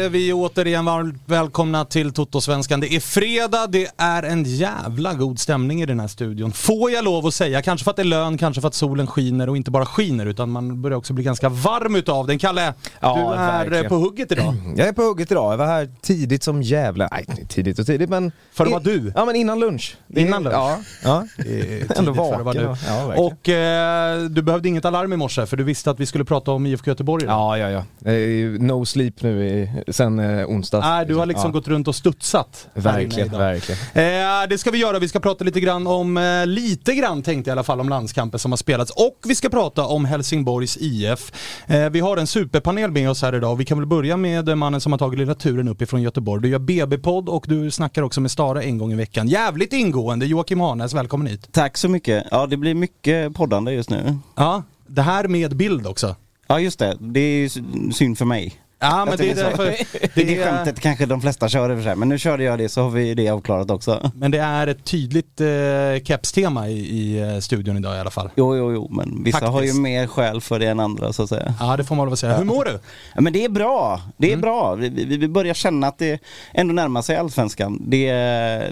Säger 0.00 0.10
vi 0.10 0.32
återigen 0.32 0.84
varmt 0.84 1.22
välkomna 1.26 1.84
till 1.84 2.12
Toto-svenskan. 2.12 2.80
Det 2.80 2.94
är 2.94 3.00
fredag, 3.00 3.66
det 3.66 3.90
är 3.96 4.22
en 4.22 4.44
jävla 4.44 5.14
god 5.14 5.38
stämning 5.38 5.82
i 5.82 5.86
den 5.86 6.00
här 6.00 6.08
studion. 6.08 6.52
Får 6.52 6.90
jag 6.90 7.04
lov 7.04 7.26
att 7.26 7.34
säga, 7.34 7.62
kanske 7.62 7.84
för 7.84 7.90
att 7.90 7.96
det 7.96 8.02
är 8.02 8.04
lön, 8.04 8.38
kanske 8.38 8.60
för 8.60 8.68
att 8.68 8.74
solen 8.74 9.06
skiner 9.06 9.48
och 9.48 9.56
inte 9.56 9.70
bara 9.70 9.86
skiner 9.86 10.26
utan 10.26 10.50
man 10.50 10.82
börjar 10.82 10.98
också 10.98 11.12
bli 11.12 11.24
ganska 11.24 11.48
varm 11.48 11.96
utav 11.96 12.26
den. 12.26 12.38
Kalle, 12.38 12.74
Ja, 13.00 13.14
du 13.16 13.20
är 13.42 13.58
verkligen. 13.58 13.88
på 13.88 13.94
hugget 13.96 14.32
idag. 14.32 14.54
Jag 14.76 14.88
är 14.88 14.92
på 14.92 15.02
hugget 15.02 15.30
idag, 15.30 15.52
jag 15.52 15.58
var 15.58 15.66
här 15.66 15.88
tidigt 16.00 16.42
som 16.42 16.62
jävla... 16.62 17.08
Nej, 17.12 17.26
tidigt 17.48 17.78
och 17.78 17.86
tidigt 17.86 18.10
men... 18.10 18.32
För 18.52 18.64
att 18.64 18.70
vara 18.70 18.82
du? 18.82 19.12
Ja 19.14 19.24
men 19.24 19.36
innan 19.36 19.60
lunch. 19.60 19.96
Det- 20.06 20.20
Innan 20.20 20.42
lunch? 20.42 20.54
Ja. 20.56 20.78
ja. 21.04 21.26
Ändå 21.96 22.12
vaken. 22.12 22.62
du. 22.62 22.74
Ja. 22.86 23.14
Och 23.16 23.48
eh, 23.48 24.20
du 24.22 24.42
behövde 24.42 24.68
inget 24.68 24.84
alarm 24.84 25.12
i 25.12 25.16
morse 25.16 25.46
för 25.46 25.56
du 25.56 25.64
visste 25.64 25.90
att 25.90 26.00
vi 26.00 26.06
skulle 26.06 26.24
prata 26.24 26.50
om 26.50 26.66
IFK 26.66 26.90
Göteborg 26.90 27.24
idag. 27.24 27.58
Ja, 27.58 27.70
ja, 27.70 27.84
ja. 28.04 28.12
Ju 28.12 28.58
No 28.58 28.84
sleep 28.86 29.22
nu 29.22 29.46
i, 29.48 29.70
sen 29.92 30.18
eh, 30.18 30.46
onsdags. 30.46 30.84
Nej, 30.84 31.06
du 31.06 31.14
har 31.14 31.26
liksom 31.26 31.46
ja. 31.46 31.52
gått 31.52 31.68
runt 31.68 31.88
och 31.88 31.94
studsat. 31.94 32.68
Verkligen, 32.74 33.30
verkligen. 33.30 33.80
Eh, 33.94 34.48
det 34.48 34.58
ska 34.58 34.70
vi 34.70 34.78
göra, 34.78 34.98
vi 34.98 35.08
ska 35.08 35.20
prata 35.20 35.44
lite 35.44 35.60
grann 35.60 35.86
om, 35.86 36.16
eh, 36.16 36.46
lite 36.46 36.94
grann 36.94 37.22
tänkte 37.22 37.50
jag 37.50 37.52
i 37.52 37.56
alla 37.56 37.64
fall, 37.64 37.80
om 37.80 37.88
landskampen 37.88 38.40
som 38.40 38.52
har 38.52 38.56
spelats. 38.56 38.90
Och 38.90 39.18
vi 39.26 39.34
ska 39.34 39.48
prata 39.48 39.86
om 39.86 40.04
Helsingborgs 40.04 40.76
IF. 40.80 41.32
Eh, 41.66 41.90
vi 41.90 42.00
har 42.00 42.16
en 42.16 42.26
superpanel 42.26 42.90
med 42.90 43.10
oss 43.10 43.22
här 43.22 43.34
idag 43.34 43.56
vi 43.56 43.64
kan 43.64 43.78
väl 43.78 43.86
börja 43.86 44.16
med 44.16 44.58
mannen 44.58 44.80
som 44.80 44.92
har 44.92 44.98
tagit 44.98 45.18
lilla 45.18 45.34
turen 45.34 45.68
uppifrån 45.68 46.02
Göteborg. 46.02 46.42
Du 46.42 46.48
gör 46.48 46.58
BB-podd 46.58 47.28
och 47.28 47.44
du 47.48 47.70
snackar 47.70 48.02
också 48.02 48.20
med 48.20 48.30
Stare 48.30 48.62
en 48.62 48.78
gång 48.78 48.92
i 48.92 48.96
veckan. 48.96 49.28
Jävligt 49.28 49.72
ingående, 49.72 50.26
Joakim 50.26 50.60
Hanes, 50.60 50.94
välkommen 50.94 51.26
hit. 51.26 51.48
Tack 51.52 51.76
så 51.76 51.88
mycket. 51.88 52.26
Ja 52.30 52.46
det 52.46 52.56
blir 52.56 52.74
mycket 52.74 53.34
poddande 53.34 53.72
just 53.72 53.90
nu. 53.90 54.18
Ja, 54.34 54.62
det 54.86 55.02
här 55.02 55.28
med 55.28 55.56
bild 55.56 55.86
också. 55.86 56.16
Ja 56.46 56.60
just 56.60 56.78
det, 56.78 56.96
det 57.00 57.20
är 57.20 57.48
synd 57.92 58.18
för 58.18 58.24
mig. 58.24 58.60
Ja 58.82 59.04
men 59.04 59.16
det 59.16 59.30
är 59.30 59.34
därför, 59.34 59.64
Det, 59.64 60.10
det 60.14 60.36
är 60.38 60.44
skämtet 60.44 60.80
kanske 60.80 61.06
de 61.06 61.20
flesta 61.20 61.48
kör 61.48 61.70
i 61.70 61.74
och 61.74 61.78
för 61.78 61.84
sig, 61.84 61.96
men 61.96 62.08
nu 62.08 62.18
körde 62.18 62.44
jag 62.44 62.58
det 62.58 62.68
så 62.68 62.82
har 62.82 62.90
vi 62.90 63.14
det 63.14 63.28
avklarat 63.28 63.70
också. 63.70 64.10
men 64.14 64.30
det 64.30 64.38
är 64.38 64.66
ett 64.66 64.84
tydligt 64.84 65.40
eh, 65.40 65.46
kepstema 66.04 66.68
i, 66.68 66.78
i 66.78 67.20
eh, 67.20 67.38
studion 67.38 67.76
idag 67.76 67.96
i 67.96 67.98
alla 68.00 68.10
fall. 68.10 68.30
Jo, 68.36 68.56
jo, 68.56 68.72
jo, 68.72 68.88
men 68.90 69.24
vissa 69.24 69.38
har 69.46 69.60
ju 69.62 69.66
Faktiskt. 69.68 69.80
mer 69.80 70.06
skäl 70.06 70.40
för 70.40 70.58
det 70.58 70.66
än 70.66 70.80
andra 70.80 71.12
så 71.12 71.22
att 71.22 71.28
säga. 71.28 71.54
Ja 71.60 71.76
det 71.76 71.84
får 71.84 71.94
man 71.94 72.08
väl 72.08 72.16
säga. 72.16 72.36
Hur 72.36 72.44
mår 72.44 72.64
du? 72.64 72.78
Ja, 73.14 73.20
men 73.20 73.32
det 73.32 73.44
är 73.44 73.48
bra, 73.48 74.00
det 74.16 74.32
är 74.32 74.36
bra. 74.36 74.74
Vi, 74.74 74.88
vi, 74.88 75.16
vi 75.16 75.28
börjar 75.28 75.54
känna 75.54 75.86
att 75.86 75.98
det 75.98 76.22
ändå 76.54 76.74
närmar 76.74 77.02
sig 77.02 77.16
allsvenskan. 77.16 77.82
Det, 77.86 78.12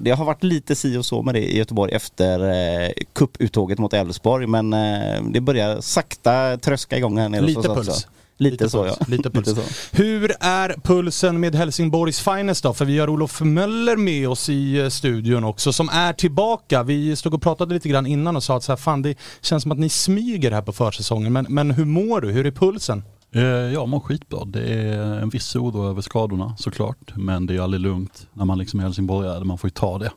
det 0.00 0.10
har 0.10 0.24
varit 0.24 0.42
lite 0.44 0.74
si 0.76 0.97
och 0.97 1.06
så 1.06 1.22
med 1.22 1.34
det 1.34 1.52
i 1.52 1.58
Göteborg 1.58 1.92
efter 1.92 2.41
eh, 2.84 2.91
cuputtåget 3.12 3.78
mot 3.78 3.92
Elfsborg, 3.92 4.47
men 4.47 4.72
eh, 4.72 5.22
det 5.30 5.41
börjar 5.41 5.80
sakta 5.80 6.56
tröska 6.56 6.97
igång 6.98 7.18
här 7.18 7.28
nere 7.28 7.42
Lite 7.42 7.60
puls. 7.68 7.88
också. 7.88 8.08
Lite, 8.41 8.71
så 8.71 8.82
puls. 8.84 8.97
ja. 9.00 9.06
Lite 9.09 9.31
puls. 9.31 9.49
så. 9.54 9.97
Hur 9.97 10.32
är 10.41 10.75
pulsen 10.82 11.41
med 11.41 11.54
Helsingborgs 11.54 12.21
Finest 12.21 12.62
då? 12.62 12.75
För 12.75 12.84
vi 12.84 12.99
har 12.99 13.09
Olof 13.10 13.41
Möller 13.41 13.97
med 13.97 14.28
oss 14.28 14.49
i 14.49 14.78
eh, 14.78 14.88
studion 14.88 15.44
också 15.44 15.72
som 15.72 15.88
är 15.88 16.12
tillbaka. 16.12 16.82
Vi 16.82 17.16
stod 17.16 17.34
och 17.34 17.43
pratade 17.43 17.75
lite 17.75 17.88
grann 17.88 18.06
innan 18.06 18.37
och 18.37 18.43
sa 18.43 18.56
att 18.56 18.62
så 18.65 18.72
här, 18.72 18.77
fan 18.77 19.03
det 19.03 19.15
känns 19.41 19.62
som 19.62 19.72
att 19.72 19.78
ni 19.78 19.88
smyger 19.88 20.50
här 20.50 20.62
på 20.62 20.72
försäsongen. 20.72 21.32
Men, 21.32 21.47
men 21.48 21.71
hur 21.71 21.84
mår 21.84 22.21
du? 22.21 22.31
Hur 22.32 22.47
är 22.47 22.50
pulsen? 22.50 23.03
Eh, 23.32 23.43
Jag 23.43 23.88
mår 23.88 24.00
skitbra. 24.00 24.44
Det 24.44 24.60
är 24.75 24.98
en 25.03 25.28
viss 25.28 25.56
oro 25.56 25.91
över 25.91 26.03
skadorna 26.03 26.54
såklart. 26.59 27.12
Men 27.16 27.47
det 27.47 27.54
är 27.56 27.60
aldrig 27.60 27.81
lugnt 27.81 28.27
när 28.32 28.44
man 28.44 28.59
liksom 28.59 28.81
är 28.81 28.84
helsingborgare. 28.84 29.44
Man 29.44 29.59
får 29.59 29.69
ju 29.69 29.72
ta 29.72 29.98
det. 29.98 30.10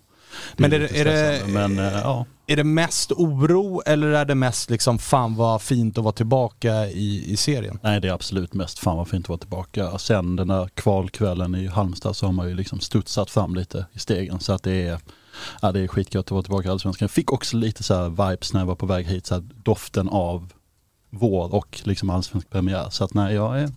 Men 0.58 0.74
är 0.74 0.80
lite 0.80 0.94
det- 1.04 1.10
är 1.10 1.32
det- 1.48 1.54
Men 1.54 1.80
eh, 1.80 1.94
ja, 2.04 2.26
är 2.52 2.56
det 2.56 2.64
mest 2.64 3.12
oro 3.12 3.82
eller 3.86 4.08
är 4.08 4.26
det 4.26 4.36
mest 4.36 4.70
liksom 4.70 5.00
fan 5.00 5.36
vad 5.36 5.62
fint 5.62 5.98
att 5.98 6.04
vara 6.04 6.14
tillbaka 6.14 6.88
i, 6.88 7.32
i 7.32 7.38
serien? 7.38 7.80
nej 7.84 8.02
det 8.02 8.08
är 8.08 8.14
absolut 8.14 8.54
mest 8.54 8.80
fan 8.80 8.98
vad 8.98 9.08
fint 9.08 9.26
att 9.26 9.30
vara 9.30 9.40
tillbaka. 9.40 9.98
Sen 9.98 10.36
den 10.36 10.48
där 10.48 10.68
kvalkvällen 10.68 11.56
i 11.56 11.68
Halmstad 11.68 12.16
så 12.16 12.26
har 12.26 12.34
man 12.34 12.50
ju 12.50 12.56
liksom 12.56 12.80
studsat 12.80 13.30
fram 13.30 13.56
lite 13.56 13.86
i 13.94 14.00
stegen. 14.00 14.40
Så 14.40 14.54
att 14.54 14.64
det 14.64 14.88
är, 14.88 15.00
ja, 15.62 15.72
det 15.72 15.80
är 15.80 15.88
skitgött 15.88 16.26
att 16.26 16.32
vara 16.32 16.44
tillbaka 16.44 16.68
i 16.68 16.72
Allsvenskan. 16.72 17.06
Jag 17.06 17.12
fick 17.12 17.32
också 17.32 17.58
lite 17.58 17.84
så 17.84 17.94
här 17.94 18.10
vibes 18.10 18.54
när 18.54 18.62
jag 18.62 18.68
var 18.68 18.76
på 18.76 18.86
väg 18.86 19.06
hit, 19.06 19.26
så 19.26 19.34
här 19.36 19.44
doften 19.64 20.10
av 20.10 20.54
vår 21.10 21.56
och 21.56 21.82
liksom 21.84 22.10
allsvensk 22.10 22.50
premiär. 22.50 22.90
Så 22.90 23.04
att 23.04 23.14
nej, 23.14 23.36
jag 23.36 23.60
är, 23.60 23.72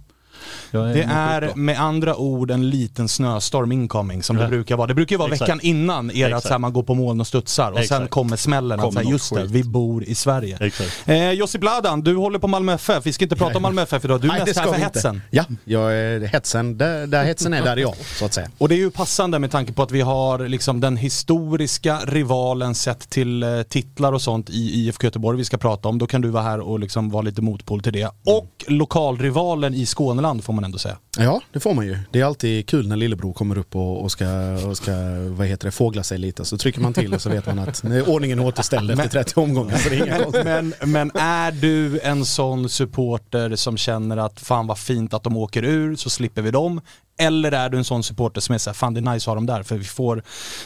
jag 0.70 0.87
Det 0.94 1.02
är 1.02 1.55
med 1.55 1.81
andra 1.81 2.17
ord 2.17 2.50
en 2.50 2.70
liten 2.70 3.08
snöstorm 3.08 3.73
incoming 3.73 4.23
som 4.23 4.37
det 4.37 4.43
Ja. 4.43 4.49
brukar 4.49 4.76
vara. 4.76 4.87
Det 4.87 4.94
brukar 4.94 5.14
ju 5.14 5.19
vara 5.19 5.32
Exakt. 5.32 5.49
veckan 5.49 5.61
innan 5.62 6.11
er 6.11 6.25
att 6.26 6.31
Exakt. 6.38 6.50
här, 6.52 6.58
man 6.58 6.73
går 6.73 6.82
på 6.82 6.94
moln 6.94 7.20
och 7.20 7.26
studsar 7.26 7.70
och 7.70 7.76
sen 7.76 7.82
Exakt. 7.85 8.11
kommer 8.11 8.37
smällen 8.37 8.81
att 8.81 8.85
Kommer 8.85 9.00
säga 9.00 9.11
just 9.12 9.35
det, 9.35 9.44
vi 9.46 9.64
bor 9.64 10.05
i 10.05 10.14
Sverige. 10.14 10.58
Exakt. 10.61 10.91
Eh, 11.08 11.31
Josip 11.31 11.61
Bladan, 11.61 12.00
du 12.00 12.17
håller 12.17 12.38
på 12.38 12.49
Malmö 12.49 12.73
FF. 12.73 13.06
Vi 13.06 13.12
ska 13.12 13.25
inte 13.25 13.37
prata 13.37 13.56
om 13.56 13.62
Malmö 13.62 13.82
FF 13.82 14.05
idag, 14.05 14.20
du 14.20 14.26
är 14.26 14.32
Nej, 14.32 14.41
det 14.41 14.46
mest 14.46 14.58
här 14.58 14.64
för 14.67 14.73
vi 14.73 14.76
inte. 14.85 14.99
hetsen. 14.99 15.23
Ja, 15.31 15.44
jag 15.64 15.94
är 15.94 16.20
hetsen. 16.20 16.79
Där, 16.79 17.06
där 17.06 17.25
hetsen 17.25 17.55
är, 17.55 17.62
där 17.62 17.73
är 17.76 17.81
jag, 17.81 17.94
så 18.19 18.25
att 18.25 18.35
säga. 18.35 18.49
Och 18.58 18.69
det 18.69 18.75
är 18.75 18.79
ju 18.79 18.91
passande 18.91 19.38
med 19.38 19.50
tanke 19.50 19.73
på 19.73 19.82
att 19.82 19.91
vi 19.91 20.00
har 20.00 20.49
liksom 20.49 20.81
den 20.81 20.96
historiska 20.96 21.99
rivalen 22.06 22.75
sett 22.75 23.11
till 23.11 23.43
eh, 23.43 23.62
titlar 23.62 24.12
och 24.12 24.23
sånt 24.23 24.50
i 24.50 24.81
IFK 24.87 25.05
Göteborg 25.06 25.38
vi 25.38 25.44
ska 25.44 25.56
prata 25.56 25.88
om. 25.88 25.99
Då 25.99 26.06
kan 26.06 26.20
du 26.20 26.29
vara 26.29 26.43
här 26.43 26.61
och 26.61 26.79
liksom 26.81 27.11
vara 27.11 27.23
lite 27.23 27.43
motpol 27.43 27.82
till 27.82 27.93
det. 27.93 28.11
Och 28.26 28.64
lokalrivalen 28.67 29.75
i 29.75 29.87
Skåneland 29.87 30.34
får 30.43 30.53
man 30.53 30.65
ändå 30.65 30.79
säga. 30.79 30.99
Ja, 31.19 31.41
det 31.53 31.61
får 31.61 31.75
man 31.75 31.87
ju. 31.87 31.99
Det 32.11 32.21
är 32.21 32.25
alltid 32.25 32.67
kul 32.67 32.89
när 32.89 32.97
lillebror 32.97 33.33
kommer 33.33 33.59
upp 33.59 33.77
och, 33.77 34.03
och, 34.03 34.13
ska, 34.13 34.29
och 34.67 34.77
ska, 34.77 34.93
vad 35.29 35.47
heter 35.47 35.69
det, 35.69 35.73
fågla 35.73 36.03
sig 36.03 36.19
lite. 36.19 36.45
Så 36.45 36.59
trycker 36.59 36.81
man 36.81 36.93
till 36.93 37.15
och 37.15 37.23
så 37.23 37.31
vet 37.31 37.47
man 37.47 37.59
att 37.59 37.83
nu 37.83 37.99
är 37.99 38.09
ordningen 38.09 38.41
återställd 38.41 38.91
efter 38.91 39.09
30 39.09 39.41
omgångar. 39.41 39.77
Så 39.77 39.89
det 39.89 39.97
är 39.97 40.07
inga. 40.07 40.45
Men, 40.45 40.75
men 40.93 41.11
är 41.15 41.53
du 41.53 42.01
en 42.01 42.25
sån 42.25 42.69
supporter 42.69 43.57
som 43.57 43.77
känner 43.77 44.17
att 44.17 44.41
fan 44.41 44.67
vad 44.67 44.79
fint 44.79 45.15
att 45.15 45.23
de 45.23 45.37
åker 45.37 45.65
ur 45.65 45.97
så 45.97 46.11
slipper 46.11 46.43
vi 46.43 46.51
dem? 46.51 46.81
Eller 47.17 47.53
är 47.53 47.69
du 47.69 47.79
en 47.79 47.85
sån 47.85 48.03
supporter 48.03 48.41
som 48.41 48.55
är 48.55 48.59
såhär, 48.59 48.75
fan 48.75 48.95
det 48.95 49.01
är 49.01 49.13
nice 49.13 49.23
att 49.23 49.27
ha 49.27 49.35
dem 49.35 49.47
där 49.47 49.63
för 49.63 49.77
vi 49.77 49.85
får 49.85 50.23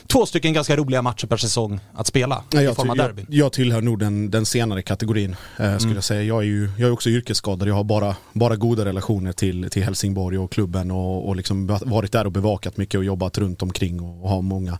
två 0.06 0.27
stycken 0.27 0.53
ganska 0.53 0.77
roliga 0.77 1.03
matcher 1.03 1.27
per 1.27 1.37
säsong 1.37 1.81
att 1.95 2.06
spela 2.06 2.45
Nej, 2.53 2.62
i 2.62 2.67
jag, 2.67 2.77
form 2.77 2.91
av 2.91 2.97
derbyn. 2.97 3.27
jag, 3.29 3.45
jag 3.47 3.53
tillhör 3.53 3.81
nog 3.83 3.99
den, 3.99 4.31
den 4.31 4.47
senare 4.47 4.83
kategorin 4.83 5.37
eh, 5.59 5.79
skulle 5.79 5.95
jag 5.95 6.05
säga. 6.05 6.23
Jag 6.23 6.39
är 6.39 6.47
ju 6.47 6.71
jag 6.79 6.89
är 6.89 6.93
också 6.93 7.09
yrkesskadad. 7.11 7.69
Jag 7.69 7.75
har 7.75 7.85
bara, 7.85 8.17
bara 8.33 8.56
goda 8.56 8.85
relationer 8.85 9.33
till, 9.33 9.71
till 9.71 9.83
Helsingborg 9.85 10.39
och 10.39 10.53
klubben 10.53 10.91
och, 10.91 11.29
och 11.29 11.37
liksom 11.37 11.67
varit 11.67 12.12
där 12.12 12.25
och 12.25 12.33
bevakat 12.33 12.77
mycket 12.77 12.99
och 12.99 13.05
jobbat 13.05 13.39
runt 13.39 13.62
omkring 13.62 14.00
och, 14.00 14.23
och 14.23 14.31
har 14.31 14.43
många, 14.43 14.79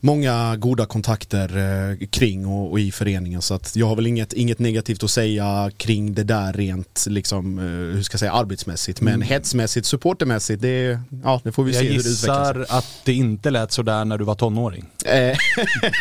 många 0.00 0.56
goda 0.56 0.86
kontakter 0.86 1.56
eh, 1.56 2.06
kring 2.06 2.46
och, 2.46 2.70
och 2.70 2.80
i 2.80 2.92
föreningen. 2.92 3.42
Så 3.42 3.54
att 3.54 3.76
jag 3.76 3.86
har 3.86 3.96
väl 3.96 4.06
inget, 4.06 4.32
inget 4.32 4.58
negativt 4.58 5.02
att 5.02 5.10
säga 5.10 5.70
kring 5.76 6.14
det 6.14 6.24
där 6.24 6.52
rent 6.52 7.04
liksom, 7.08 7.58
eh, 7.58 7.64
hur 7.64 8.02
ska 8.02 8.14
jag 8.14 8.20
säga, 8.20 8.32
arbetsmässigt. 8.32 9.00
Men 9.00 9.22
hetsmässigt, 9.22 9.86
supportermässigt, 9.86 10.62
det, 10.62 11.00
ja, 11.24 11.40
det 11.44 11.52
får 11.52 11.64
vi 11.64 11.72
Jag 11.72 11.80
se 11.80 11.88
hur 11.88 11.94
det 11.94 11.98
utvecklas. 12.10 12.48
gissar 12.56 12.66
att 12.78 13.00
det 13.04 13.12
inte 13.12 13.50
lät 13.50 13.72
sådär 13.72 14.04
när 14.04 14.18
du 14.18 14.24
var 14.24 14.34
tonåring. 14.34 14.84
Eh, 15.04 15.12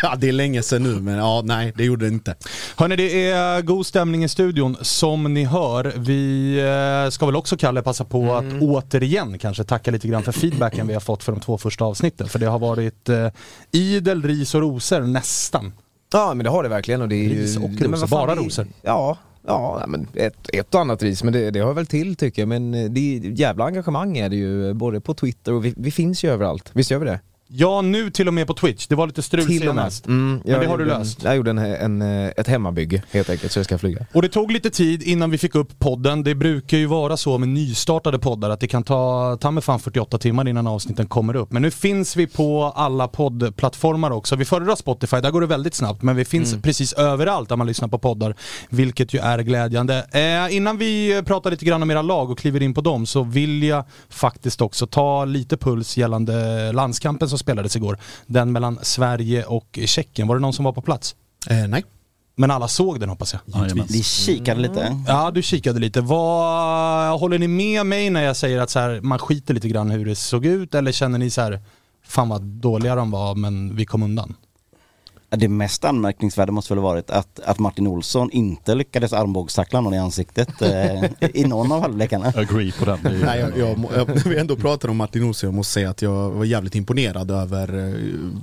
ja, 0.01 0.15
det 0.17 0.27
är 0.27 0.31
länge 0.31 0.61
sedan 0.61 0.83
nu 0.83 0.99
men 1.01 1.15
ja, 1.15 1.41
nej 1.45 1.73
det 1.75 1.83
gjorde 1.83 2.05
det 2.05 2.13
inte. 2.13 2.35
Hörni, 2.75 2.95
det 2.95 3.29
är 3.29 3.61
god 3.61 3.85
stämning 3.85 4.23
i 4.23 4.29
studion 4.29 4.77
som 4.81 5.33
ni 5.33 5.43
hör. 5.43 5.93
Vi 5.97 7.11
ska 7.11 7.25
väl 7.25 7.35
också, 7.35 7.57
Kalle, 7.57 7.81
passa 7.81 8.03
på 8.05 8.33
att 8.33 8.61
återigen 8.61 9.39
kanske 9.39 9.63
tacka 9.63 9.91
lite 9.91 10.07
grann 10.07 10.23
för 10.23 10.31
feedbacken 10.31 10.87
vi 10.87 10.93
har 10.93 11.01
fått 11.01 11.23
för 11.23 11.31
de 11.31 11.41
två 11.41 11.57
första 11.57 11.85
avsnitten. 11.85 12.29
För 12.29 12.39
det 12.39 12.45
har 12.45 12.59
varit 12.59 13.09
eh, 13.09 13.27
idel 13.95 14.23
ris 14.23 14.55
och 14.55 14.61
rosor 14.61 15.01
nästan. 15.01 15.73
Ja 16.13 16.33
men 16.33 16.43
det 16.43 16.49
har 16.49 16.63
det 16.63 16.69
verkligen 16.69 17.01
och 17.01 17.09
det 17.09 17.15
är 17.15 17.29
ju... 17.29 17.41
Ris 17.41 17.57
och 17.57 17.69
men 17.69 17.91
rosor, 17.91 18.07
bara 18.07 18.35
det- 18.35 18.41
rosor. 18.41 18.67
Ja, 18.81 19.17
ja 19.47 19.83
men 19.87 20.07
ett, 20.13 20.49
ett 20.53 20.75
och 20.75 20.81
annat 20.81 21.03
ris 21.03 21.23
men 21.23 21.33
det, 21.33 21.51
det 21.51 21.59
hör 21.63 21.73
väl 21.73 21.85
till 21.85 22.15
tycker 22.15 22.41
jag. 22.41 22.49
Men 22.49 22.73
eh, 22.73 22.89
det 22.89 22.99
är 23.17 23.19
jävla 23.21 23.65
engagemang 23.65 24.17
är 24.17 24.29
det 24.29 24.35
ju 24.35 24.73
både 24.73 25.01
på 25.01 25.13
Twitter 25.13 25.53
och 25.53 25.65
vi, 25.65 25.73
vi 25.77 25.91
finns 25.91 26.23
ju 26.23 26.29
överallt. 26.31 26.69
Visst 26.73 26.91
gör 26.91 26.99
vi 26.99 27.05
det? 27.05 27.19
Ja, 27.49 27.81
nu 27.81 28.09
till 28.09 28.27
och 28.27 28.33
med 28.33 28.47
på 28.47 28.53
Twitch. 28.53 28.87
Det 28.87 28.95
var 28.95 29.07
lite 29.07 29.21
strul 29.21 29.45
Till 29.45 29.61
senast. 29.61 30.07
Mm, 30.07 30.41
Men 30.45 30.59
det 30.59 30.65
har 30.65 30.77
du 30.77 30.85
löst. 30.85 31.19
En, 31.19 31.27
jag 31.27 31.35
gjorde 31.37 31.49
en, 31.49 31.57
en, 31.57 32.01
eh, 32.01 32.31
ett 32.37 32.47
hemmabygge 32.47 33.03
helt 33.11 33.29
enkelt 33.29 33.51
så 33.51 33.59
jag 33.59 33.65
ska 33.65 33.77
flyga. 33.77 34.05
Och 34.13 34.21
det 34.21 34.29
tog 34.29 34.51
lite 34.51 34.69
tid 34.69 35.03
innan 35.03 35.31
vi 35.31 35.37
fick 35.37 35.55
upp 35.55 35.79
podden. 35.79 36.23
Det 36.23 36.35
brukar 36.35 36.77
ju 36.77 36.85
vara 36.85 37.17
så 37.17 37.37
med 37.37 37.49
nystartade 37.49 38.19
poddar 38.19 38.49
att 38.49 38.59
det 38.59 38.67
kan 38.67 38.83
ta, 38.83 39.37
ta 39.41 39.51
med 39.51 39.63
fan 39.63 39.79
48 39.79 40.17
timmar 40.17 40.47
innan 40.47 40.67
avsnitten 40.67 41.07
kommer 41.07 41.35
upp. 41.35 41.51
Men 41.51 41.61
nu 41.61 41.71
finns 41.71 42.15
vi 42.15 42.27
på 42.27 42.73
alla 42.75 43.07
poddplattformar 43.07 44.11
också. 44.11 44.35
Vi 44.35 44.45
föredrar 44.45 44.75
Spotify, 44.75 45.17
där 45.17 45.31
går 45.31 45.41
det 45.41 45.47
väldigt 45.47 45.73
snabbt. 45.75 46.01
Men 46.01 46.15
vi 46.15 46.25
finns 46.25 46.55
precis 46.61 46.93
överallt 46.93 47.49
där 47.49 47.55
man 47.55 47.67
lyssnar 47.67 47.87
på 47.87 47.97
poddar. 47.97 48.35
Vilket 48.69 49.13
ju 49.13 49.19
är 49.19 49.39
glädjande. 49.39 50.07
Eh, 50.11 50.55
innan 50.55 50.77
vi 50.77 51.23
pratar 51.25 51.51
lite 51.51 51.65
grann 51.65 51.83
om 51.83 51.91
era 51.91 52.01
lag 52.01 52.31
och 52.31 52.39
kliver 52.39 52.63
in 52.63 52.73
på 52.73 52.81
dem 52.81 53.05
så 53.05 53.23
vill 53.23 53.63
jag 53.63 53.83
faktiskt 54.09 54.61
också 54.61 54.87
ta 54.87 55.25
lite 55.25 55.57
puls 55.57 55.97
gällande 55.97 56.71
landskampen 56.71 57.29
som 57.37 57.43
spelades 57.43 57.75
igår. 57.75 57.97
Den 58.27 58.51
mellan 58.51 58.79
Sverige 58.81 59.45
och 59.45 59.79
Tjeckien. 59.85 60.27
Var 60.27 60.35
det 60.35 60.41
någon 60.41 60.53
som 60.53 60.65
var 60.65 60.73
på 60.73 60.81
plats? 60.81 61.15
Eh, 61.49 61.67
nej. 61.67 61.83
Men 62.35 62.51
alla 62.51 62.67
såg 62.67 62.99
den 62.99 63.09
hoppas 63.09 63.33
jag. 63.33 63.61
Jajamän. 63.61 63.85
Vi 63.89 64.03
kikade 64.03 64.61
lite. 64.61 65.03
Ja, 65.07 65.31
du 65.31 65.41
kikade 65.41 65.79
lite. 65.79 66.01
Vad, 66.01 67.19
håller 67.19 67.39
ni 67.39 67.47
med 67.47 67.85
mig 67.85 68.09
när 68.09 68.23
jag 68.23 68.35
säger 68.35 68.59
att 68.59 68.69
så 68.69 68.79
här, 68.79 69.01
man 69.01 69.19
skiter 69.19 69.53
lite 69.53 69.67
grann 69.67 69.91
hur 69.91 70.05
det 70.05 70.15
såg 70.15 70.45
ut 70.45 70.75
eller 70.75 70.91
känner 70.91 71.19
ni 71.19 71.29
så 71.29 71.41
här, 71.41 71.61
fan 72.03 72.29
vad 72.29 72.41
dåliga 72.41 72.95
de 72.95 73.11
var 73.11 73.35
men 73.35 73.75
vi 73.75 73.85
kom 73.85 74.03
undan? 74.03 74.35
Det 75.29 75.47
mest 75.47 75.85
anmärkningsvärda 75.85 76.51
måste 76.51 76.73
väl 76.73 76.83
ha 76.83 76.89
varit 76.89 77.09
att, 77.09 77.39
att 77.39 77.59
Martin 77.59 77.87
Olsson 77.87 78.31
inte 78.31 78.75
lyckades 78.75 79.13
armbågstackla 79.13 79.81
någon 79.81 79.93
i 79.93 79.97
ansiktet 79.97 80.61
eh, 80.61 81.03
i 81.33 81.45
någon 81.45 81.71
av 81.71 81.81
halvlekarna. 81.81 82.33
Agree 82.35 82.71
på 82.79 82.85
den. 82.85 82.99
Nej, 83.25 83.39
jag, 83.39 83.57
jag, 83.57 83.85
jag, 83.95 84.05
vi 84.25 84.37
ändå 84.37 84.55
pratar 84.55 84.89
om 84.89 84.97
Martin 84.97 85.23
Olsson, 85.23 85.47
jag 85.47 85.53
måste 85.53 85.73
säga 85.73 85.89
att 85.89 86.01
jag 86.01 86.31
var 86.31 86.45
jävligt 86.45 86.75
imponerad 86.75 87.31
över 87.31 87.87
eh, 87.87 87.93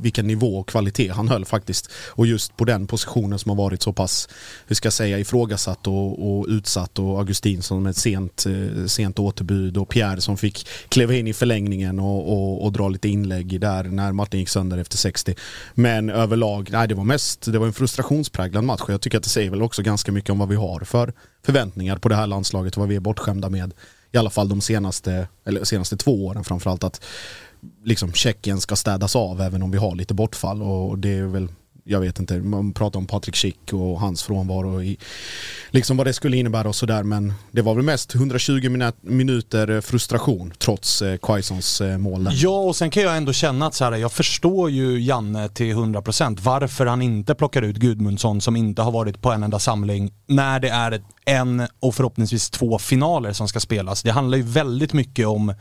vilken 0.02 0.26
nivå 0.26 0.58
och 0.58 0.68
kvalitet 0.68 1.08
han 1.08 1.28
höll 1.28 1.44
faktiskt. 1.44 1.90
Och 2.08 2.26
just 2.26 2.56
på 2.56 2.64
den 2.64 2.86
positionen 2.86 3.38
som 3.38 3.48
har 3.48 3.56
varit 3.56 3.82
så 3.82 3.92
pass, 3.92 4.28
hur 4.66 4.74
ska 4.74 4.86
jag 4.86 4.92
säga, 4.92 5.18
ifrågasatt 5.18 5.86
och, 5.86 6.38
och 6.38 6.46
utsatt 6.48 6.98
och 6.98 7.18
Augustin 7.18 7.62
som 7.62 7.86
ett 7.86 7.96
sent, 7.96 8.46
eh, 8.46 8.86
sent 8.86 9.18
återbud 9.18 9.76
och 9.76 9.88
Pierre 9.88 10.20
som 10.20 10.36
fick 10.36 10.66
kliva 10.88 11.14
in 11.14 11.26
i 11.26 11.32
förlängningen 11.32 12.00
och, 12.00 12.32
och, 12.32 12.64
och 12.64 12.72
dra 12.72 12.88
lite 12.88 13.08
inlägg 13.08 13.60
där 13.60 13.84
när 13.84 14.12
Martin 14.12 14.40
gick 14.40 14.48
sönder 14.48 14.78
efter 14.78 14.96
60. 14.96 15.34
Men 15.74 16.10
överlag, 16.10 16.73
nej 16.74 16.88
det 16.88 16.94
var 16.94 17.04
mest, 17.04 17.52
det 17.52 17.58
var 17.58 17.66
en 17.66 17.72
frustrationspräglad 17.72 18.64
match. 18.64 18.80
Och 18.80 18.90
jag 18.90 19.00
tycker 19.00 19.18
att 19.18 19.24
det 19.24 19.30
säger 19.30 19.50
väl 19.50 19.62
också 19.62 19.82
ganska 19.82 20.12
mycket 20.12 20.30
om 20.30 20.38
vad 20.38 20.48
vi 20.48 20.56
har 20.56 20.80
för 20.80 21.12
förväntningar 21.46 21.96
på 21.96 22.08
det 22.08 22.14
här 22.14 22.26
landslaget 22.26 22.76
och 22.76 22.80
vad 22.80 22.88
vi 22.88 22.96
är 22.96 23.00
bortskämda 23.00 23.48
med. 23.48 23.74
I 24.12 24.16
alla 24.16 24.30
fall 24.30 24.48
de 24.48 24.60
senaste, 24.60 25.28
eller 25.44 25.64
senaste 25.64 25.96
två 25.96 26.26
åren 26.26 26.44
framförallt 26.44 26.84
att 26.84 27.04
liksom 27.84 28.12
Tjeckien 28.12 28.60
ska 28.60 28.76
städas 28.76 29.16
av 29.16 29.40
även 29.40 29.62
om 29.62 29.70
vi 29.70 29.78
har 29.78 29.94
lite 29.94 30.14
bortfall. 30.14 30.62
Och 30.62 30.98
det 30.98 31.18
är 31.18 31.24
väl 31.24 31.48
jag 31.86 32.00
vet 32.00 32.18
inte, 32.18 32.38
man 32.38 32.72
pratar 32.72 32.98
om 32.98 33.06
Patrik 33.06 33.36
Schick 33.36 33.72
och 33.72 34.00
hans 34.00 34.22
frånvaro 34.22 34.82
i 34.82 34.98
liksom 35.70 35.96
vad 35.96 36.06
det 36.06 36.12
skulle 36.12 36.36
innebära 36.36 36.68
och 36.68 36.76
sådär 36.76 37.02
men 37.02 37.32
det 37.52 37.62
var 37.62 37.74
väl 37.74 37.84
mest 37.84 38.14
120 38.14 38.92
minuter 39.00 39.70
eh, 39.70 39.80
frustration 39.80 40.52
trots 40.58 41.02
eh, 41.02 41.16
Quaisons 41.16 41.80
eh, 41.80 41.98
mål 41.98 42.24
där. 42.24 42.32
Ja, 42.34 42.58
och 42.58 42.76
sen 42.76 42.90
kan 42.90 43.02
jag 43.02 43.16
ändå 43.16 43.32
känna 43.32 43.66
att 43.66 43.74
så 43.74 43.84
här, 43.84 43.92
jag 43.92 44.12
förstår 44.12 44.70
ju 44.70 45.00
Janne 45.00 45.48
till 45.48 45.74
100% 45.74 46.38
varför 46.40 46.86
han 46.86 47.02
inte 47.02 47.34
plockar 47.34 47.62
ut 47.62 47.76
Gudmundsson 47.76 48.40
som 48.40 48.56
inte 48.56 48.82
har 48.82 48.92
varit 48.92 49.22
på 49.22 49.32
en 49.32 49.42
enda 49.42 49.58
samling 49.58 50.12
när 50.26 50.60
det 50.60 50.68
är 50.68 51.02
en 51.24 51.66
och 51.80 51.94
förhoppningsvis 51.94 52.50
två 52.50 52.78
finaler 52.78 53.32
som 53.32 53.48
ska 53.48 53.60
spelas. 53.60 54.02
Det 54.02 54.10
handlar 54.10 54.38
ju 54.38 54.44
väldigt 54.44 54.92
mycket 54.92 55.26
om 55.26 55.54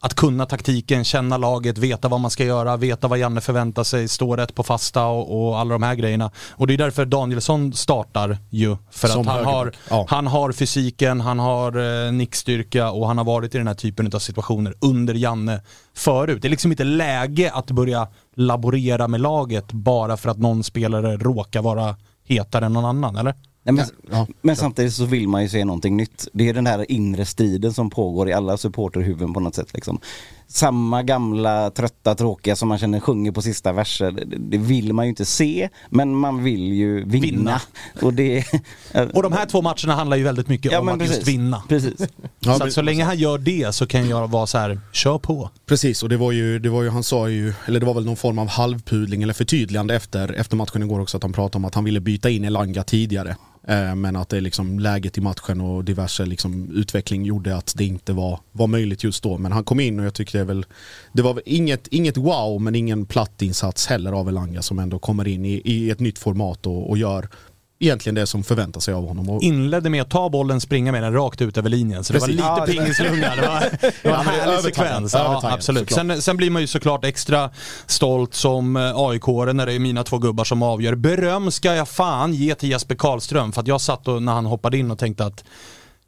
att 0.00 0.14
kunna 0.14 0.46
taktiken, 0.46 1.04
känna 1.04 1.36
laget, 1.36 1.78
veta 1.78 2.08
vad 2.08 2.20
man 2.20 2.30
ska 2.30 2.44
göra, 2.44 2.76
veta 2.76 3.08
vad 3.08 3.18
Janne 3.18 3.40
förväntar 3.40 3.84
sig, 3.84 4.08
stå 4.08 4.36
rätt 4.36 4.54
på 4.54 4.62
fasta 4.62 5.06
och, 5.06 5.48
och 5.48 5.58
alla 5.58 5.72
de 5.72 5.82
här 5.82 5.94
grejerna. 5.94 6.30
Och 6.50 6.66
det 6.66 6.74
är 6.74 6.78
därför 6.78 7.06
Danielsson 7.06 7.72
startar 7.72 8.38
ju. 8.50 8.76
För 8.90 9.08
Som 9.08 9.20
att 9.20 9.26
han 9.26 9.44
har, 9.44 9.72
ja. 9.90 10.06
han 10.08 10.26
har 10.26 10.52
fysiken, 10.52 11.20
han 11.20 11.38
har 11.38 12.06
eh, 12.06 12.12
nickstyrka 12.12 12.90
och 12.90 13.06
han 13.06 13.18
har 13.18 13.24
varit 13.24 13.54
i 13.54 13.58
den 13.58 13.66
här 13.66 13.74
typen 13.74 14.10
av 14.14 14.18
situationer 14.18 14.74
under 14.80 15.14
Janne 15.14 15.60
förut. 15.94 16.42
Det 16.42 16.48
är 16.48 16.50
liksom 16.50 16.70
inte 16.70 16.84
läge 16.84 17.50
att 17.52 17.70
börja 17.70 18.08
laborera 18.36 19.08
med 19.08 19.20
laget 19.20 19.72
bara 19.72 20.16
för 20.16 20.30
att 20.30 20.38
någon 20.38 20.64
spelare 20.64 21.16
råkar 21.16 21.62
vara 21.62 21.96
hetare 22.24 22.66
än 22.66 22.72
någon 22.72 22.84
annan, 22.84 23.16
eller? 23.16 23.34
Nej, 23.68 23.86
men, 24.02 24.16
Ja. 24.18 24.26
men 24.42 24.56
samtidigt 24.56 24.94
så 24.94 25.04
vill 25.04 25.28
man 25.28 25.42
ju 25.42 25.48
se 25.48 25.64
någonting 25.64 25.96
nytt. 25.96 26.28
Det 26.32 26.48
är 26.48 26.54
den 26.54 26.66
här 26.66 26.90
inre 26.90 27.24
striden 27.26 27.72
som 27.74 27.90
pågår 27.90 28.28
i 28.28 28.32
alla 28.32 28.56
supporterhuvuden 28.56 29.32
på 29.34 29.40
något 29.40 29.54
sätt. 29.54 29.68
Liksom. 29.74 30.00
Samma 30.50 31.02
gamla 31.02 31.70
trötta 31.70 32.14
tråkiga 32.14 32.56
som 32.56 32.68
man 32.68 32.78
känner 32.78 33.00
sjunger 33.00 33.32
på 33.32 33.42
sista 33.42 33.72
verser. 33.72 34.10
Det, 34.10 34.24
det 34.38 34.58
vill 34.58 34.92
man 34.92 35.04
ju 35.04 35.08
inte 35.08 35.24
se 35.24 35.68
men 35.90 36.14
man 36.14 36.42
vill 36.44 36.72
ju 36.72 37.04
vinna. 37.04 37.20
Vinna. 37.26 37.60
Och, 38.02 38.14
det, 38.14 38.44
Och 39.14 39.22
de 39.22 39.32
här 39.32 39.46
två 39.46 39.62
matcherna 39.62 39.94
handlar 39.94 40.16
ju 40.16 40.22
väldigt 40.24 40.48
mycket 40.48 40.72
Ja, 40.72 40.80
om 40.80 40.88
att 40.88 41.00
just 41.00 41.10
precis. 41.12 41.28
vinna. 41.28 41.62
Precis. 41.68 42.08
Ja, 42.40 42.54
så 42.58 42.64
att 42.64 42.72
så 42.72 42.82
länge 42.82 43.04
han 43.04 43.18
gör 43.18 43.38
det 43.38 43.74
så 43.74 43.86
kan 43.86 44.08
jag 44.08 44.28
vara 44.30 44.46
så 44.46 44.58
här: 44.58 44.80
kör 44.92 45.18
på. 45.18 45.50
Precis, 45.66 46.02
och 46.02 46.08
det 46.08 46.16
var 46.16 46.32
ju, 46.32 46.58
det 46.58 46.68
var 46.68 46.82
ju, 46.82 46.88
han 46.88 47.02
sa 47.02 47.28
ju, 47.28 47.52
eller 47.66 47.80
det 47.80 47.86
var 47.86 47.94
väl 47.94 48.04
någon 48.04 48.16
form 48.16 48.38
av 48.38 48.48
halvpudling 48.48 49.22
eller 49.22 49.34
förtydligande 49.34 49.94
efter, 49.94 50.32
efter 50.32 50.56
matchen 50.56 50.82
igår 50.82 51.00
också 51.00 51.16
att 51.16 51.22
han 51.22 51.32
pratade 51.32 51.56
om 51.56 51.64
att 51.64 51.74
han 51.74 51.84
ville 51.84 52.00
byta 52.00 52.30
in 52.30 52.44
Elanga 52.44 52.82
tidigare. 52.82 53.36
Eh, 53.68 53.94
men 53.94 54.16
att 54.16 54.28
det 54.28 54.36
är 54.36 54.40
liksom 54.40 54.78
läget 54.78 55.18
i 55.18 55.20
matchen 55.20 55.60
och 55.60 55.84
diverse 55.84 56.26
liksom 56.26 56.70
utveckling 56.70 57.24
gjorde 57.24 57.56
att 57.56 57.74
det 57.76 57.84
inte 57.84 58.12
var, 58.12 58.40
var 58.52 58.66
möjligt 58.66 59.04
just 59.04 59.22
då. 59.22 59.38
Men 59.38 59.52
han 59.52 59.64
kom 59.64 59.80
in 59.80 60.00
och 60.00 60.06
jag 60.06 60.14
tyckte 60.14 60.38
det 60.38 60.44
väl, 60.44 60.66
det 61.12 61.22
var 61.22 61.42
inget, 61.46 61.88
inget 61.88 62.16
wow 62.16 62.60
men 62.60 62.74
ingen 62.74 63.06
platt 63.06 63.42
insats 63.42 63.86
heller 63.86 64.12
av 64.12 64.28
Elanga 64.28 64.62
som 64.62 64.78
ändå 64.78 64.98
kommer 64.98 65.28
in 65.28 65.44
i, 65.44 65.62
i 65.64 65.90
ett 65.90 66.00
nytt 66.00 66.18
format 66.18 66.66
och, 66.66 66.90
och 66.90 66.98
gör 66.98 67.28
egentligen 67.80 68.14
det 68.14 68.26
som 68.26 68.44
förväntar 68.44 68.80
sig 68.80 68.94
av 68.94 69.08
honom. 69.08 69.30
Och, 69.30 69.42
Inledde 69.42 69.90
med 69.90 70.02
att 70.02 70.10
ta 70.10 70.28
bollen, 70.28 70.60
springa 70.60 70.92
med 70.92 71.02
den 71.02 71.12
rakt 71.12 71.40
ut 71.42 71.58
över 71.58 71.70
linjen. 71.70 72.04
Så 72.04 72.12
det 72.12 72.18
Precis. 72.20 72.40
var 72.40 72.46
Ja, 72.58 72.64
lite 72.64 72.78
det- 72.78 72.84
pingislunga. 72.84 73.36
Det 73.36 73.42
var, 73.42 73.60
det 73.70 74.04
var 74.04 74.10
Ja, 74.10 74.18
en 74.20 74.24
det 74.26 74.30
härlig 74.32 74.60
sekvens. 74.60 75.14
Ja, 75.14 75.40
absolut. 75.52 75.92
Sen, 75.92 76.22
sen 76.22 76.36
blir 76.36 76.50
man 76.50 76.62
ju 76.62 76.66
såklart 76.68 77.04
extra 77.04 77.50
stolt 77.86 78.34
som 78.34 78.76
aik 78.76 79.26
när 79.26 79.66
det 79.66 79.72
är 79.72 79.78
mina 79.78 80.04
två 80.04 80.18
gubbar 80.18 80.44
som 80.44 80.62
avgör. 80.62 80.94
Beröm 80.94 81.50
ska 81.50 81.74
jag 81.74 81.88
fan 81.88 82.34
ge 82.34 82.54
till 82.54 82.70
Jesper 82.70 82.94
Karlström 82.94 83.52
för 83.52 83.60
att 83.60 83.66
jag 83.68 83.80
satt 83.80 84.08
och, 84.08 84.22
när 84.22 84.32
han 84.32 84.46
hoppade 84.46 84.78
in 84.78 84.90
och 84.90 84.98
tänkte 84.98 85.24
att 85.26 85.44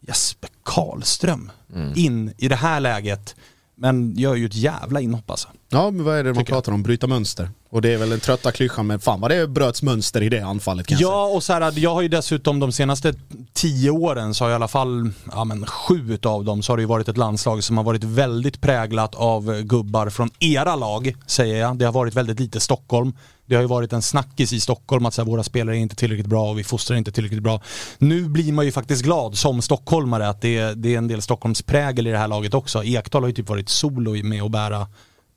Jesper 0.07 0.51
Karlström 0.65 1.51
in 1.97 2.33
i 2.39 2.49
det 2.49 2.57
här 2.57 2.81
läget. 2.81 3.35
Men 3.75 4.17
gör 4.17 4.35
ju 4.35 4.47
ett 4.47 4.55
jävla 4.55 5.01
inhopp 5.01 5.31
alltså. 5.31 5.49
Ja, 5.71 5.91
men 5.91 6.05
vad 6.05 6.19
är 6.19 6.25
det 6.25 6.31
man 6.31 6.39
jag. 6.39 6.47
pratar 6.47 6.73
om? 6.73 6.83
Bryta 6.83 7.07
mönster. 7.07 7.51
Och 7.71 7.83
det 7.83 7.95
är 7.95 7.99
väl 7.99 8.13
en 8.13 8.21
trötta 8.21 8.53
klyschan, 8.53 8.87
men 8.87 9.01
fan 9.01 9.21
vad 9.21 9.31
det 9.31 9.47
bröts 9.47 9.83
mönster 9.83 10.23
i 10.23 10.29
det 10.29 10.41
anfallet 10.41 10.87
kan 10.87 10.95
jag 10.95 10.99
säga. 10.99 11.11
Ja, 11.11 11.27
och 11.27 11.43
så 11.43 11.53
här, 11.53 11.73
jag 11.79 11.95
har 11.95 12.03
ju 12.03 12.09
dessutom 12.09 12.61
de 12.61 12.73
senaste 12.73 13.15
tio 13.53 13.91
åren 13.91 14.35
så 14.35 14.45
har 14.45 14.51
i 14.51 14.55
alla 14.55 14.69
fall 14.69 15.11
ja, 15.33 15.45
men 15.45 15.67
sju 15.67 16.13
utav 16.13 16.45
dem 16.45 16.63
så 16.63 16.73
har 16.73 16.77
det 16.77 16.81
ju 16.81 16.87
varit 16.87 17.09
ett 17.09 17.17
landslag 17.17 17.65
som 17.65 17.77
har 17.77 17.85
varit 17.85 18.05
väldigt 18.05 18.61
präglat 18.61 19.15
av 19.15 19.63
gubbar 19.63 20.11
från 20.11 20.31
era 20.39 20.77
lag, 20.77 21.17
säger 21.27 21.61
jag. 21.61 21.77
Det 21.77 21.85
har 21.85 21.93
varit 21.93 22.15
väldigt 22.15 22.41
lite 22.41 22.61
Stockholm. 22.61 23.13
Det 23.47 23.55
har 23.55 23.63
ju 23.63 23.69
varit 23.69 23.93
en 23.93 24.03
snackis 24.03 24.53
i 24.53 24.61
Stockholm 24.61 25.07
att 25.07 25.15
så 25.15 25.23
här, 25.23 25.27
våra 25.31 25.43
spelare 25.43 25.77
är 25.77 25.81
inte 25.81 25.97
tillräckligt 25.97 26.27
bra 26.27 26.51
och 26.51 26.59
vi 26.59 26.65
fostrar 26.65 26.97
inte 26.97 27.13
tillräckligt 27.13 27.43
bra. 27.43 27.61
Nu 27.99 28.29
blir 28.29 28.53
man 28.53 28.65
ju 28.65 28.73
faktiskt 28.73 29.03
glad 29.03 29.39
som 29.39 29.63
stockholmare 29.63 30.29
att 30.29 30.41
det 30.41 30.59
är, 30.59 30.75
det 30.75 30.95
är 30.95 30.99
en 30.99 31.09
del 31.09 31.23
Stockholms 31.23 31.63
prägel 31.63 32.07
i 32.07 32.11
det 32.11 32.19
här 32.19 32.29
laget 32.29 32.55
också. 32.55 32.85
Ekdal 32.85 33.23
har 33.23 33.29
ju 33.29 33.35
typ 33.35 33.49
varit 33.49 33.69
solo 33.69 34.25
med 34.25 34.43
att 34.43 34.51
bära 34.51 34.87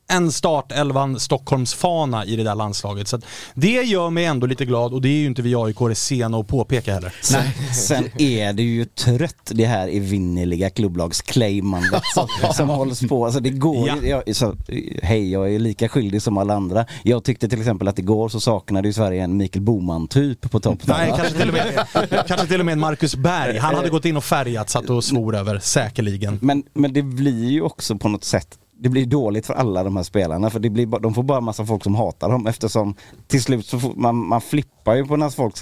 en 0.07 0.31
startelvan 0.31 1.19
Stockholmsfana 1.19 2.25
i 2.25 2.35
det 2.35 2.43
där 2.43 2.55
landslaget. 2.55 3.07
Så 3.07 3.15
att 3.15 3.25
det 3.53 3.83
gör 3.83 4.09
mig 4.09 4.25
ändå 4.25 4.47
lite 4.47 4.65
glad 4.65 4.93
och 4.93 5.01
det 5.01 5.09
är 5.09 5.19
ju 5.19 5.25
inte 5.25 5.41
vi 5.41 5.55
aik 5.55 5.77
sena 5.97 6.37
att 6.37 6.47
påpeka 6.47 6.93
heller. 6.93 7.13
Sen, 7.21 7.43
sen 7.73 8.21
är 8.21 8.53
det 8.53 8.63
ju 8.63 8.85
trött 8.85 9.51
det 9.51 9.65
här 9.65 9.87
evinnerliga 9.87 10.69
klubblagsclaimandet 10.69 12.03
som, 12.13 12.27
som 12.53 12.69
hålls 12.69 13.01
på. 13.09 13.25
Alltså 13.25 13.39
det 13.39 13.49
går 13.49 13.87
Ja. 13.87 13.95
jag, 14.25 14.35
så, 14.35 14.55
Hej, 15.03 15.31
jag 15.31 15.53
är 15.55 15.59
lika 15.59 15.89
skyldig 15.89 16.21
som 16.21 16.37
alla 16.37 16.53
andra. 16.53 16.85
Jag 17.03 17.23
tyckte 17.23 17.49
till 17.49 17.59
exempel 17.59 17.87
att 17.87 17.99
igår 17.99 18.29
så 18.29 18.39
saknade 18.39 18.87
ju 18.87 18.93
Sverige 18.93 19.23
en 19.23 19.37
Mikael 19.37 19.63
Boman-typ 19.63 20.51
på 20.51 20.59
topp. 20.59 20.79
Nej, 20.83 21.13
kanske 21.17 21.37
till, 21.39 21.47
och 21.47 21.53
med, 21.53 21.85
kanske 22.27 22.47
till 22.47 22.59
och 22.59 22.65
med 22.65 22.73
en 22.73 22.79
Marcus 22.79 23.15
Berg. 23.15 23.57
Han 23.57 23.75
hade 23.75 23.89
gått 23.89 24.05
in 24.05 24.17
och 24.17 24.23
färgat, 24.23 24.69
satt 24.69 24.89
och 24.89 25.03
svor 25.03 25.35
över, 25.35 25.59
säkerligen. 25.59 26.39
Men, 26.41 26.63
men 26.73 26.93
det 26.93 27.01
blir 27.01 27.49
ju 27.49 27.61
också 27.61 27.97
på 27.97 28.07
något 28.09 28.23
sätt 28.23 28.57
det 28.83 28.89
blir 28.89 29.05
dåligt 29.05 29.45
för 29.45 29.53
alla 29.53 29.83
de 29.83 29.95
här 29.95 30.03
spelarna 30.03 30.49
för 30.49 30.59
det 30.59 30.69
blir, 30.69 30.85
de 30.99 31.13
får 31.13 31.23
bara 31.23 31.41
massa 31.41 31.65
folk 31.65 31.83
som 31.83 31.95
hatar 31.95 32.29
dem 32.29 32.47
eftersom 32.47 32.95
till 33.27 33.41
slut 33.43 33.65
så 33.65 33.79
får, 33.79 33.93
man, 33.95 34.15
man 34.15 34.41
flippar 34.41 34.95
ju 34.95 35.05
på 35.05 35.15
när 35.17 35.29
folk 35.29 35.55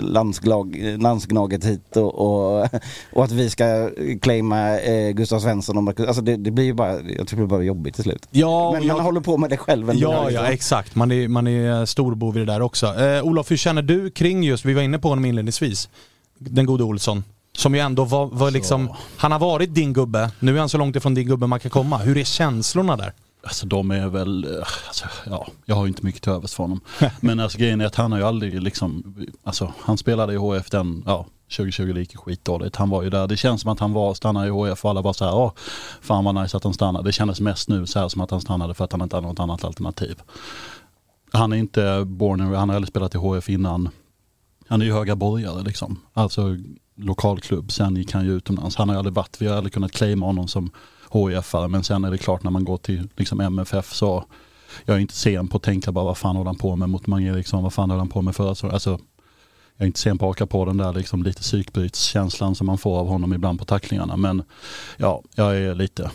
landslag, 0.00 0.76
landsgnaget 0.98 1.64
hit 1.64 1.96
och, 1.96 2.14
och, 2.14 2.68
och 3.12 3.24
att 3.24 3.32
vi 3.32 3.50
ska 3.50 3.90
claima 4.22 4.78
eh, 4.80 5.10
Gustav 5.10 5.40
Svensson 5.40 5.76
och 5.76 5.82
Marcus, 5.82 6.06
alltså 6.06 6.22
det, 6.22 6.36
det 6.36 6.50
blir 6.50 6.64
ju 6.64 6.72
bara, 6.72 6.92
jag 6.92 7.02
tycker 7.02 7.26
det 7.28 7.36
blir 7.36 7.46
bara 7.46 7.62
jobbigt 7.62 7.94
till 7.94 8.04
slut. 8.04 8.28
Ja, 8.30 8.72
men 8.72 8.86
jag- 8.86 8.96
man 8.96 9.04
håller 9.06 9.20
på 9.20 9.36
med 9.36 9.50
det 9.50 9.56
själv 9.56 9.90
ändå. 9.90 10.02
Ja, 10.12 10.24
liksom. 10.28 10.44
ja 10.44 10.52
exakt. 10.52 10.94
Man 10.94 11.12
är, 11.12 11.28
man 11.28 11.46
är 11.46 11.86
storbov 11.86 12.36
i 12.36 12.40
det 12.40 12.46
där 12.46 12.62
också. 12.62 12.86
Eh, 12.86 13.24
Olof, 13.24 13.50
hur 13.50 13.56
känner 13.56 13.82
du 13.82 14.10
kring 14.10 14.42
just, 14.44 14.64
vi 14.64 14.74
var 14.74 14.82
inne 14.82 14.98
på 14.98 15.08
honom 15.08 15.24
inledningsvis, 15.24 15.88
den 16.38 16.66
gode 16.66 16.84
Olsson. 16.84 17.24
Som 17.56 17.74
ju 17.74 17.80
ändå 17.80 18.04
var, 18.04 18.26
var 18.26 18.50
liksom, 18.50 18.90
han 19.16 19.32
har 19.32 19.38
varit 19.38 19.74
din 19.74 19.92
gubbe, 19.92 20.30
nu 20.38 20.54
är 20.54 20.60
han 20.60 20.68
så 20.68 20.78
långt 20.78 20.96
ifrån 20.96 21.14
din 21.14 21.26
gubbe 21.26 21.46
man 21.46 21.60
kan 21.60 21.70
komma. 21.70 21.98
Hur 21.98 22.16
är 22.18 22.24
känslorna 22.24 22.96
där? 22.96 23.12
Alltså 23.44 23.66
de 23.66 23.90
är 23.90 24.08
väl, 24.08 24.44
eh, 24.44 24.66
alltså, 24.86 25.04
ja, 25.26 25.46
jag 25.64 25.74
har 25.74 25.84
ju 25.84 25.88
inte 25.88 26.04
mycket 26.04 26.22
till 26.22 26.32
övers 26.32 26.54
för 26.54 26.62
honom. 26.62 26.80
Men 27.20 27.40
alltså 27.40 27.58
grejen 27.58 27.80
är 27.80 27.86
att 27.86 27.94
han 27.94 28.12
har 28.12 28.18
ju 28.18 28.24
aldrig 28.24 28.62
liksom, 28.62 29.16
alltså 29.44 29.72
han 29.80 29.98
spelade 29.98 30.32
i 30.32 30.36
HF 30.36 30.70
den, 30.70 31.02
ja 31.06 31.26
2020 31.56 31.92
det 31.92 32.00
gick 32.00 32.16
skitdåligt. 32.16 32.76
Han 32.76 32.90
var 32.90 33.02
ju 33.02 33.10
där, 33.10 33.26
det 33.26 33.36
känns 33.36 33.60
som 33.60 33.70
att 33.70 33.80
han 33.80 33.92
var, 33.92 34.14
stannade 34.14 34.46
i 34.46 34.50
HF 34.50 34.84
och 34.84 34.90
alla 34.90 35.02
bara 35.02 35.14
så 35.14 35.24
här, 35.24 35.34
åh, 35.34 35.52
fan 36.00 36.24
vad 36.24 36.34
nice 36.34 36.56
att 36.56 36.64
han 36.64 36.74
stannade. 36.74 37.08
Det 37.08 37.12
kändes 37.12 37.40
mest 37.40 37.68
nu 37.68 37.86
så 37.86 37.98
här 37.98 38.08
som 38.08 38.20
att 38.20 38.30
han 38.30 38.40
stannade 38.40 38.74
för 38.74 38.84
att 38.84 38.92
han 38.92 39.02
inte 39.02 39.16
hade 39.16 39.28
något 39.28 39.40
annat 39.40 39.64
alternativ. 39.64 40.22
Han 41.32 41.52
är 41.52 41.56
inte 41.56 42.04
born, 42.06 42.40
han 42.40 42.68
har 42.68 42.76
aldrig 42.76 42.88
spelat 42.88 43.14
i 43.14 43.18
HF 43.18 43.48
innan. 43.48 43.88
Han 44.68 44.80
är 44.80 44.86
ju 44.86 44.92
höga 44.92 45.16
borgare 45.16 45.62
liksom. 45.62 46.00
Alltså 46.12 46.56
lokalklubb, 46.96 47.72
sen 47.72 47.96
gick 47.96 48.12
han 48.12 48.24
ju 48.24 48.32
utomlands. 48.36 48.76
Han 48.76 48.88
har 48.88 48.96
aldrig 48.96 49.14
varit, 49.14 49.36
vi 49.42 49.46
har 49.46 49.56
aldrig 49.56 49.72
kunnat 49.72 49.92
claima 49.92 50.26
honom 50.26 50.48
som 50.48 50.70
HIF-are 51.10 51.68
men 51.68 51.84
sen 51.84 52.04
är 52.04 52.10
det 52.10 52.18
klart 52.18 52.42
när 52.42 52.50
man 52.50 52.64
går 52.64 52.76
till 52.76 53.08
liksom 53.16 53.40
MFF 53.40 53.92
så 53.92 54.24
jag 54.84 54.96
är 54.96 55.00
inte 55.00 55.14
sen 55.14 55.48
på 55.48 55.56
att 55.56 55.62
tänka 55.62 55.92
bara 55.92 56.04
vad 56.04 56.18
fan 56.18 56.36
håller 56.36 56.48
han 56.48 56.56
på 56.58 56.76
med 56.76 56.88
mot 56.88 57.06
Mange 57.06 57.30
Eriksson, 57.32 57.62
vad 57.62 57.72
fan 57.72 57.90
håller 57.90 57.98
han 57.98 58.08
på 58.08 58.22
med 58.22 58.36
förra 58.36 58.54
säsongen? 58.54 58.74
Alltså, 58.74 58.90
jag 59.76 59.84
är 59.84 59.86
inte 59.86 60.00
sen 60.00 60.18
på 60.18 60.24
att 60.24 60.28
haka 60.30 60.46
på 60.46 60.64
den 60.64 60.76
där 60.76 60.92
liksom 60.92 61.22
lite 61.22 61.40
psykbrytskänslan 61.42 62.54
som 62.54 62.66
man 62.66 62.78
får 62.78 62.98
av 62.98 63.08
honom 63.08 63.32
ibland 63.34 63.58
på 63.58 63.64
tacklingarna 63.64 64.16
men 64.16 64.42
ja, 64.96 65.22
jag 65.34 65.56
är 65.56 65.74
lite 65.74 66.10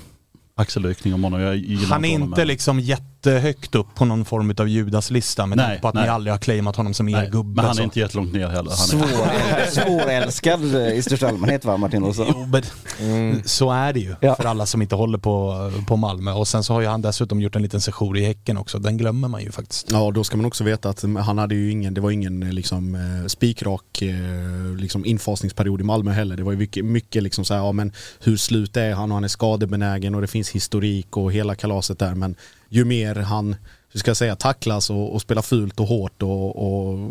axelryckning 0.55 1.13
om 1.13 1.24
honom. 1.24 1.41
Jag 1.41 1.55
gillar 1.57 1.89
Han 1.89 2.05
är 2.05 2.12
honom, 2.12 2.27
inte 2.29 2.41
men- 2.41 2.48
liksom 2.48 2.79
jättehögt 3.26 3.76
upp 3.76 3.96
på 3.96 4.06
någon 4.06 4.26
form 4.26 4.54
av 4.58 4.68
Judas-lista 4.68 5.46
med 5.46 5.58
Nej, 5.58 5.66
tanke 5.68 5.82
på 5.82 5.88
att 5.88 5.94
ni 5.94 6.02
nej. 6.02 6.10
aldrig 6.10 6.34
har 6.34 6.38
claimat 6.40 6.76
honom 6.76 6.94
som 6.94 7.10
er 7.10 7.30
gubbe. 7.30 7.56
men 7.56 7.66
han 7.66 7.76
så. 7.76 7.82
är 7.82 7.84
inte 7.84 8.00
jättelångt 8.00 8.34
ner 8.34 8.48
heller. 8.48 8.72
Är, 8.72 8.76
Svår, 8.76 9.72
svårälskad 9.86 10.62
i 10.94 11.02
största 11.02 11.28
allmänhet 11.28 11.66
va 11.66 11.78
Martin 11.78 12.04
Olsson? 12.04 12.26
Jo, 12.30 12.46
men 12.52 13.44
Så 13.46 13.72
är 13.72 13.94
det 13.94 14.00
ju 14.00 14.16
Ja. 14.22 14.36
för 14.36 14.46
alla 14.46 14.66
som 14.66 14.82
inte 14.82 14.96
håller 14.96 15.18
på, 15.18 15.72
på 15.88 15.96
Malmö. 15.98 16.32
Och 16.32 16.48
sen 16.48 16.64
så 16.64 16.74
har 16.74 16.82
ju 16.82 16.88
han 16.88 17.02
dessutom 17.02 17.42
gjort 17.42 17.56
en 17.56 17.62
liten 17.62 17.82
session 17.82 18.16
i 18.16 18.22
Häcken 18.26 18.58
också. 18.58 18.80
Den 18.80 18.98
glömmer 18.98 19.28
man 19.28 19.42
ju 19.44 19.52
faktiskt. 19.52 19.92
Ja, 19.92 20.12
då 20.12 20.24
ska 20.24 20.38
man 20.38 20.46
också 20.46 20.64
veta 20.64 20.90
att 20.90 21.04
han 21.26 21.38
hade 21.38 21.56
ju 21.56 21.72
ingen, 21.72 21.94
det 21.94 22.02
var 22.02 22.12
ingen 22.12 22.40
liksom 22.40 22.96
eh, 22.96 23.28
spikrak 23.28 24.02
eh, 24.02 24.76
liksom 24.78 25.06
infasningsperiod 25.06 25.82
i 25.82 25.84
Malmö 25.84 26.12
heller. 26.12 26.38
Det 26.38 26.44
var 26.44 26.52
ju 26.52 26.58
mycket, 26.58 26.86
mycket 26.86 27.24
liksom 27.24 27.46
så 27.46 27.54
här, 27.54 27.62
ja 27.62 27.72
men 27.72 27.92
hur 28.20 28.38
slut 28.38 28.78
är 28.78 28.94
han 28.94 29.12
och 29.12 29.16
han 29.16 29.24
är 29.24 29.28
skadebenägen 29.28 30.16
och 30.16 30.22
det 30.22 30.28
finns 30.28 30.50
historik 30.50 31.18
och 31.18 31.32
hela 31.34 31.56
kalaset 31.56 32.00
där. 32.00 32.16
Men 32.16 32.36
ju 32.70 32.86
mer 32.86 33.16
han, 33.16 33.56
hur 33.92 34.00
ska 34.00 34.10
jag 34.10 34.18
säga, 34.18 34.36
tacklas 34.36 34.90
och, 34.90 35.14
och 35.14 35.22
spelar 35.22 35.42
fult 35.42 35.80
och 35.80 35.88
hårt 35.88 36.24
och, 36.24 36.56
och 36.56 37.10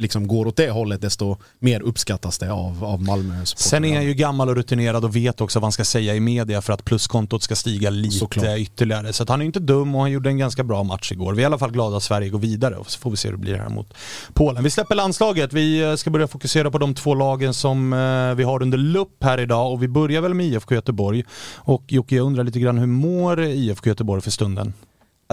liksom 0.00 0.28
går 0.28 0.46
åt 0.46 0.56
det 0.56 0.70
hållet 0.70 1.00
desto 1.00 1.36
mer 1.58 1.80
uppskattas 1.80 2.38
det 2.38 2.52
av, 2.52 2.84
av 2.84 3.02
Malmö. 3.02 3.44
Sen 3.44 3.84
är 3.84 3.94
han 3.94 4.04
ju 4.04 4.14
gammal 4.14 4.48
och 4.48 4.56
rutinerad 4.56 5.04
och 5.04 5.16
vet 5.16 5.40
också 5.40 5.58
vad 5.58 5.64
han 5.64 5.72
ska 5.72 5.84
säga 5.84 6.14
i 6.14 6.20
media 6.20 6.62
för 6.62 6.72
att 6.72 6.84
pluskontot 6.84 7.42
ska 7.42 7.54
stiga 7.54 7.90
lite 7.90 8.16
Såklart. 8.16 8.58
ytterligare. 8.58 9.12
Så 9.12 9.22
att 9.22 9.28
han 9.28 9.40
är 9.40 9.44
inte 9.44 9.60
dum 9.60 9.94
och 9.94 10.00
han 10.00 10.10
gjorde 10.10 10.30
en 10.30 10.38
ganska 10.38 10.64
bra 10.64 10.82
match 10.82 11.12
igår. 11.12 11.32
Vi 11.32 11.38
är 11.38 11.42
i 11.42 11.46
alla 11.46 11.58
fall 11.58 11.72
glada 11.72 11.96
att 11.96 12.02
Sverige 12.02 12.28
går 12.28 12.38
vidare 12.38 12.76
och 12.76 12.90
så 12.90 12.98
får 12.98 13.10
vi 13.10 13.16
se 13.16 13.28
hur 13.28 13.36
det 13.36 13.40
blir 13.40 13.54
här 13.56 13.68
mot 13.68 13.94
Polen. 14.34 14.64
Vi 14.64 14.70
släpper 14.70 14.94
landslaget. 14.94 15.52
Vi 15.52 15.82
eh, 15.82 15.94
ska 15.94 16.10
börja 16.10 16.28
fokusera 16.28 16.70
på 16.70 16.78
de 16.78 16.94
två 16.94 17.14
lagen 17.14 17.54
som 17.54 17.92
eh, 17.92 18.34
vi 18.34 18.44
har 18.44 18.62
under 18.62 18.78
lupp 18.78 19.24
här 19.24 19.40
idag 19.40 19.72
och 19.72 19.82
vi 19.82 19.88
börjar 19.88 20.20
väl 20.20 20.34
med 20.34 20.46
IFK 20.46 20.74
Göteborg. 20.74 21.24
Och 21.54 21.84
Jocke, 21.88 22.16
jag 22.16 22.26
undrar 22.26 22.44
lite 22.44 22.60
grann, 22.60 22.78
hur 22.78 22.86
mår 22.86 23.40
IFK 23.42 23.88
Göteborg 23.88 24.22
för 24.22 24.30
stunden? 24.30 24.72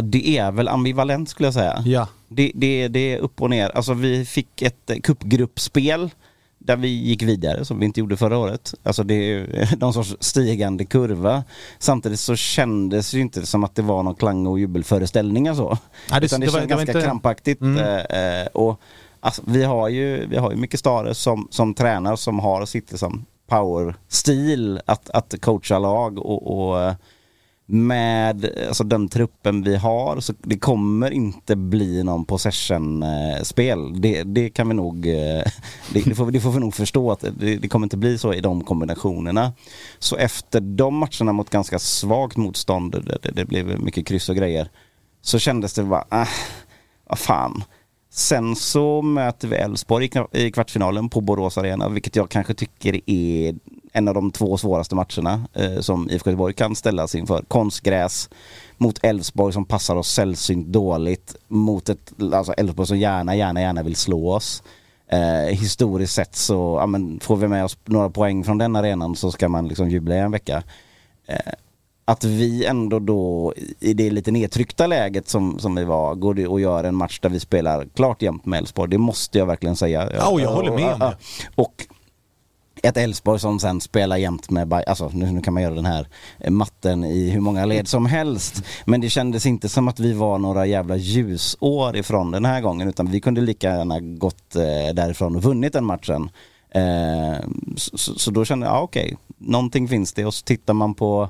Det 0.01 0.38
är 0.38 0.51
väl 0.51 0.67
ambivalent 0.67 1.29
skulle 1.29 1.47
jag 1.47 1.53
säga. 1.53 1.83
Ja. 1.86 2.07
Det, 2.29 2.51
det, 2.55 2.88
det 2.88 3.13
är 3.13 3.17
upp 3.17 3.41
och 3.41 3.50
ner. 3.50 3.69
Alltså 3.69 3.93
vi 3.93 4.25
fick 4.25 4.62
ett 4.62 4.89
eh, 4.89 4.98
cupgruppspel 5.00 6.10
där 6.60 6.75
vi 6.77 6.88
gick 6.88 7.24
vidare 7.24 7.65
som 7.65 7.79
vi 7.79 7.86
inte 7.86 8.00
gjorde 8.00 8.17
förra 8.17 8.38
året. 8.38 8.74
Alltså 8.84 9.03
det 9.03 9.13
är 9.15 9.75
någon 9.79 9.93
sorts 9.93 10.15
stigande 10.19 10.86
kurva. 10.86 11.43
Samtidigt 11.79 12.19
så 12.19 12.36
kändes 12.36 13.12
det 13.12 13.17
ju 13.17 13.22
inte 13.24 13.46
som 13.46 13.63
att 13.63 13.75
det 13.75 13.81
var 13.81 14.03
någon 14.03 14.15
klang 14.15 14.48
och 14.48 14.60
jubelföreställningar 14.60 15.53
så. 15.53 15.77
Nej, 16.12 16.19
det- 16.19 16.25
Utan 16.25 16.39
det, 16.39 16.46
det 16.46 16.51
känns 16.51 16.65
ganska 16.67 16.91
inte- 16.91 17.01
krampaktigt. 17.01 17.62
Mm. 17.62 17.77
eh, 17.77 18.41
eh, 18.41 18.48
och 18.48 18.81
alltså, 19.19 19.41
vi 19.46 19.63
har 19.63 19.89
ju, 19.89 20.27
vi 20.27 20.38
har 20.38 20.51
ju 20.51 20.57
mycket 20.57 20.79
Stare 20.79 21.13
som, 21.13 21.48
som 21.51 21.74
tränar 21.74 22.15
som 22.15 22.39
har 22.39 22.65
sitt 22.65 22.91
liksom, 22.91 23.25
power-stil 23.50 24.81
att, 24.86 25.10
att 25.10 25.36
coacha 25.41 25.79
lag 25.79 26.17
och, 26.19 26.57
och 26.69 26.81
eh, 26.81 26.93
med 27.69 28.50
alltså, 28.67 28.83
den 28.83 29.09
truppen 29.09 29.63
vi 29.63 29.75
har 29.75 30.19
så 30.19 30.33
det 30.41 30.59
kommer 30.59 31.12
inte 31.12 31.55
bli 31.55 32.03
någon 32.03 32.25
possession-spel. 32.25 34.01
Det, 34.01 34.24
det 34.24 34.50
kan 34.50 34.67
vi 34.67 34.74
nog, 34.74 35.07
eh, 35.07 35.13
det, 35.93 36.01
det, 36.05 36.15
får, 36.15 36.31
det 36.31 36.39
får 36.39 36.51
vi 36.51 36.59
nog 36.59 36.74
förstå 36.74 37.12
att 37.12 37.19
det, 37.19 37.55
det 37.55 37.67
kommer 37.67 37.86
inte 37.86 37.97
bli 37.97 38.17
så 38.17 38.33
i 38.33 38.41
de 38.41 38.63
kombinationerna. 38.63 39.53
Så 40.00 40.15
efter 40.15 40.59
de 40.59 40.95
matcherna 40.95 41.33
mot 41.33 41.50
ganska 41.50 41.79
svagt 41.79 42.38
motstånd, 42.38 42.91
det, 42.91 43.17
det, 43.21 43.31
det 43.31 43.45
blev 43.45 43.79
mycket 43.79 44.07
kryss 44.07 44.29
och 44.29 44.36
grejer, 44.36 44.69
så 45.21 45.39
kändes 45.39 45.74
det 45.74 45.83
bara, 45.83 46.05
äh, 46.12 46.27
vad 47.07 47.19
fan. 47.19 47.63
Sen 48.09 48.55
så 48.55 49.01
möter 49.01 49.47
vi 49.47 49.55
Elfsborg 49.55 50.09
i 50.31 50.51
kvartsfinalen 50.51 51.09
på 51.09 51.21
Borås 51.21 51.57
Arena, 51.57 51.89
vilket 51.89 52.15
jag 52.15 52.29
kanske 52.29 52.53
tycker 52.53 53.09
är 53.09 53.55
en 53.94 54.08
av 54.08 54.13
de 54.13 54.32
två 54.32 54.58
svåraste 54.58 54.96
matcherna 54.96 55.48
eh, 55.53 55.79
som 55.79 56.10
IFK 56.10 56.29
Göteborg 56.29 56.53
kan 56.53 56.75
ställas 56.75 57.15
inför. 57.15 57.44
Konstgräs 57.48 58.29
mot 58.77 59.00
Elfsborg 59.03 59.53
som 59.53 59.65
passar 59.65 59.96
oss 59.96 60.13
sällsynt 60.13 60.67
dåligt, 60.67 61.36
mot 61.48 61.89
ett 61.89 62.13
alltså 62.34 62.53
Elfsborg 62.53 62.88
som 62.88 62.98
gärna, 62.98 63.36
gärna, 63.36 63.62
gärna 63.62 63.84
vill 63.84 63.96
slå 63.96 64.34
oss. 64.34 64.63
Eh, 65.12 65.56
historiskt 65.56 66.13
sett 66.13 66.36
så, 66.36 66.77
ja, 66.79 66.86
men 66.86 67.20
får 67.20 67.36
vi 67.36 67.48
med 67.48 67.65
oss 67.65 67.77
några 67.86 68.10
poäng 68.10 68.44
från 68.44 68.58
den 68.58 68.75
arenan 68.75 69.15
så 69.15 69.32
ska 69.32 69.50
man 69.50 69.67
liksom 69.67 69.89
jubla 69.89 70.15
i 70.15 70.20
en 70.20 70.32
vecka. 70.32 70.63
Eh, 71.27 71.53
att 72.06 72.24
vi 72.24 72.65
ändå 72.65 73.00
då 73.00 73.53
i 73.79 73.94
det 73.94 74.10
lite 74.10 74.32
nedtryckta 74.32 74.88
läget 74.88 75.29
som, 75.29 75.60
som 75.60 75.75
vi 75.75 75.84
var, 75.84 76.15
går 76.15 76.34
det 76.34 76.48
och 76.48 76.60
gör 76.60 76.84
en 76.84 76.96
match 76.96 77.20
där 77.20 77.29
vi 77.29 77.39
spelar 77.39 77.88
klart 77.96 78.22
jämnt 78.22 78.46
med 78.46 78.58
Elfsborg. 78.58 78.91
Det 78.91 78.98
måste 78.98 79.38
jag 79.38 79.46
verkligen 79.46 79.75
säga. 79.75 80.10
Ja, 80.13 80.29
och 80.29 80.41
jag 80.41 80.50
håller 80.50 80.72
med 80.72 80.94
om 80.94 81.00
det. 81.00 81.17
Och 81.56 81.87
ett 82.84 82.98
Elfsborg 82.98 83.39
som 83.39 83.60
sen 83.60 83.81
spelar 83.81 84.17
jämt 84.17 84.50
med 84.50 84.67
Bayern. 84.67 84.84
alltså 84.88 85.12
nu, 85.13 85.31
nu 85.31 85.41
kan 85.41 85.53
man 85.53 85.63
göra 85.63 85.75
den 85.75 85.86
här 85.86 86.07
eh, 86.39 86.51
matten 86.51 87.03
i 87.03 87.29
hur 87.29 87.39
många 87.39 87.65
led 87.65 87.88
som 87.88 88.05
helst. 88.05 88.63
Men 88.86 89.01
det 89.01 89.10
kändes 89.10 89.46
inte 89.46 89.69
som 89.69 89.88
att 89.88 90.00
vi 90.00 90.13
var 90.13 90.38
några 90.38 90.65
jävla 90.65 90.96
ljusår 90.96 91.98
ifrån 91.98 92.31
den 92.31 92.46
här 92.46 92.62
gången 92.62 92.88
utan 92.88 93.12
vi 93.12 93.19
kunde 93.19 93.41
lika 93.41 93.67
gärna 93.67 94.00
gått 94.00 94.55
eh, 94.55 94.93
därifrån 94.93 95.36
och 95.36 95.43
vunnit 95.43 95.74
den 95.74 95.86
matchen. 95.86 96.29
Eh, 96.69 97.46
så, 97.75 97.98
så, 97.98 98.31
då 98.31 98.46
kände 98.46 98.65
jag, 98.65 98.75
ah, 98.75 98.81
okej, 98.81 99.17
någonting 99.38 99.88
finns 99.88 100.13
det 100.13 100.25
och 100.25 100.34
så 100.34 100.43
tittar 100.43 100.74
man 100.74 100.93
på 100.93 101.29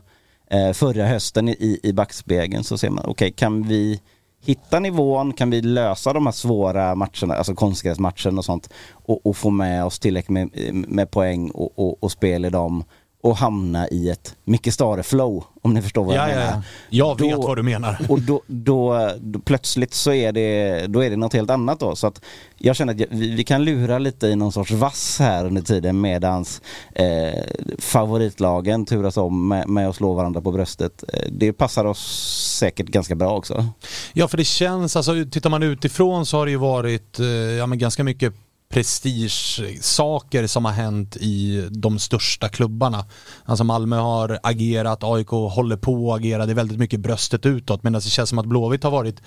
eh, 0.51 0.71
förra 0.73 1.05
hösten 1.05 1.49
i, 1.49 1.79
i 1.83 1.93
backspegeln 1.93 2.63
så 2.63 2.77
ser 2.77 2.89
man, 2.89 3.05
okej 3.05 3.31
kan 3.31 3.63
vi 3.67 4.01
hitta 4.47 4.79
nivån, 4.79 5.33
kan 5.33 5.49
vi 5.49 5.61
lösa 5.61 6.13
de 6.13 6.25
här 6.25 6.33
svåra 6.33 6.95
matcherna, 6.95 7.35
alltså 7.35 7.55
konstgräsmatchen 7.55 8.37
och 8.37 8.45
sånt 8.45 8.69
och, 8.91 9.25
och 9.25 9.37
få 9.37 9.49
med 9.49 9.85
oss 9.85 9.99
tillräckligt 9.99 10.29
med, 10.29 10.73
med 10.73 11.11
poäng 11.11 11.49
och, 11.49 11.79
och, 11.79 12.03
och 12.03 12.11
spel 12.11 12.45
i 12.45 12.49
dem 12.49 12.83
och 13.27 13.37
hamna 13.37 13.87
i 13.87 14.09
ett 14.09 14.35
Micke 14.43 14.73
Stare-flow 14.73 15.43
om 15.61 15.73
ni 15.73 15.81
förstår 15.81 16.05
vad 16.05 16.15
Ja, 16.15 16.19
jag 16.21 16.29
ja, 16.31 16.35
menar. 16.35 16.51
ja. 16.53 16.61
Jag 16.89 17.19
vet 17.21 17.31
Då- 17.35 17.41
vad 17.47 17.57
du 17.57 17.63
menar. 17.63 17.97
Och 18.09 18.21
då, 18.21 18.41
då, 18.47 19.09
då 19.19 19.39
plötsligt 19.39 19.93
så 19.93 20.13
är 20.13 20.31
det, 20.31 20.87
då 20.87 21.03
är 21.03 21.09
det 21.09 21.15
något 21.15 21.33
helt 21.33 21.49
annat 21.49 21.79
då. 21.79 21.95
Så 21.95 22.07
att 22.07 22.21
jag 22.57 22.75
känner 22.75 22.93
att 22.93 22.99
vi, 23.09 23.35
vi 23.35 23.43
kan 23.43 23.63
lura 23.63 23.99
lite 23.99 24.27
i 24.27 24.35
någon 24.35 24.51
sorts 24.51 24.71
vass 24.71 25.19
här 25.19 25.45
under 25.45 25.61
tiden 25.61 26.01
medans 26.01 26.61
eh, 26.95 27.43
favoritlagen 27.79 28.85
turas 28.85 29.17
om 29.17 29.47
med, 29.47 29.67
med 29.69 29.89
att 29.89 29.95
slå 29.95 30.13
varandra 30.13 30.41
på 30.41 30.51
bröstet. 30.51 31.03
Eh, 31.13 31.19
Det 31.31 31.53
passar 31.53 31.85
oss 31.85 32.57
säkert 32.59 32.87
ganska 32.87 33.15
bra 33.15 33.37
också. 33.37 33.65
Ja, 34.13 34.27
för 34.27 34.37
det 34.37 34.43
känns, 34.45 34.95
alltså 34.95 35.13
tittar 35.31 35.49
man 35.49 35.63
utifrån 35.63 36.25
så 36.25 36.37
har 36.37 36.45
det 36.45 36.51
ju 36.51 36.57
varit 36.57 37.19
eh, 37.19 37.25
ja, 37.27 37.65
men 37.65 37.77
ganska 37.79 38.03
mycket 38.03 38.33
prestige-saker 38.69 40.47
som 40.47 40.65
har 40.65 40.71
hänt 40.71 41.15
i 41.15 41.67
de 41.71 41.99
största 41.99 42.49
klubbarna. 42.49 43.05
Alltså 43.45 43.63
Malmö 43.63 43.95
har 43.97 44.39
agerat, 44.43 45.03
AIK 45.03 45.29
håller 45.29 45.77
på 45.77 46.13
att 46.13 46.19
agera, 46.19 46.45
det 46.45 46.51
är 46.51 46.55
väldigt 46.55 46.79
mycket 46.79 46.99
bröstet 46.99 47.45
utåt 47.45 47.83
medan 47.83 48.01
det 48.01 48.09
känns 48.09 48.29
som 48.29 48.39
att 48.39 48.45
Blåvitt 48.45 48.83
har 48.83 48.91
varit 48.91 49.21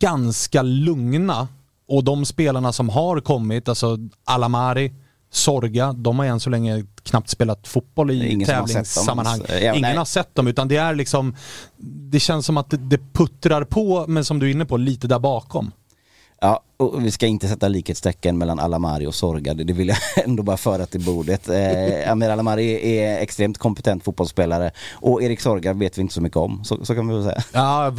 ganska 0.00 0.62
lugna. 0.62 1.48
Och 1.88 2.04
de 2.04 2.24
spelarna 2.24 2.72
som 2.72 2.88
har 2.88 3.20
kommit, 3.20 3.68
alltså 3.68 3.98
Alamari, 4.24 4.92
Sorga, 5.30 5.92
de 5.92 6.18
har 6.18 6.26
än 6.26 6.40
så 6.40 6.50
länge 6.50 6.84
knappt 7.02 7.30
spelat 7.30 7.68
fotboll 7.68 8.10
i 8.10 8.34
har 8.38 8.44
tävlingssammanhang. 8.46 9.40
ens. 9.40 9.62
Ja, 9.62 9.72
Ingen 9.72 9.82
nej. 9.82 9.96
har 9.96 10.04
sett 10.04 10.34
dem 10.34 10.46
utan 10.46 10.68
det 10.68 10.76
är 10.76 10.94
liksom 10.94 11.36
Det 12.10 12.20
känns 12.20 12.46
som 12.46 12.56
att 12.56 12.70
det, 12.70 12.76
det 12.76 13.00
puttrar 13.12 13.64
på 13.64 14.04
men 14.08 14.24
som 14.24 14.38
du 14.38 14.46
är 14.46 14.50
inne 14.50 14.64
på 14.64 14.76
lite 14.76 15.06
där 15.08 15.18
bakom. 15.18 15.72
Ja, 16.40 16.62
och 16.80 17.04
vi 17.04 17.10
ska 17.10 17.26
inte 17.26 17.48
sätta 17.48 17.68
likhetstecken 17.68 18.38
mellan 18.38 18.58
Alamari 18.58 19.06
och 19.06 19.14
Sorga, 19.14 19.54
det 19.54 19.72
vill 19.72 19.88
jag 19.88 19.96
ändå 20.24 20.42
bara 20.42 20.56
föra 20.56 20.86
till 20.86 21.00
bordet. 21.04 21.48
Eh, 21.48 22.12
Amir 22.12 22.30
Alamari 22.30 22.98
är, 22.98 23.18
extremt 23.18 23.58
kompetent 23.58 24.04
fotbollsspelare 24.04 24.70
och 24.92 25.22
Erik 25.22 25.40
Sorga 25.40 25.72
vet 25.72 25.98
vi 25.98 26.02
inte 26.02 26.14
så 26.14 26.20
mycket 26.20 26.36
om, 26.36 26.64
så, 26.64 26.84
så 26.84 26.94
kan 26.94 27.08
vi 27.08 27.14
väl 27.14 27.24
säga. 27.24 27.42
Ja, 27.52 27.90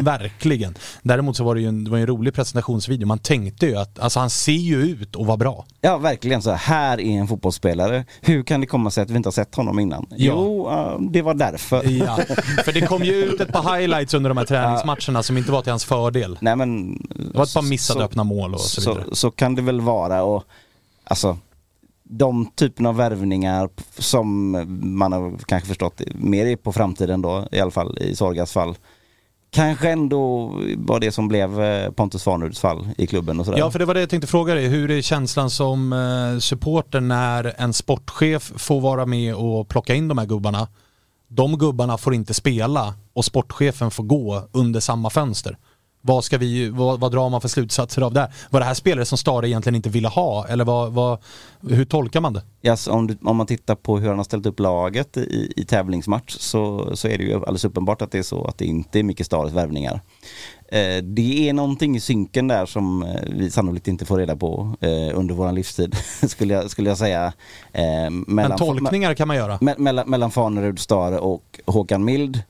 verkligen. 0.00 0.74
Däremot 1.02 1.36
så 1.36 1.44
var 1.44 1.54
det 1.54 1.60
ju 1.60 1.68
en, 1.68 1.84
det 1.84 1.90
var 1.90 1.98
en 1.98 2.06
rolig 2.06 2.34
presentationsvideo. 2.34 3.06
Man 3.06 3.18
tänkte 3.18 3.66
ju 3.66 3.76
att, 3.76 3.98
alltså 3.98 4.20
han 4.20 4.30
ser 4.30 4.52
ju 4.52 4.82
ut 4.82 5.16
att 5.16 5.26
vara 5.26 5.36
bra. 5.36 5.64
Ja, 5.80 5.98
verkligen 5.98 6.42
så. 6.42 6.50
Här 6.50 7.00
är 7.00 7.10
en 7.20 7.28
fotbollsspelare. 7.28 8.04
Hur 8.20 8.42
kan 8.42 8.60
det 8.60 8.66
komma 8.66 8.90
sig 8.90 9.02
att 9.02 9.10
vi 9.10 9.16
inte 9.16 9.26
har 9.26 9.32
sett 9.32 9.54
honom 9.54 9.78
innan? 9.78 10.06
Jo, 10.16 10.70
eh, 10.70 11.00
det 11.10 11.22
var 11.22 11.34
därför. 11.34 11.90
Ja, 11.90 12.18
för 12.64 12.72
det 12.72 12.80
kom 12.80 13.02
ju 13.04 13.12
ut 13.14 13.40
ett 13.40 13.52
par 13.52 13.76
highlights 13.76 14.14
under 14.14 14.30
de 14.30 14.36
här 14.38 14.44
träningsmatcherna 14.44 15.22
som 15.22 15.36
inte 15.38 15.52
var 15.52 15.62
till 15.62 15.72
hans 15.72 15.84
fördel. 15.84 16.38
Nej 16.40 16.56
men... 16.56 16.92
Det 17.32 17.38
var 17.38 17.44
ett 17.44 17.54
par 17.54 17.62
missade 17.62 18.00
så- 18.00 18.04
öppna 18.22 18.34
mål 18.34 18.54
och 18.54 18.60
så 18.60 18.90
vidare. 18.90 19.04
Så, 19.08 19.16
så 19.16 19.30
kan 19.30 19.54
det 19.54 19.62
väl 19.62 19.80
vara 19.80 20.22
och 20.22 20.44
alltså 21.04 21.38
de 22.04 22.50
typerna 22.54 22.88
av 22.88 22.96
värvningar 22.96 23.68
som 23.98 24.50
man 24.96 25.12
har 25.12 25.38
kanske 25.46 25.68
förstått 25.68 26.00
mer 26.14 26.56
på 26.56 26.72
framtiden 26.72 27.22
då, 27.22 27.48
i 27.52 27.60
alla 27.60 27.70
fall 27.70 27.98
i 27.98 28.16
Sorgas 28.16 28.52
fall. 28.52 28.76
Kanske 29.50 29.90
ändå 29.90 30.52
var 30.76 31.00
det 31.00 31.12
som 31.12 31.28
blev 31.28 31.62
eh, 31.62 31.90
Pontus 31.90 32.22
Farneruds 32.22 32.60
fall 32.60 32.88
i 32.98 33.06
klubben 33.06 33.40
och 33.40 33.46
sådär. 33.46 33.58
Ja, 33.58 33.70
för 33.70 33.78
det 33.78 33.84
var 33.84 33.94
det 33.94 34.00
jag 34.00 34.10
tänkte 34.10 34.26
fråga 34.26 34.54
dig. 34.54 34.68
Hur 34.68 34.90
är 34.90 35.02
känslan 35.02 35.50
som 35.50 35.92
eh, 35.92 36.38
supporter 36.38 37.00
när 37.00 37.54
en 37.58 37.72
sportchef 37.72 38.52
får 38.56 38.80
vara 38.80 39.06
med 39.06 39.34
och 39.34 39.68
plocka 39.68 39.94
in 39.94 40.08
de 40.08 40.18
här 40.18 40.26
gubbarna? 40.26 40.68
De 41.28 41.58
gubbarna 41.58 41.98
får 41.98 42.14
inte 42.14 42.34
spela 42.34 42.94
och 43.12 43.24
sportchefen 43.24 43.90
får 43.90 44.04
gå 44.04 44.48
under 44.52 44.80
samma 44.80 45.10
fönster. 45.10 45.56
Vad, 46.04 46.24
ska 46.24 46.38
vi, 46.38 46.68
vad, 46.68 47.00
vad 47.00 47.12
drar 47.12 47.30
man 47.30 47.40
för 47.40 47.48
slutsatser 47.48 48.02
av 48.02 48.12
det? 48.12 48.20
här? 48.20 48.32
Var 48.50 48.60
det 48.60 48.66
här 48.66 48.74
spelare 48.74 49.04
som 49.04 49.18
Stare 49.18 49.48
egentligen 49.48 49.76
inte 49.76 49.88
ville 49.88 50.08
ha? 50.08 50.46
Eller 50.46 50.64
vad, 50.64 50.92
vad, 50.92 51.18
hur 51.68 51.84
tolkar 51.84 52.20
man 52.20 52.32
det? 52.32 52.76
Så 52.76 52.92
om, 52.92 53.06
du, 53.06 53.18
om 53.22 53.36
man 53.36 53.46
tittar 53.46 53.74
på 53.74 53.98
hur 53.98 54.08
han 54.08 54.16
har 54.16 54.24
ställt 54.24 54.46
upp 54.46 54.60
laget 54.60 55.16
i, 55.16 55.52
i 55.56 55.64
tävlingsmatch 55.64 56.36
så, 56.38 56.90
så 56.96 57.08
är 57.08 57.18
det 57.18 57.24
ju 57.24 57.34
alldeles 57.34 57.64
uppenbart 57.64 58.02
att 58.02 58.10
det 58.10 58.18
är 58.18 58.22
så 58.22 58.44
att 58.44 58.58
det 58.58 58.64
inte 58.64 58.98
är 58.98 59.02
Micke 59.02 59.26
Stares 59.26 59.52
värvningar. 59.52 60.00
Eh, 60.68 61.02
det 61.02 61.48
är 61.48 61.52
någonting 61.52 61.96
i 61.96 62.00
synken 62.00 62.48
där 62.48 62.66
som 62.66 63.02
eh, 63.02 63.08
vi 63.30 63.50
sannolikt 63.50 63.88
inte 63.88 64.04
får 64.04 64.18
reda 64.18 64.36
på 64.36 64.76
eh, 64.80 65.18
under 65.18 65.34
vår 65.34 65.52
livstid, 65.52 65.96
skulle, 66.28 66.54
jag, 66.54 66.70
skulle 66.70 66.88
jag 66.88 66.98
säga. 66.98 67.32
Eh, 67.72 67.82
Men 67.82 68.24
mellan, 68.26 68.58
tolkningar 68.58 69.14
kan 69.14 69.28
man 69.28 69.36
göra. 69.36 69.58
me, 69.60 69.74
mellan, 69.78 70.10
mellan 70.10 70.30
Fanerud, 70.30 70.78
Stare 70.78 71.18
och 71.18 71.60
Håkan 71.66 72.04
Mild. 72.04 72.42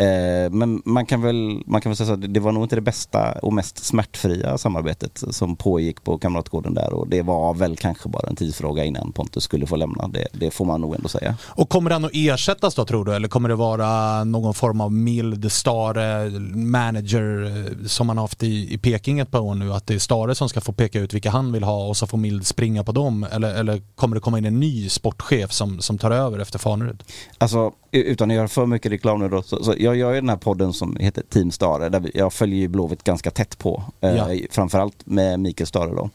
Eh, 0.00 0.50
men 0.50 0.82
man 0.84 1.06
kan, 1.06 1.22
väl, 1.22 1.62
man 1.66 1.80
kan 1.80 1.90
väl 1.90 1.96
säga 1.96 2.12
att 2.12 2.34
det 2.34 2.40
var 2.40 2.52
nog 2.52 2.64
inte 2.64 2.76
det 2.76 2.80
bästa 2.80 3.32
och 3.32 3.52
mest 3.52 3.84
smärtfria 3.84 4.58
samarbetet 4.58 5.22
som 5.30 5.56
pågick 5.56 6.04
på 6.04 6.18
Kamratgården 6.18 6.74
där 6.74 6.92
och 6.92 7.08
det 7.08 7.22
var 7.22 7.54
väl 7.54 7.76
kanske 7.76 8.08
bara 8.08 8.28
en 8.28 8.36
tidsfråga 8.36 8.84
innan 8.84 9.12
Pontus 9.12 9.44
skulle 9.44 9.66
få 9.66 9.76
lämna. 9.76 10.08
Det, 10.08 10.26
det 10.32 10.50
får 10.50 10.64
man 10.64 10.80
nog 10.80 10.94
ändå 10.94 11.08
säga. 11.08 11.36
Och 11.44 11.68
kommer 11.68 11.90
han 11.90 12.04
att 12.04 12.10
ersättas 12.14 12.74
då 12.74 12.84
tror 12.84 13.04
du? 13.04 13.14
Eller 13.14 13.28
kommer 13.28 13.48
det 13.48 13.54
vara 13.54 14.24
någon 14.24 14.54
form 14.54 14.80
av 14.80 14.92
mild 14.92 15.52
Stare 15.52 16.30
manager 16.54 17.44
eh, 17.44 17.86
som 17.86 18.06
man 18.06 18.16
har 18.16 18.24
haft 18.24 18.42
i, 18.42 18.74
i 18.74 18.78
Peking 18.78 19.18
ett 19.18 19.30
par 19.30 19.40
år 19.40 19.54
nu? 19.54 19.72
Att 19.72 19.86
det 19.86 19.94
är 19.94 19.98
Stare 19.98 20.34
som 20.34 20.48
ska 20.48 20.60
få 20.60 20.72
peka 20.72 21.00
ut 21.00 21.14
vilka 21.14 21.30
han 21.30 21.52
vill 21.52 21.62
ha 21.62 21.86
och 21.86 21.96
så 21.96 22.06
får 22.06 22.18
mild 22.18 22.46
springa 22.46 22.84
på 22.84 22.92
dem? 22.92 23.26
Eller, 23.32 23.54
eller 23.54 23.82
kommer 23.94 24.14
det 24.14 24.20
komma 24.20 24.38
in 24.38 24.44
en 24.44 24.60
ny 24.60 24.88
sportchef 24.88 25.52
som, 25.52 25.80
som 25.80 25.98
tar 25.98 26.10
över 26.10 26.38
efter 26.38 26.58
Fanerud? 26.58 27.02
Alltså 27.38 27.72
utan 27.92 28.30
att 28.30 28.36
göra 28.36 28.48
för 28.48 28.66
mycket 28.66 28.92
reklam 28.92 29.20
nu 29.20 29.28
då, 29.28 29.42
så, 29.42 29.64
så 29.64 29.74
jag 29.78 29.89
gör 29.96 30.12
ju 30.14 30.20
den 30.20 30.28
här 30.28 30.36
podden 30.36 30.72
som 30.72 30.96
heter 30.96 31.22
Team 31.22 31.50
Stare 31.50 31.88
där 31.88 32.10
jag 32.14 32.32
följer 32.32 32.58
ju 32.58 32.68
Blåvitt 32.68 33.04
ganska 33.04 33.30
tätt 33.30 33.58
på. 33.58 33.82
Eh, 34.00 34.16
Ja. 34.16 34.28
Framförallt 34.50 35.06
med 35.06 35.40
Mikael 35.40 35.66
Stare 35.66 35.90
då. 35.90 36.10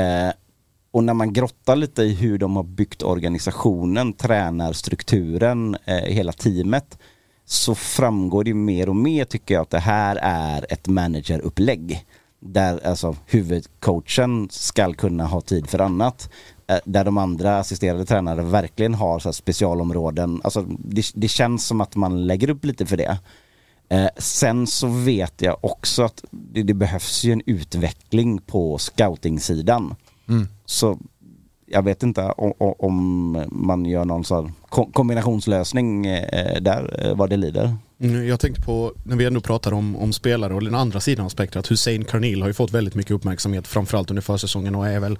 Eh, 0.00 0.32
och 0.90 1.04
när 1.04 1.14
man 1.14 1.32
grottar 1.32 1.76
lite 1.76 2.02
i 2.02 2.14
hur 2.14 2.38
de 2.38 2.56
har 2.56 2.62
byggt 2.62 3.02
organisationen, 3.02 4.12
tränarstrukturen, 4.12 5.76
eh, 5.84 5.94
hela 5.96 6.32
teamet 6.32 6.98
så 7.44 7.74
framgår 7.74 8.44
det 8.44 8.54
mer 8.54 8.88
och 8.88 8.96
mer 8.96 9.24
tycker 9.24 9.54
jag 9.54 9.62
att 9.62 9.70
det 9.70 9.78
här 9.78 10.18
är 10.22 10.66
ett 10.72 10.88
managerupplägg. 10.88 12.06
Där 12.44 12.86
alltså 12.86 13.16
huvudcoachen 13.26 14.48
ska 14.50 14.92
kunna 14.92 15.26
ha 15.26 15.40
tid 15.40 15.66
för 15.70 15.78
annat. 15.78 16.30
Eh, 16.66 16.76
Där 16.84 17.04
de 17.04 17.18
andra 17.18 17.58
assisterade 17.58 18.04
tränare 18.04 18.42
verkligen 18.42 18.94
har 18.94 19.18
så 19.18 19.32
specialområden. 19.32 20.40
Alltså 20.44 20.62
det, 20.78 21.04
det 21.14 21.28
känns 21.28 21.66
som 21.66 21.80
att 21.80 21.96
man 21.96 22.26
lägger 22.26 22.50
upp 22.50 22.64
lite 22.64 22.86
för 22.86 22.96
det. 22.96 23.18
Eh, 23.88 24.06
sen 24.16 24.66
så 24.66 24.86
vet 24.86 25.42
jag 25.42 25.56
också 25.64 26.02
att 26.02 26.24
det, 26.30 26.62
det 26.62 26.74
behövs 26.74 27.24
ju 27.24 27.32
en 27.32 27.42
utveckling 27.46 28.38
på 28.38 28.78
scoutingsidan. 28.78 29.94
Mm. 30.28 30.48
Så 30.66 30.98
jag 31.66 31.82
vet 31.82 32.02
inte 32.02 32.22
om, 32.30 32.52
om- 32.78 33.44
man 33.50 33.84
gör 33.86 34.04
någon 34.04 34.24
sån 34.24 34.52
ko- 34.68 34.90
kombinationslösning 34.92 36.06
eh, 36.06 36.60
där 36.60 37.06
eh, 37.06 37.16
vad 37.16 37.30
det 37.30 37.36
lider. 37.36 37.76
Jag 38.28 38.40
tänkte 38.40 38.62
på, 38.62 38.92
när 39.04 39.16
vi 39.16 39.24
ändå 39.24 39.40
pratar 39.40 39.72
om, 39.72 39.96
om 39.96 40.12
spelare 40.12 40.54
och 40.54 40.62
den 40.62 40.74
andra 40.74 41.00
sidan 41.00 41.24
av 41.24 41.28
spektrat, 41.28 41.70
Hussein 41.70 42.04
Karnil 42.04 42.40
har 42.40 42.48
ju 42.48 42.54
fått 42.54 42.72
väldigt 42.72 42.94
mycket 42.94 43.12
uppmärksamhet 43.12 43.66
framförallt 43.66 44.10
under 44.10 44.22
försäsongen 44.22 44.74
och 44.74 44.88
är 44.88 45.00
väl 45.00 45.18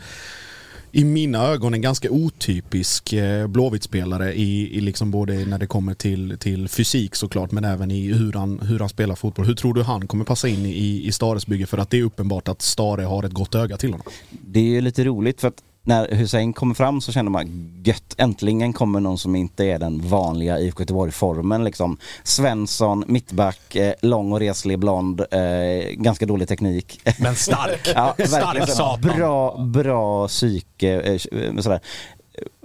i 0.94 1.04
mina 1.04 1.46
ögon 1.46 1.74
en 1.74 1.80
ganska 1.80 2.10
otypisk 2.10 3.12
eh, 3.12 3.46
Blåvitt-spelare 3.46 4.34
i, 4.34 4.76
i 4.76 4.80
liksom 4.80 5.10
både 5.10 5.44
när 5.44 5.58
det 5.58 5.66
kommer 5.66 5.94
till, 5.94 6.38
till 6.38 6.68
fysik 6.68 7.14
såklart 7.14 7.50
men 7.50 7.64
även 7.64 7.90
i 7.90 8.12
hur 8.12 8.32
han, 8.32 8.60
hur 8.60 8.78
han 8.78 8.88
spelar 8.88 9.14
fotboll. 9.14 9.46
Hur 9.46 9.54
tror 9.54 9.74
du 9.74 9.82
han 9.82 10.06
kommer 10.06 10.24
passa 10.24 10.48
in 10.48 10.66
i, 10.66 11.06
i 11.06 11.12
Stares 11.12 11.46
bygge? 11.46 11.66
För 11.66 11.78
att 11.78 11.90
det 11.90 11.98
är 11.98 12.02
uppenbart 12.02 12.48
att 12.48 12.62
Stare 12.62 13.02
har 13.02 13.22
ett 13.22 13.32
gott 13.32 13.54
öga 13.54 13.76
till 13.76 13.90
honom. 13.90 14.06
Det 14.30 14.60
är 14.60 14.64
ju 14.64 14.80
lite 14.80 15.04
roligt 15.04 15.40
för 15.40 15.48
att 15.48 15.62
när 15.84 16.08
Hussein 16.08 16.52
kommer 16.52 16.74
fram 16.74 17.00
så 17.00 17.12
känner 17.12 17.30
man 17.30 17.72
gött, 17.84 18.14
äntligen 18.18 18.72
kommer 18.72 19.00
någon 19.00 19.18
som 19.18 19.36
inte 19.36 19.64
är 19.64 19.78
den 19.78 20.08
vanliga 20.08 20.58
IFK 20.60 20.80
Göteborg-formen 20.82 21.64
liksom. 21.64 21.96
Svensson, 22.24 23.04
mittback, 23.08 23.76
eh, 23.76 23.94
lång 24.02 24.32
och 24.32 24.40
reslig, 24.40 24.78
blond, 24.78 25.20
eh, 25.30 25.90
ganska 25.92 26.26
dålig 26.26 26.48
teknik. 26.48 27.00
Men 27.18 27.34
stark! 27.36 27.92
Ja, 27.94 28.14
stark 28.26 28.68
satan! 28.68 29.16
Bra, 29.16 29.56
bra 29.58 30.28
psyke. 30.28 31.00
eh, 31.00 31.18
Sådär. 31.58 31.80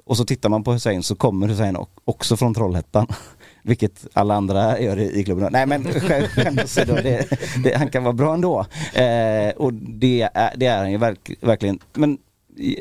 Och 0.06 0.18
så 0.18 0.26
tittar 0.26 0.50
man 0.50 0.64
på 0.64 0.74
Hussein 0.74 1.04
så 1.04 1.16
kommer 1.16 1.48
Hussein 1.48 1.78
också 2.06 2.38
från 2.38 2.54
Trollhättan. 2.54 3.08
vilket 3.64 4.08
alla 4.14 4.36
andra 4.36 4.80
gör 4.80 5.00
i, 5.00 5.20
i 5.20 5.24
klubben. 5.24 5.50
Nej 5.52 5.66
men 5.66 5.84
skämt 6.30 6.64
åsido, 6.64 6.96
det, 6.96 7.28
det, 7.64 7.78
han 7.78 7.90
kan 7.90 8.04
vara 8.04 8.14
bra 8.14 8.34
ändå. 8.34 8.60
Eh, 8.94 9.50
och 9.58 9.74
det 9.74 10.30
är, 10.34 10.58
det 10.58 10.66
är 10.66 10.78
han 10.78 10.92
ju 10.92 10.98
verk, 10.98 11.32
verkligen. 11.42 11.80
Men 11.94 12.18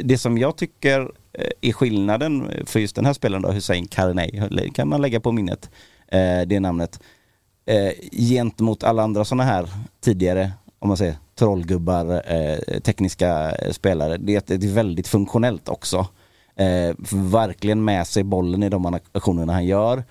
det 0.05 0.19
som 0.19 0.39
jag 0.39 0.57
tycker 0.57 1.01
eh, 1.33 1.51
är 1.61 1.73
skillnaden 1.73 2.51
för 2.67 2.81
just 2.81 2.97
den 2.97 3.07
här 3.07 3.13
spelaren 3.13 3.43
då, 3.43 3.51
Hussein 3.51 3.87
Karnej, 3.87 4.71
kan 4.75 4.89
man 4.89 5.03
lägga 5.03 5.21
på 5.21 5.33
minnet, 5.33 5.71
eh, 6.09 6.41
det 6.47 6.61
namnet, 6.61 7.01
eh, 7.67 7.93
gentemot 8.13 8.85
alla 8.85 9.03
andra 9.03 9.25
sådana 9.25 9.45
här 9.45 9.69
tidigare, 10.01 10.53
om 10.79 10.89
man 10.89 10.97
säger 10.97 11.17
trollgubbar, 11.35 12.23
tekniska 12.81 13.57
spelare, 13.71 14.17
det 14.17 14.35
är 14.35 14.39
att 14.39 14.47
det 14.47 14.55
är 14.55 14.75
väldigt 14.75 15.09
funktionellt 15.09 15.69
också. 15.69 16.07
Verkligen 17.13 17.85
med 17.85 18.07
sig 18.07 18.23
bollen 18.23 18.63
i 18.63 18.69
de 18.69 19.01
aktionerna 19.13 19.53
han 19.53 19.67
gör. 19.67 20.05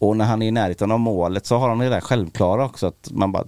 Och 0.00 0.16
när 0.16 0.24
han 0.24 0.42
är 0.42 0.46
i 0.46 0.50
närheten 0.50 0.90
av 0.90 1.00
målet 1.00 1.46
så 1.46 1.56
har 1.56 1.68
han 1.68 1.78
det 1.78 1.88
där 1.88 2.00
självklara 2.00 2.64
också 2.64 2.86
att 2.86 3.08
man 3.10 3.32
bara 3.32 3.44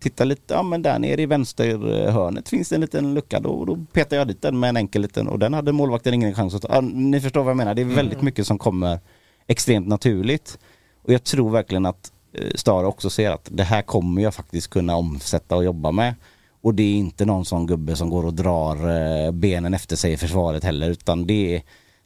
tittar 0.00 0.24
lite, 0.24 0.54
ja 0.54 0.62
men 0.62 0.82
där 0.82 0.98
nere 0.98 1.22
i 1.22 1.26
vänsterhörnet 1.26 2.48
finns 2.48 2.68
det 2.68 2.74
en 2.74 2.80
liten 2.80 3.14
lucka, 3.14 3.40
då, 3.40 3.64
då 3.64 3.78
petar 3.92 4.16
jag 4.16 4.28
dit 4.28 4.42
den 4.42 4.60
med 4.60 4.68
en 4.68 4.76
enkel 4.76 5.02
liten 5.02 5.28
och 5.28 5.38
den 5.38 5.54
hade 5.54 5.72
målvakten 5.72 6.14
ingen 6.14 6.34
chans 6.34 6.54
att 6.54 6.62
ta. 6.62 6.68
Ja, 6.74 6.80
ni 6.80 7.20
förstår 7.20 7.42
vad 7.42 7.50
jag 7.50 7.56
menar, 7.56 7.74
det 7.74 7.82
är 7.82 7.86
väldigt 7.86 8.14
mm. 8.14 8.24
mycket 8.24 8.46
som 8.46 8.58
kommer 8.58 8.98
extremt 9.46 9.88
naturligt. 9.88 10.58
Och 11.02 11.12
jag 11.12 11.24
tror 11.24 11.50
verkligen 11.50 11.86
att 11.86 12.12
eh, 12.32 12.50
Stara 12.54 12.86
också 12.86 13.10
ser 13.10 13.30
att 13.30 13.48
det 13.50 13.64
här 13.64 13.82
kommer 13.82 14.22
jag 14.22 14.34
faktiskt 14.34 14.70
kunna 14.70 14.96
omsätta 14.96 15.56
och 15.56 15.64
jobba 15.64 15.90
med. 15.90 16.14
Och 16.62 16.74
det 16.74 16.82
är 16.82 16.94
inte 16.94 17.24
någon 17.24 17.44
sån 17.44 17.66
gubbe 17.66 17.96
som 17.96 18.10
går 18.10 18.26
och 18.26 18.34
drar 18.34 18.76
eh, 18.76 19.32
benen 19.32 19.74
efter 19.74 19.96
sig 19.96 20.12
i 20.12 20.16
försvaret 20.16 20.64
heller 20.64 20.90
utan 20.90 21.26
det 21.26 21.56
är 21.56 21.62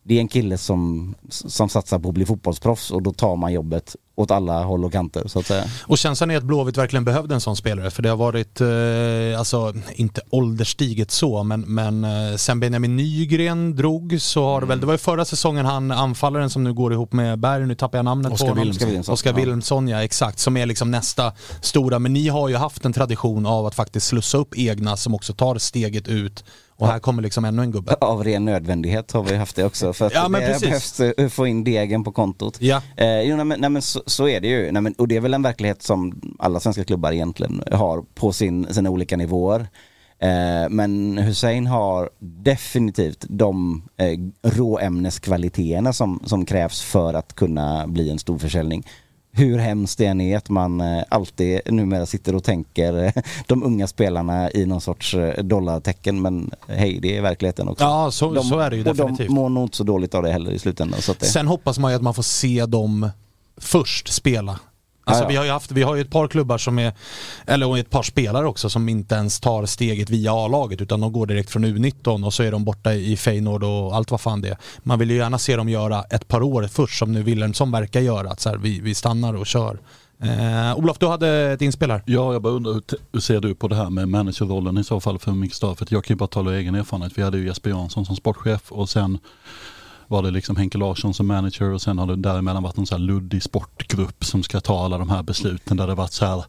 det 0.09 0.14
är 0.14 0.21
en 0.21 0.29
kille 0.29 0.59
som, 0.59 1.14
som 1.29 1.69
satsar 1.69 1.99
på 1.99 2.09
att 2.09 2.14
bli 2.14 2.27
fotbollsproffs 2.27 2.90
och 2.90 3.03
då 3.03 3.12
tar 3.12 3.37
man 3.37 3.53
jobbet 3.53 3.97
åt 4.14 4.31
alla 4.31 4.64
håll 4.64 4.85
och 4.85 4.92
kanter 4.92 5.29
så 5.29 5.38
att 5.38 5.47
säga. 5.47 5.64
Och 5.83 5.99
känslan 5.99 6.31
är 6.31 6.37
att 6.37 6.42
Blåvitt 6.42 6.77
verkligen 6.77 7.05
behövde 7.05 7.35
en 7.35 7.40
sån 7.40 7.57
spelare 7.57 7.90
för 7.90 8.03
det 8.03 8.09
har 8.09 8.16
varit, 8.16 8.61
eh, 8.61 9.38
alltså 9.38 9.75
inte 9.95 10.21
ålderstiget 10.31 11.11
så 11.11 11.42
men, 11.42 11.61
men 11.61 12.05
eh, 12.05 12.37
sen 12.37 12.61
Benjamin 12.61 12.97
Nygren 12.97 13.77
drog 13.77 14.21
så 14.21 14.45
har 14.45 14.61
det 14.61 14.66
väl, 14.66 14.81
det 14.81 14.87
var 14.87 14.95
ju 14.95 14.99
förra 14.99 15.25
säsongen 15.25 15.66
han 15.66 15.90
anfallaren 15.90 16.51
som 16.51 16.64
nu 16.64 16.73
går 16.73 16.92
ihop 16.92 17.12
med 17.12 17.38
Berg, 17.38 17.66
nu 17.66 17.75
tappar 17.75 17.99
jag 17.99 18.05
namnet 18.05 18.33
Oskar 18.33 18.47
på 18.47 18.53
honom. 18.53 18.73
Wilhelmsson. 18.73 19.12
Oskar 19.12 19.33
Wilhelmsson 19.33 19.88
ja, 19.88 20.03
exakt, 20.03 20.38
som 20.38 20.57
är 20.57 20.66
liksom 20.66 20.90
nästa 20.90 21.33
stora, 21.61 21.99
men 21.99 22.12
ni 22.12 22.29
har 22.29 22.49
ju 22.49 22.57
haft 22.57 22.85
en 22.85 22.92
tradition 22.92 23.47
av 23.47 23.66
att 23.66 23.75
faktiskt 23.75 24.07
slussa 24.07 24.38
upp 24.38 24.59
egna 24.59 24.97
som 24.97 25.14
också 25.14 25.33
tar 25.33 25.59
steget 25.59 26.09
ut 26.09 26.45
och 26.77 26.87
här 26.87 26.99
kommer 26.99 27.23
liksom 27.23 27.45
ännu 27.45 27.62
en 27.62 27.71
gubbe. 27.71 27.95
Av 27.95 28.25
ren 28.25 28.45
nödvändighet 28.45 29.12
har 29.12 29.23
vi 29.23 29.37
haft 29.37 29.57
det 29.57 29.65
också. 29.65 29.93
För 29.93 30.07
att 30.07 30.15
ja, 30.15 30.29
men 30.29 30.41
det 30.41 30.47
precis. 30.47 30.99
behövs 30.99 31.19
eh, 31.19 31.29
få 31.29 31.47
in 31.47 31.65
degen 31.65 32.05
på 32.05 32.12
kontot. 32.12 32.57
Ja. 32.61 32.83
Eh, 32.97 33.21
jo, 33.21 33.37
nej, 33.37 33.45
men, 33.45 33.61
nej, 33.61 33.71
men 33.71 33.83
så, 33.83 34.03
så, 34.07 34.29
är 34.29 34.41
det 34.41 34.49
ju. 34.49 34.73
Nej, 34.73 34.83
men, 34.83 34.93
och 34.93 35.09
det 35.09 35.17
är 35.17 35.21
väl 35.21 35.35
en 35.35 35.43
verklighet 35.43 35.83
som 35.83 36.21
alla 36.39 36.61
svenska 36.61 36.85
klubbar 36.85 37.12
egentligen 37.12 37.62
har 37.73 38.05
på 38.15 38.33
sin, 38.33 38.75
sina 38.75 38.91
olika 38.91 39.17
nivåer. 39.17 39.69
Eh, 40.19 40.69
men 40.71 41.19
Hussein 41.19 41.67
har 41.67 42.11
definitivt 42.19 43.25
de 43.29 43.83
eh, 43.97 44.19
råämneskvaliteterna 44.51 45.93
som, 45.93 46.21
som 46.25 46.45
krävs 46.45 46.83
för 46.83 47.15
att 47.15 47.35
kunna 47.35 47.87
bli 47.87 48.11
en 48.11 48.19
stor 48.19 48.39
försäljning 48.39 48.87
hur 49.37 49.59
hemskt 49.59 49.99
det 49.99 50.07
än 50.07 50.20
är 50.20 50.37
att 50.37 50.49
man 50.49 50.81
eh, 50.81 51.03
alltid 51.09 51.61
numera 51.66 52.07
sitter 52.07 52.35
och 52.35 52.44
tänker 52.44 53.05
eh, 53.05 53.12
de 53.46 53.62
unga 53.62 53.87
spelarna 53.87 54.51
i 54.51 54.66
någon 54.66 54.81
sorts 54.81 55.14
eh, 55.14 55.44
dollartecken 55.44 56.22
men 56.22 56.51
hej 56.68 56.99
det 57.03 57.16
är 57.16 57.22
verkligheten 57.22 57.68
också. 57.68 57.85
Ja 57.85 58.11
så, 58.11 58.33
de, 58.33 58.44
så 58.44 58.59
är 58.59 58.70
det 58.70 58.77
ju 58.77 58.83
definitivt. 58.83 59.20
Och 59.20 59.27
de 59.27 59.35
mår 59.35 59.49
nog 59.49 59.64
inte 59.64 59.77
så 59.77 59.85
dåligt 59.85 60.14
av 60.14 60.22
det 60.22 60.33
heller 60.33 60.51
i 60.51 60.59
slutändan. 60.59 61.03
Så 61.03 61.14
det... 61.18 61.27
Sen 61.27 61.46
hoppas 61.46 61.79
man 61.79 61.92
ju 61.92 61.96
att 61.96 62.03
man 62.03 62.14
får 62.14 62.22
se 62.22 62.66
dem 62.66 63.11
först 63.57 64.12
spela 64.12 64.59
Alltså 65.09 65.27
vi 65.27 65.37
har 65.37 65.45
ju 65.45 65.51
haft, 65.51 65.73
vi 65.73 65.83
har 65.83 65.95
ju 65.95 66.01
ett 66.01 66.11
par 66.11 66.29
klubbar 66.29 66.59
som 66.59 66.79
är, 66.79 66.92
eller 67.47 67.79
ett 67.79 67.90
par 67.90 68.03
spelare 68.03 68.47
också 68.47 68.71
som 68.71 68.88
inte 68.88 69.14
ens 69.14 69.40
tar 69.40 69.66
steget 69.66 70.11
via 70.11 70.33
A-laget 70.33 70.81
utan 70.81 71.01
de 71.01 71.12
går 71.12 71.27
direkt 71.27 71.51
från 71.51 71.64
U19 71.64 72.27
och 72.27 72.35
så 72.35 72.42
är 72.42 72.53
de 72.53 72.64
borta 72.64 72.95
i 72.95 73.16
Feyenoord 73.16 73.64
och 73.64 73.97
allt 73.97 74.11
vad 74.11 74.21
fan 74.21 74.40
det 74.40 74.49
är. 74.49 74.57
Man 74.83 74.99
vill 74.99 75.11
ju 75.11 75.16
gärna 75.16 75.38
se 75.38 75.57
dem 75.57 75.69
göra 75.69 76.03
ett 76.03 76.29
par 76.29 76.42
år 76.42 76.69
först 76.73 76.99
som 76.99 77.12
nu 77.12 77.23
Wilhelmsson 77.23 77.71
verkar 77.71 78.01
göra, 78.01 78.31
att 78.31 78.40
så 78.40 78.49
här, 78.49 78.57
vi, 78.57 78.81
vi 78.81 78.95
stannar 78.95 79.35
och 79.35 79.47
kör. 79.47 79.79
Eh, 80.23 80.79
Olof, 80.79 80.99
du 80.99 81.07
hade 81.07 81.29
ett 81.29 81.62
inspel 81.62 81.90
här. 81.90 82.03
Ja, 82.07 82.33
jag 82.33 82.42
bara 82.42 82.53
undrar 82.53 82.73
hur, 82.73 82.83
hur 83.12 83.21
ser 83.21 83.40
du 83.40 83.55
på 83.55 83.69
det 83.69 83.77
här 83.77 83.90
med 83.90 84.09
managerrollen 84.09 84.79
i 84.79 84.85
så 84.85 85.01
fall 85.01 85.19
för 85.19 85.33
Mixstar? 85.33 85.75
För 85.75 85.87
jag 85.90 86.05
kan 86.05 86.14
ju 86.14 86.19
bara 86.19 86.27
tala 86.29 86.51
av 86.51 86.57
egen 86.57 86.75
erfarenhet. 86.75 87.12
Vi 87.16 87.23
hade 87.23 87.38
ju 87.38 87.47
Jesper 87.47 87.71
Jansson 87.71 88.07
som 88.07 88.16
sportchef 88.16 88.73
och 88.73 88.88
sen 88.88 89.19
var 90.09 90.23
det 90.23 90.31
liksom 90.31 90.57
Henke 90.57 90.79
Larsson 90.79 91.14
som 91.14 91.27
manager 91.27 91.71
och 91.71 91.83
sen 91.83 91.99
har 91.99 92.07
det 92.07 92.16
däremellan 92.16 92.62
varit 92.62 92.79
en 92.79 92.87
sån 92.87 93.01
här 93.01 93.07
luddig 93.07 93.42
sportgrupp 93.42 94.25
som 94.25 94.42
ska 94.42 94.61
ta 94.61 94.85
alla 94.85 94.99
de 94.99 95.11
här 95.11 95.23
besluten 95.23 95.77
där 95.77 95.87
det 95.87 95.95
varit 95.95 96.12
så 96.12 96.27
här 96.27 96.45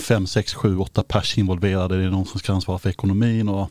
fem, 0.00 0.26
sex, 0.26 0.54
sju, 0.54 0.78
åtta 0.78 1.02
pers 1.02 1.38
involverade. 1.38 1.96
Det 1.96 2.04
är 2.04 2.10
någon 2.10 2.26
som 2.26 2.40
ska 2.40 2.52
ansvara 2.52 2.78
för 2.78 2.90
ekonomin 2.90 3.48
och 3.48 3.70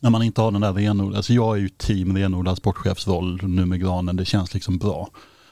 när 0.00 0.10
man 0.10 0.22
inte 0.22 0.40
har 0.40 0.50
den 0.50 0.60
där 0.60 0.72
renodlade, 0.72 1.16
alltså 1.16 1.32
jag 1.32 1.56
är 1.56 1.60
ju 1.60 1.68
team 1.68 2.16
renodlad 2.16 2.56
sportchefsroll 2.56 3.40
nu 3.42 3.66
med 3.66 3.80
Granen, 3.80 4.16
det 4.16 4.24
känns 4.24 4.54
liksom 4.54 4.78
bra. 4.78 5.08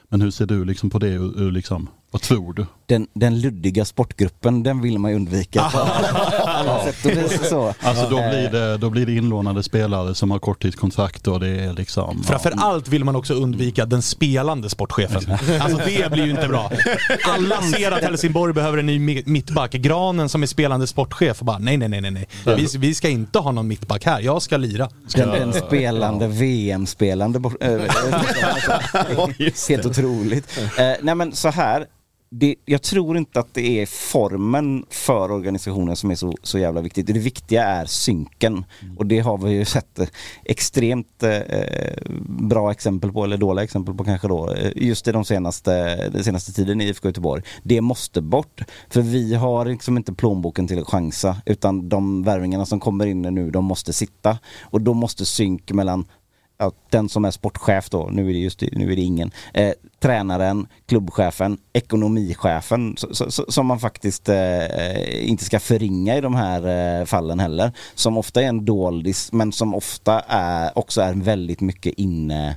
Men 0.09 0.21
hur 0.21 0.31
ser 0.31 0.45
du 0.45 0.65
liksom 0.65 0.89
på 0.89 0.99
det 0.99 1.07
ur, 1.07 1.41
ur 1.41 1.51
liksom, 1.51 1.89
vad 2.11 2.21
tror 2.21 2.53
du? 2.53 2.65
Den, 2.85 3.07
den 3.13 3.41
luddiga 3.41 3.85
sportgruppen, 3.85 4.63
den 4.63 4.81
vill 4.81 4.99
man 4.99 5.11
ju 5.11 5.17
undvika 5.17 5.61
alla 6.67 6.83
sätt 6.83 7.05
och 7.05 7.11
vis. 7.11 7.49
Så. 7.49 7.73
Alltså 7.79 8.09
då 8.09 8.15
blir, 8.15 8.49
det, 8.51 8.77
då 8.77 8.89
blir 8.89 9.05
det 9.05 9.11
inlånade 9.11 9.63
spelare 9.63 10.15
som 10.15 10.31
har 10.31 10.39
korttidskontrakt 10.39 11.27
och 11.27 11.39
det 11.39 11.47
är 11.47 11.73
liksom... 11.73 12.23
Framförallt 12.23 12.87
vill 12.87 13.03
man 13.03 13.15
också 13.15 13.33
undvika 13.33 13.85
den 13.85 14.01
spelande 14.01 14.69
sportchefen. 14.69 15.21
Alltså 15.61 15.81
det 15.85 16.11
blir 16.11 16.25
ju 16.25 16.31
inte 16.31 16.47
bra. 16.47 16.71
Alla 17.23 17.61
ser 17.61 17.91
att 17.91 18.03
Helsingborg 18.03 18.53
behöver 18.53 18.77
en 18.77 18.85
ny 18.85 19.23
mittback. 19.25 19.71
Granen 19.71 20.29
som 20.29 20.43
är 20.43 20.47
spelande 20.47 20.87
sportchef 20.87 21.39
och 21.39 21.45
bara 21.45 21.57
nej, 21.57 21.77
nej, 21.77 21.89
nej, 21.89 22.11
nej. 22.11 22.27
Vi, 22.45 22.67
vi 22.77 22.95
ska 22.95 23.09
inte 23.09 23.39
ha 23.39 23.51
någon 23.51 23.67
mittback 23.67 24.05
här. 24.05 24.21
Jag 24.21 24.41
ska 24.41 24.57
lira. 24.57 24.89
Den, 25.15 25.29
den 25.29 25.53
spelande, 25.53 26.27
VM-spelande 26.27 27.39
äh, 27.61 27.69
Helt 29.69 29.85
otroligt. 29.85 30.57
Uh, 30.57 30.63
nej 31.01 31.15
men 31.15 31.35
så 31.35 31.49
här, 31.49 31.85
det, 32.29 32.55
jag 32.65 32.81
tror 32.81 33.17
inte 33.17 33.39
att 33.39 33.53
det 33.53 33.81
är 33.81 33.85
formen 33.85 34.85
för 34.89 35.31
organisationen 35.31 35.95
som 35.95 36.11
är 36.11 36.15
så, 36.15 36.33
så 36.43 36.59
jävla 36.59 36.81
viktigt. 36.81 37.07
Det 37.07 37.13
viktiga 37.13 37.63
är 37.63 37.85
synken. 37.85 38.65
Mm. 38.81 38.97
Och 38.97 39.05
det 39.05 39.19
har 39.19 39.37
vi 39.37 39.51
ju 39.51 39.65
sett 39.65 39.99
eh, 39.99 40.07
extremt 40.45 41.23
eh, 41.23 41.31
eh, 41.31 41.97
bra 42.29 42.71
exempel 42.71 43.11
på, 43.11 43.23
eller 43.23 43.37
dåliga 43.37 43.63
exempel 43.63 43.95
på 43.95 44.03
kanske 44.03 44.27
då, 44.27 44.53
eh, 44.53 44.71
just 44.75 45.07
i 45.07 45.11
de 45.11 45.25
senaste, 45.25 45.95
den 46.09 46.23
senaste 46.23 46.53
tiden 46.53 46.81
i 46.81 46.85
IFK 46.85 47.07
Göteborg. 47.07 47.43
Det 47.63 47.81
måste 47.81 48.21
bort. 48.21 48.61
För 48.89 49.01
vi 49.01 49.33
har 49.33 49.65
liksom 49.65 49.97
inte 49.97 50.13
plånboken 50.13 50.67
till 50.67 50.79
att 50.79 50.87
chansa, 50.87 51.37
utan 51.45 51.89
de 51.89 52.23
värvningarna 52.23 52.65
som 52.65 52.79
kommer 52.79 53.05
in 53.05 53.21
nu, 53.21 53.51
de 53.51 53.65
måste 53.65 53.93
sitta. 53.93 54.37
Och 54.61 54.81
då 54.81 54.93
måste 54.93 55.25
synk 55.25 55.71
mellan 55.71 56.05
ja, 56.57 56.71
den 56.89 57.09
som 57.09 57.25
är 57.25 57.31
sportchef 57.31 57.89
då, 57.89 58.09
nu 58.11 58.29
är 58.29 58.33
det, 58.33 58.39
just, 58.39 58.61
nu 58.71 58.91
är 58.91 58.95
det 58.95 59.01
ingen, 59.01 59.31
eh, 59.53 59.73
tränaren, 59.99 60.67
klubbchefen, 60.85 61.57
ekonomichefen 61.73 62.97
så, 62.97 63.31
så, 63.31 63.45
som 63.47 63.65
man 63.65 63.79
faktiskt 63.79 64.29
eh, 64.29 65.29
inte 65.29 65.43
ska 65.43 65.59
förringa 65.59 66.17
i 66.17 66.21
de 66.21 66.35
här 66.35 66.99
eh, 66.99 67.05
fallen 67.05 67.39
heller. 67.39 67.71
Som 67.95 68.17
ofta 68.17 68.41
är 68.41 68.47
en 68.47 68.65
doldis 68.65 69.31
men 69.31 69.51
som 69.51 69.75
ofta 69.75 70.19
är, 70.27 70.77
också 70.77 71.01
är 71.01 71.13
väldigt 71.13 71.61
mycket 71.61 71.93
inne 71.93 72.47
Eh, 72.47 72.55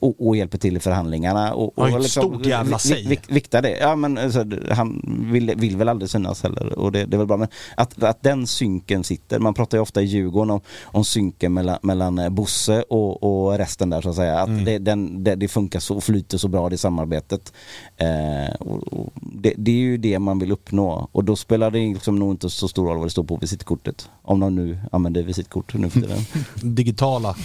och, 0.00 0.26
och, 0.26 0.36
hjälper 0.36 0.58
till 0.58 0.76
i 0.76 0.80
förhandlingarna. 0.80 1.54
Och, 1.54 1.78
och 1.78 2.00
liksom, 2.00 2.22
stort 2.22 2.46
jävla 2.46 2.78
säg. 2.78 3.08
Vik, 3.08 3.20
vikta 3.28 3.60
det. 3.60 3.78
Ja 3.78 3.96
men 3.96 4.18
alltså, 4.18 4.44
han 4.70 5.02
vill, 5.32 5.54
vill, 5.56 5.76
väl 5.76 5.88
aldrig 5.88 6.10
synas 6.10 6.42
heller 6.42 6.78
och 6.78 6.92
det, 6.92 7.04
det 7.04 7.16
är 7.16 7.18
väl 7.18 7.26
bra. 7.26 7.36
Men 7.36 7.48
att, 7.76 8.02
att 8.02 8.22
den 8.22 8.46
synken 8.46 9.04
sitter, 9.04 9.38
man 9.38 9.54
pratar 9.54 9.78
ju 9.78 9.82
ofta 9.82 10.02
i 10.02 10.04
Djurgården 10.04 10.50
om, 10.50 10.60
om 10.82 11.04
synken 11.04 11.54
mellan, 11.54 11.78
mellan 11.82 12.18
eh, 12.18 12.28
Bosse 12.28 12.82
och, 12.82 13.22
och 13.22 13.58
resten 13.58 13.90
där 13.90 14.00
så 14.00 14.08
att 14.08 14.16
säga. 14.16 14.38
Att 14.38 14.48
mm. 14.48 14.64
det, 14.64 14.78
den, 14.78 15.24
det, 15.24 15.34
det, 15.34 15.48
funkar 15.48 15.80
så 15.80 15.96
och 15.96 16.04
flyter 16.04 16.38
så 16.38 16.48
bra 16.48 16.68
det 16.68 16.78
samarbetet. 16.78 17.52
Eh, 17.96 18.54
och, 18.58 19.12
det, 19.14 19.54
det, 19.56 19.70
är 19.70 19.76
ju 19.76 19.96
det 19.96 20.18
man 20.18 20.38
vill 20.38 20.52
uppnå 20.52 21.08
och 21.12 21.24
då 21.24 21.36
spelar 21.36 21.70
det 21.70 21.78
liksom 21.78 22.16
nog 22.16 22.32
inte 22.32 22.50
så 22.50 22.68
stor 22.68 22.86
roll 22.86 22.98
vad 22.98 23.06
det 23.06 23.10
står 23.10 23.24
på 23.24 23.36
visitkortet. 23.36 24.10
Om 24.22 24.40
de 24.40 24.54
nu 24.54 24.78
använder 24.92 25.22
visitkort 25.22 25.74
nu 25.74 25.90
för 25.90 26.00
tiden. 26.00 26.18
Digitala 26.74 27.36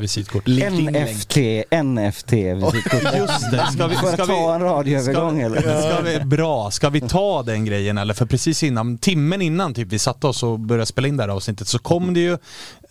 visitkort. 0.00 0.46
NFT 0.48 1.36
NFT. 1.70 2.32
Just 2.32 3.50
det. 3.50 3.66
Ska 3.72 3.86
vi, 3.86 3.96
ska 3.96 4.14
jag 4.18 4.26
ta 4.26 4.54
en 4.54 4.60
radioövergång 4.60 5.40
eller? 5.40 5.60
Ska 5.60 6.00
vi, 6.02 6.24
bra. 6.24 6.70
Ska 6.70 6.90
vi 6.90 7.00
ta 7.00 7.42
den 7.42 7.64
grejen 7.64 7.98
eller? 7.98 8.14
För 8.14 8.26
precis 8.26 8.62
innan, 8.62 8.98
timmen 8.98 9.42
innan 9.42 9.74
typ 9.74 9.88
vi 9.88 9.98
satte 9.98 10.26
oss 10.26 10.42
och 10.42 10.60
började 10.60 10.86
spela 10.86 11.08
in 11.08 11.16
det 11.16 11.22
här 11.22 11.30
avsnittet 11.30 11.68
så 11.68 11.78
kom 11.78 12.14
det 12.14 12.20
ju 12.20 12.38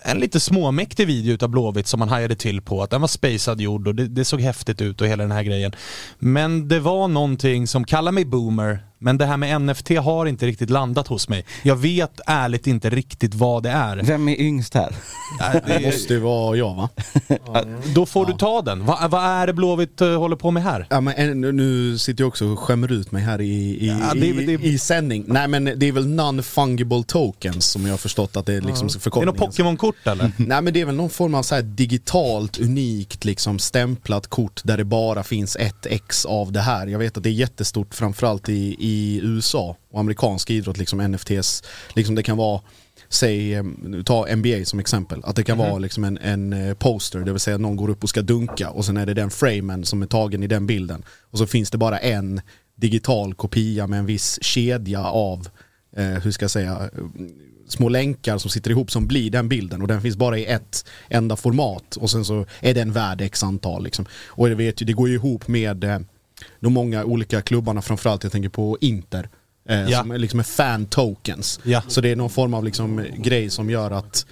en 0.01 0.17
lite 0.17 0.39
småmäktig 0.39 1.07
video 1.07 1.33
utav 1.33 1.49
Blåvitt 1.49 1.87
som 1.87 1.99
man 1.99 2.09
hajade 2.09 2.35
till 2.35 2.61
på. 2.61 2.83
Att 2.83 2.89
den 2.89 3.01
var 3.01 3.07
spacad 3.07 3.61
gjord 3.61 3.87
och 3.87 3.95
det, 3.95 4.07
det, 4.07 4.25
såg 4.25 4.41
häftigt 4.41 4.81
ut 4.81 5.01
och 5.01 5.07
hela 5.07 5.23
den 5.23 5.31
här 5.31 5.43
grejen. 5.43 5.71
Men 6.19 6.67
det 6.67 6.79
var 6.79 7.07
någonting 7.07 7.67
som, 7.67 7.85
kalla 7.85 8.11
mig 8.11 8.25
boomer, 8.25 8.79
Men 9.03 9.17
det 9.17 9.25
här 9.25 9.37
med 9.37 9.61
NFT 9.61 9.89
har 9.97 10.25
inte 10.25 10.45
riktigt 10.45 10.69
landat 10.69 11.07
hos 11.07 11.29
mig. 11.29 11.45
Jag 11.63 11.75
vet 11.75 12.19
ärligt 12.27 12.67
inte 12.67 12.89
riktigt 12.89 13.33
vad 13.33 13.63
det 13.63 13.69
är. 13.69 13.97
Vem 14.03 14.29
är 14.29 14.41
yngst 14.41 14.73
här? 14.73 14.95
Nej, 15.39 15.61
Det 15.67 15.85
måste 15.85 16.13
ju 16.13 16.19
vara 16.19 16.55
jag 16.57 16.75
va? 16.75 16.89
då 17.95 18.05
får 18.05 18.25
du 18.25 18.33
ta 18.33 18.61
den. 18.61 18.85
Va, 18.85 19.07
vad 19.11 19.23
är 19.23 19.47
det 19.47 19.53
Blåvitt 19.53 20.01
eh, 20.01 20.17
håller 20.19 20.35
på 20.35 20.51
med 20.51 20.63
här? 20.63 20.87
Ja, 20.89 21.01
men 21.01 21.13
en- 21.15 21.41
nu 21.57 21.97
sitter 21.97 22.21
jag 22.23 22.27
också 22.27 22.45
och 22.45 22.59
skämmer 22.59 22.91
ut 22.91 23.11
mig 23.11 23.23
här 23.23 23.41
i, 23.41 23.45
i, 23.45 23.87
Ja, 23.87 24.13
det 24.13 24.27
i, 24.27 24.45
det 24.57 24.63
i 24.67 24.77
sändning. 24.77 25.23
Nej 25.27 25.47
men 25.47 25.63
det 25.75 25.85
är 25.87 25.91
väl 25.91 26.07
non-fungible 26.07 27.03
tokens 27.03 27.65
som 27.71 27.85
jag 27.85 27.93
har 27.93 27.97
förstått 27.97 28.37
att 28.37 28.45
det 28.45 28.53
är 28.53 28.61
liksom 28.61 28.87
Är 28.87 28.93
det 28.93 28.99
förkortningen. 28.99 29.35
något 29.35 29.55
Pokémon-kort 29.55 30.07
eller? 30.07 30.31
Nej 30.37 30.61
men 30.61 30.73
det 30.73 30.81
är 30.81 30.85
väl 30.85 30.95
någon 30.95 31.09
form 31.09 31.35
av 31.35 31.43
så 31.43 31.55
här 31.55 31.61
digitalt 31.61 32.59
unikt 32.59 33.25
liksom 33.25 33.59
stämplat 33.59 34.27
kort 34.27 34.61
där 34.63 34.77
det 34.77 34.83
bara 34.85 35.23
finns 35.23 35.55
ett 35.55 35.85
ex 35.85 36.25
av 36.25 36.51
det 36.51 36.61
här. 36.61 36.87
Jag 36.87 36.99
vet 36.99 37.17
att 37.17 37.23
det 37.23 37.29
är 37.29 37.31
jättestort 37.31 37.93
framförallt 37.95 38.49
i, 38.49 38.75
i 38.79 38.92
USA 39.23 39.77
och 39.91 39.99
amerikansk 39.99 40.49
idrott 40.49 40.77
liksom 40.77 41.11
NFTs. 41.11 41.63
Liksom 41.93 42.15
det 42.15 42.23
kan 42.23 42.37
vara 42.37 42.61
Säg, 43.09 43.53
eh, 43.53 43.63
ta 44.05 44.35
NBA 44.35 44.65
som 44.65 44.79
exempel, 44.79 45.21
att 45.23 45.35
det 45.35 45.43
kan 45.43 45.57
vara 45.57 45.77
liksom 45.77 46.03
en, 46.03 46.17
en 46.17 46.53
eh, 46.53 46.73
poster, 46.73 47.19
det 47.19 47.31
vill 47.31 47.39
säga 47.39 47.57
någon 47.57 47.75
går 47.75 47.89
upp 47.89 48.03
och 48.03 48.09
ska 48.09 48.21
dunka 48.21 48.69
och 48.69 48.85
sen 48.85 48.97
är 48.97 49.05
det 49.05 49.13
den 49.13 49.29
framen 49.29 49.85
som 49.85 50.01
är 50.01 50.05
tagen 50.05 50.43
i 50.43 50.47
den 50.47 50.67
bilden. 50.67 51.03
Och 51.31 51.37
så 51.37 51.47
finns 51.47 51.71
det 51.71 51.77
bara 51.77 51.97
en 51.97 52.41
digital 52.75 53.33
kopia 53.33 53.87
med 53.87 53.99
en 53.99 54.05
viss 54.05 54.39
kedja 54.41 55.03
av, 55.03 55.47
eh, 55.95 56.05
hur 56.05 56.31
ska 56.31 56.43
jag 56.43 56.51
säga, 56.51 56.89
små 57.67 57.89
länkar 57.89 58.37
som 58.37 58.51
sitter 58.51 58.71
ihop 58.71 58.91
som 58.91 59.07
blir 59.07 59.31
den 59.31 59.49
bilden 59.49 59.81
och 59.81 59.87
den 59.87 60.01
finns 60.01 60.17
bara 60.17 60.37
i 60.37 60.45
ett 60.45 60.85
enda 61.09 61.35
format 61.35 61.95
och 61.95 62.09
sen 62.09 62.25
så 62.25 62.45
är 62.59 62.73
den 62.73 62.91
värd 62.91 63.21
x 63.21 63.43
antal 63.43 63.83
liksom. 63.83 64.05
Och 64.27 64.49
det, 64.49 64.55
vet 64.55 64.81
ju, 64.81 64.85
det 64.85 64.93
går 64.93 65.09
ju 65.09 65.15
ihop 65.15 65.47
med 65.47 65.83
eh, 65.83 65.99
de 66.59 66.73
många 66.73 67.03
olika 67.05 67.41
klubbarna, 67.41 67.81
framförallt 67.81 68.23
jag 68.23 68.31
tänker 68.31 68.49
på 68.49 68.77
Inter. 68.81 69.29
Eh, 69.69 69.89
Ja. 69.89 69.99
Som 70.01 70.11
är 70.11 70.17
liksom 70.17 70.39
är 70.39 70.43
fan 70.43 70.85
tokens. 70.85 71.59
Ja. 71.63 71.81
Så 71.87 72.01
det 72.01 72.09
är 72.09 72.15
någon 72.15 72.29
form 72.29 72.53
av 72.53 72.63
liksom 72.63 73.05
grej 73.17 73.49
som 73.49 73.69
gör 73.69 73.91
att 73.91 74.25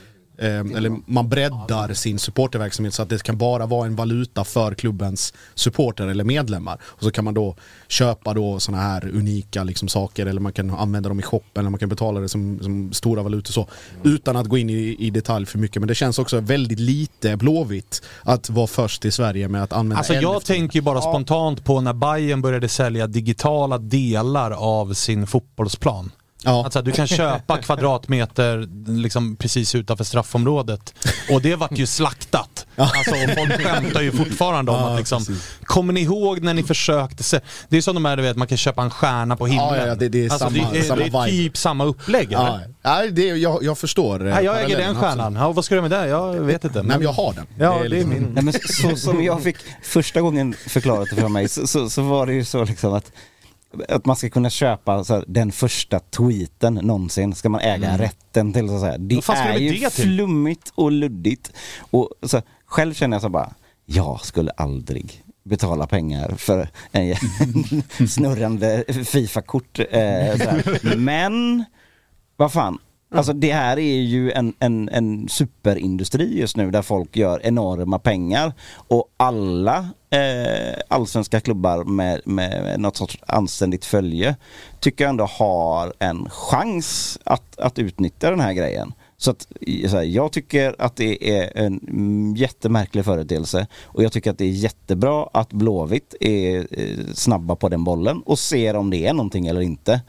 eller 0.46 1.12
man 1.12 1.30
breddar 1.30 1.94
sin 1.94 2.20
supporterverksamhet 2.20 2.94
så 2.94 3.02
att 3.02 3.10
det 3.10 3.24
kan 3.24 3.38
bara 3.38 3.66
vara 3.66 3.86
en 3.86 3.96
valuta 3.96 4.44
för 4.44 4.74
klubbens 4.74 5.34
supporter 5.56 6.08
eller 6.08 6.24
medlemmar. 6.24 6.82
Och 6.84 7.04
så 7.04 7.12
kan 7.12 7.26
man 7.26 7.34
då 7.34 7.56
köpa 7.88 8.34
då 8.34 8.60
sådana 8.60 8.84
här 8.84 9.08
unika 9.08 9.64
liksom 9.64 9.88
saker 9.88 10.26
eller 10.26 10.42
man 10.42 10.54
kan 10.54 10.70
använda 10.70 11.10
dem 11.10 11.20
i 11.20 11.24
shoppen 11.24 11.60
eller 11.60 11.70
man 11.70 11.80
kan 11.80 11.90
betala 11.90 12.20
det 12.20 12.30
som, 12.30 12.60
som 12.62 12.94
stora 12.94 13.24
valutor 13.24 13.54
så. 13.54 13.68
Utan 14.04 14.36
att 14.36 14.48
gå 14.48 14.58
in 14.58 14.70
i, 14.70 14.96
i 15.00 15.10
detalj 15.10 15.46
för 15.46 15.58
mycket. 15.58 15.82
Men 15.82 15.88
det 15.88 15.96
känns 15.96 16.20
också 16.20 16.40
väldigt 16.40 16.80
lite 16.80 17.38
blåvitt 17.38 18.02
att 18.24 18.50
vara 18.50 18.68
först 18.68 19.06
i 19.06 19.12
Sverige 19.12 19.48
med 19.48 19.64
att 19.64 19.74
använda 19.74 19.98
Alltså 19.98 20.14
jag 20.14 20.46
tänker 20.46 20.76
ju 20.76 20.82
bara 20.82 21.02
spontant 21.02 21.66
på 21.66 21.82
när 21.82 21.94
Bayern 21.94 22.42
började 22.42 22.70
sälja 22.70 23.08
digitala 23.08 23.78
delar 23.78 24.52
av 24.52 24.94
sin 24.94 25.28
fotbollsplan. 25.28 26.12
Ja. 26.44 26.64
Alltså 26.64 26.82
du 26.82 26.92
kan 26.92 27.08
köpa 27.08 27.58
kvadratmeter 27.62 28.68
liksom 29.02 29.36
precis 29.36 29.76
utanför 29.76 30.04
straffområdet 30.04 30.94
och 31.32 31.42
det 31.42 31.56
vart 31.56 31.78
ju 31.78 31.86
slaktat. 31.88 32.66
Alltså, 32.76 33.12
och 33.12 33.38
folk 33.38 33.62
skämtar 33.68 34.02
ju 34.02 34.12
fortfarande 34.12 34.72
om 34.72 34.78
Ja, 34.78 34.90
att 34.94 35.00
liksom, 35.00 35.26
precis. 35.26 35.58
kommer 35.64 35.94
ni 35.94 36.02
ihåg 36.02 36.42
när 36.42 36.54
ni 36.54 36.64
försökte 36.64 37.24
se, 37.24 37.40
Det 37.70 37.78
är 37.78 37.82
som 37.82 37.94
de 37.96 38.06
här 38.06 38.18
du 38.18 38.24
vet, 38.24 38.38
man 38.38 38.48
kan 38.48 38.58
köpa 38.58 38.82
en 38.82 38.90
stjärna 38.90 39.36
på 39.38 39.48
himlen. 39.48 39.68
Ja, 39.80 39.88
ja, 39.88 39.96
det- 39.96 40.10
det 40.10 40.20
är 40.20 40.24
alltså, 40.24 40.38
samma- 40.50 40.72
det, 40.74 40.80
är, 40.80 40.84
samma 40.84 41.02
det 41.02 41.08
är 41.08 41.28
typ 41.28 41.58
samma 41.58 41.84
upplägg 41.86 42.28
Ja, 42.32 42.60
ja 42.82 43.04
det, 43.12 43.26
jag, 43.28 43.64
jag 43.64 43.78
förstår. 43.78 44.28
eh, 44.28 44.34
Nej, 44.36 44.46
jag 44.46 44.64
äger 44.64 44.78
den 44.78 44.96
stjärnan. 44.96 45.36
Ja, 45.36 45.52
vad 45.52 45.66
ska 45.66 45.76
du 45.76 45.82
med 45.82 45.92
det? 45.92 46.08
Jag 46.08 46.34
vet 46.34 46.64
inte. 46.64 46.84
Nej 46.84 46.98
men 46.98 47.02
jag 47.02 47.14
har 47.14 47.34
den. 47.34 47.46
Ja, 47.60 47.74
det 47.80 47.86
är 47.86 47.90
liksom- 47.90 48.10
min. 48.10 48.32
Nej, 48.34 48.44
men 48.44 48.54
så 48.54 48.96
som 48.96 49.24
jag 49.24 49.44
fick 49.44 49.58
första 49.84 50.22
gången 50.22 50.54
förklarat 50.68 51.08
det 51.10 51.16
för 51.22 51.28
mig 51.28 51.50
så, 51.50 51.68
så, 51.68 51.90
så 51.90 52.02
var 52.02 52.26
det 52.26 52.34
ju 52.34 52.46
så 52.46 52.64
liksom 52.64 52.94
att 52.94 53.12
att 53.90 54.06
man 54.06 54.16
ska 54.16 54.30
kunna 54.30 54.50
köpa 54.50 55.04
så 55.04 55.14
här, 55.14 55.24
den 55.28 55.52
första 55.52 56.00
tweeten 56.00 56.74
någonsin, 56.74 57.36
ska 57.36 57.50
man 57.50 57.62
äga 57.62 57.98
rätten 57.98 58.54
till 58.54 58.68
så 58.68 58.76
att 58.76 58.82
säga. 58.82 58.98
Det 58.98 59.16
är 59.16 59.58
ju 59.58 59.80
det 59.80 59.94
flummigt 59.94 60.72
och 60.76 60.92
luddigt. 60.92 61.52
Och 61.80 62.10
så, 62.24 62.38
här, 62.38 62.44
själv 62.66 62.94
känner 62.94 63.16
jag 63.16 63.22
så 63.22 63.30
bara, 63.30 63.54
jag 63.86 64.22
skulle 64.26 64.52
aldrig 64.52 65.24
betala 65.44 65.88
pengar 65.88 66.36
för 66.38 66.70
en 66.92 67.16
snurrande 68.08 68.84
Fifa-kort. 69.06 69.80
Eh. 69.92 70.96
Men, 70.96 71.66
vad 72.36 72.52
fan. 72.52 72.78
Alltså 73.16 73.34
det 73.34 73.52
här 73.52 73.80
är 73.80 74.02
ju 74.02 74.32
en, 74.32 74.54
en, 74.60 74.90
en 74.90 75.30
superindustri 75.30 76.40
just 76.40 76.58
nu 76.58 76.72
där 76.72 76.82
folk 76.82 77.18
gör 77.18 77.46
enorma 77.46 78.00
pengar 78.00 78.54
och 78.74 79.06
alla 79.18 79.90
eh, 80.10 80.80
allsvenska 80.88 81.40
klubbar 81.40 81.84
med, 81.84 82.22
med 82.26 82.80
något 82.80 82.96
sorts 82.96 83.18
anständigt 83.28 83.86
följe 83.86 84.36
tycker 84.80 85.04
jag 85.04 85.10
ändå 85.10 85.26
har 85.26 85.94
en 86.00 86.30
chans 86.30 87.20
att, 87.24 87.60
att 87.60 87.80
utnyttja 87.80 88.30
den 88.30 88.40
här 88.40 88.54
grejen. 88.54 88.94
Så 89.18 89.32
att 89.32 89.48
så 89.90 89.96
här, 89.96 90.04
jag 90.04 90.32
tycker 90.32 90.76
att 90.80 90.96
det 90.96 91.40
är 91.40 91.58
en 91.58 92.36
jättemärklig 92.38 93.06
företeelse 93.06 93.68
och 93.84 94.04
jag 94.04 94.12
tycker 94.12 94.32
att 94.32 94.38
det 94.38 94.46
är 94.46 94.50
jättebra 94.50 95.30
att 95.34 95.54
Blåvitt 95.54 96.16
är 96.20 96.68
eh, 96.72 97.14
snabba 97.14 97.56
på 97.56 97.70
den 97.70 97.84
bollen 97.84 98.22
och 98.26 98.40
ser 98.40 98.76
om 98.76 98.90
det 98.90 99.08
är 99.08 99.14
någonting 99.14 99.48
eller 99.48 99.62
inte. 99.62 100.02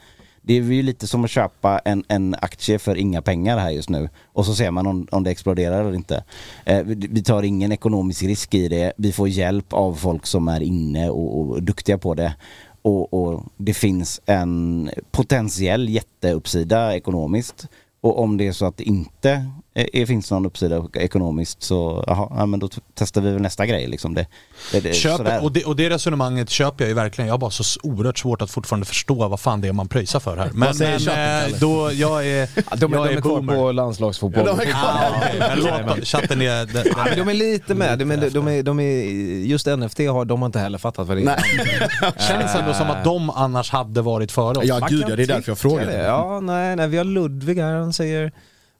Det 0.45 0.53
är 0.53 0.61
ju 0.61 0.81
lite 0.81 1.07
som 1.07 1.23
att 1.23 1.29
köpa 1.29 1.79
en, 1.79 2.03
en 2.07 2.35
aktie 2.41 2.79
för 2.79 2.95
inga 2.95 3.21
pengar 3.21 3.57
här 3.57 3.69
just 3.69 3.89
nu 3.89 4.09
och 4.33 4.45
så 4.45 4.55
ser 4.55 4.71
man 4.71 4.87
om, 4.87 5.07
om 5.11 5.23
det 5.23 5.31
exploderar 5.31 5.81
eller 5.81 5.95
inte. 5.95 6.23
Eh, 6.65 6.83
vi, 6.83 6.95
vi 6.95 7.23
tar 7.23 7.43
ingen 7.43 7.71
ekonomisk 7.71 8.23
risk 8.23 8.53
i 8.53 8.67
det. 8.67 8.93
Vi 8.97 9.11
får 9.11 9.27
hjälp 9.27 9.73
av 9.73 9.93
folk 9.93 10.25
som 10.25 10.47
är 10.47 10.61
inne 10.61 11.09
och, 11.09 11.39
och 11.39 11.63
duktiga 11.63 11.97
på 11.97 12.13
det. 12.13 12.35
Och, 12.81 13.13
och 13.13 13.43
det 13.57 13.73
finns 13.73 14.21
en 14.25 14.89
potentiell 15.11 15.89
jätteuppsida 15.89 16.95
ekonomiskt. 16.95 17.67
Och 18.01 18.19
om 18.19 18.37
det 18.37 18.47
är 18.47 18.51
så 18.51 18.65
att 18.65 18.77
det 18.77 18.83
inte 18.83 19.45
är, 19.75 20.05
finns 20.05 20.31
någon 20.31 20.45
uppsida 20.45 20.85
ekonomiskt 20.93 21.63
så 21.63 22.03
jaha, 22.07 22.27
ja, 22.37 22.45
men 22.45 22.59
då 22.59 22.69
testar 22.95 23.21
vi 23.21 23.31
väl 23.31 23.41
nästa 23.41 23.65
grej. 23.65 23.87
Liksom 23.87 24.13
det, 24.13 24.27
det, 24.71 24.79
det. 24.79 24.93
Köper, 24.93 25.43
och, 25.43 25.51
det, 25.51 25.63
och 25.65 25.75
det 25.75 25.89
resonemanget 25.89 26.49
köper 26.49 26.83
jag 26.83 26.89
ju 26.89 26.95
verkligen. 26.95 27.27
Jag 27.27 27.33
har 27.33 27.39
bara 27.39 27.51
så 27.51 27.79
oerhört 27.83 28.17
svårt 28.17 28.41
att 28.41 28.51
fortfarande 28.51 28.85
förstå 28.85 29.27
vad 29.27 29.39
fan 29.39 29.61
det 29.61 29.67
är 29.67 29.73
man 29.73 29.87
pröjsar 29.87 30.19
för 30.19 30.37
här. 30.37 30.49
Men, 30.53 30.77
men 30.79 30.99
chatten, 30.99 31.53
eh, 31.53 31.59
då, 31.59 31.91
jag 31.93 32.27
är, 32.27 32.49
Ja, 32.55 32.75
de, 32.77 32.93
är- 32.93 32.97
jag 32.97 33.07
de 33.07 33.17
är 33.17 33.21
kvar 33.21 33.31
boomer. 33.31 33.55
på 33.55 33.71
landslagsfotboll. 33.71 34.43
Ja, 34.47 34.53
de 34.53 34.61
är 34.61 34.65
kvar. 34.65 35.79
Ah, 35.79 35.85
låt 35.95 36.07
chatten 36.07 36.41
är... 36.41 36.65
Den, 36.65 36.83
Ja, 36.97 37.05
men 37.05 37.17
de 37.25 37.29
är 37.29 37.33
lite 37.33 37.75
med, 37.75 37.99
de 37.99 38.11
är, 38.11 38.29
de 38.29 38.47
är, 38.47 38.63
de 38.63 38.79
är, 38.79 39.03
just 39.45 39.65
NFT 39.65 39.99
har 39.99 40.25
de 40.25 40.41
har 40.41 40.45
inte 40.45 40.59
heller 40.59 40.77
fattat 40.77 41.07
vad 41.07 41.17
det 41.17 41.23
är. 41.23 42.19
Känns 42.27 42.55
ändå 42.55 42.73
som 42.73 42.89
att 42.89 43.03
de 43.03 43.29
annars 43.29 43.71
hade 43.71 44.01
varit 44.01 44.31
före 44.31 44.57
oss. 44.57 44.65
Ja 44.65 44.87
gud 44.89 45.05
ja, 45.09 45.15
det 45.15 45.23
är 45.23 45.27
därför 45.27 45.51
jag 45.51 45.57
frågar. 45.57 46.03
Ja, 46.03 46.39
nej, 46.39 46.75
nej, 46.75 46.87
vi 46.87 46.97
har 46.97 47.03
Ludvig 47.05 47.59
här, 47.59 47.73
han 47.73 47.93
säger 47.93 48.31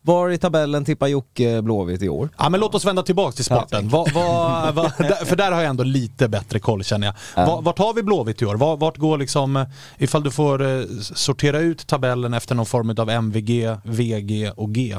var 0.06 0.30
i 0.30 0.38
tabellen 0.38 0.86
tippar 0.86 1.08
Jocke 1.08 1.62
Blåvitt 1.62 2.02
i 2.02 2.10
år? 2.10 2.30
Ja 2.38 2.50
men 2.50 2.60
låt 2.60 2.76
oss 2.76 2.86
vända 2.86 3.04
tillbaka 3.04 3.36
till 3.36 3.46
sporten. 3.46 3.90
Va, 3.90 4.06
va, 4.14 4.72
va, 4.72 4.90
för 5.26 5.36
där 5.36 5.52
har 5.52 5.62
jag 5.62 5.70
ändå 5.70 5.84
lite 5.84 6.28
bättre 6.28 6.60
koll 6.60 6.84
känner 6.84 7.08
jag. 7.36 7.46
Va, 7.46 7.62
vart 7.62 7.80
har 7.80 7.94
vi 7.94 8.04
Blåvitt 8.04 8.42
i 8.42 8.46
år? 8.46 8.56
Va, 8.56 8.76
vart 8.76 8.98
går 8.98 9.18
liksom, 9.18 9.56
eh, 9.56 9.68
ifall 9.98 10.24
du 10.24 10.32
får 10.32 10.62
eh, 10.62 10.86
sortera 11.02 11.60
ut 11.60 11.88
tabellen 11.88 12.34
efter 12.34 12.56
någon 12.56 12.66
form 12.66 12.96
av 12.98 13.10
MVG, 13.10 13.78
VG 13.84 14.52
och 14.56 14.74
G. 14.74 14.98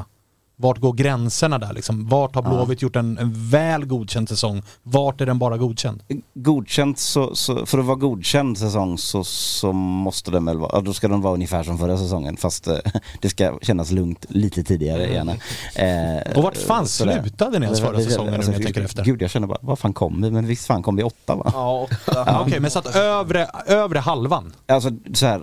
Vart 0.57 0.77
går 0.79 0.93
gränserna 0.93 1.57
där 1.57 1.73
liksom? 1.73 2.07
Vart 2.07 2.35
har 2.35 2.41
Blåvitt 2.41 2.81
gjort 2.81 2.95
en, 2.95 3.17
en 3.17 3.49
väl 3.49 3.85
godkänd 3.85 4.29
säsong? 4.29 4.61
Vart 4.83 5.21
är 5.21 5.25
den 5.25 5.39
bara 5.39 5.57
godkänd? 5.57 6.03
godkänt 6.33 6.99
så, 6.99 7.35
så, 7.35 7.65
för 7.65 7.77
att 7.79 7.85
vara 7.85 7.95
godkänd 7.97 8.57
säsong 8.57 8.97
så, 8.97 9.23
så 9.23 9.73
måste 9.73 10.31
den 10.31 10.45
väl 10.45 10.57
vara, 10.57 10.81
då 10.81 10.93
ska 10.93 11.07
den 11.07 11.21
vara 11.21 11.33
ungefär 11.33 11.63
som 11.63 11.77
förra 11.77 11.97
säsongen 11.97 12.37
fast 12.37 12.67
eh, 12.67 12.77
det 13.21 13.29
ska 13.29 13.59
kännas 13.61 13.91
lugnt 13.91 14.25
lite 14.29 14.63
tidigare 14.63 15.07
gärna. 15.13 15.33
Eh, 15.75 16.37
Och 16.37 16.43
vart 16.43 16.57
fan 16.57 16.87
sådär. 16.87 17.21
slutade 17.21 17.59
ni 17.59 17.65
ens 17.65 17.79
förra 17.79 17.89
Alltså, 17.95 18.09
säsongen 18.09 18.33
om 18.33 18.41
jag 18.53 18.63
tänker 18.63 18.81
efter? 18.81 19.03
Gud 19.03 19.21
jag 19.21 19.29
känner 19.29 19.47
bara, 19.47 19.57
vad 19.61 19.79
fan 19.79 19.93
kom 19.93 20.21
vi? 20.21 20.31
Men 20.31 20.47
visst 20.47 20.65
fan 20.65 20.83
kom 20.83 20.95
vi 20.95 21.03
åtta 21.03 21.35
va? 21.35 21.51
Ja, 21.53 21.87
Ja, 22.07 22.41
Okej, 22.45 22.59
men 22.59 22.71
så 22.71 22.79
att 22.79 22.95
övre, 22.95 23.45
övre 23.67 23.99
halvan. 23.99 24.53
Alltså 24.67 24.89
så 25.13 25.25
här, 25.25 25.41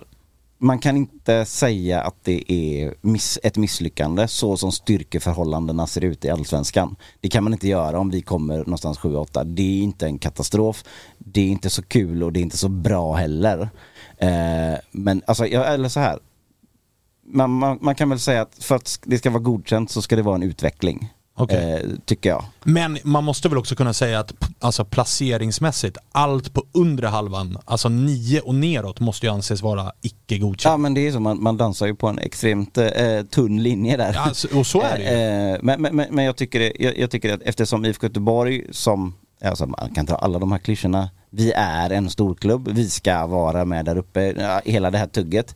man 0.63 0.79
kan 0.79 0.97
inte 0.97 1.45
säga 1.45 2.01
att 2.01 2.15
det 2.23 2.51
är 2.51 2.93
miss, 3.01 3.39
ett 3.43 3.57
misslyckande 3.57 4.27
så 4.27 4.57
som 4.57 4.71
styrkeförhållandena 4.71 5.87
ser 5.87 6.03
ut 6.03 6.25
i 6.25 6.29
Allsvenskan. 6.29 6.95
Det 7.21 7.29
kan 7.29 7.43
man 7.43 7.53
inte 7.53 7.67
göra 7.67 7.99
om 7.99 8.09
vi 8.09 8.21
kommer 8.21 8.57
någonstans 8.57 8.99
7-8. 8.99 9.43
Det 9.43 9.61
är 9.61 9.83
inte 9.83 10.05
en 10.05 10.17
katastrof. 10.17 10.83
Det 11.17 11.41
är 11.41 11.47
inte 11.47 11.69
så 11.69 11.81
kul 11.81 12.23
och 12.23 12.33
det 12.33 12.39
är 12.39 12.41
inte 12.41 12.57
så 12.57 12.69
bra 12.69 13.13
heller. 13.13 13.69
Eh, 14.17 14.79
men 14.91 15.21
alltså, 15.27 15.47
jag, 15.47 15.73
eller 15.73 15.89
så 15.89 15.99
här. 15.99 16.19
Man, 17.25 17.51
man, 17.51 17.77
man 17.81 17.95
kan 17.95 18.09
väl 18.09 18.19
säga 18.19 18.41
att 18.41 18.63
för 18.63 18.75
att 18.75 18.99
det 19.03 19.17
ska 19.17 19.29
vara 19.29 19.43
godkänt 19.43 19.91
så 19.91 20.01
ska 20.01 20.15
det 20.15 20.21
vara 20.21 20.35
en 20.35 20.43
utveckling. 20.43 21.13
Okej. 21.35 21.73
Eh, 21.73 21.89
tycker 22.05 22.29
jag. 22.29 22.45
Men 22.63 22.97
man 23.03 23.23
måste 23.23 23.49
väl 23.49 23.57
också 23.57 23.75
kunna 23.75 23.93
säga 23.93 24.19
att 24.19 24.33
alltså 24.59 24.85
placeringsmässigt, 24.85 25.97
allt 26.11 26.53
på 26.53 26.63
undre 26.71 27.07
halvan, 27.07 27.57
alltså 27.65 27.89
nio 27.89 28.39
och 28.41 28.55
neråt 28.55 28.99
måste 28.99 29.25
ju 29.25 29.31
anses 29.33 29.61
vara 29.61 29.91
icke 30.01 30.35
Ja 30.35 30.37
godkänt. 30.37 30.81
men 30.81 30.93
det 30.93 31.07
är 31.07 31.11
så, 31.11 31.19
man, 31.19 31.43
man 31.43 31.57
dansar 31.57 31.85
ju 31.85 31.95
på 31.95 32.07
en 32.07 32.19
extremt 32.19 32.77
eh, 32.77 33.21
tunn 33.31 33.63
linje 33.63 33.97
där. 33.97 34.13
Ja, 34.13 34.59
och 34.59 34.67
så 34.67 34.81
är 34.81 34.97
det 34.97 35.03
ju. 35.03 35.53
Eh, 35.53 35.59
men, 35.61 35.81
men, 35.81 35.95
men- 36.15 36.25
jag 36.25 36.35
tycker, 36.35 36.59
det, 36.59 36.73
jag, 36.79 36.97
jag 36.97 37.11
tycker 37.11 37.33
att 37.33 37.41
eftersom 37.41 37.85
IFK 37.85 38.07
Göteborg 38.07 38.63
som 38.71 39.13
alltså 39.43 39.65
man 39.65 39.93
kan 39.95 40.05
ta 40.05 40.15
alla 40.15 40.39
de 40.39 40.51
här 40.51 40.59
klyschorna. 40.59 41.09
Vi 41.29 41.51
är 41.55 41.89
en 41.89 42.09
stor 42.09 42.35
klubb, 42.35 42.69
vi 42.71 42.89
ska 42.89 43.25
vara 43.27 43.65
med 43.65 43.85
där 43.85 43.97
uppe, 43.97 44.21
ja, 44.37 44.61
hela 44.65 44.91
det 44.91 44.97
här 44.97 45.07
tugget. 45.07 45.55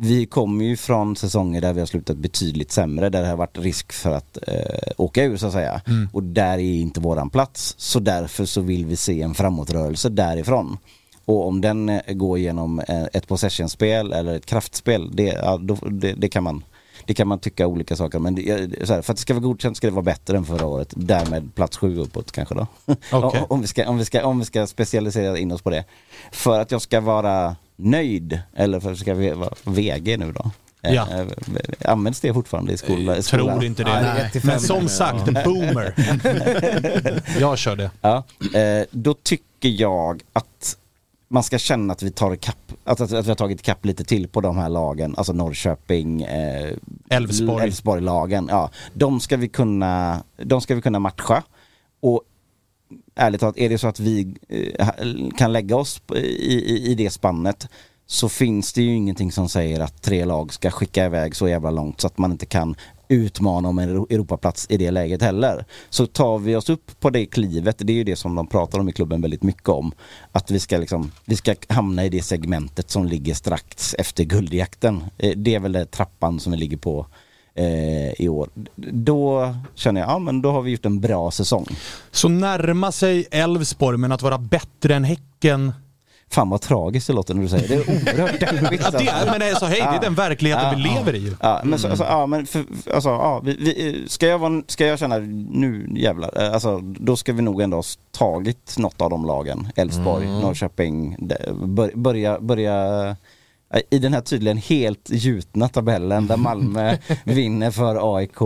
Vi 0.00 0.26
kommer 0.26 0.64
ju 0.64 0.76
från 0.76 1.16
säsonger 1.16 1.60
där 1.60 1.72
vi 1.72 1.80
har 1.80 1.86
slutat 1.86 2.16
betydligt 2.16 2.72
sämre, 2.72 3.08
där 3.08 3.22
det 3.22 3.28
har 3.28 3.36
varit 3.36 3.58
risk 3.58 3.92
för 3.92 4.12
att 4.12 4.38
eh, 4.46 4.92
åka 4.96 5.24
ur 5.24 5.36
så 5.36 5.46
att 5.46 5.52
säga. 5.52 5.80
Och 6.12 6.22
där 6.22 6.58
är 6.58 6.80
inte 6.80 7.00
våran 7.00 7.30
plats. 7.30 7.74
Så 7.78 8.00
därför 8.00 8.44
så 8.44 8.60
vill 8.60 8.86
vi 8.86 8.96
se 8.96 9.22
en 9.22 9.34
framåtrörelse 9.34 10.08
därifrån. 10.08 10.78
Och 11.24 11.46
om 11.46 11.60
den 11.60 11.88
eh, 11.88 12.14
går 12.14 12.38
genom 12.38 12.80
eh, 12.80 13.04
ett 13.12 13.28
possessionspel 13.28 14.12
eller 14.12 14.34
ett 14.34 14.46
kraftspel, 14.46 15.16
det, 15.16 15.22
ja, 15.42 15.56
då, 15.56 15.74
det, 15.74 16.12
det 16.12 16.28
kan 16.28 16.42
man 16.42 16.64
det 17.06 17.14
kan 17.14 17.28
man 17.28 17.38
tycka 17.38 17.66
olika 17.66 17.96
saker 17.96 18.18
men 18.18 18.34
det, 18.34 18.42
här, 18.88 19.02
för 19.02 19.12
att 19.12 19.16
det 19.16 19.16
ska 19.16 19.34
vara 19.34 19.44
godkänt 19.44 19.76
ska 19.76 19.86
det 19.86 19.92
vara 19.92 20.02
bättre 20.02 20.36
än 20.36 20.44
förra 20.44 20.66
året. 20.66 20.92
Därmed 20.96 21.54
plats 21.54 21.76
sju 21.76 21.98
uppåt 21.98 22.32
kanske 22.32 22.54
då. 22.54 22.66
Okej. 23.12 23.44
om, 23.48 23.60
vi 23.60 23.66
ska, 23.66 23.88
om, 23.88 23.98
vi 23.98 24.04
ska, 24.04 24.26
om 24.26 24.38
vi 24.38 24.44
ska 24.44 24.66
specialisera 24.66 25.38
in 25.38 25.52
oss 25.52 25.62
på 25.62 25.70
det. 25.70 25.84
För 26.32 26.60
att 26.60 26.70
jag 26.70 26.82
ska 26.82 27.00
vara 27.00 27.56
nöjd, 27.78 28.40
eller 28.56 28.80
för 28.80 28.94
ska 28.94 29.14
vi- 29.14 29.30
vara 29.32 29.54
VG 29.64 30.16
nu 30.16 30.32
då. 30.32 30.50
Eh, 30.82 30.94
Ja. 30.94 31.06
eh, 31.20 31.26
Används 31.92 32.20
det 32.20 32.34
fortfarande 32.34 32.72
i 32.72 32.76
skolan? 32.76 33.00
i 33.14 33.16
Jag 33.16 33.24
skolan? 33.24 33.46
tror 33.48 33.64
inte 33.64 33.84
det. 33.84 34.02
Nej, 34.02 34.30
det 34.32 34.44
Men 34.44 34.60
som 34.60 34.88
sagt, 34.88 35.24
boomer. 35.44 35.94
jag 37.40 37.58
kör 37.58 37.76
det. 37.76 37.90
Ja, 38.00 38.24
eh, 38.54 38.86
då 38.90 39.14
tycker 39.14 39.68
jag 39.68 40.22
att 40.32 40.76
man 41.28 41.42
ska 41.42 41.58
känna 41.58 41.92
att 41.92 42.02
vi 42.02 42.10
tar 42.10 42.34
ikapp, 42.34 42.72
att, 42.84 43.00
att, 43.00 43.12
att 43.12 43.24
vi 43.26 43.28
har 43.28 43.36
tagit 43.36 43.60
ikapp 43.60 43.84
lite 43.84 44.04
till 44.04 44.28
på 44.28 44.40
de 44.40 44.56
här 44.58 44.68
lagen, 44.68 45.14
alltså 45.16 45.32
Norrköping, 45.32 46.22
eh, 46.22 46.72
Elfsborg. 47.10 47.64
Elfsborg-lagen. 47.64 48.46
Ja, 48.50 48.70
de 48.94 49.20
ska 49.20 49.36
vi 49.36 49.48
kunna, 49.48 50.22
de 50.42 50.60
ska 50.60 50.74
vi 50.74 50.82
kunna 50.82 50.98
matcha. 50.98 51.42
Och 52.00 52.22
ärligt 53.18 53.40
talat, 53.40 53.58
är 53.58 53.68
det 53.68 53.78
så 53.78 53.88
att 53.88 54.00
vi 54.00 54.34
eh, 54.48 54.88
kan 55.36 55.52
lägga 55.52 55.76
oss 55.76 56.02
i, 56.14 56.18
i, 56.18 56.90
i 56.90 56.94
det 56.94 57.10
spannet 57.10 57.68
så 58.06 58.28
finns 58.28 58.72
det 58.72 58.82
ju 58.82 58.94
ingenting 58.94 59.32
som 59.32 59.48
säger 59.48 59.80
att 59.80 60.02
tre 60.02 60.24
lag 60.24 60.54
ska 60.54 60.70
skicka 60.70 61.04
iväg 61.04 61.36
så 61.36 61.48
jävla 61.48 61.70
långt 61.70 62.00
så 62.00 62.06
att 62.06 62.18
man 62.18 62.32
inte 62.32 62.46
kan 62.46 62.76
utmana 63.08 63.68
om 63.68 63.78
en 63.78 63.88
Europaplats 63.88 64.66
i 64.70 64.76
det 64.76 64.90
läget 64.90 65.22
heller. 65.22 65.64
Så 65.90 66.06
tar 66.06 66.38
vi 66.38 66.56
oss 66.56 66.70
upp 66.70 67.00
på 67.00 67.10
det 67.10 67.26
klivet, 67.26 67.76
det 67.78 67.92
är 67.92 67.96
ju 67.96 68.04
det 68.04 68.16
som 68.16 68.34
de 68.34 68.46
pratar 68.46 68.78
om 68.78 68.88
i 68.88 68.92
klubben 68.92 69.22
väldigt 69.22 69.42
mycket 69.42 69.68
om. 69.68 69.92
Att 70.32 70.50
vi 70.50 70.60
ska, 70.60 70.78
liksom, 70.78 71.12
vi 71.24 71.36
ska 71.36 71.54
hamna 71.68 72.04
i 72.04 72.08
det 72.08 72.22
segmentet 72.22 72.90
som 72.90 73.06
ligger 73.06 73.34
strax 73.34 73.94
efter 73.94 74.24
guldjakten. 74.24 75.04
Eh, 75.18 75.36
det 75.36 75.54
är 75.54 75.60
väl 75.60 75.72
den 75.72 75.86
trappan 75.86 76.40
som 76.40 76.52
vi 76.52 76.58
ligger 76.58 76.76
på 76.76 77.06
eh, 77.58 78.20
i 78.20 78.28
år. 78.28 78.48
Då 78.76 79.54
känner 79.74 80.00
jag, 80.00 80.10
ja 80.10 80.18
men 80.18 80.42
då 80.42 80.50
har 80.52 80.62
vi 80.62 80.70
gjort 80.70 80.86
en 80.86 81.00
bra 81.00 81.30
säsong. 81.30 81.66
Så 82.10 82.28
närma 82.28 82.92
sig 82.92 83.26
Elfsborg 83.30 83.98
men 83.98 84.12
att 84.12 84.22
vara 84.22 84.38
bättre 84.38 84.94
än 84.94 85.04
Häcken. 85.04 85.72
Fan 86.30 86.50
vad 86.50 86.60
tragiskt 86.60 87.06
det 87.06 87.12
låter 87.12 87.34
när 87.34 87.42
du 87.42 87.48
säger 87.48 87.68
det. 87.68 87.74
Det 87.76 87.82
är 87.92 88.14
oerhört 88.14 88.40
deppigt. 88.40 88.82
Ja, 88.84 88.90
det, 88.90 89.08
alltså. 89.10 89.30
men 89.30 89.40
det 89.40 89.46
är 89.48 89.54
så, 89.54 89.66
hej, 89.66 89.80
det 89.80 89.96
är 89.96 90.00
den 90.00 90.14
verkligheten 90.14 90.64
Ja, 90.64 90.74
vi 90.76 90.82
lever 90.82 91.14
i. 91.14 91.32
Ja, 91.40 91.60
men, 91.64 91.78
så, 91.78 91.88
alltså, 91.88 92.04
ja, 92.04 92.26
men 92.26 92.46
för, 92.46 92.64
alltså, 92.94 93.08
ja, 93.08 93.40
vi, 93.44 93.56
vi, 93.60 94.04
ska, 94.08 94.26
jag 94.26 94.38
vara, 94.38 94.62
ska 94.66 94.86
jag 94.86 94.98
känna 94.98 95.18
nu 95.18 95.88
jävlar, 95.96 96.42
eh, 96.42 96.52
alltså, 96.52 96.78
då 96.82 97.16
ska 97.16 97.32
vi 97.32 97.42
nog 97.42 97.60
ändå 97.60 97.76
ha 97.76 97.82
tagit 98.10 98.78
något 98.78 99.00
av 99.00 99.10
de 99.10 99.24
lagen. 99.24 99.68
Elfsborg, 99.76 100.26
Norrköping, 100.26 101.16
de- 101.18 101.74
bör, 101.74 101.90
börja, 101.94 102.40
börja 102.40 103.16
i 103.90 103.98
den 103.98 104.14
här 104.14 104.20
tydligen 104.20 104.56
helt 104.56 105.10
gjutna 105.10 105.68
tabellen 105.68 106.26
där 106.26 106.36
Malmö 106.36 106.96
vinner 107.24 107.70
för 107.70 108.16
AIK 108.16 108.40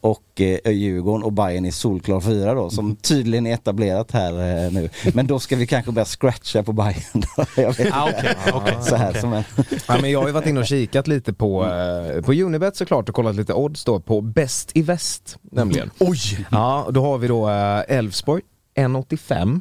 och 0.00 0.40
eh, 0.40 0.70
Djurgården 0.72 1.22
och 1.24 1.32
Bayern 1.32 1.64
är 1.64 1.70
solklar 1.70 2.20
fyra 2.20 2.54
då 2.54 2.70
som 2.70 2.96
tydligen 2.96 3.46
är 3.46 3.54
etablerat 3.54 4.12
här 4.12 4.64
eh, 4.64 4.72
nu. 4.72 4.90
Men 5.14 5.26
då 5.26 5.38
ska 5.38 5.56
vi 5.56 5.66
kanske 5.66 5.92
börja 5.92 6.04
scratcha 6.04 6.62
på 6.62 6.72
Bayern 6.72 7.22
då. 7.36 7.44
Jag 7.62 7.68
vet 7.68 7.80
inte. 7.80 7.96
Ah, 7.96 8.82
Så 8.82 8.96
här 8.96 9.10
okej. 9.10 9.20
som 9.20 9.32
en... 9.32 9.44
Ja, 9.88 9.98
men 10.00 10.10
jag 10.10 10.20
har 10.20 10.26
ju 10.26 10.32
varit 10.32 10.46
inne 10.46 10.60
och 10.60 10.66
kikat 10.66 11.06
lite 11.06 11.32
på, 11.32 11.64
eh, 11.64 12.22
på 12.22 12.32
Unibet 12.32 12.76
såklart 12.76 13.08
och 13.08 13.14
kollat 13.14 13.36
lite 13.36 13.54
odds 13.54 13.84
då 13.84 14.00
på 14.00 14.20
bäst 14.20 14.70
i 14.74 14.82
väst 14.82 15.36
nämligen. 15.42 15.90
Oj! 15.98 16.46
Ja, 16.50 16.88
då 16.90 17.02
har 17.02 17.18
vi 17.18 17.28
då 17.28 17.48
eh, 17.50 17.96
Elfsborg 17.96 18.42
1,85. 18.74 19.60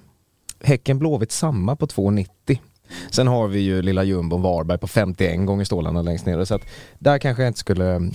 Häcken 0.63 0.99
Blåvitt 0.99 1.31
samma 1.31 1.75
på 1.75 1.87
2,90. 1.87 2.57
Sen 3.11 3.27
har 3.27 3.47
vi 3.47 3.59
ju 3.59 3.81
lilla 3.81 4.03
jumbon 4.03 4.41
Varberg 4.41 4.77
på 4.77 4.87
51 4.87 5.45
gånger 5.45 5.65
stålarna 5.65 6.01
längst 6.01 6.25
nere 6.25 6.45
så 6.45 6.55
att 6.55 6.65
där 6.99 7.17
kanske 7.17 7.43
jag 7.43 7.49
inte 7.49 7.59
skulle 7.59 8.11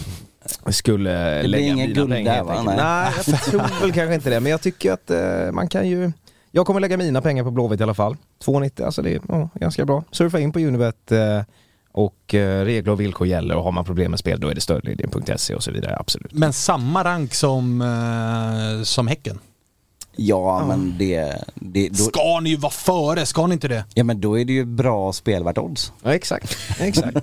skulle 0.68 1.38
blir 1.40 1.48
lägga 1.48 1.64
ingen 1.64 1.76
mina 1.76 1.94
guld 1.94 2.10
pengar. 2.10 2.34
där, 2.34 2.42
va? 2.42 2.62
Nej. 2.62 2.76
Nej, 2.76 3.12
jag 3.26 3.42
tror 3.42 3.80
väl 3.80 3.92
kanske 3.92 4.14
inte 4.14 4.30
det 4.30 4.40
men 4.40 4.52
jag 4.52 4.60
tycker 4.60 4.92
att 4.92 5.10
eh, 5.10 5.52
man 5.52 5.68
kan 5.68 5.88
ju 5.88 6.12
jag 6.50 6.66
kommer 6.66 6.80
lägga 6.80 6.96
mina 6.96 7.22
pengar 7.22 7.44
på 7.44 7.50
Blåvitt 7.50 7.80
i 7.80 7.82
alla 7.82 7.94
fall. 7.94 8.16
2,90, 8.44 8.84
alltså 8.84 9.02
det 9.02 9.14
är 9.14 9.20
ja, 9.28 9.48
ganska 9.54 9.84
bra. 9.84 10.04
Surfa 10.10 10.40
in 10.40 10.52
på 10.52 10.58
Unibet 10.58 11.12
eh, 11.12 11.42
och 11.92 12.34
eh, 12.34 12.64
regler 12.64 12.92
och 12.92 13.00
villkor 13.00 13.26
gäller 13.26 13.56
och 13.56 13.64
har 13.64 13.72
man 13.72 13.84
problem 13.84 14.10
med 14.10 14.20
spel 14.20 14.40
då 14.40 14.48
är 14.48 14.54
det 14.54 14.60
stödlinjen.se 14.60 15.54
och 15.54 15.62
så 15.62 15.70
vidare, 15.70 15.96
absolut. 15.98 16.32
Men 16.32 16.52
samma 16.52 17.04
rank 17.04 17.34
som, 17.34 17.82
eh, 17.82 18.82
som 18.82 19.06
Häcken. 19.06 19.38
Ja 20.16 20.66
men 20.66 20.94
det, 20.98 21.44
det 21.54 21.88
då, 21.88 22.04
Ska 22.04 22.40
ni 22.40 22.50
ju 22.50 22.56
vara 22.56 22.72
före, 22.72 23.26
ska 23.26 23.46
ni 23.46 23.52
inte 23.52 23.68
det? 23.68 23.84
ja 23.94 24.04
men 24.04 24.20
då 24.20 24.38
är 24.38 24.44
det 24.44 24.52
ju 24.52 24.64
bra 24.64 25.12
spelvärt 25.12 25.58
odds. 25.58 25.92
Ja, 26.02 26.14
exakt, 26.14 26.56
exakt. 26.80 27.16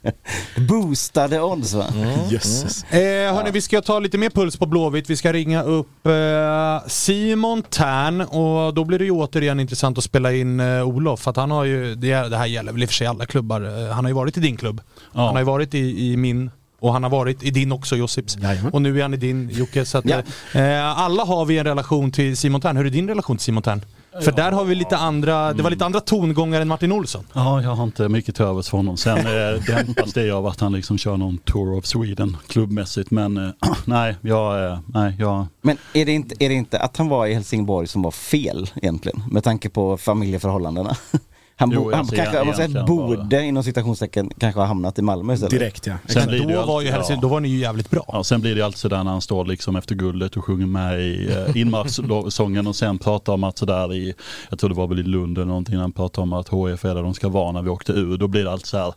Boostade 0.68 1.40
odds 1.40 1.72
va? 1.74 1.84
Jösses. 2.30 2.84
Eh, 2.84 3.34
hörni, 3.34 3.50
vi 3.50 3.60
ska 3.60 3.80
ta 3.80 3.98
lite 3.98 4.18
mer 4.18 4.30
puls 4.30 4.56
på 4.56 4.66
Blåvitt. 4.66 5.10
Vi 5.10 5.16
ska 5.16 5.32
ringa 5.32 5.62
upp 5.62 6.06
eh, 6.06 6.88
Simon 6.88 7.62
Tern 7.62 8.20
och 8.20 8.74
då 8.74 8.84
blir 8.84 8.98
det 8.98 9.04
ju 9.04 9.10
återigen 9.10 9.60
intressant 9.60 9.98
att 9.98 10.04
spela 10.04 10.32
in 10.32 10.60
eh, 10.60 10.88
Olof. 10.88 11.20
För 11.20 11.30
att 11.30 11.36
han 11.36 11.50
har 11.50 11.64
ju, 11.64 11.94
det, 11.94 12.14
det 12.28 12.36
här 12.36 12.46
gäller 12.46 12.72
väl 12.72 12.82
i 12.82 12.86
och 12.86 12.88
för 12.90 12.94
sig 12.94 13.06
alla 13.06 13.26
klubbar. 13.26 13.60
Eh, 13.60 13.94
han 13.94 14.04
har 14.04 14.10
ju 14.10 14.14
varit 14.14 14.36
i 14.36 14.40
din 14.40 14.56
klubb. 14.56 14.80
Ja. 15.12 15.20
Han 15.20 15.34
har 15.34 15.38
ju 15.40 15.46
varit 15.46 15.74
i, 15.74 16.12
i 16.12 16.16
min 16.16 16.50
och 16.82 16.92
han 16.92 17.02
har 17.02 17.10
varit 17.10 17.42
i 17.42 17.50
din 17.50 17.72
också 17.72 17.96
Josips. 17.96 18.36
Jajamän. 18.38 18.72
Och 18.72 18.82
nu 18.82 18.98
är 18.98 19.02
han 19.02 19.14
i 19.14 19.16
din 19.16 19.50
Jocke. 19.52 19.84
Så 19.84 19.98
att, 19.98 20.04
Ja. 20.04 20.22
eh, 20.60 20.98
alla 20.98 21.24
har 21.24 21.44
vi 21.44 21.58
en 21.58 21.64
relation 21.64 22.10
till 22.12 22.36
Simon 22.36 22.60
Tern. 22.60 22.76
Hur 22.76 22.86
är 22.86 22.90
din 22.90 23.08
relation 23.08 23.36
till 23.36 23.44
Simon 23.44 23.62
Tern? 23.62 23.84
För 24.20 24.32
där 24.32 24.52
har 24.52 24.64
vi 24.64 24.74
lite 24.74 24.96
andra, 24.96 25.52
det 25.52 25.62
var 25.62 25.70
lite 25.70 25.84
andra 25.84 26.00
tongångar 26.00 26.60
än 26.60 26.68
Martin 26.68 26.92
Olsson. 26.92 27.24
Ja, 27.32 27.62
jag 27.62 27.74
har 27.74 27.84
inte 27.84 28.08
mycket 28.08 28.34
till 28.36 28.44
övers 28.44 28.68
för 28.68 28.76
honom. 28.76 28.96
Sen 28.96 29.18
eh, 29.18 29.62
dämpas 29.66 30.12
det 30.14 30.30
av 30.30 30.46
att 30.46 30.60
han 30.60 30.72
liksom 30.72 30.98
kör 30.98 31.16
någon 31.16 31.38
Tour 31.38 31.78
of 31.78 31.86
Sweden 31.86 32.36
klubbmässigt. 32.48 33.10
Men 33.10 33.36
eh, 33.36 33.50
nej, 33.84 34.16
jag, 34.20 34.64
eh, 34.72 34.78
nej, 34.86 35.16
jag, 35.18 35.46
Men 35.62 35.76
är 35.94 36.06
det, 36.06 36.12
inte, 36.12 36.44
är 36.44 36.48
det 36.48 36.54
inte 36.54 36.78
att 36.78 36.96
han 36.96 37.08
var 37.08 37.26
i 37.26 37.34
Helsingborg 37.34 37.86
som 37.88 38.02
var 38.02 38.10
fel 38.10 38.70
egentligen? 38.76 39.22
Med 39.30 39.44
tanke 39.44 39.68
på 39.68 39.96
familjeförhållandena. 39.96 40.96
Han, 41.56 41.70
bo, 41.70 41.74
Jo, 41.74 41.90
jag 41.90 41.96
han 41.96 42.06
kanske, 42.06 42.44
måste 42.44 42.56
säga, 42.56 42.64
egentligen 42.68 42.86
bara- 42.86 43.16
borde 43.16 43.44
inom 43.44 43.62
citationstecken 43.64 44.30
kanske 44.38 44.60
ha 44.60 44.66
hamnat 44.66 44.98
i 44.98 45.02
Malmö 45.02 45.34
istället. 45.34 45.50
Direkt 45.50 45.86
ja. 45.86 45.94
Sen 46.06 46.32
ju 46.32 46.38
Då 46.38 46.66
var, 46.66 46.80
ju 46.82 46.90
Helsing, 46.90 47.14
ja. 47.16 47.20
då 47.22 47.28
var 47.28 47.40
ni 47.40 47.48
ju 47.48 47.58
jävligt 47.58 47.90
bra. 47.90 48.04
Ja, 48.08 48.24
sen 48.24 48.40
blir 48.40 48.54
det 48.54 48.62
alltid 48.62 48.78
sådär 48.78 49.04
när 49.04 49.10
han 49.10 49.20
står 49.20 49.44
liksom 49.44 49.76
efter 49.76 49.94
guldet 49.94 50.36
och 50.36 50.44
sjunger 50.44 50.66
med 50.66 51.00
i 51.00 51.28
eh, 51.32 51.56
inmarschsången 51.60 52.66
och 52.66 52.76
sen 52.76 52.98
pratar 52.98 53.32
om 53.32 53.44
att 53.44 53.58
sådär 53.58 53.92
i, 53.94 54.14
jag 54.50 54.58
tror 54.58 54.70
det 54.70 54.76
var 54.76 54.86
väl 54.86 54.98
i 54.98 55.02
Lund 55.02 55.38
eller 55.38 55.46
någonting, 55.46 55.76
han 55.76 55.92
pratar 55.92 56.22
om 56.22 56.32
att 56.32 56.48
HF 56.48 56.84
är 56.84 56.94
där 56.94 57.02
de 57.02 57.14
ska 57.14 57.28
vara 57.28 57.52
när 57.52 57.62
vi 57.62 57.68
åkte 57.70 57.92
ur. 57.92 58.16
Då 58.18 58.28
blir 58.28 58.44
det 58.44 58.52
alltid 58.52 58.66
så 58.66 58.78
här, 58.78 58.94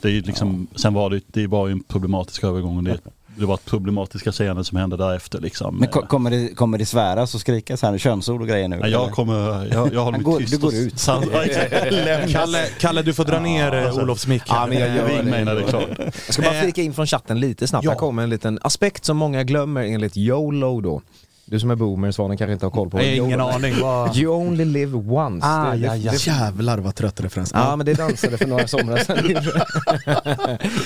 det 0.00 0.08
är 0.08 0.12
ju 0.12 0.20
liksom, 0.20 0.66
sen 0.74 0.94
var 0.94 1.10
det, 1.10 1.20
det 1.26 1.46
var 1.46 1.66
ju 1.66 1.72
en 1.72 1.82
problematisk 1.82 2.44
övergång 2.44 2.76
och 2.76 2.84
det, 2.84 2.98
det 3.38 3.46
var 3.46 3.54
ett 3.54 3.64
problematiska 3.64 4.32
scener 4.32 4.62
som 4.62 4.78
hände 4.78 4.96
därefter 4.96 5.40
liksom. 5.40 5.76
Men 5.76 5.88
ko- 5.88 6.06
kommer 6.06 6.30
det, 6.30 6.54
kommer 6.54 6.78
det 6.78 6.86
sväras 6.86 7.34
och 7.34 7.40
skrikas 7.40 7.82
här, 7.82 7.98
könsord 7.98 8.40
och 8.40 8.48
grejer 8.48 8.68
nu? 8.68 8.76
Ja, 8.80 8.86
jag 8.88 9.10
kommer, 9.12 9.66
jag, 9.72 9.94
jag 9.94 10.04
håller 10.04 10.18
mig 10.18 10.24
går- 10.24 10.38
tyst. 10.38 10.52
du 10.52 10.58
går 10.58 10.74
ut. 10.74 11.04
Kalle, 12.32 12.66
Kalle 12.80 13.02
du 13.02 13.14
får 13.14 13.24
dra 13.24 13.40
ner 13.40 13.74
eh, 13.74 13.86
alltså. 13.86 14.00
Olofs 14.02 14.26
mick. 14.26 14.42
Ja, 14.48 14.66
men 14.68 14.78
jag 14.78 14.96
gör 14.96 15.06
Ring 15.08 15.16
det. 15.16 15.22
mig 15.30 15.44
när 15.44 15.54
det 15.54 15.60
är 15.62 15.66
klart. 15.68 15.88
Jag 15.98 16.14
ska 16.34 16.42
bara 16.42 16.60
flika 16.62 16.82
in 16.82 16.94
från 16.94 17.06
chatten 17.06 17.40
lite 17.40 17.66
snabbt. 17.68 17.84
Ja. 17.84 17.90
Här 17.90 17.98
kommer 17.98 18.22
en 18.22 18.30
liten 18.30 18.58
aspekt 18.62 19.04
som 19.04 19.16
många 19.16 19.42
glömmer 19.44 19.82
enligt 19.82 20.16
YOLO 20.16 20.80
då. 20.80 21.02
Du 21.48 21.60
som 21.60 21.70
är 21.70 21.74
boomer, 21.74 22.10
Svanen 22.10 22.36
kanske 22.36 22.52
inte 22.52 22.66
har 22.66 22.70
koll 22.70 22.90
på 22.90 22.96
Nej, 22.96 23.16
YOLO 23.16 23.26
ingen 23.26 23.40
aning. 23.40 23.74
You 24.14 24.34
only 24.34 24.64
live 24.64 24.96
once. 24.98 25.46
Ah, 25.46 25.70
det, 25.70 25.76
ja, 25.76 25.90
det, 25.92 25.96
ja. 25.98 26.12
det, 26.12 26.26
Jävlar 26.26 26.78
vad 26.78 26.94
trött 26.94 27.20
referens. 27.20 27.50
Ja 27.54 27.76
men 27.76 27.86
det 27.86 27.94
dansade 27.94 28.38
för 28.38 28.46
några 28.46 28.66
somrar 28.66 28.96
sedan. 28.96 29.36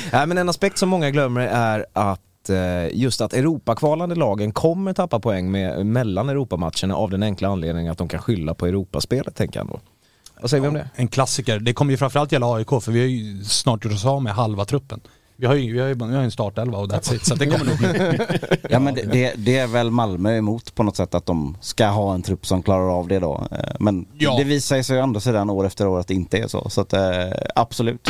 Nej 0.12 0.26
men 0.26 0.38
en 0.38 0.48
aspekt 0.48 0.78
som 0.78 0.88
många 0.88 1.10
glömmer 1.10 1.40
är 1.40 1.86
att 1.92 2.20
eh, 2.48 2.88
just 2.92 3.20
att 3.20 3.32
Europakvalande 3.32 4.14
lagen 4.14 4.52
kommer 4.52 4.92
tappa 4.92 5.20
poäng 5.20 5.50
med, 5.50 5.86
mellan 5.86 6.28
Europamatcherna 6.28 6.96
av 6.96 7.10
den 7.10 7.22
enkla 7.22 7.48
anledningen 7.48 7.92
att 7.92 7.98
de 7.98 8.08
kan 8.08 8.20
skylla 8.20 8.54
på 8.54 8.66
Europaspelet 8.66 9.36
tänker 9.36 9.60
jag 9.60 9.64
ändå. 9.66 9.80
Vad 10.40 10.50
säger 10.50 10.60
vi 10.62 10.68
om 10.68 10.74
det? 10.74 10.90
En 10.94 11.08
klassiker. 11.08 11.58
Det 11.58 11.72
kommer 11.72 11.90
ju 11.90 11.96
framförallt 11.96 12.32
gälla 12.32 12.54
AIK 12.54 12.68
för 12.68 12.92
vi 12.92 13.00
har 13.00 13.06
ju 13.06 13.44
snart 13.44 13.84
gjort 13.84 13.94
oss 13.94 14.06
av 14.06 14.22
med 14.22 14.32
halva 14.34 14.64
truppen. 14.64 15.00
Vi 15.36 15.46
har 15.46 15.54
ju, 15.54 15.72
vi 15.72 15.80
har 15.80 15.88
ju, 15.88 15.94
vi 15.94 16.02
har 16.04 16.10
ju 16.10 16.24
en 16.24 16.30
startelva 16.30 16.78
och 16.78 16.88
that's 16.88 17.14
it. 17.14 17.26
Så 17.26 17.32
att 17.34 17.38
det 17.40 17.46
kommer 17.46 17.64
nog 17.64 17.78
bli... 17.78 18.18
Ja 18.70 18.78
men 18.78 18.94
det, 18.94 19.02
det, 19.02 19.32
det 19.36 19.58
är 19.58 19.66
väl 19.66 19.90
Malmö 19.90 20.36
emot 20.36 20.74
på 20.74 20.82
något 20.82 20.96
sätt 20.96 21.14
att 21.14 21.26
de 21.26 21.56
ska 21.60 21.86
ha 21.86 22.14
en 22.14 22.22
trupp 22.22 22.46
som 22.46 22.62
klarar 22.62 22.98
av 22.98 23.08
det 23.08 23.18
då. 23.18 23.46
Eh, 23.50 23.58
Men 23.80 24.06
Ja. 24.18 24.36
det 24.38 24.44
visar 24.44 24.82
sig 24.82 24.96
ju 24.96 25.00
å 25.00 25.02
andra 25.04 25.20
sidan 25.20 25.50
år 25.50 25.66
efter 25.66 25.86
år 25.86 26.00
att 26.00 26.08
det 26.08 26.14
inte 26.14 26.38
är 26.38 26.48
så. 26.48 26.70
Så 26.70 26.80
att 26.80 26.92
eh, 26.92 27.00
absolut. 27.54 28.08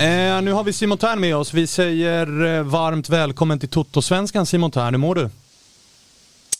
Eh, 0.00 0.42
nu 0.42 0.52
har 0.52 0.64
vi 0.64 0.72
Simon 0.72 0.98
Tern 0.98 1.20
med 1.20 1.36
oss. 1.36 1.54
Vi 1.54 1.66
säger 1.66 2.44
eh, 2.44 2.62
varmt 2.62 3.08
välkommen 3.08 3.58
till 3.58 3.68
Toto-svenskan 3.68 4.46
Simon 4.46 4.70
Tern. 4.70 4.94
Hur 4.94 4.98
mår 4.98 5.14
du? 5.14 5.30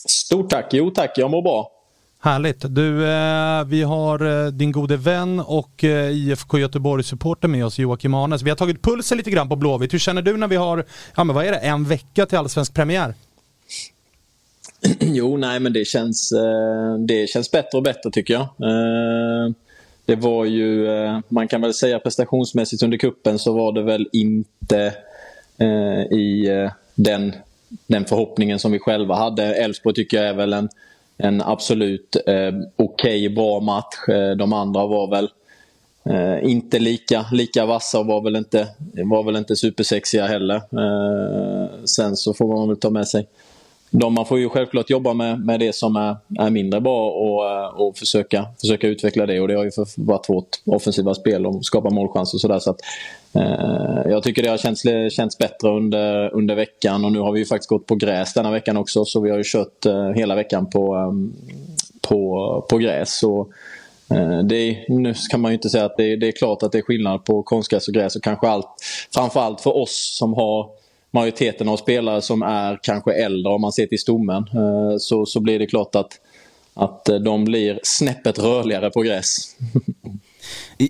Stort 0.08 0.50
tack. 0.50 0.66
Jo 0.72 0.90
tack, 0.90 1.12
jag 1.16 1.30
mår 1.30 1.42
bra. 1.42 1.70
Härligt. 2.20 2.64
Du, 2.68 3.10
eh, 3.10 3.64
vi 3.64 3.82
har 3.82 4.44
eh, 4.44 4.52
din 4.52 4.72
gode 4.72 4.96
vän 4.96 5.40
och 5.40 5.84
eh, 5.84 6.10
IFK 6.10 6.58
Göteborg-supporter 6.58 7.48
med 7.48 7.66
oss, 7.66 7.78
Joakim 7.78 8.14
Arnes. 8.14 8.42
Vi 8.42 8.50
har 8.50 8.56
tagit 8.56 8.82
pulsen 8.82 9.18
lite 9.18 9.30
grann 9.30 9.48
på 9.48 9.56
Blåvitt. 9.56 9.94
Hur 9.94 9.98
känner 9.98 10.22
du 10.22 10.36
när 10.36 10.48
vi 10.48 10.56
har, 10.56 10.84
ja 11.16 11.24
men 11.24 11.36
vad 11.36 11.46
är 11.46 11.52
det, 11.52 11.58
en 11.58 11.84
vecka 11.84 12.26
till 12.26 12.38
allsvensk 12.38 12.74
premiär? 12.74 13.14
Jo, 15.00 15.36
nej 15.36 15.60
men 15.60 15.72
det 15.72 15.84
känns, 15.84 16.32
eh, 16.32 16.98
det 17.08 17.30
känns 17.30 17.50
bättre 17.50 17.78
och 17.78 17.82
bättre 17.82 18.10
tycker 18.10 18.34
jag. 18.34 18.48
Det 20.08 20.16
var 20.16 20.44
ju, 20.44 20.88
eh, 20.88 21.18
man 21.28 21.48
kan 21.48 21.60
väl 21.60 21.74
säga 21.74 21.98
prestationsmässigt 21.98 22.82
under 22.82 22.98
kuppen 22.98 23.38
så 23.38 23.52
var 23.52 23.72
det 23.72 23.82
väl 23.82 24.08
inte 24.12 24.94
eh, 25.58 26.18
i 26.18 26.48
eh, 26.48 26.70
den, 26.94 27.34
den 27.86 28.04
förhoppningen 28.04 28.58
som 28.58 28.72
vi 28.72 28.78
själva 28.78 29.14
hade. 29.14 29.54
Elfsborg 29.54 29.94
tycker 29.94 30.16
jag 30.16 30.26
är 30.26 30.34
väl 30.34 30.52
en, 30.52 30.68
en 31.18 31.42
absolut 31.42 32.16
eh, 32.26 32.48
okej, 32.76 33.26
okay, 33.26 33.28
bra 33.28 33.60
match. 33.60 33.96
De 34.38 34.52
andra 34.52 34.86
var 34.86 35.10
väl 35.10 35.30
eh, 36.04 36.50
inte 36.50 36.78
lika, 36.78 37.26
lika 37.32 37.66
vassa 37.66 37.98
och 37.98 38.06
var 38.06 38.20
väl 38.20 38.36
inte, 38.36 38.68
var 39.04 39.22
väl 39.22 39.36
inte 39.36 39.56
supersexiga 39.56 40.26
heller. 40.26 40.56
Eh, 40.56 41.84
sen 41.84 42.16
så 42.16 42.34
får 42.34 42.56
man 42.56 42.68
väl 42.68 42.76
ta 42.76 42.90
med 42.90 43.08
sig 43.08 43.26
de, 43.90 44.14
man 44.14 44.26
får 44.26 44.38
ju 44.38 44.48
självklart 44.48 44.90
jobba 44.90 45.14
med, 45.14 45.40
med 45.40 45.60
det 45.60 45.74
som 45.74 45.96
är, 45.96 46.16
är 46.38 46.50
mindre 46.50 46.80
bra 46.80 47.10
och, 47.10 47.50
eh, 47.50 47.66
och 47.66 47.96
försöka, 47.96 48.46
försöka 48.60 48.88
utveckla 48.88 49.26
det. 49.26 49.40
Och 49.40 49.48
det 49.48 49.54
har 49.54 49.64
ju 49.64 49.70
varit 49.96 50.30
vårt 50.30 50.48
offensiva 50.64 51.14
spel 51.14 51.46
och 51.46 51.64
skapa 51.64 51.90
målchanser 51.90 52.36
och 52.36 52.40
sådär. 52.40 52.58
Så 52.58 52.70
att, 52.70 52.80
eh, 53.32 54.10
jag 54.10 54.22
tycker 54.22 54.42
det 54.42 54.48
har 54.48 54.56
känts, 54.56 54.82
känts 55.16 55.38
bättre 55.38 55.68
under, 55.68 56.34
under 56.34 56.54
veckan 56.54 57.04
och 57.04 57.12
nu 57.12 57.18
har 57.18 57.32
vi 57.32 57.38
ju 57.38 57.46
faktiskt 57.46 57.68
gått 57.68 57.86
på 57.86 57.94
gräs 57.94 58.34
denna 58.34 58.50
veckan 58.50 58.76
också. 58.76 59.04
Så 59.04 59.20
vi 59.20 59.30
har 59.30 59.38
ju 59.38 59.44
kört 59.46 59.86
eh, 59.86 60.10
hela 60.10 60.34
veckan 60.34 60.70
på, 60.70 60.94
um, 60.96 61.36
på, 62.00 62.66
på 62.70 62.78
gräs. 62.78 63.22
Och, 63.22 63.48
eh, 64.16 64.38
det 64.38 64.84
nu 64.88 65.14
kan 65.30 65.40
man 65.40 65.50
ju 65.50 65.54
inte 65.54 65.70
säga 65.70 65.84
att 65.84 65.96
det, 65.96 66.16
det 66.16 66.28
är 66.28 66.32
klart 66.32 66.62
att 66.62 66.72
det 66.72 66.78
är 66.78 66.82
skillnad 66.82 67.24
på 67.24 67.42
konstgräs 67.42 67.88
och 67.88 67.94
gräs 67.94 68.16
och 68.16 68.22
kanske 68.22 68.48
allt, 68.48 68.68
framförallt 69.14 69.60
för 69.60 69.76
oss 69.76 70.16
som 70.18 70.34
har 70.34 70.78
majoriteten 71.10 71.68
av 71.68 71.76
spelare 71.76 72.22
som 72.22 72.42
är 72.42 72.78
kanske 72.82 73.12
äldre 73.12 73.52
om 73.52 73.60
man 73.60 73.72
ser 73.72 73.86
till 73.86 73.98
stommen 73.98 74.42
eh, 74.54 74.96
så, 74.98 75.26
så 75.26 75.40
blir 75.40 75.58
det 75.58 75.66
klart 75.66 75.94
att, 75.94 76.20
att 76.74 77.04
de 77.04 77.44
blir 77.44 77.80
snäppet 77.82 78.38
rörligare 78.38 78.90
på 78.90 79.02
gräs. 79.02 79.56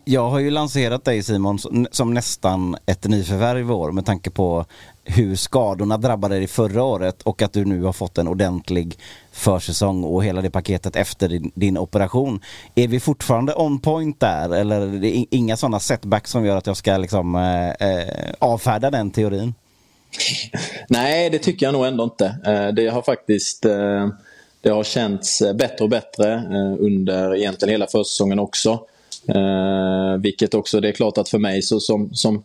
Jag 0.05 0.31
har 0.31 0.39
ju 0.39 0.51
lanserat 0.51 1.05
dig 1.05 1.23
Simon 1.23 1.59
som 1.91 2.15
nästan 2.15 2.77
ett 2.87 3.05
nyförvärv 3.05 3.71
i 3.71 3.73
år 3.73 3.93
med 3.93 4.07
tanke 4.07 4.31
på 4.31 4.65
hur 5.05 5.37
skadorna 5.37 5.97
drabbade 5.97 6.39
dig 6.39 6.47
förra 6.47 6.83
året 6.83 7.23
och 7.23 7.43
att 7.43 7.53
du 7.53 7.65
nu 7.65 7.83
har 7.83 7.93
fått 7.93 8.19
en 8.19 8.29
ordentlig 8.29 8.99
försäsong 9.33 10.05
och 10.05 10.25
hela 10.25 10.43
det 10.43 10.51
paketet 10.51 10.97
efter 10.97 11.29
din, 11.29 11.53
din 11.55 11.79
operation. 11.79 12.41
Är 12.75 12.89
vi 12.89 13.01
fortfarande 13.01 13.55
on 13.55 13.79
point 13.79 14.21
där 14.21 14.55
eller 14.55 14.81
är 14.81 14.99
det 14.99 15.27
inga 15.31 15.57
sådana 15.57 15.81
setbacks 15.81 16.31
som 16.31 16.45
gör 16.45 16.57
att 16.57 16.67
jag 16.67 16.77
ska 16.77 16.97
liksom, 16.97 17.35
eh, 17.35 17.89
eh 17.89 18.35
avfärda 18.39 18.91
den 18.91 19.11
teorin? 19.11 19.55
Nej, 20.89 21.31
det 21.31 21.39
tycker 21.39 21.67
jag 21.67 21.73
nog 21.73 21.87
ändå 21.87 22.05
inte. 22.05 22.25
Eh, 22.47 22.69
det 22.69 22.89
har 22.89 23.03
faktiskt 23.03 23.65
eh, 23.65 24.09
det 24.61 24.71
har 24.71 24.85
känts 24.85 25.41
eh, 25.41 25.53
bättre 25.53 25.85
och 25.85 25.91
bättre 25.91 26.43
under 26.79 27.37
egentligen 27.37 27.73
hela 27.73 27.87
försäsongen 27.87 28.39
också. 28.39 28.81
Vilket 30.19 30.55
också, 30.55 30.81
det 30.81 30.89
är 30.89 30.93
klart 30.93 31.19
att 31.19 31.29
för 31.29 31.39
mig 31.39 31.63
så 31.63 31.81
som, 31.81 32.15
som 32.15 32.45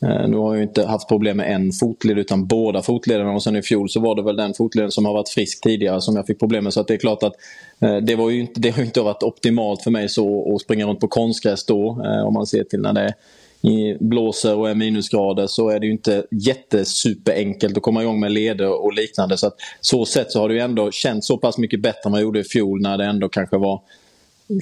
nu 0.00 0.36
har 0.36 0.54
jag 0.54 0.62
inte 0.62 0.86
haft 0.86 1.08
problem 1.08 1.36
med 1.36 1.54
en 1.54 1.72
fotled 1.72 2.18
utan 2.18 2.46
båda 2.46 2.82
fotlederna 2.82 3.32
och 3.32 3.42
sen 3.42 3.56
i 3.56 3.62
fjol 3.62 3.90
så 3.90 4.00
var 4.00 4.14
det 4.14 4.22
väl 4.22 4.36
den 4.36 4.54
fotleden 4.54 4.90
som 4.90 5.04
har 5.04 5.12
varit 5.12 5.28
frisk 5.28 5.60
tidigare 5.60 6.00
som 6.00 6.16
jag 6.16 6.26
fick 6.26 6.38
problem 6.38 6.64
med. 6.64 6.72
Så 6.72 6.80
att 6.80 6.88
det 6.88 6.94
är 6.94 6.98
klart 6.98 7.22
att 7.22 7.34
det, 8.02 8.16
var 8.16 8.30
ju 8.30 8.40
inte, 8.40 8.60
det 8.60 8.70
har 8.70 8.82
inte 8.82 9.00
varit 9.00 9.22
optimalt 9.22 9.82
för 9.82 9.90
mig 9.90 10.08
så 10.08 10.54
att 10.54 10.60
springa 10.60 10.86
runt 10.86 11.00
på 11.00 11.08
konstgräs 11.08 11.66
då 11.66 11.88
om 12.26 12.34
man 12.34 12.46
ser 12.46 12.64
till 12.64 12.80
när 12.80 12.92
det 12.92 13.00
är 13.00 13.14
blåser 14.00 14.56
och 14.56 14.70
är 14.70 14.74
minusgrader 14.74 15.46
så 15.46 15.68
är 15.68 15.80
det 15.80 15.86
ju 15.86 15.92
inte 15.92 16.26
jättesuperenkelt 16.30 17.76
att 17.76 17.82
komma 17.82 18.02
igång 18.02 18.20
med 18.20 18.32
leder 18.32 18.84
och 18.84 18.92
liknande. 18.92 19.36
Så 19.36 19.46
att 19.46 19.56
så 19.80 20.04
sätt 20.04 20.30
så 20.30 20.40
har 20.40 20.48
det 20.48 20.54
ju 20.54 20.60
ändå 20.60 20.90
känts 20.90 21.26
så 21.26 21.38
pass 21.38 21.58
mycket 21.58 21.82
bättre 21.82 22.00
än 22.04 22.12
vad 22.12 22.20
jag 22.20 22.24
gjorde 22.24 22.40
i 22.40 22.44
fjol 22.44 22.80
när 22.80 22.98
det 22.98 23.04
ändå 23.04 23.28
kanske 23.28 23.56
var 23.58 23.80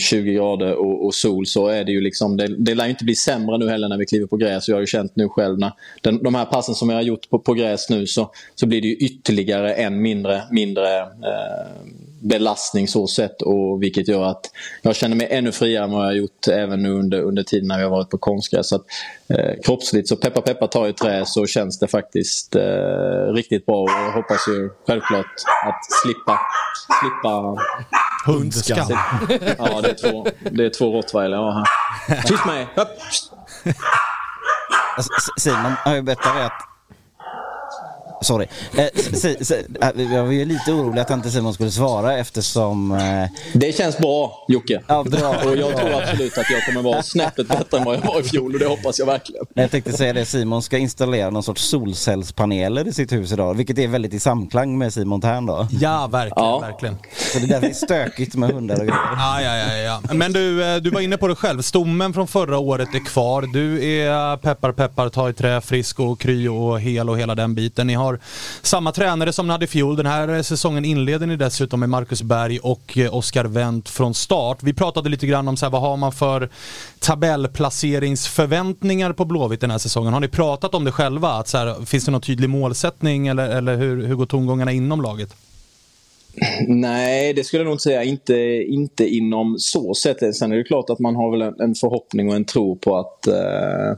20 0.01 0.35
grader 0.35 0.75
och, 0.75 1.07
och, 1.07 1.15
sol 1.15 1.47
så 1.47 1.67
är 1.67 1.85
det 1.85 1.93
ju 1.93 2.01
liksom, 2.01 2.37
det, 2.37 2.57
det 2.59 2.75
lär 2.75 2.85
ju 2.85 2.91
inte 2.91 3.05
bli 3.05 3.15
sämre 3.15 3.59
nu 3.59 3.69
heller 3.69 3.89
när 3.89 3.99
vi 3.99 4.07
kliver 4.07 4.27
på 4.27 4.37
gräs. 4.37 4.69
Jag 4.69 4.77
har 4.77 4.81
ju 4.81 4.87
känt 4.87 5.17
nu 5.17 5.29
själv 5.29 5.59
när 5.59 5.73
den, 6.03 6.23
de 6.23 6.35
här 6.35 6.45
passen 6.45 6.75
som 6.75 6.89
jag 6.89 6.97
har 6.97 7.03
gjort 7.03 7.31
på, 7.31 7.39
på 7.39 7.55
gräs 7.55 7.91
nu 7.91 8.07
så, 8.07 8.31
så 8.55 8.67
blir 8.67 8.81
det 8.81 8.89
ju 8.89 8.97
ytterligare 8.97 9.75
en 9.75 10.03
mindre, 10.03 10.43
mindre 10.51 11.01
eh, 11.01 11.71
belastning 12.23 12.89
så 12.89 13.07
sett 13.07 13.43
och 13.43 13.83
vilket 13.83 14.09
gör 14.09 14.25
att 14.25 14.51
jag 14.83 14.97
känner 14.97 15.17
mig 15.17 15.29
ännu 15.31 15.53
friare 15.53 15.85
än 15.85 15.91
vad 15.91 16.01
jag 16.01 16.07
har 16.07 16.13
gjort 16.13 16.49
även 16.49 16.83
nu 16.83 16.91
under, 16.91 17.21
under 17.21 17.43
tiden 17.43 17.69
när 17.69 17.81
jag 17.81 17.91
varit 17.91 18.11
på 18.11 18.19
konstgräs. 18.19 18.69
Så 18.69 18.77
att, 18.77 18.85
eh, 19.29 19.61
kroppsligt 19.65 20.09
så 20.09 20.17
peppa 20.17 20.41
peppa 20.41 20.67
tar 20.67 20.89
i 20.89 20.93
trä 20.93 21.23
så 21.27 21.47
känns 21.47 21.79
det 21.79 21.87
faktiskt 21.89 22.57
eh, 22.57 23.33
riktigt 23.35 23.67
bra 23.67 23.81
och 23.83 23.91
jag 23.91 24.13
hoppas 24.13 24.49
ju 24.49 24.71
självklart 24.87 25.35
att 25.67 25.81
slippa, 26.03 26.41
slippa 27.01 27.57
Hundskam. 28.27 28.87
Ja, 29.59 29.81
det 29.81 29.89
är 29.91 30.11
två, 30.11 30.27
det 30.51 30.65
är 30.65 30.71
två 30.71 30.97
rottweiler 30.97 31.37
jag 31.37 31.45
har 31.45 31.53
här. 32.09 32.23
Tyst 32.23 32.47
med 32.47 32.67
Simon 35.39 35.73
har 35.85 35.95
ju 35.95 36.03
berättat 36.03 36.37
att 36.37 36.72
Sorry. 38.23 38.47
Eh, 38.77 38.87
si, 38.95 39.45
si, 39.45 39.55
eh, 39.81 40.03
jag 40.13 40.25
var 40.25 40.33
ju 40.33 40.45
lite 40.45 40.73
orolig 40.73 41.01
att 41.01 41.11
inte 41.11 41.31
Simon 41.31 41.55
skulle 41.55 41.71
svara 41.71 42.19
eftersom... 42.19 42.93
Eh... 42.93 43.29
Det 43.53 43.77
känns 43.77 43.99
bra 43.99 44.45
Jocke. 44.49 44.81
Ja, 44.87 45.05
bra. 45.05 45.29
och 45.45 45.57
jag 45.57 45.77
tror 45.77 46.03
absolut 46.03 46.39
att 46.39 46.51
jag 46.51 46.67
kommer 46.67 46.83
vara 46.83 47.03
snäppet 47.03 47.49
bättre 47.49 47.79
än 47.79 47.85
vad 47.85 47.97
jag 47.97 48.03
var 48.03 48.21
i 48.21 48.23
fjol 48.23 48.55
och 48.55 48.61
det 48.61 48.67
hoppas 48.67 48.99
jag 48.99 49.07
verkligen. 49.07 49.47
Jag 49.55 49.71
tänkte 49.71 49.93
säga 49.93 50.13
det, 50.13 50.25
Simon 50.25 50.63
ska 50.63 50.79
installera 50.79 51.31
någon 51.31 51.43
sorts 51.43 51.63
solcellspaneler 51.69 52.89
i 52.89 52.93
sitt 52.93 53.13
hus 53.13 53.33
idag, 53.33 53.55
vilket 53.55 53.79
är 53.79 53.89
väldigt 53.89 54.15
i 54.15 54.21
samklang 54.21 54.79
med 54.79 54.93
Simon 54.93 55.21
Tern 55.21 55.47
då. 55.47 55.67
Ja, 55.71 56.07
verkligen. 56.07 56.49
Ja. 56.49 56.59
verkligen. 56.59 56.97
Så 57.33 57.39
det 57.39 57.45
är 57.45 57.49
därför 57.49 57.67
det 57.67 57.73
är 57.73 57.75
stökigt 57.75 58.35
med 58.35 58.51
hundar 58.51 58.75
och 58.75 58.81
grejer. 58.81 59.01
Ja, 59.17 59.43
ja, 59.43 59.57
ja, 59.57 59.77
ja. 59.77 60.15
Men 60.15 60.33
du, 60.33 60.65
eh, 60.65 60.77
du 60.77 60.91
var 60.91 61.01
inne 61.01 61.17
på 61.17 61.29
det 61.29 61.35
själv. 61.35 61.63
Stommen 61.63 62.13
från 62.13 62.29
förra 62.29 62.59
året 62.59 62.89
är 62.95 63.05
kvar. 63.05 63.43
Du 63.43 63.85
är 63.85 64.37
peppar 64.37 64.73
peppar, 64.73 65.09
ta 65.09 65.31
i 65.31 65.33
trä, 65.33 65.61
frisk 65.61 66.01
och 66.01 66.21
kry 66.21 66.49
och 66.49 66.81
hel 66.81 67.11
och 67.11 67.19
hela 67.19 67.35
den 67.35 67.55
biten. 67.55 67.87
Ni 67.87 67.95
har 67.95 68.12
har 68.13 68.21
samma 68.63 68.93
tränare 68.93 69.33
som 69.33 69.47
ni 69.47 69.53
hade 69.53 69.65
i 69.65 69.69
fjol. 69.69 69.97
Den 69.97 70.07
här 70.07 70.43
säsongen 70.43 70.85
inleder 70.85 71.27
ni 71.27 71.37
dessutom 71.37 71.81
med 71.81 71.89
Marcus 71.89 72.23
Berg 72.23 72.59
och 72.59 72.99
eh, 72.99 73.15
Oskar 73.15 73.45
Wendt 73.45 73.89
från 73.89 74.15
start. 74.15 74.59
Vi 74.63 74.73
pratade 74.73 75.09
lite 75.09 75.27
grann 75.27 75.49
om 75.49 75.57
så 75.57 75.67
här, 75.67 75.71
vad 75.71 75.81
har 75.81 75.97
man 75.97 76.13
för 76.13 76.49
tabellplaceringsförväntningar 76.99 79.13
på 79.13 79.25
Blåvitt 79.25 79.61
den 79.61 79.71
här 79.71 79.79
säsongen. 79.79 80.13
Har 80.13 80.21
ni 80.21 80.29
pratat 80.29 80.75
om 80.75 80.85
det 80.85 80.93
själva? 80.93 81.29
Att 81.29 81.49
så 81.49 81.59
här, 81.59 81.87
finns 81.87 82.05
det 82.05 82.11
någon 82.11 82.21
tydlig 82.21 82.51
målsättning 82.51 83.29
eller, 83.29 83.49
eller 83.49 83.77
hur, 83.77 84.07
hur 84.07 84.15
går 84.15 84.27
tongångarna 84.27 84.73
inom 84.73 85.03
laget? 85.03 85.35
Nej, 86.69 87.33
det 87.33 87.45
skulle 87.45 87.61
jag 87.61 87.65
nog 87.65 87.75
inte 87.75 87.83
säga. 87.83 88.05
Inte, 88.05 88.35
inte 88.69 89.07
inom 89.07 89.57
så 89.59 89.95
sätt. 89.95 90.37
Sen 90.37 90.53
är 90.53 90.57
det 90.57 90.65
klart 90.65 90.91
att 90.91 90.99
man 90.99 91.17
har 91.17 91.31
väl 91.31 91.55
en, 91.61 91.75
förhoppning 91.75 92.29
och 92.29 92.35
en 92.35 92.45
tro 92.45 92.77
på 92.77 92.99
att 92.99 93.27
eh, 93.27 93.97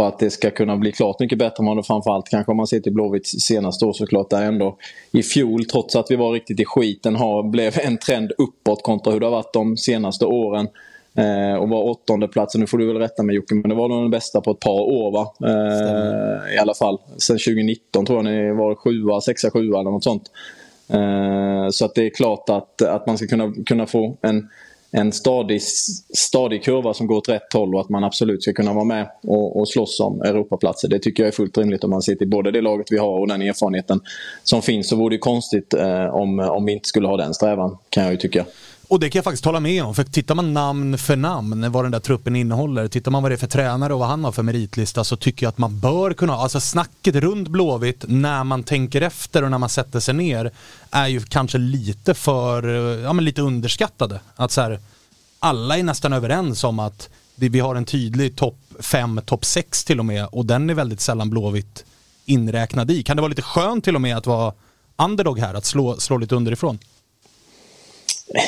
på 0.00 0.06
att 0.06 0.18
det 0.18 0.30
ska 0.30 0.50
kunna 0.50 0.76
bli 0.76 0.92
klart 0.92 1.20
mycket 1.20 1.38
bättre 1.38 1.74
det 1.74 1.82
framförallt 1.82 2.28
kanske 2.28 2.50
om 2.50 2.56
man 2.56 2.66
ser 2.66 2.80
till 2.80 2.92
Blåvitts 2.92 3.30
senaste 3.30 3.84
år 3.84 3.92
såklart. 3.92 4.30
Där 4.30 4.42
ändå 4.42 4.76
i 5.10 5.22
fjol, 5.22 5.64
trots 5.64 5.96
att 5.96 6.10
vi 6.10 6.16
var 6.16 6.32
riktigt 6.32 6.60
i 6.60 6.64
skiten, 6.64 7.16
har, 7.16 7.42
blev 7.42 7.78
en 7.78 7.98
trend 7.98 8.32
uppåt 8.38 8.82
kontra 8.82 9.12
hur 9.12 9.20
det 9.20 9.26
har 9.26 9.30
varit 9.30 9.52
de 9.52 9.76
senaste 9.76 10.26
åren. 10.26 10.68
Eh, 11.14 11.54
och 11.54 11.68
var 11.68 11.82
åttonde 11.82 12.28
plats, 12.28 12.54
nu 12.54 12.66
får 12.66 12.78
du 12.78 12.86
väl 12.86 12.96
rätta 12.96 13.22
mig 13.22 13.36
Jocke, 13.36 13.54
men 13.54 13.68
det 13.68 13.74
var 13.74 13.88
nog 13.88 14.02
den 14.02 14.10
bästa 14.10 14.40
på 14.40 14.50
ett 14.50 14.60
par 14.60 14.80
år 14.80 15.10
va? 15.10 15.32
Eh, 15.48 16.54
I 16.54 16.58
alla 16.58 16.74
fall. 16.74 16.98
Sen 17.16 17.38
2019 17.38 18.06
tror 18.06 18.18
jag 18.18 18.24
ni 18.24 18.52
var 18.52 18.74
sjua, 18.74 19.20
sexa, 19.20 19.50
sjua 19.50 19.80
eller 19.80 19.90
något 19.90 20.04
sånt. 20.04 20.30
Eh, 20.88 21.70
så 21.70 21.84
att 21.84 21.94
det 21.94 22.06
är 22.06 22.10
klart 22.10 22.48
att, 22.48 22.82
att 22.82 23.06
man 23.06 23.18
ska 23.18 23.26
kunna, 23.26 23.52
kunna 23.66 23.86
få 23.86 24.16
en 24.22 24.48
en 24.92 25.12
stadig, 25.12 25.62
stadig 26.16 26.64
kurva 26.64 26.94
som 26.94 27.06
går 27.06 27.16
åt 27.16 27.28
rätt 27.28 27.52
håll 27.52 27.74
och 27.74 27.80
att 27.80 27.88
man 27.88 28.04
absolut 28.04 28.42
ska 28.42 28.52
kunna 28.52 28.72
vara 28.72 28.84
med 28.84 29.10
och, 29.22 29.60
och 29.60 29.68
slåss 29.68 30.00
om 30.00 30.22
Europaplatser. 30.22 30.88
Det 30.88 30.98
tycker 30.98 31.22
jag 31.22 31.28
är 31.28 31.32
fullt 31.32 31.58
rimligt 31.58 31.84
om 31.84 31.90
man 31.90 32.02
ser 32.02 32.14
till 32.14 32.28
både 32.28 32.50
det 32.50 32.60
laget 32.60 32.86
vi 32.90 32.98
har 32.98 33.18
och 33.20 33.28
den 33.28 33.42
erfarenheten 33.42 34.00
som 34.44 34.62
finns. 34.62 34.88
Så 34.88 34.96
vore 34.96 35.14
det 35.14 35.18
konstigt 35.18 35.74
eh, 35.74 36.14
om, 36.14 36.38
om 36.38 36.64
vi 36.64 36.72
inte 36.72 36.88
skulle 36.88 37.08
ha 37.08 37.16
den 37.16 37.34
strävan, 37.34 37.76
kan 37.90 38.02
jag 38.02 38.12
ju 38.12 38.18
tycka. 38.18 38.44
Och 38.90 39.00
det 39.00 39.10
kan 39.10 39.18
jag 39.18 39.24
faktiskt 39.24 39.44
hålla 39.44 39.60
med 39.60 39.84
om, 39.84 39.94
för 39.94 40.04
tittar 40.04 40.34
man 40.34 40.52
namn 40.52 40.98
för 40.98 41.16
namn 41.16 41.72
vad 41.72 41.84
den 41.84 41.92
där 41.92 42.00
truppen 42.00 42.36
innehåller, 42.36 42.88
tittar 42.88 43.10
man 43.10 43.22
vad 43.22 43.30
det 43.30 43.34
är 43.34 43.36
för 43.36 43.46
tränare 43.46 43.92
och 43.92 43.98
vad 43.98 44.08
han 44.08 44.24
har 44.24 44.32
för 44.32 44.42
meritlista 44.42 45.04
så 45.04 45.16
tycker 45.16 45.46
jag 45.46 45.48
att 45.48 45.58
man 45.58 45.80
bör 45.80 46.12
kunna, 46.12 46.34
alltså 46.34 46.60
snacket 46.60 47.14
runt 47.14 47.48
Blåvitt 47.48 48.04
när 48.08 48.44
man 48.44 48.62
tänker 48.62 49.00
efter 49.00 49.44
och 49.44 49.50
när 49.50 49.58
man 49.58 49.68
sätter 49.68 50.00
sig 50.00 50.14
ner 50.14 50.50
är 50.90 51.06
ju 51.06 51.20
kanske 51.20 51.58
lite 51.58 52.14
för, 52.14 52.62
ja 52.98 53.12
men 53.12 53.24
lite 53.24 53.42
underskattade. 53.42 54.20
Att 54.36 54.52
så 54.52 54.60
här, 54.60 54.80
alla 55.38 55.78
är 55.78 55.82
nästan 55.82 56.12
överens 56.12 56.64
om 56.64 56.78
att 56.78 57.08
vi 57.34 57.60
har 57.60 57.74
en 57.74 57.84
tydlig 57.84 58.36
topp 58.36 58.58
5, 58.80 59.20
topp 59.26 59.44
6 59.44 59.84
till 59.84 59.98
och 59.98 60.06
med 60.06 60.26
och 60.32 60.46
den 60.46 60.70
är 60.70 60.74
väldigt 60.74 61.00
sällan 61.00 61.30
Blåvitt 61.30 61.84
inräknad 62.24 62.90
i. 62.90 63.02
Kan 63.02 63.16
det 63.16 63.22
vara 63.22 63.28
lite 63.28 63.42
skönt 63.42 63.84
till 63.84 63.94
och 63.94 64.00
med 64.00 64.16
att 64.16 64.26
vara 64.26 64.52
underdog 64.96 65.38
här, 65.38 65.54
att 65.54 65.64
slå, 65.64 65.96
slå 65.96 66.18
lite 66.18 66.34
underifrån? 66.34 66.78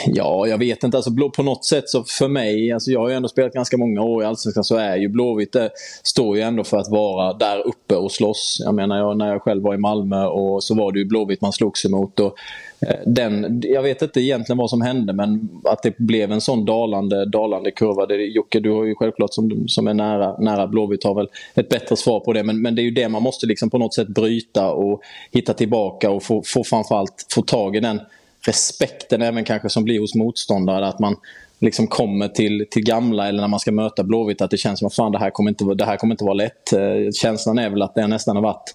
Ja, 0.07 0.47
jag 0.47 0.59
vet 0.59 0.83
inte. 0.83 0.97
Alltså, 0.97 1.31
på 1.37 1.43
något 1.43 1.65
sätt 1.65 1.89
så 1.89 2.05
för 2.05 2.29
mig, 2.29 2.73
alltså 2.73 2.91
jag 2.91 3.01
har 3.01 3.09
ju 3.09 3.15
ändå 3.15 3.29
spelat 3.29 3.53
ganska 3.53 3.77
många 3.77 4.03
år 4.03 4.23
i 4.23 4.27
Allsvenskan, 4.27 4.65
så 4.65 4.77
är 4.77 4.97
ju 4.97 5.09
Blåvitt, 5.09 5.53
det 5.53 5.71
står 6.03 6.37
ju 6.37 6.43
ändå 6.43 6.65
för 6.65 6.77
att 6.77 6.91
vara 6.91 7.33
där 7.33 7.67
uppe 7.67 7.97
och 7.97 8.13
slåss. 8.13 8.63
Jag 8.65 8.75
menar, 8.75 8.99
jag, 8.99 9.17
när 9.17 9.29
jag 9.29 9.43
själv 9.43 9.63
var 9.63 9.75
i 9.75 9.79
Malmö 9.79 10.25
och 10.25 10.65
så 10.65 10.75
var 10.75 10.93
det 10.93 10.99
ju 10.99 11.05
Blåvitt 11.05 11.41
man 11.41 11.53
slogs 11.53 11.85
emot. 11.85 12.21
Och, 12.21 12.35
eh, 12.81 12.97
den, 13.07 13.63
jag 13.65 13.83
vet 13.83 14.03
inte 14.03 14.21
egentligen 14.21 14.59
vad 14.59 14.71
som 14.71 14.83
hände 14.83 15.13
men 15.13 15.49
att 15.65 15.83
det 15.83 15.99
blev 15.99 16.33
en 16.33 16.41
sån 16.41 16.65
dalande, 16.65 17.25
dalande 17.25 17.71
kurva. 17.71 18.07
Det, 18.07 18.15
Jocke, 18.15 18.61
du 18.61 18.71
har 18.71 18.85
ju 18.85 18.95
självklart 18.95 19.35
som, 19.35 19.69
som 19.69 19.87
är 19.87 19.95
nära, 19.95 20.39
nära 20.39 20.67
Blåvitt 20.67 21.05
har 21.05 21.15
väl 21.15 21.29
ett 21.55 21.69
bättre 21.69 21.97
svar 21.97 22.21
på 22.21 22.33
det. 22.33 22.43
Men, 22.43 22.63
men 22.63 22.75
det 22.75 22.83
är 22.83 22.85
ju 22.85 22.91
det 22.91 23.09
man 23.09 23.23
måste 23.23 23.47
liksom 23.47 23.71
på 23.71 23.79
något 23.79 23.95
sätt 23.95 24.09
bryta 24.09 24.71
och 24.73 25.03
hitta 25.31 25.55
tillbaka 25.55 26.11
och 26.11 26.23
få, 26.23 26.43
få 26.47 26.65
framförallt 26.65 27.27
få 27.35 27.43
tag 27.43 27.77
i 27.77 27.81
den 27.81 28.01
respekten 28.47 29.23
även 29.23 29.45
kanske 29.45 29.69
som 29.69 29.85
blir 29.85 30.01
hos 30.01 30.15
motståndare. 30.15 30.87
Att 30.87 30.99
man 30.99 31.17
liksom 31.59 31.87
kommer 31.87 32.29
till, 32.29 32.67
till 32.71 32.85
gamla 32.85 33.29
eller 33.29 33.41
när 33.41 33.49
man 33.49 33.61
ska 33.61 33.73
möta 33.73 34.05
Blåvitt 34.05 34.43
att 34.43 34.51
det 34.51 34.57
känns 34.57 34.79
som 34.79 34.87
att 34.87 34.95
fan, 34.95 35.13
det, 35.13 35.19
här 35.19 35.31
kommer 35.31 35.51
inte, 35.51 35.65
det 35.65 35.85
här 35.85 35.97
kommer 35.97 36.15
inte 36.15 36.25
vara 36.25 36.35
lätt. 36.35 36.73
Eh, 36.73 37.11
känslan 37.15 37.59
är 37.59 37.71
väl 37.71 37.83
att 37.83 37.95
det 37.95 38.07
nästan 38.07 38.37
har 38.37 38.43
varit 38.43 38.75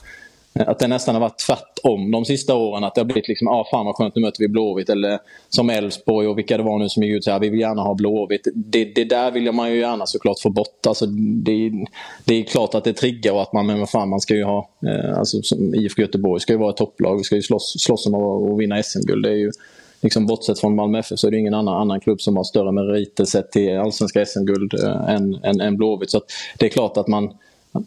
att 0.53 0.79
det 0.79 0.87
nästan 0.87 1.15
har 1.15 1.19
varit 1.19 1.39
tvärtom 1.47 2.11
de 2.11 2.25
sista 2.25 2.55
åren. 2.55 2.83
Att 2.83 2.95
det 2.95 3.01
har 3.01 3.05
blivit 3.05 3.27
liksom, 3.27 3.47
ah, 3.47 3.67
fan 3.71 3.85
vad 3.85 3.95
skönt 3.95 4.15
nu 4.15 4.21
möter 4.21 4.39
vi 4.39 4.47
Blåvitt. 4.47 4.89
Eller 4.89 5.19
som 5.49 5.69
Elfsborg 5.69 6.27
och 6.27 6.37
vilka 6.37 6.57
det 6.57 6.63
var 6.63 6.79
nu 6.79 6.89
som 6.89 7.03
gick 7.03 7.13
ut 7.13 7.17
och 7.17 7.23
sa 7.23 7.37
vi 7.37 7.49
vill 7.49 7.59
gärna 7.59 7.81
ha 7.81 7.93
Blåvitt. 7.93 8.47
Det, 8.55 8.85
det 8.85 9.03
där 9.03 9.31
vill 9.31 9.51
man 9.51 9.71
ju 9.71 9.79
gärna 9.79 10.05
såklart 10.05 10.39
få 10.39 10.49
bort. 10.49 10.87
Alltså, 10.87 11.05
det, 11.05 11.71
det 12.25 12.35
är 12.35 12.43
klart 12.43 12.75
att 12.75 12.83
det 12.83 12.93
triggar 12.93 13.33
och 13.33 13.41
att 13.41 13.53
man, 13.53 13.65
men 13.65 13.79
vad 13.79 13.89
fan 13.89 14.09
man 14.09 14.19
ska 14.19 14.35
ju 14.35 14.43
ha, 14.43 14.69
eh, 14.85 15.17
alltså 15.17 15.41
som 15.41 15.75
IFK 15.75 16.01
Göteborg 16.01 16.41
ska 16.41 16.53
ju 16.53 16.59
vara 16.59 16.69
ett 16.69 16.77
topplag. 16.77 17.17
Vi 17.17 17.23
ska 17.23 17.35
ju 17.35 17.41
slåss, 17.41 17.75
slåss 17.79 18.05
om 18.05 18.13
att 18.13 18.59
vinna 18.59 18.83
SM-guld. 18.83 19.23
Det 19.23 19.29
är 19.29 19.35
ju 19.35 19.51
liksom 20.01 20.25
bortsett 20.25 20.59
från 20.59 20.75
Malmö 20.75 20.99
FF 20.99 21.19
så 21.19 21.27
är 21.27 21.31
det 21.31 21.37
ingen 21.37 21.53
annan, 21.53 21.81
annan 21.81 21.99
klubb 21.99 22.21
som 22.21 22.37
har 22.37 22.43
större 22.43 22.71
meriter 22.71 23.25
sett 23.25 23.51
till 23.51 23.77
allsvenska 23.77 24.25
SM-guld 24.25 24.73
eh, 24.73 25.09
än, 25.09 25.35
än, 25.43 25.61
än 25.61 25.77
Blåvitt. 25.77 26.11
Så 26.11 26.21
det 26.57 26.65
är 26.65 26.69
klart 26.69 26.97
att 26.97 27.07
man 27.07 27.33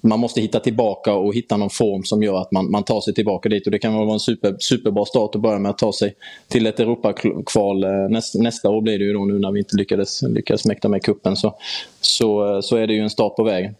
man 0.02 0.20
måste 0.20 0.40
hitta 0.40 0.60
tillbaka 0.60 1.12
och 1.12 1.34
hitta 1.34 1.56
någon 1.56 1.70
form 1.70 2.04
som 2.04 2.22
gör 2.22 2.40
att 2.40 2.52
man, 2.52 2.70
man 2.70 2.82
tar 2.82 3.00
sig 3.00 3.14
tillbaka 3.14 3.48
dit. 3.48 3.66
Och 3.66 3.70
Det 3.70 3.78
kan 3.78 3.94
vara 3.94 4.12
en 4.12 4.20
super, 4.20 4.56
superbra 4.58 5.04
start 5.04 5.34
att 5.34 5.40
börja 5.40 5.58
med 5.58 5.70
att 5.70 5.78
ta 5.78 5.92
sig 5.92 6.14
till 6.48 6.66
ett 6.66 6.80
Europakval. 6.80 7.84
Eh, 7.84 7.90
nästa, 7.90 8.38
nästa 8.38 8.70
år 8.70 8.80
blir 8.80 8.98
det 8.98 9.04
ju 9.04 9.12
då 9.12 9.24
nu 9.24 9.38
när 9.38 9.52
vi 9.52 9.58
inte 9.58 9.76
lyckades, 9.76 10.22
lyckades 10.22 10.64
mäkta 10.64 10.88
med 10.88 11.02
kuppen 11.02 11.36
så, 11.36 11.54
så, 12.00 12.54
eh, 12.54 12.60
så 12.60 12.76
är 12.76 12.86
det 12.86 12.92
ju 12.92 13.00
en 13.00 13.10
start 13.10 13.36
på 13.36 13.42
vägen. 13.42 13.74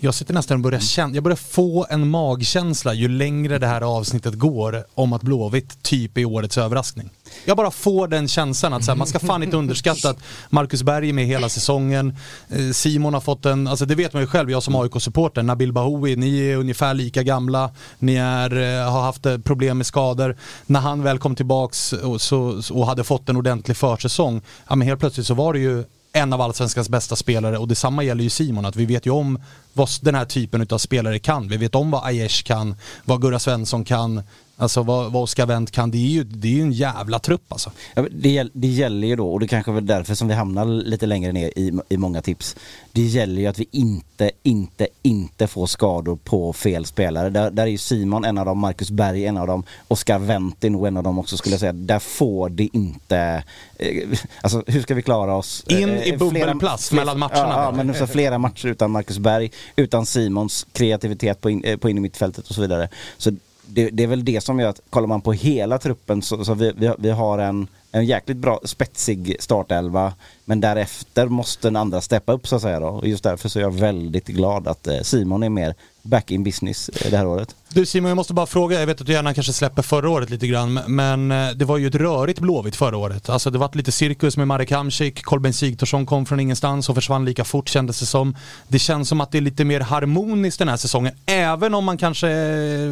Jag 0.00 0.14
sitter 0.14 0.34
nästan 0.34 0.56
och 0.56 0.62
börjar 0.62 0.80
känna, 0.80 1.14
jag 1.14 1.24
börjar 1.24 1.36
få 1.36 1.86
en 1.90 2.08
magkänsla 2.08 2.94
ju 2.94 3.08
längre 3.08 3.58
det 3.58 3.66
här 3.66 3.80
avsnittet 3.80 4.34
går 4.34 4.84
om 4.94 5.12
att 5.12 5.22
Blåvitt 5.22 5.82
typ 5.82 6.18
är 6.18 6.24
årets 6.24 6.58
överraskning. 6.58 7.10
Jag 7.44 7.56
bara 7.56 7.70
får 7.70 8.08
den 8.08 8.28
känslan 8.28 8.72
att 8.72 8.84
så 8.84 8.90
här, 8.90 8.96
man 8.96 9.06
ska 9.06 9.18
fan 9.18 9.42
inte 9.42 9.56
underskatta 9.62 10.10
att 10.10 10.18
Marcus 10.50 10.82
Berg 10.82 11.08
är 11.08 11.12
med 11.12 11.26
hela 11.26 11.48
säsongen. 11.48 12.16
Eh, 12.48 12.70
Simon 12.72 13.14
har 13.14 13.20
fått 13.20 13.46
en, 13.46 13.66
alltså 13.66 13.86
det 13.86 13.94
vet 13.94 14.12
man 14.12 14.22
ju 14.22 14.26
själv, 14.26 14.50
jag 14.50 14.62
som 14.62 14.74
AIK-supporter. 14.74 15.42
Nabil 15.42 15.72
Bahoui, 15.72 16.16
ni 16.16 16.38
är 16.38 16.56
ungefär 16.56 16.94
lika 16.94 17.22
gamla. 17.22 17.70
Ni 17.98 18.14
är, 18.14 18.80
eh, 18.80 18.92
har 18.92 19.02
haft 19.02 19.26
eh, 19.26 19.38
problem 19.38 19.76
med 19.76 19.86
skador. 19.86 20.36
När 20.66 20.80
han 20.80 21.02
väl 21.02 21.18
kom 21.18 21.36
tillbaks 21.36 21.92
och, 21.92 22.20
så, 22.20 22.62
och 22.70 22.86
hade 22.86 23.04
fått 23.04 23.28
en 23.28 23.36
ordentlig 23.36 23.76
försäsong, 23.76 24.42
ja 24.68 24.76
men 24.76 24.88
helt 24.88 25.00
plötsligt 25.00 25.26
så 25.26 25.34
var 25.34 25.52
det 25.52 25.58
ju 25.58 25.84
en 26.12 26.32
av 26.32 26.40
allsvenskans 26.40 26.88
bästa 26.88 27.16
spelare 27.16 27.58
och 27.58 27.68
detsamma 27.68 28.02
gäller 28.02 28.24
ju 28.24 28.30
Simon, 28.30 28.64
att 28.64 28.76
vi 28.76 28.86
vet 28.86 29.06
ju 29.06 29.10
om 29.10 29.40
vad 29.72 29.88
den 30.00 30.14
här 30.14 30.24
typen 30.24 30.66
av 30.70 30.78
spelare 30.78 31.18
kan. 31.18 31.48
Vi 31.48 31.56
vet 31.56 31.74
om 31.74 31.90
vad 31.90 32.04
Aiesh 32.04 32.42
kan, 32.42 32.76
vad 33.04 33.22
Gurra 33.22 33.38
Svensson 33.38 33.84
kan, 33.84 34.22
Alltså 34.60 34.82
vad, 34.82 35.12
vad 35.12 35.22
Oskar 35.22 35.46
Wendt 35.46 35.70
kan, 35.70 35.90
det 35.90 35.98
är 35.98 36.10
ju, 36.10 36.24
det 36.24 36.48
är 36.48 36.52
ju 36.52 36.62
en 36.62 36.72
jävla 36.72 37.18
trupp 37.18 37.52
alltså. 37.52 37.72
Ja, 37.94 38.06
det, 38.10 38.48
det 38.52 38.66
gäller 38.66 39.08
ju 39.08 39.16
då, 39.16 39.32
och 39.32 39.40
det 39.40 39.48
kanske 39.48 39.72
är 39.72 39.80
därför 39.80 40.14
som 40.14 40.28
vi 40.28 40.34
hamnar 40.34 40.64
lite 40.64 41.06
längre 41.06 41.32
ner 41.32 41.48
i, 41.56 41.80
i 41.88 41.96
många 41.96 42.22
tips. 42.22 42.56
Det 42.92 43.02
gäller 43.02 43.40
ju 43.40 43.46
att 43.46 43.58
vi 43.58 43.68
inte, 43.70 44.30
inte, 44.42 44.88
inte 45.02 45.46
får 45.46 45.66
skador 45.66 46.16
på 46.24 46.52
fel 46.52 46.84
spelare. 46.84 47.30
Där, 47.30 47.50
där 47.50 47.62
är 47.62 47.66
ju 47.66 47.78
Simon 47.78 48.24
en 48.24 48.38
av 48.38 48.46
dem, 48.46 48.58
Marcus 48.58 48.90
Berg 48.90 49.26
en 49.26 49.36
av 49.36 49.46
dem, 49.46 49.62
Oskar 49.88 50.18
Wendt 50.18 50.64
är 50.64 50.70
nog 50.70 50.86
en 50.86 50.96
av 50.96 51.02
dem 51.02 51.18
också 51.18 51.36
skulle 51.36 51.52
jag 51.52 51.60
säga. 51.60 51.72
Där 51.72 51.98
får 51.98 52.48
det 52.48 52.68
inte, 52.72 53.42
eh, 53.76 54.08
alltså 54.40 54.62
hur 54.66 54.82
ska 54.82 54.94
vi 54.94 55.02
klara 55.02 55.36
oss? 55.36 55.64
In 55.66 55.88
i 55.88 56.10
eh, 56.10 56.18
bubbelplats 56.18 56.92
mellan 56.92 57.18
matcherna. 57.18 57.48
Ja, 57.48 57.64
ja 57.64 57.84
men 57.84 57.94
så 57.94 58.06
flera 58.06 58.38
matcher 58.38 58.66
utan 58.68 58.90
Marcus 58.90 59.18
Berg, 59.18 59.50
utan 59.76 60.06
Simons 60.06 60.66
kreativitet 60.72 61.40
på 61.40 61.50
in, 61.50 61.64
eh, 61.64 61.76
på 61.76 61.90
in 61.90 61.98
i 61.98 62.00
mittfältet 62.00 62.48
och 62.48 62.54
så 62.54 62.60
vidare. 62.60 62.88
Så 63.18 63.32
det, 63.68 63.90
det, 63.90 64.02
är 64.02 64.06
väl 64.06 64.24
det 64.24 64.40
som 64.40 64.60
gör 64.60 64.68
att, 64.68 64.80
kollar 64.90 65.06
man 65.06 65.20
på 65.20 65.32
hela 65.32 65.78
truppen 65.78 66.22
så, 66.22 66.44
så 66.44 66.54
vi, 66.54 66.72
vi, 66.76 66.92
vi 66.98 67.10
har 67.10 67.38
en, 67.38 67.68
en 67.92 68.06
jäkligt 68.06 68.38
bra 68.38 68.60
spetsig 68.64 69.36
startelva. 69.40 70.12
Men 70.48 70.60
därefter 70.60 71.26
måste 71.26 71.68
den 71.68 71.76
andra 71.76 72.00
steppa 72.00 72.32
upp 72.32 72.48
så 72.48 72.56
att 72.56 72.62
säga 72.62 72.80
då. 72.80 72.86
Och 72.86 73.08
just 73.08 73.24
därför 73.24 73.48
så 73.48 73.58
är 73.58 73.62
jag 73.62 73.74
väldigt 73.74 74.26
glad 74.26 74.68
att 74.68 74.86
eh, 74.86 75.00
Simon 75.02 75.42
är 75.42 75.48
mer 75.48 75.74
back 76.08 76.30
in 76.30 76.44
business 76.44 76.88
eh, 76.88 77.10
det 77.10 77.16
här 77.16 77.26
året. 77.26 77.54
Du 77.68 77.86
Simon, 77.86 78.08
jag 78.08 78.16
måste 78.16 78.34
bara 78.34 78.46
fråga, 78.46 78.80
jag 78.80 78.86
vet 78.86 79.00
att 79.00 79.06
du 79.06 79.12
gärna 79.12 79.34
kanske 79.34 79.52
släpper 79.52 79.82
förra 79.82 80.10
året 80.10 80.30
lite 80.30 80.46
grann, 80.46 80.80
men 80.86 81.30
eh, 81.30 81.50
det 81.50 81.64
var 81.64 81.76
ju 81.76 81.86
ett 81.86 81.94
rörigt 81.94 82.40
Blåvitt 82.40 82.76
förra 82.76 82.96
året. 82.96 83.28
Alltså 83.28 83.50
det 83.50 83.58
var 83.58 83.70
lite 83.72 83.92
cirkus 83.92 84.36
med 84.36 84.46
Marek 84.46 84.70
Hamsik, 84.70 85.22
Kolben 85.22 85.52
Sigthorsson 85.52 86.06
kom 86.06 86.26
från 86.26 86.40
ingenstans 86.40 86.88
och 86.88 86.94
försvann 86.94 87.24
lika 87.24 87.44
fort 87.44 87.68
kändes 87.68 88.00
det 88.00 88.06
som. 88.06 88.36
Det 88.68 88.78
känns 88.78 89.08
som 89.08 89.20
att 89.20 89.32
det 89.32 89.38
är 89.38 89.42
lite 89.42 89.64
mer 89.64 89.80
harmoniskt 89.80 90.58
den 90.58 90.68
här 90.68 90.76
säsongen, 90.76 91.12
även 91.26 91.74
om 91.74 91.84
man 91.84 91.98
kanske 91.98 92.28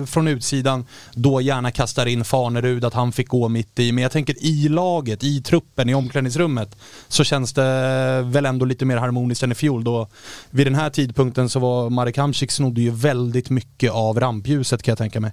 från 0.07 0.29
utsidan 0.29 0.87
då 1.15 1.41
gärna 1.41 1.71
kastar 1.71 2.07
in 2.07 2.25
Fanerud, 2.25 2.85
att 2.85 2.95
han 2.95 3.13
fick 3.13 3.29
gå 3.29 3.49
mitt 3.49 3.79
i. 3.79 3.93
Men 3.93 4.03
jag 4.03 4.13
tänker 4.13 4.45
i 4.45 4.69
laget, 4.69 5.25
i 5.25 5.43
truppen, 5.43 5.89
i 5.89 5.95
omklädningsrummet, 5.95 6.77
så 7.09 7.25
känns 7.25 7.46
Känns 7.47 7.55
det 7.55 8.23
väl 8.23 8.47
ändå 8.47 8.65
lite 8.65 8.85
mer 8.85 8.97
harmoniskt 8.97 9.43
än 9.43 9.53
i 9.53 9.55
fjol. 9.55 9.85
Då 9.85 10.09
vid 10.51 10.67
den 10.67 10.75
här 10.75 10.91
tidpunkten 10.91 11.49
så 11.49 11.59
var 11.59 11.91
Marek 11.91 12.17
Hamsik 12.17 12.51
snodde 12.51 12.81
ju 12.81 12.91
väldigt 12.91 13.51
mycket 13.51 13.93
av 13.93 14.21
rampljuset 14.21 14.83
kan 14.83 14.93
jag 14.93 14.99
tänka 14.99 15.21
mig. 15.21 15.33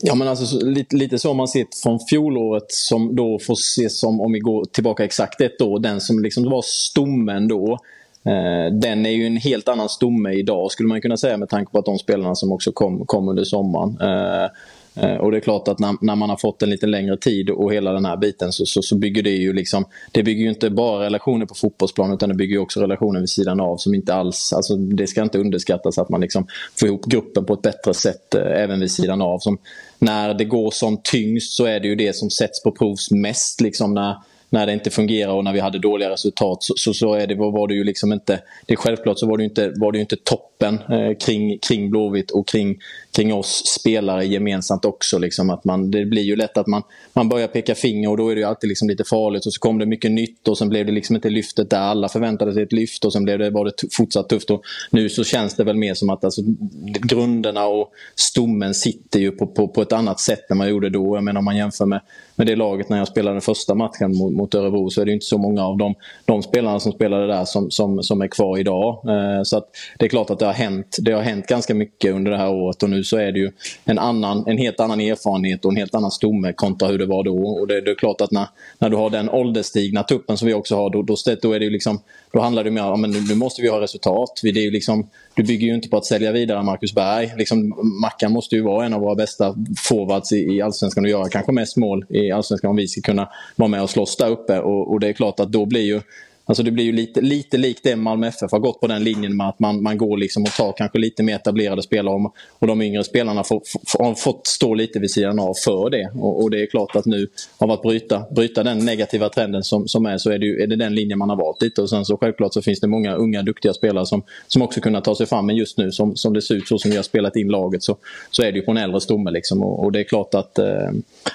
Ja 0.00 0.14
men 0.14 0.28
alltså 0.28 0.66
lite, 0.66 0.96
lite 0.96 1.18
så 1.18 1.34
man 1.34 1.48
sett 1.48 1.80
från 1.82 1.98
fjolåret 2.10 2.72
som 2.72 3.16
då 3.16 3.38
får 3.38 3.54
ses 3.54 3.98
som, 3.98 4.20
om 4.20 4.32
vi 4.32 4.38
går 4.38 4.64
tillbaka 4.64 5.04
exakt 5.04 5.40
ett 5.40 5.60
år, 5.60 5.78
den 5.78 6.00
som 6.00 6.22
liksom 6.22 6.50
var 6.50 6.62
stommen 6.62 7.48
då. 7.48 7.78
Eh, 8.24 8.72
den 8.72 9.06
är 9.06 9.10
ju 9.10 9.26
en 9.26 9.36
helt 9.36 9.68
annan 9.68 9.88
stomme 9.88 10.32
idag 10.32 10.72
skulle 10.72 10.88
man 10.88 11.00
kunna 11.00 11.16
säga 11.16 11.36
med 11.36 11.48
tanke 11.48 11.72
på 11.72 11.78
att 11.78 11.84
de 11.84 11.98
spelarna 11.98 12.34
som 12.34 12.52
också 12.52 12.72
kom, 12.72 13.06
kom 13.06 13.28
under 13.28 13.44
sommaren. 13.44 13.98
Eh, 14.00 14.50
Eh, 14.96 15.16
och 15.16 15.30
det 15.30 15.36
är 15.36 15.40
klart 15.40 15.68
att 15.68 15.78
när, 15.78 15.96
när, 16.00 16.16
man 16.16 16.30
har 16.30 16.36
fått 16.36 16.62
en 16.62 16.70
lite 16.70 16.86
längre 16.86 17.16
tid 17.16 17.50
och 17.50 17.72
hela 17.72 17.92
den 17.92 18.04
här 18.04 18.16
biten 18.16 18.52
så, 18.52 18.66
så, 18.66 18.82
så, 18.82 18.96
bygger 18.96 19.22
det 19.22 19.30
ju 19.30 19.52
liksom 19.52 19.84
Det 20.12 20.22
bygger 20.22 20.42
ju 20.42 20.48
inte 20.48 20.70
bara 20.70 21.04
relationer 21.04 21.46
på 21.46 21.54
fotbollsplan 21.54 22.12
utan 22.12 22.28
det 22.28 22.34
bygger 22.34 22.58
också 22.58 22.80
relationer 22.80 23.20
vid 23.20 23.28
sidan 23.28 23.60
av 23.60 23.76
som 23.76 23.94
inte 23.94 24.14
alls 24.14 24.52
Alltså 24.52 24.76
det 24.76 25.06
ska 25.06 25.22
inte 25.22 25.38
underskattas 25.38 25.98
att 25.98 26.08
man 26.08 26.20
liksom 26.20 26.46
får 26.80 26.88
ihop 26.88 27.04
gruppen 27.04 27.44
på 27.44 27.54
ett 27.54 27.62
bättre 27.62 27.94
sätt 27.94 28.34
eh, 28.34 28.62
även 28.62 28.80
vid 28.80 28.90
sidan 28.90 29.22
av. 29.22 29.38
Som, 29.38 29.58
när 29.98 30.34
det 30.34 30.44
går 30.44 30.70
som 30.70 31.00
tyngst 31.02 31.52
så 31.52 31.64
är 31.64 31.80
det 31.80 31.88
ju 31.88 31.94
det 31.94 32.16
som 32.16 32.30
sätts 32.30 32.62
på 32.62 32.72
provs 32.72 33.10
mest 33.10 33.60
liksom 33.60 33.94
när 33.94 34.16
när 34.50 34.66
det 34.66 34.72
inte 34.72 34.90
fungerar 34.90 35.32
och 35.32 35.44
när 35.44 35.52
vi 35.52 35.60
hade 35.60 35.78
dåliga 35.78 36.10
resultat 36.10 36.62
så, 36.62 36.74
så, 36.76 36.94
så 36.94 37.14
är 37.14 37.26
det, 37.26 37.34
var 37.34 37.68
det 37.68 37.74
ju 37.74 37.84
liksom 37.84 38.12
inte... 38.12 38.40
Det 38.66 38.72
är 38.72 38.76
självklart 38.76 39.18
så 39.18 39.26
var 39.26 39.36
det 39.36 39.42
ju 39.42 39.48
inte, 39.48 39.72
var 39.76 39.92
det 39.92 39.98
inte 39.98 40.16
toppen 40.16 40.74
eh, 40.74 41.16
kring, 41.16 41.58
kring 41.58 41.90
Blåvitt 41.90 42.30
och 42.30 42.48
kring, 42.48 42.78
kring 43.16 43.34
oss 43.34 43.62
spelare 43.66 44.26
gemensamt 44.26 44.84
också. 44.84 45.18
Liksom, 45.18 45.50
att 45.50 45.64
man, 45.64 45.90
det 45.90 46.04
blir 46.04 46.22
ju 46.22 46.36
lätt 46.36 46.56
att 46.56 46.66
man, 46.66 46.82
man 47.12 47.28
börjar 47.28 47.48
peka 47.48 47.74
finger 47.74 48.10
och 48.10 48.16
då 48.16 48.28
är 48.28 48.34
det 48.34 48.40
ju 48.40 48.46
alltid 48.46 48.68
liksom 48.68 48.88
lite 48.88 49.04
farligt 49.04 49.46
och 49.46 49.52
så 49.52 49.60
kom 49.60 49.78
det 49.78 49.86
mycket 49.86 50.10
nytt 50.10 50.48
och 50.48 50.58
sen 50.58 50.68
blev 50.68 50.86
det 50.86 50.92
liksom 50.92 51.16
inte 51.16 51.30
lyftet 51.30 51.70
där 51.70 51.80
alla 51.80 52.08
förväntade 52.08 52.54
sig 52.54 52.62
ett 52.62 52.72
lyft 52.72 53.04
och 53.04 53.12
sen 53.12 53.24
blev 53.24 53.38
det, 53.38 53.50
var 53.50 53.64
det 53.64 53.72
fortsatt 53.92 54.28
tufft. 54.28 54.50
Och 54.50 54.62
nu 54.90 55.08
så 55.08 55.24
känns 55.24 55.54
det 55.54 55.64
väl 55.64 55.76
mer 55.76 55.94
som 55.94 56.10
att 56.10 56.24
alltså, 56.24 56.42
grunderna 56.82 57.66
och 57.66 57.90
stommen 58.14 58.74
sitter 58.74 59.20
ju 59.20 59.30
på, 59.30 59.46
på, 59.46 59.68
på 59.68 59.82
ett 59.82 59.92
annat 59.92 60.20
sätt 60.20 60.50
än 60.50 60.56
man 60.56 60.68
gjorde 60.68 60.90
då. 60.90 61.16
Jag 61.16 61.24
menar 61.24 61.38
om 61.38 61.44
man 61.44 61.56
jämför 61.56 61.86
med, 61.86 62.00
med 62.36 62.46
det 62.46 62.56
laget 62.56 62.88
när 62.88 62.98
jag 62.98 63.08
spelade 63.08 63.40
första 63.40 63.74
matchen 63.74 64.16
mot, 64.16 64.32
mot 64.32 64.54
Örebro 64.54 64.90
så 64.90 65.00
är 65.00 65.04
det 65.04 65.12
inte 65.12 65.26
så 65.26 65.38
många 65.38 65.64
av 65.64 65.76
de, 65.76 65.94
de 66.24 66.42
spelarna 66.42 66.80
som 66.80 66.92
spelade 66.92 67.26
där 67.26 67.44
som, 67.44 67.70
som, 67.70 68.02
som 68.02 68.20
är 68.22 68.28
kvar 68.28 68.58
idag. 68.58 69.02
Eh, 69.08 69.42
så 69.42 69.56
att 69.56 69.68
det 69.98 70.04
är 70.04 70.08
klart 70.08 70.30
att 70.30 70.38
det 70.38 70.46
har, 70.46 70.52
hänt, 70.52 70.96
det 71.00 71.12
har 71.12 71.22
hänt 71.22 71.46
ganska 71.46 71.74
mycket 71.74 72.14
under 72.14 72.30
det 72.30 72.36
här 72.36 72.50
året 72.50 72.82
och 72.82 72.90
nu 72.90 73.04
så 73.04 73.16
är 73.16 73.32
det 73.32 73.38
ju 73.38 73.50
en, 73.84 73.98
annan, 73.98 74.44
en 74.46 74.58
helt 74.58 74.80
annan 74.80 75.00
erfarenhet 75.00 75.64
och 75.64 75.70
en 75.70 75.76
helt 75.76 75.94
annan 75.94 76.10
stomme 76.10 76.52
kontra 76.52 76.88
hur 76.88 76.98
det 76.98 77.06
var 77.06 77.24
då. 77.24 77.48
Och 77.48 77.66
det, 77.66 77.80
det 77.80 77.90
är 77.90 77.94
klart 77.94 78.20
att 78.20 78.30
när, 78.30 78.46
när 78.78 78.88
du 78.88 78.96
har 78.96 79.10
den 79.10 79.30
ålderstigna 79.30 80.02
tuppen 80.02 80.36
som 80.36 80.48
vi 80.48 80.54
också 80.54 80.76
har, 80.76 80.90
då, 80.90 81.02
då, 81.02 81.16
då, 81.42 81.52
är 81.52 81.60
det 81.60 81.70
liksom, 81.70 82.00
då 82.32 82.40
handlar 82.40 82.64
det 82.64 82.70
mer 82.70 82.84
om 82.84 83.04
att 83.04 83.10
nu 83.28 83.34
måste 83.34 83.62
vi 83.62 83.68
ha 83.68 83.80
resultat. 83.80 84.40
Det 84.42 84.48
är 84.48 84.64
ju 84.64 84.70
liksom, 84.70 85.08
du 85.34 85.42
bygger 85.42 85.66
ju 85.66 85.74
inte 85.74 85.88
på 85.88 85.96
att 85.96 86.04
sälja 86.04 86.32
vidare 86.32 86.62
Marcus 86.62 86.94
Berg. 86.94 87.32
Liksom, 87.38 87.68
Mackan 88.02 88.32
måste 88.32 88.54
ju 88.54 88.62
vara 88.62 88.86
en 88.86 88.94
av 88.94 89.00
våra 89.00 89.14
bästa 89.14 89.54
forwards 89.88 90.32
i, 90.32 90.36
i 90.36 90.62
Allsvenskan 90.62 91.04
och 91.04 91.10
göra 91.10 91.28
kanske 91.28 91.52
mest 91.52 91.76
mål 91.76 92.04
i 92.08 92.25
Allsvenskan 92.32 92.70
om 92.70 92.76
vi 92.76 92.88
ska 92.88 93.00
kunna 93.00 93.28
vara 93.56 93.68
med 93.68 93.82
och 93.82 93.90
slåss 93.90 94.16
där 94.16 94.30
uppe. 94.30 94.60
Och, 94.60 94.92
och 94.92 95.00
det 95.00 95.08
är 95.08 95.12
klart 95.12 95.40
att 95.40 95.52
då 95.52 95.66
blir 95.66 95.84
ju 95.84 96.00
Alltså 96.48 96.62
det 96.62 96.70
blir 96.70 96.84
ju 96.84 96.92
lite, 96.92 97.20
lite 97.20 97.58
likt 97.58 97.80
det 97.82 97.96
Malmö 97.96 98.26
FF 98.26 98.52
har 98.52 98.58
gått 98.58 98.80
på 98.80 98.86
den 98.86 99.04
linjen 99.04 99.36
med 99.36 99.48
att 99.48 99.58
man, 99.58 99.82
man 99.82 99.98
går 99.98 100.16
liksom 100.16 100.42
och 100.42 100.52
tar 100.52 100.72
kanske 100.72 100.98
lite 100.98 101.22
mer 101.22 101.36
etablerade 101.36 101.82
spelare 101.82 102.14
och, 102.14 102.34
och 102.58 102.66
de 102.66 102.82
yngre 102.82 103.04
spelarna 103.04 103.44
får, 103.44 103.62
får, 103.86 104.04
har 104.04 104.14
fått 104.14 104.46
stå 104.46 104.74
lite 104.74 104.98
vid 104.98 105.10
sidan 105.10 105.38
av 105.38 105.54
för 105.54 105.90
det. 105.90 106.10
Och, 106.14 106.42
och, 106.42 106.50
det 106.50 106.62
är 106.62 106.66
klart 106.66 106.96
att 106.96 107.06
nu 107.06 107.28
av 107.58 107.70
att 107.70 107.82
bryta, 107.82 108.22
bryta 108.30 108.62
den 108.62 108.78
negativa 108.78 109.28
trenden 109.28 109.62
som, 109.62 109.88
som 109.88 110.06
är 110.06 110.18
så 110.18 110.30
är 110.30 110.38
det, 110.38 110.46
ju, 110.46 110.62
är 110.62 110.66
det 110.66 110.76
den 110.76 110.94
linjen 110.94 111.18
man 111.18 111.30
har 111.30 111.36
valt 111.36 111.62
lite. 111.62 111.82
Och 111.82 111.90
sen 111.90 112.04
så 112.04 112.16
självklart 112.16 112.54
så 112.54 112.62
finns 112.62 112.80
det 112.80 112.86
många 112.86 113.14
unga 113.14 113.42
duktiga 113.42 113.74
spelare 113.74 114.06
som, 114.06 114.22
som 114.46 114.62
också 114.62 114.80
kunnat 114.80 115.04
ta 115.04 115.14
sig 115.14 115.26
fram. 115.26 115.46
Men 115.46 115.56
just 115.56 115.78
nu 115.78 115.92
som, 115.92 116.16
som 116.16 116.32
det 116.32 116.42
ser 116.42 116.54
ut 116.54 116.68
så 116.68 116.78
som 116.78 116.90
vi 116.90 116.96
har 116.96 117.04
spelat 117.04 117.36
in 117.36 117.48
laget 117.48 117.82
så, 117.82 117.96
så 118.30 118.42
är 118.42 118.52
det 118.52 118.58
ju 118.58 118.64
på 118.64 118.70
en 118.70 118.76
äldre 118.76 119.00
stomme. 119.00 119.30
Liksom. 119.30 119.62
Och, 119.62 119.84
och, 119.84 119.92
det 119.92 120.00
är 120.00 120.04
klart 120.04 120.34
att, 120.34 120.58
eh, 120.58 120.90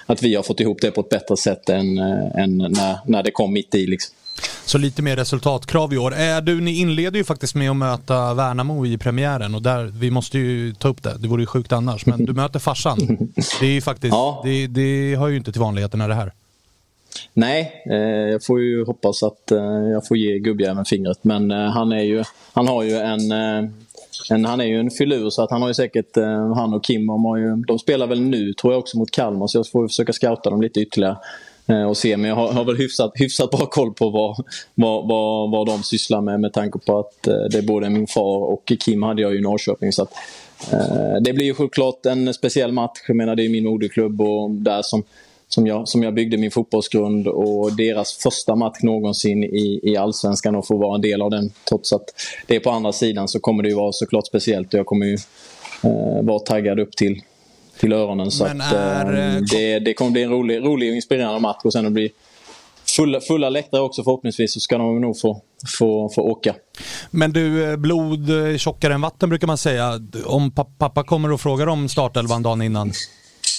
att 0.05 0.23
vi 0.23 0.35
har 0.35 0.43
fått 0.43 0.59
ihop 0.59 0.81
det 0.81 0.91
på 0.91 1.01
ett 1.01 1.09
bättre 1.09 1.37
sätt 1.37 1.69
än, 1.69 1.97
eh, 1.97 2.43
än 2.43 2.57
när, 2.57 2.97
när 3.05 3.23
det 3.23 3.31
kom 3.31 3.53
mitt 3.53 3.75
i. 3.75 3.87
Liksom. 3.87 4.15
Så 4.65 4.77
lite 4.77 5.01
mer 5.01 5.15
resultatkrav 5.15 5.93
i 5.93 5.97
år. 5.97 6.19
Äh, 6.19 6.37
du, 6.41 6.61
ni 6.61 6.79
inleder 6.79 7.17
ju 7.17 7.23
faktiskt 7.23 7.55
med 7.55 7.71
att 7.71 7.77
möta 7.77 8.33
Värnamo 8.33 8.85
i 8.85 8.97
premiären 8.97 9.55
och 9.55 9.61
där, 9.61 9.83
vi 9.83 10.11
måste 10.11 10.37
ju 10.37 10.73
ta 10.73 10.87
upp 10.87 11.03
det, 11.03 11.17
det 11.17 11.27
vore 11.27 11.41
ju 11.41 11.45
sjukt 11.45 11.71
annars, 11.71 12.05
men 12.05 12.25
du 12.25 12.33
möter 12.33 12.59
farsan. 12.59 12.97
Det 13.59 13.65
är 13.65 13.71
ju 13.71 13.81
faktiskt, 13.81 14.13
ja. 14.13 14.41
det, 14.43 14.67
det 14.67 15.15
hör 15.15 15.27
ju 15.27 15.37
inte 15.37 15.51
till 15.51 15.61
vanligheterna 15.61 16.07
det 16.07 16.15
här. 16.15 16.31
Nej, 17.33 17.83
eh, 17.89 17.97
jag 18.31 18.43
får 18.43 18.61
ju 18.61 18.85
hoppas 18.85 19.23
att 19.23 19.51
eh, 19.51 19.63
jag 19.93 20.07
får 20.07 20.17
ge 20.17 20.39
gubbjäveln 20.39 20.85
fingret. 20.85 21.19
Men 21.21 21.51
eh, 21.51 21.69
han, 21.69 21.91
är 21.91 22.03
ju, 22.03 22.23
han 22.53 22.67
har 22.67 22.83
ju 22.83 22.97
en, 22.97 23.31
eh, 23.31 23.69
en, 24.29 24.45
han 24.45 24.61
är 24.61 24.65
ju 24.65 24.79
en 24.79 24.89
filur 24.89 25.29
så 25.29 25.43
att 25.43 25.51
han 25.51 25.61
har 25.61 25.69
ju 25.69 25.73
säkert, 25.73 26.17
eh, 26.17 26.53
han 26.53 26.73
och 26.73 26.83
Kim, 26.83 27.07
de, 27.07 27.25
har 27.25 27.37
ju, 27.37 27.55
de 27.55 27.79
spelar 27.79 28.07
väl 28.07 28.21
nu 28.21 28.53
tror 28.53 28.73
jag 28.73 28.79
också 28.79 28.97
mot 28.97 29.11
Kalmar 29.11 29.47
så 29.47 29.57
jag 29.57 29.69
får 29.69 29.87
försöka 29.87 30.13
scouta 30.13 30.49
dem 30.49 30.61
lite 30.61 30.79
ytterligare. 30.79 31.17
Eh, 31.71 31.83
och 31.83 31.97
se. 31.97 32.17
Men 32.17 32.29
jag 32.29 32.35
har, 32.35 32.51
har 32.53 32.65
väl 32.65 32.77
hyfsat, 32.77 33.11
hyfsat 33.15 33.51
bra 33.51 33.65
koll 33.65 33.93
på 33.93 34.09
vad, 34.09 34.45
vad, 34.75 35.07
vad, 35.07 35.51
vad 35.51 35.67
de 35.67 35.83
sysslar 35.83 36.21
med 36.21 36.39
med 36.39 36.53
tanke 36.53 36.79
på 36.79 36.99
att 36.99 37.27
eh, 37.27 37.43
det 37.51 37.57
är 37.57 37.61
både 37.61 37.89
min 37.89 38.07
far 38.07 38.51
och 38.51 38.71
Kim 38.79 39.03
hade 39.03 39.21
jag 39.21 39.35
i 39.35 39.41
Norrköping. 39.41 39.91
Så 39.91 40.03
att, 40.03 40.13
eh, 40.71 41.21
det 41.21 41.33
blir 41.33 41.45
ju 41.45 41.53
självklart 41.53 42.05
en 42.05 42.33
speciell 42.33 42.71
match. 42.71 42.99
Jag 43.07 43.17
menar, 43.17 43.35
det 43.35 43.45
är 43.45 43.49
min 43.49 43.65
moderklubb 43.65 44.21
och 44.21 44.51
där 44.51 44.81
som, 44.81 45.03
som, 45.47 45.67
jag, 45.67 45.87
som 45.87 46.03
jag 46.03 46.13
byggde 46.13 46.37
min 46.37 46.51
fotbollsgrund 46.51 47.27
och 47.27 47.75
deras 47.75 48.13
första 48.13 48.55
match 48.55 48.77
någonsin 48.81 49.43
i, 49.43 49.79
i 49.83 49.97
Allsvenskan 49.97 50.55
och 50.55 50.67
få 50.67 50.77
vara 50.77 50.95
en 50.95 51.01
del 51.01 51.21
av 51.21 51.29
den. 51.29 51.51
Trots 51.69 51.93
att 51.93 52.05
det 52.47 52.55
är 52.55 52.59
på 52.59 52.69
andra 52.69 52.91
sidan 52.91 53.27
så 53.27 53.39
kommer 53.39 53.63
det 53.63 53.69
ju 53.69 53.75
vara 53.75 53.91
såklart 53.91 54.27
speciellt 54.27 54.73
och 54.73 54.79
jag 54.79 54.85
kommer 54.85 55.05
ju 55.05 55.17
eh, 55.83 56.21
vara 56.21 56.39
taggad 56.39 56.79
upp 56.79 56.95
till, 56.95 57.21
till 57.79 57.93
öronen. 57.93 58.31
Så 58.31 58.45
att, 58.45 58.73
är... 58.73 59.35
eh, 59.35 59.41
det, 59.51 59.79
det 59.79 59.93
kommer 59.93 60.11
bli 60.11 60.23
en 60.23 60.29
rolig, 60.29 60.57
rolig 60.57 60.89
och 60.89 60.95
inspirerande 60.95 61.39
match 61.39 61.59
och 61.63 61.73
sen 61.73 61.85
att 61.85 61.91
bli 61.91 62.11
fulla, 62.95 63.21
fulla 63.21 63.49
läktare 63.49 63.81
också 63.81 64.03
förhoppningsvis 64.03 64.53
så 64.53 64.59
ska 64.59 64.77
de 64.77 65.01
nog 65.01 65.19
få, 65.19 65.41
få, 65.79 66.09
få 66.15 66.21
åka. 66.21 66.55
Men 67.11 67.33
du, 67.33 67.71
eh, 67.71 67.77
blod 67.77 68.29
tjockare 68.57 68.93
än 68.93 69.01
vatten 69.01 69.29
brukar 69.29 69.47
man 69.47 69.57
säga. 69.57 69.99
Om 70.25 70.51
pappa 70.51 71.03
kommer 71.03 71.31
och 71.31 71.41
frågar 71.41 71.67
om 71.67 71.89
startelvan 71.89 72.43
dagen 72.43 72.61
innan, 72.61 72.91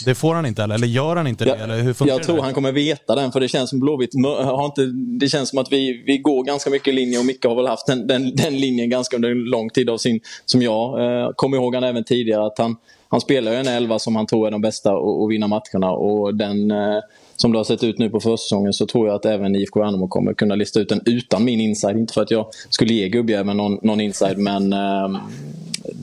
det 0.05 0.15
får 0.15 0.35
han 0.35 0.47
inte 0.47 0.63
eller? 0.63 0.75
Eller 0.75 0.87
gör 0.87 1.17
han 1.17 1.27
inte 1.27 1.45
det? 1.45 1.55
eller 1.55 1.83
hur 1.83 1.97
jag 2.07 2.23
tror 2.23 2.37
det? 2.37 2.43
han 2.43 2.55
kommer 2.55 2.73
veta 2.73 3.15
den 3.15 3.33
för 3.33 3.41
det 3.41 3.49
känns 3.49 3.71
som 3.71 3.81
Blåvitt 3.81 4.11
har 4.25 4.65
inte, 4.65 4.87
Det 5.21 5.29
känns 5.29 5.49
som 5.49 5.59
att 5.59 5.73
vi, 5.73 6.03
vi 6.07 6.19
går 6.19 6.45
ganska 6.45 6.71
mycket 6.71 6.95
linje 6.95 7.19
och 7.19 7.27
Micke 7.27 7.45
har 7.45 7.55
väl 7.55 7.67
haft 7.67 7.87
den, 7.87 8.07
den, 8.07 8.37
den 8.37 8.61
linjen 8.61 8.91
ganska 8.91 9.17
under 9.17 9.35
lång 9.35 9.71
tid 9.71 9.91
av 9.91 9.99
sin, 9.99 10.21
som 10.45 10.63
jag 10.63 11.01
eh, 11.01 11.31
kommer 11.37 11.57
ihåg 11.57 11.75
han 11.75 11.85
även 11.85 12.05
tidigare 12.05 12.47
att 12.47 12.59
han 12.59 12.77
han 13.13 13.21
spelar 13.21 13.53
ju 13.53 13.59
en 13.59 13.67
elva 13.67 13.99
som 13.99 14.17
han 14.17 14.27
tror 14.27 14.47
är 14.47 14.51
de 14.51 14.61
bästa 14.61 14.93
att 14.93 15.31
vinna 15.31 15.47
matcherna 15.47 15.91
och 15.91 16.35
den 16.35 16.71
eh, 16.71 16.99
som 17.37 17.53
det 17.53 17.59
har 17.59 17.65
sett 17.65 17.85
ut 17.85 17.99
nu 17.99 18.11
på 18.11 18.21
försäsongen 18.21 18.73
så 18.73 18.87
tror 18.87 19.07
jag 19.07 19.17
att 19.17 19.25
även 19.25 19.57
IFK 19.57 19.81
Värnamo 19.81 20.09
kommer 20.09 20.35
kunna 20.35 20.55
lista 20.55 20.81
ut 20.81 20.89
den 20.89 21.01
utan 21.05 21.45
min 21.45 21.61
inside. 21.61 21.99
Inte 21.99 22.15
för 22.15 22.23
att 22.23 22.31
jag 22.31 22.47
skulle 22.71 22.95
ge 22.95 23.09
gubbjäveln 23.09 23.57
någon, 23.57 23.79
någon 23.83 24.01
inside 24.01 24.39
men 24.39 24.73
eh, 24.73 25.21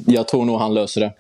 jag 0.06 0.28
tror 0.28 0.46
nog 0.46 0.60
han 0.60 0.74
löser 0.74 1.02
det. 1.02 1.14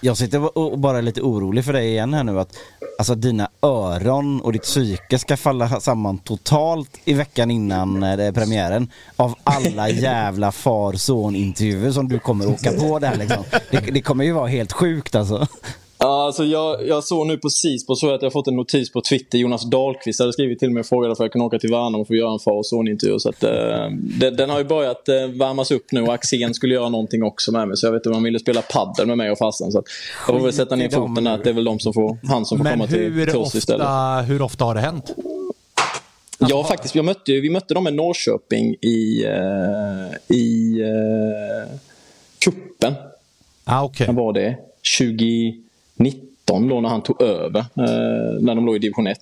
Jag 0.00 0.16
sitter 0.16 0.58
och 0.58 0.78
bara 0.78 1.00
lite 1.00 1.20
orolig 1.20 1.64
för 1.64 1.72
dig 1.72 1.88
igen 1.88 2.14
här 2.14 2.24
nu 2.24 2.40
att 2.40 2.56
alltså 2.98 3.14
dina 3.14 3.48
öron 3.62 4.40
och 4.40 4.52
ditt 4.52 4.62
psyke 4.62 5.18
ska 5.18 5.36
falla 5.36 5.80
samman 5.80 6.18
totalt 6.18 6.90
i 7.04 7.12
veckan 7.12 7.50
innan 7.50 8.02
eh, 8.02 8.32
premiären 8.32 8.90
av 9.16 9.34
alla 9.44 9.88
jävla 10.08 10.52
far-son 10.52 11.36
intervjuer 11.36 11.90
som 11.90 12.08
du 12.08 12.18
kommer 12.18 12.48
åka 12.48 12.72
på 12.72 12.98
där 12.98 13.16
liksom. 13.16 13.44
Det, 13.70 13.80
det 13.80 14.02
kommer 14.02 14.24
ju 14.24 14.32
vara 14.32 14.48
helt 14.48 14.72
sjukt 14.72 15.14
alltså. 15.14 15.46
Ja, 16.04 16.26
alltså 16.26 16.44
jag, 16.44 16.88
jag 16.88 17.04
såg 17.04 17.26
nu 17.26 17.38
precis 17.38 17.86
på 17.86 17.94
så 17.94 18.14
att 18.14 18.22
jag 18.22 18.32
fått 18.32 18.46
en 18.46 18.56
notis 18.56 18.92
på 18.92 19.00
Twitter. 19.00 19.38
Jonas 19.38 19.70
Dahlqvist 19.70 20.20
hade 20.20 20.32
skrivit 20.32 20.58
till 20.58 20.70
mig 20.70 20.80
och 20.80 20.86
frågade 20.86 21.12
att 21.12 21.18
jag 21.18 21.32
kunde 21.32 21.46
åka 21.46 21.58
till 21.58 21.70
Värnamo 21.70 22.04
för 22.04 22.14
att 22.14 22.18
göra 22.18 22.32
en 22.32 22.38
far 22.38 22.52
och 22.52 22.66
sonintervju. 22.66 23.18
Så 23.18 23.28
att, 23.28 23.42
eh, 23.42 23.50
den, 23.90 24.36
den, 24.36 24.50
har 24.50 24.58
ju 24.58 24.64
börjat 24.64 25.08
eh, 25.08 25.14
värmas 25.14 25.70
upp 25.70 25.92
nu 25.92 26.02
och 26.02 26.14
Axén 26.14 26.54
skulle 26.54 26.74
göra 26.74 26.88
någonting 26.88 27.22
också 27.22 27.52
med 27.52 27.68
mig. 27.68 27.76
Så 27.76 27.86
jag 27.86 27.92
vet 27.92 28.00
inte 28.00 28.08
om 28.08 28.14
han 28.14 28.22
ville 28.22 28.38
spela 28.38 28.62
paddel 28.62 29.06
med 29.06 29.18
mig 29.18 29.30
och 29.30 29.38
farsan. 29.38 29.72
Så 29.72 29.78
att 29.78 29.84
jag 30.26 30.36
får 30.36 30.44
väl 30.44 30.52
sätta 30.52 30.76
ner 30.76 30.90
foten 30.90 31.24
där 31.24 31.34
att 31.34 31.44
det 31.44 31.50
är 31.50 31.54
väl 31.54 31.64
de 31.64 31.78
som 31.78 31.92
får, 31.92 32.18
han 32.22 32.46
som 32.46 32.58
får 32.58 32.64
komma 32.64 32.86
till, 32.86 33.26
till 33.26 33.36
oss 33.36 33.54
istället. 33.54 33.86
Men 33.86 34.24
hur 34.24 34.42
ofta 34.42 34.64
har 34.64 34.74
det 34.74 34.80
hänt? 34.80 35.14
Ja, 36.38 36.64
faktiskt. 36.64 36.94
Jag 36.94 37.04
mötte, 37.04 37.32
vi 37.32 37.50
mötte 37.50 37.74
dem 37.74 37.88
i 37.88 37.90
Norrköping 37.90 38.74
i, 38.80 39.26
uh, 39.26 40.36
i 40.36 40.74
uh, 40.82 41.78
kuppen. 42.38 42.94
Ah, 43.64 43.84
okay. 43.84 44.06
När 44.06 44.14
var 44.14 44.32
det? 44.32 44.56
20... 44.82 45.64
19 45.94 46.68
då 46.68 46.80
när 46.80 46.88
han 46.88 47.02
tog 47.02 47.22
över. 47.22 47.60
Eh, 47.60 48.40
när 48.40 48.54
de 48.54 48.66
låg 48.66 48.76
i 48.76 48.78
division 48.78 49.06
1. 49.06 49.18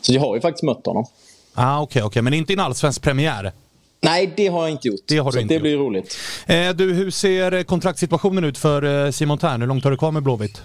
Så 0.00 0.12
jag 0.12 0.20
har 0.20 0.34
ju 0.34 0.40
faktiskt 0.40 0.62
mött 0.62 0.86
honom. 0.86 1.06
Ah, 1.54 1.80
Okej, 1.80 2.00
okay, 2.00 2.06
okay. 2.06 2.22
men 2.22 2.34
inte 2.34 2.52
i 2.52 2.54
en 2.54 2.60
allsvensk 2.60 3.02
premiär? 3.02 3.52
Nej, 4.00 4.32
det 4.36 4.46
har 4.46 4.62
jag 4.62 4.70
inte 4.70 4.88
gjort. 4.88 5.00
Det, 5.06 5.18
har 5.18 5.30
du 5.30 5.32
så 5.32 5.40
inte 5.40 5.54
det 5.54 5.54
gjort. 5.54 5.62
blir 5.62 5.76
roligt. 5.76 6.16
Eh, 6.46 6.68
du, 6.70 6.92
hur 6.92 7.10
ser 7.10 7.62
kontraktssituationen 7.62 8.44
ut 8.44 8.58
för 8.58 9.06
eh, 9.06 9.10
Simon 9.10 9.38
Thern? 9.38 9.60
Hur 9.60 9.68
långt 9.68 9.84
har 9.84 9.90
du 9.90 9.96
kvar 9.96 10.12
med 10.12 10.22
Blåvitt? 10.22 10.62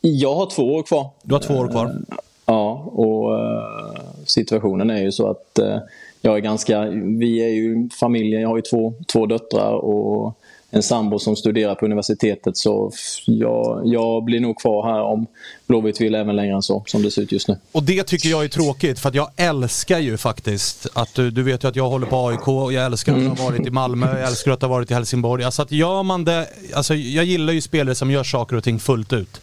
Jag 0.00 0.34
har 0.34 0.50
två 0.50 0.74
år 0.74 0.82
kvar. 0.82 1.10
Du 1.22 1.34
har 1.34 1.40
två 1.40 1.54
år 1.54 1.68
kvar? 1.68 1.86
Eh, 1.86 2.16
ja, 2.46 2.72
och 2.92 3.32
uh, 3.32 4.00
situationen 4.24 4.90
är 4.90 5.02
ju 5.02 5.12
så 5.12 5.30
att 5.30 5.58
uh, 5.62 5.76
jag 6.20 6.36
är 6.36 6.40
ganska... 6.40 6.84
Vi 7.18 7.44
är 7.44 7.48
ju 7.48 7.88
familjen, 8.00 8.42
jag 8.42 8.48
har 8.48 8.56
ju 8.56 8.62
två, 8.62 8.94
två 9.12 9.26
döttrar 9.26 9.72
och 9.72 10.38
en 10.70 10.82
sambo 10.82 11.18
som 11.18 11.36
studerar 11.36 11.74
på 11.74 11.84
universitetet 11.84 12.56
så 12.56 12.92
jag, 13.26 13.82
jag 13.84 14.24
blir 14.24 14.40
nog 14.40 14.58
kvar 14.60 14.92
här 14.92 15.02
om 15.02 15.26
Blåvitt 15.66 16.00
vill 16.00 16.14
även 16.14 16.36
längre 16.36 16.54
än 16.54 16.62
så 16.62 16.82
som 16.86 17.02
det 17.02 17.10
ser 17.10 17.22
ut 17.22 17.32
just 17.32 17.48
nu. 17.48 17.56
Och 17.72 17.82
det 17.82 18.02
tycker 18.02 18.28
jag 18.28 18.44
är 18.44 18.48
tråkigt 18.48 18.98
för 18.98 19.08
att 19.08 19.14
jag 19.14 19.30
älskar 19.36 19.98
ju 19.98 20.16
faktiskt 20.16 20.86
att 20.92 21.14
du, 21.14 21.30
du 21.30 21.42
vet 21.42 21.64
ju 21.64 21.68
att 21.68 21.76
jag 21.76 21.88
håller 21.88 22.06
på 22.06 22.28
AIK, 22.28 22.74
jag 22.74 22.84
älskar 22.84 23.16
att 23.16 23.38
ha 23.38 23.44
varit 23.44 23.66
i 23.66 23.70
Malmö, 23.70 24.18
jag 24.18 24.28
älskar 24.28 24.50
att 24.50 24.62
ha 24.62 24.68
varit 24.68 24.90
i 24.90 24.94
Helsingborg. 24.94 25.44
Alltså 25.44 25.62
att 25.62 25.72
gör 25.72 26.02
man 26.02 26.24
det, 26.24 26.46
alltså 26.74 26.94
jag 26.94 27.24
gillar 27.24 27.52
ju 27.52 27.60
spelare 27.60 27.94
som 27.94 28.10
gör 28.10 28.24
saker 28.24 28.56
och 28.56 28.64
ting 28.64 28.78
fullt 28.78 29.12
ut. 29.12 29.40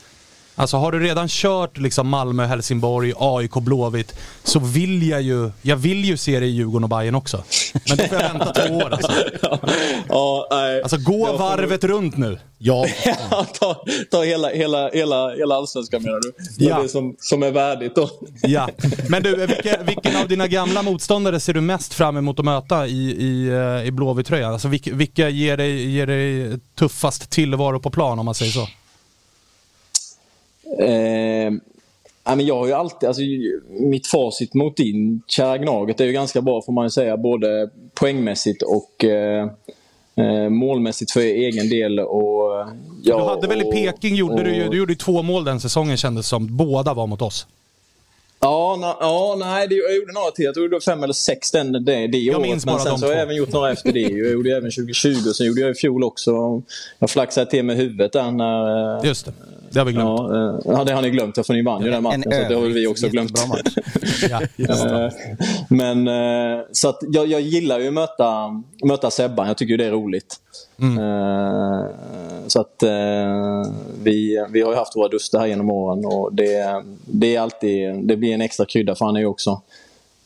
Alltså 0.60 0.78
har 0.78 0.92
du 0.92 1.00
redan 1.00 1.28
kört 1.28 1.78
liksom 1.78 2.10
Malmö, 2.10 2.46
Helsingborg, 2.46 3.14
AIK, 3.18 3.54
Blåvitt 3.54 4.16
så 4.44 4.60
vill 4.60 5.10
jag 5.10 5.22
ju, 5.22 5.52
jag 5.62 5.76
vill 5.76 6.06
ju 6.06 6.18
se 6.18 6.40
det 6.40 6.46
i 6.46 6.50
Djurgården 6.50 6.84
och 6.84 6.90
Bayern 6.90 7.16
också. 7.16 7.44
Men 7.90 7.98
då 7.98 8.04
får 8.04 8.18
jag 8.18 8.34
vänta 8.34 8.54
två 8.54 8.76
år 8.76 8.90
alltså. 8.94 9.12
ja, 10.10 10.48
nej. 10.52 10.82
Alltså 10.82 10.98
gå 10.98 11.38
varvet 11.38 11.82
får... 11.82 11.88
runt 11.88 12.18
nu. 12.18 12.40
Ja. 12.58 12.86
ta, 13.60 13.86
ta 14.12 14.24
hela, 14.24 14.50
hela, 14.50 14.90
hela, 14.90 15.30
hela 15.30 15.56
allsvenskan 15.56 16.04
menar 16.04 16.20
du? 16.22 16.34
Det 16.58 16.66
är 16.66 16.70
ja. 16.70 16.82
det 16.82 16.90
som, 16.90 17.16
som 17.20 17.44
är 17.44 17.52
värdigt 17.52 17.96
då. 17.96 18.10
ja. 18.42 18.70
Men 19.10 19.24
du, 19.24 19.36
vilken, 19.36 19.86
vilken 19.86 20.16
av 20.16 20.28
dina 20.28 20.48
gamla 20.48 20.82
motståndare 20.82 21.40
ser 21.40 21.54
du 21.54 21.62
mest 21.62 21.94
fram 21.94 22.18
emot 22.18 22.40
att 22.40 22.46
möta 22.46 22.88
i, 22.88 23.12
i, 23.12 23.52
i 23.86 23.92
Blåvitt-tröjan? 23.92 24.54
Alltså 24.54 24.68
vilka, 24.68 24.94
vilka 24.94 25.30
ger, 25.30 25.58
dig, 25.58 25.92
ger 25.92 26.08
dig 26.08 26.60
tuffast 26.76 27.30
tillvaro 27.30 27.80
på 27.80 27.90
plan 27.90 28.20
om 28.20 28.26
man 28.26 28.36
säger 28.36 28.52
så? 28.52 28.68
Eh, 30.80 31.54
jag 32.40 32.56
har 32.56 32.68
ju 32.68 32.74
alltid, 32.74 33.08
alltså, 33.08 33.22
mitt 33.70 34.08
facit 34.08 34.54
mot 34.54 34.78
din 34.78 35.22
kära 35.28 35.58
Gnaget 35.58 36.02
är 36.02 36.06
ju 36.06 36.12
ganska 36.12 36.42
bra 36.42 36.62
får 36.62 36.74
man 36.74 36.86
ju 36.86 36.90
säga. 36.90 37.18
Både 37.18 37.70
poängmässigt 37.94 38.62
och 38.62 39.06
eh, 39.06 39.50
eh 40.16 40.50
målmässigt 40.50 41.12
för 41.12 41.20
egen 41.20 41.70
del. 41.70 42.00
Och, 42.00 42.68
ja, 43.04 43.18
du 43.18 43.24
hade 43.24 43.48
väl 43.48 43.62
i 43.62 43.72
Peking, 43.72 44.16
gjorde 44.16 44.34
och, 44.34 44.44
du, 44.44 44.70
du 44.70 44.78
gjorde 44.78 44.96
två 44.96 45.22
mål 45.22 45.44
den 45.44 45.60
säsongen 45.60 45.98
kändes 45.98 46.28
som. 46.28 46.58
Båda 46.58 46.94
var 46.94 47.08
mot 47.08 47.22
oss. 47.22 47.48
Ja, 48.40 48.78
na, 48.82 48.98
ja 49.00 49.36
nej, 49.40 49.68
det, 49.68 49.76
jag 49.76 49.96
gjorde 49.96 50.14
några 50.14 50.32
till. 50.32 50.46
Jag 50.46 50.54
tror 50.54 50.70
det 50.70 50.76
var 50.76 50.80
fem 50.80 51.04
eller 51.04 51.14
sex 51.14 51.52
den, 51.52 51.72
det, 51.72 52.08
det 52.08 52.18
jag 52.18 52.40
året. 52.40 52.66
Men 52.66 52.80
sen 52.80 52.98
så 52.98 53.06
har 53.06 53.14
jag 53.14 53.22
även 53.22 53.36
gjort 53.36 53.52
några 53.52 53.72
efter 53.72 53.92
det. 53.92 54.00
Jag 54.00 54.32
gjorde 54.32 54.50
även 54.58 54.72
2020 54.72 55.30
och 55.30 55.36
sen 55.36 55.48
gjorde 55.48 55.62
jag 55.62 55.72
i 55.72 55.74
fjol 55.74 56.04
också. 56.04 56.62
Jag 57.00 57.10
flaxade 57.10 57.52
till 57.52 57.66
med 57.66 57.78
huvudet 57.78 58.14
där 58.14 58.32
när... 58.32 59.06
Just 59.06 59.26
det. 59.26 59.34
Det 59.70 59.80
har 59.80 59.86
vi 59.86 59.94
glömt. 59.94 60.20
Ja, 60.20 60.50
eh, 60.50 60.60
ja 60.66 60.84
det 60.84 60.94
har 60.94 61.02
ni 61.02 61.10
glömt 61.10 61.46
för 61.46 61.54
ni 61.54 61.62
vann 61.62 61.84
ju 61.84 61.92
den 61.92 62.04
matchen. 62.04 62.24
En 62.26 62.44
så 62.44 62.50
det 62.50 62.56
har 62.56 62.62
väl 62.62 62.74
vi 62.74 62.88
också 62.88 63.08
glömt. 63.08 63.32
ja, 64.30 64.42
eh, 64.58 65.12
Men 65.70 66.08
eh, 66.08 66.66
så 66.72 66.90
att 66.90 67.00
jag, 67.08 67.28
jag 67.28 67.42
gillar 67.42 67.80
ju 67.80 67.88
att 67.88 67.94
möta, 67.94 68.64
möta 68.84 69.12
Sebban. 69.12 69.48
Jag 69.48 69.58
tycker 69.58 69.78
det 69.78 69.86
är 69.86 69.92
roligt. 69.92 70.36
Mm. 70.82 70.98
Så 72.48 72.62
att 72.62 72.84
vi, 74.04 74.46
vi 74.50 74.62
har 74.62 74.72
ju 74.72 74.78
haft 74.78 74.96
våra 74.96 75.08
duster 75.08 75.40
här 75.40 75.48
genom 75.48 75.70
åren 75.72 76.06
och 76.06 76.34
det, 76.34 76.84
det 77.06 77.36
är 77.36 77.42
alltid, 77.42 78.08
det 78.08 78.18
blir 78.18 78.34
en 78.34 78.42
extra 78.42 78.66
krydda 78.66 78.96
för 78.96 79.06
han 79.06 79.16
är 79.16 79.20
ju 79.20 79.26
också 79.26 79.62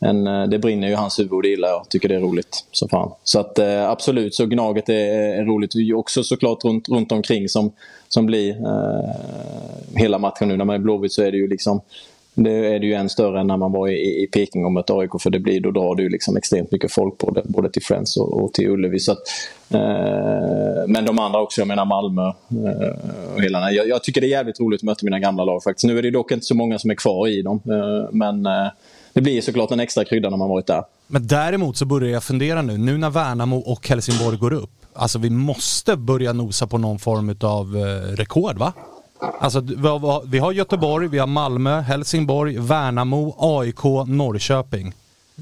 en, 0.06 0.28
eh, 0.28 0.44
det 0.44 0.60
brinner 0.60 0.88
ju 0.88 0.94
i 0.94 0.96
hans 0.96 1.20
huvud 1.20 1.34
och 1.34 1.42
det 1.42 1.50
gillar 1.50 1.70
jag. 1.70 1.90
Tycker 1.90 2.10
det 2.10 2.16
är 2.16 2.20
roligt. 2.20 2.66
Så, 2.72 2.88
fan. 2.88 3.12
så 3.24 3.40
att 3.40 3.60
eh, 3.60 3.90
absolut, 3.90 4.36
så 4.36 4.46
Gnaget 4.46 4.90
är, 4.90 4.94
är 5.40 5.46
roligt. 5.46 5.72
Också 5.96 6.24
såklart 6.24 6.66
runt, 6.66 6.90
runt 6.90 7.12
omkring 7.12 7.50
som, 7.50 7.72
som 8.08 8.26
blir 8.26 8.50
eh, 8.50 9.16
hela 9.96 10.18
matchen 10.18 10.48
nu. 10.48 10.58
När 10.58 10.66
man 10.66 10.76
är 10.76 10.80
Blåvitt 10.80 11.12
så 11.12 11.24
är 11.24 11.32
det 11.32 11.38
ju 11.38 11.48
liksom 11.48 11.82
det 12.34 12.76
är 12.76 12.80
det 12.80 12.86
ju 12.86 12.94
än 12.94 13.10
större 13.10 13.40
än 13.40 13.48
när 13.48 13.58
man 13.58 13.72
var 13.72 13.88
i, 13.88 14.24
i 14.24 14.28
Peking 14.28 14.66
och 14.66 14.72
mötte 14.72 14.94
AIK 14.94 15.12
för 15.20 15.30
det 15.30 15.40
blir, 15.40 15.62
då 15.62 15.72
drar 15.72 15.96
det 15.96 16.04
ju 16.04 16.10
liksom 16.10 16.38
extremt 16.38 16.72
mycket 16.72 16.92
folk 16.92 17.18
på 17.18 17.32
det, 17.32 17.42
både 17.46 17.70
till 17.70 17.82
Friends 17.82 18.18
och, 18.18 18.44
och 18.44 18.54
till 18.54 18.70
Ullevi. 18.70 19.00
Så 19.00 19.12
att, 19.12 19.18
eh, 19.70 20.88
men 20.88 21.06
de 21.06 21.20
andra 21.20 21.42
också, 21.42 21.62
jag 21.62 21.68
menar 21.68 21.86
Malmö 21.86 22.28
eh, 22.28 23.34
och 23.36 23.42
hela 23.42 23.72
jag, 23.72 23.88
jag 23.88 24.04
tycker 24.04 24.22
det 24.22 24.28
är 24.28 24.30
jävligt 24.30 24.60
roligt 24.60 24.80
att 24.80 24.84
möta 24.84 25.06
mina 25.06 25.20
gamla 25.20 25.46
lag 25.46 25.64
faktiskt. 25.64 25.86
Nu 25.86 25.98
är 25.98 26.02
det 26.02 26.12
dock 26.12 26.32
inte 26.32 26.46
så 26.46 26.56
många 26.56 26.80
som 26.80 26.92
är 26.92 26.96
kvar 26.96 27.28
i 27.28 27.42
dem. 27.42 27.62
Eh, 27.66 28.10
men 28.12 28.46
eh, 28.46 28.68
det 29.14 29.22
blir 29.22 29.42
såklart 29.42 29.72
en 29.72 29.80
extra 29.80 30.06
krydda 30.06 30.30
när 30.30 30.38
man 30.38 30.50
varit 30.50 30.68
där. 30.68 30.84
Men 31.08 31.28
däremot 31.28 31.78
så 31.78 31.86
börjar 31.86 32.10
jag 32.10 32.24
fundera 32.24 32.62
nu, 32.62 32.78
nu 32.78 32.98
när 32.98 33.10
Värnamo 33.10 33.58
och 33.58 33.90
Helsingborg 33.90 34.38
går 34.38 34.54
upp. 34.54 34.70
Alltså 34.94 35.20
vi 35.20 35.30
måste 35.30 35.96
börja 35.96 36.34
nosa 36.34 36.68
på 36.68 36.78
någon 36.78 37.00
form 37.00 37.36
av 37.42 37.78
eh, 37.78 38.16
rekord 38.16 38.58
va? 38.58 38.74
Alltså 39.40 39.60
vi 40.26 40.40
har 40.40 40.52
Göteborg, 40.52 41.08
vi 41.08 41.18
har 41.18 41.28
Malmö, 41.28 41.82
Helsingborg, 41.82 42.58
Värnamo, 42.58 43.36
AIK, 43.40 43.84
Norrköping. 44.08 44.94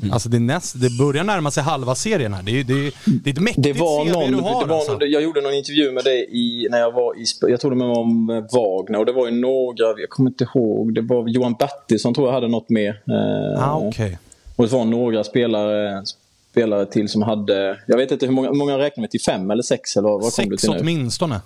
Mm. 0.02 0.14
Alltså 0.14 0.30
det, 0.30 0.40
näst, 0.40 0.82
det 0.82 0.90
börjar 0.98 1.24
närma 1.24 1.52
sig 1.52 1.64
halva 1.64 1.96
serien 1.96 2.34
här. 2.34 2.44
Det 2.44 2.60
är, 2.60 2.64
det, 2.64 2.92
det 3.24 3.30
är 3.30 3.34
ett 3.34 3.40
mäktigt 3.40 3.64
det 3.64 3.74
var 3.74 4.06
CV 4.06 4.12
någon, 4.12 4.32
du 4.32 4.38
har 4.38 4.62
det 4.62 4.70
var 4.70 4.78
alltså. 4.78 4.92
någon, 4.92 5.12
Jag 5.12 5.24
gjorde 5.24 5.42
någon 5.42 5.54
intervju 5.54 5.92
med 5.92 6.04
dig 6.04 6.28
i, 6.32 6.68
när 6.72 6.80
jag 6.80 6.92
var 6.92 7.16
i, 7.18 7.26
jag 7.42 7.60
tror 7.60 7.72
det 7.72 7.78
var 7.78 8.00
om 8.00 8.28
Wagner 8.28 9.00
och 9.00 9.06
det 9.06 9.12
var 9.12 9.26
ju 9.26 9.32
några, 9.32 10.00
jag 10.00 10.10
kommer 10.10 10.30
inte 10.30 10.44
ihåg, 10.44 10.94
det 10.94 11.02
var 11.02 11.28
Johan 11.28 11.56
Bertilsson 11.60 12.14
tror 12.14 12.28
jag 12.28 12.34
hade 12.34 12.48
något 12.48 12.70
med. 12.70 12.90
Eh, 12.90 13.70
ah, 13.70 13.88
okay. 13.88 14.16
Och 14.56 14.66
det 14.68 14.74
var 14.74 14.86
några 14.86 15.24
spelare, 15.24 16.04
spelare 16.52 16.86
till 16.86 17.10
som 17.10 17.22
hade, 17.22 17.80
jag 17.88 17.98
vet 17.98 18.12
inte 18.12 18.26
hur 18.26 18.34
många, 18.34 18.52
många 18.52 18.78
räknar 18.78 19.02
med 19.02 19.12
till 19.12 19.22
fem 19.22 19.52
eller 19.52 19.64
sex 19.64 19.98
eller 19.98 20.10
vad, 20.10 20.22
vad 20.22 20.34
kom 20.34 20.50
du 20.50 20.58
till 20.58 20.72
nu? 20.72 20.78
åtminstone. 20.80 21.42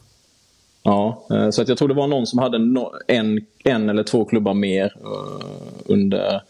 Ja, 0.83 1.25
eh, 1.31 1.49
så 1.49 1.61
att 1.61 1.67
jag 1.67 1.77
tror 1.77 1.87
det 1.87 1.93
var 1.93 2.07
någon 2.07 2.27
som 2.27 2.39
hade 2.39 2.57
en, 3.07 3.45
en 3.63 3.89
eller 3.89 4.03
två 4.03 4.25
klubbar 4.25 4.53
mer 4.53 4.93
eh, 5.01 5.45
under, 5.85 6.41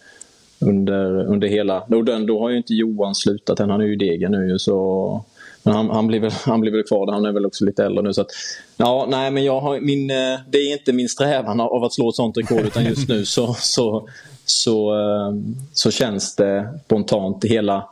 under, 0.63 1.25
under 1.25 1.47
hela... 1.47 1.83
Då, 1.87 2.01
då 2.01 2.39
har 2.39 2.49
ju 2.49 2.57
inte 2.57 2.73
Johan 2.73 3.15
slutat 3.15 3.59
än, 3.59 3.69
han 3.69 3.81
är 3.81 3.85
ju 3.85 3.93
i 3.93 3.95
Degen 3.95 4.31
nu 4.31 4.59
så... 4.59 5.25
Men 5.63 5.75
han, 5.75 5.89
han, 5.89 6.07
blir 6.07 6.19
väl, 6.19 6.31
han 6.45 6.61
blir 6.61 6.71
väl 6.71 6.83
kvar 6.83 7.05
där, 7.05 7.13
han 7.13 7.25
är 7.25 7.31
väl 7.31 7.45
också 7.45 7.65
lite 7.65 7.85
äldre 7.85 8.03
nu. 8.03 8.13
Så 8.13 8.21
att, 8.21 8.31
ja, 8.77 9.07
nej, 9.09 9.31
men 9.31 9.43
jag 9.43 9.59
har, 9.59 9.79
min, 9.79 10.09
eh, 10.09 10.39
det 10.49 10.57
är 10.57 10.73
inte 10.73 10.93
min 10.93 11.09
strävan 11.09 11.59
av 11.59 11.83
att 11.83 11.93
slå 11.93 12.09
ett 12.09 12.15
sånt 12.15 12.37
rekord 12.37 12.65
utan 12.65 12.85
just 12.85 13.09
nu 13.09 13.25
så, 13.25 13.53
så, 13.59 14.09
så, 14.45 14.93
eh, 14.93 15.35
så 15.73 15.91
känns 15.91 16.35
det 16.35 16.79
spontant 16.85 17.45
hela 17.45 17.89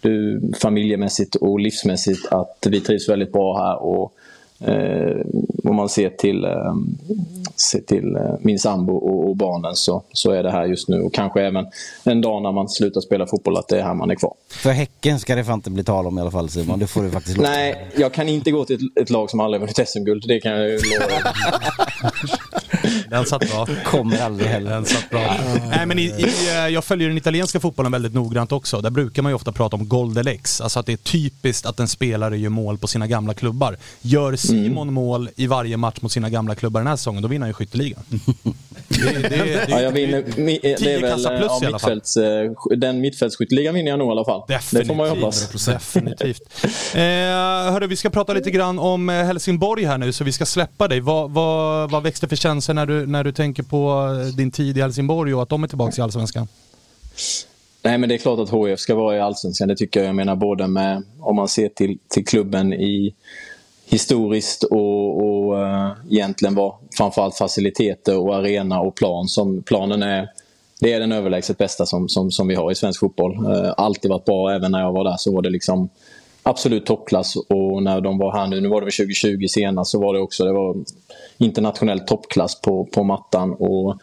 du, 0.00 0.42
familjemässigt 0.60 1.34
och 1.34 1.60
livsmässigt 1.60 2.32
att 2.32 2.66
vi 2.70 2.80
trivs 2.80 3.08
väldigt 3.08 3.32
bra 3.32 3.58
här. 3.58 3.82
Och 3.82 4.14
Eh, 4.60 5.20
om 5.64 5.76
man 5.76 5.88
ser 5.88 6.10
till, 6.10 6.44
eh, 6.44 6.74
ser 7.56 7.80
till 7.80 8.16
eh, 8.16 8.34
min 8.40 8.58
sambo 8.58 8.96
och, 8.96 9.28
och, 9.28 9.36
barnen 9.36 9.74
så, 9.74 10.02
så 10.12 10.30
är 10.30 10.42
det 10.42 10.50
här 10.50 10.64
just 10.64 10.88
nu. 10.88 11.00
Och 11.00 11.14
kanske 11.14 11.42
även 11.42 11.66
en 12.04 12.20
dag 12.20 12.42
när 12.42 12.52
man 12.52 12.68
slutar 12.68 13.00
spela 13.00 13.26
fotboll 13.26 13.56
att 13.56 13.68
det 13.68 13.78
är 13.78 13.82
här 13.82 13.94
man 13.94 14.10
är 14.10 14.14
kvar. 14.14 14.34
För 14.48 14.70
Häcken 14.70 15.20
ska 15.20 15.34
det 15.34 15.44
fan 15.44 15.54
inte 15.54 15.70
bli 15.70 15.84
tal 15.84 16.06
om 16.06 16.18
i 16.18 16.20
alla 16.20 16.30
fall 16.30 16.48
Simon. 16.48 16.78
Det 16.78 16.86
får 16.86 17.02
du 17.02 17.10
faktiskt 17.10 17.36
låta. 17.36 17.50
Nej, 17.50 17.90
jag 17.96 18.12
kan 18.12 18.28
inte 18.28 18.50
gå 18.50 18.64
till 18.64 18.76
ett, 18.76 19.02
ett 19.02 19.10
lag 19.10 19.30
som 19.30 19.40
aldrig 19.40 19.60
vunnit 19.60 19.88
SM-guld. 19.88 20.24
Det 20.28 20.40
kan 20.40 20.52
jag 20.52 20.68
ju 20.68 20.76
lova. 20.76 21.34
Den 23.10 23.26
satt 23.26 23.50
bra. 23.50 23.68
Kommer 23.84 24.18
aldrig 24.22 24.48
heller. 24.48 24.70
Den 24.70 24.84
satt 24.84 25.10
bra. 25.10 25.36
Nej, 25.68 25.86
men 25.86 25.98
i, 25.98 26.02
i, 26.02 26.26
jag 26.70 26.84
följer 26.84 27.08
den 27.08 27.18
italienska 27.18 27.60
fotbollen 27.60 27.92
väldigt 27.92 28.14
noggrant 28.14 28.52
också. 28.52 28.80
Där 28.80 28.90
brukar 28.90 29.22
man 29.22 29.32
ju 29.32 29.36
ofta 29.36 29.52
prata 29.52 29.76
om 29.76 29.88
Goldelex. 29.88 30.60
Alltså 30.60 30.80
att 30.80 30.86
det 30.86 30.92
är 30.92 30.96
typiskt 30.96 31.66
att 31.66 31.80
en 31.80 31.88
spelare 31.88 32.38
gör 32.38 32.50
mål 32.50 32.78
på 32.78 32.86
sina 32.86 33.06
gamla 33.06 33.34
klubbar. 33.34 33.76
Gör 34.00 34.36
Simon 34.36 34.82
mm. 34.82 34.94
mål 34.94 35.28
i 35.36 35.46
varje 35.46 35.76
match 35.76 36.00
mot 36.00 36.12
sina 36.12 36.30
gamla 36.30 36.54
klubbar 36.54 36.80
den 36.80 36.86
här 36.86 36.96
säsongen, 36.96 37.22
då 37.22 37.28
vinner 37.28 37.40
han 37.40 37.50
ju 37.50 37.54
skytteligan. 37.54 38.02
det, 38.88 39.12
det, 39.12 39.28
det, 39.28 39.66
ja, 39.68 39.80
jag 39.80 39.92
vinner, 39.92 40.24
det 40.36 40.94
är 40.94 41.00
väl 41.00 41.38
plus 41.38 41.50
ja, 41.62 41.70
mittfälts, 41.72 42.16
eh, 42.16 42.50
den 42.76 43.00
mittfältsskytteligan 43.00 43.74
vinner 43.74 43.90
jag 43.90 43.98
nog 43.98 44.08
i 44.08 44.10
alla 44.10 44.24
fall. 44.24 44.42
Definitivt. 44.48 44.80
Det 44.80 44.86
får 44.86 44.94
man 44.94 45.06
ju 45.06 45.14
hoppas. 45.14 45.66
Definitivt. 45.66 46.42
eh, 46.94 47.00
hörru, 47.72 47.86
vi 47.86 47.96
ska 47.96 48.10
prata 48.10 48.32
lite 48.32 48.50
grann 48.50 48.78
om 48.78 49.08
eh, 49.08 49.14
Helsingborg 49.14 49.84
här 49.84 49.98
nu, 49.98 50.12
så 50.12 50.24
vi 50.24 50.32
ska 50.32 50.46
släppa 50.46 50.88
dig. 50.88 51.00
Vad, 51.00 51.30
vad, 51.30 51.90
vad 51.90 52.02
växte 52.02 52.28
för 52.28 52.36
känslor 52.36 52.74
när 52.80 52.86
du, 52.86 53.06
när 53.06 53.24
du 53.24 53.32
tänker 53.32 53.62
på 53.62 54.10
eh, 54.20 54.36
din 54.36 54.50
tid 54.50 54.78
i 54.78 54.80
Helsingborg 54.80 55.34
och 55.34 55.42
att 55.42 55.48
de 55.48 55.64
är 55.64 55.68
tillbaka 55.68 56.00
i 56.00 56.02
Allsvenskan? 56.02 56.48
Nej, 57.82 57.98
men 57.98 58.08
det 58.08 58.14
är 58.14 58.18
klart 58.18 58.38
att 58.38 58.50
HIF 58.50 58.80
ska 58.80 58.94
vara 58.94 59.16
i 59.16 59.20
Allsvenskan. 59.20 59.68
Det 59.68 59.76
tycker 59.76 60.00
jag. 60.00 60.08
Jag 60.08 60.14
menar 60.14 60.36
både 60.36 60.66
med, 60.66 61.02
om 61.20 61.36
man 61.36 61.48
ser 61.48 61.68
till, 61.68 61.98
till 62.08 62.26
klubben 62.26 62.72
i 62.72 63.14
historiskt 63.86 64.62
och, 64.62 65.22
och 65.22 65.54
uh, 65.54 65.92
egentligen 66.10 66.54
var 66.54 66.74
framförallt 66.96 67.36
faciliteter 67.36 68.18
och 68.18 68.36
arena 68.36 68.80
och 68.80 68.94
plan 68.94 69.28
som 69.28 69.62
planen 69.62 70.02
är 70.02 70.28
det 70.80 70.92
är 70.92 71.00
den 71.00 71.12
överlägset 71.12 71.58
bästa 71.58 71.86
som, 71.86 72.08
som, 72.08 72.30
som 72.30 72.48
vi 72.48 72.54
har 72.54 72.72
i 72.72 72.74
svensk 72.74 73.00
fotboll. 73.00 73.46
Uh, 73.46 73.74
alltid 73.76 74.10
varit 74.10 74.24
bra, 74.24 74.54
även 74.54 74.72
när 74.72 74.80
jag 74.80 74.92
var 74.92 75.04
där 75.04 75.16
så 75.18 75.34
var 75.34 75.42
det 75.42 75.50
liksom 75.50 75.88
absolut 76.42 76.86
toppklass 76.86 77.36
och 77.36 77.82
när 77.82 78.00
de 78.00 78.18
var 78.18 78.32
här 78.32 78.46
nu, 78.46 78.60
nu 78.60 78.68
var 78.68 78.80
det 78.80 78.84
väl 78.84 78.92
2020 78.92 79.46
senast, 79.48 79.90
så 79.90 80.00
var 80.00 80.14
det 80.14 80.20
också 80.20 80.44
det 80.44 80.52
var 80.52 80.76
internationell 81.38 82.00
toppklass 82.00 82.60
på, 82.60 82.84
på 82.84 83.02
mattan. 83.04 83.54
Och 83.54 83.96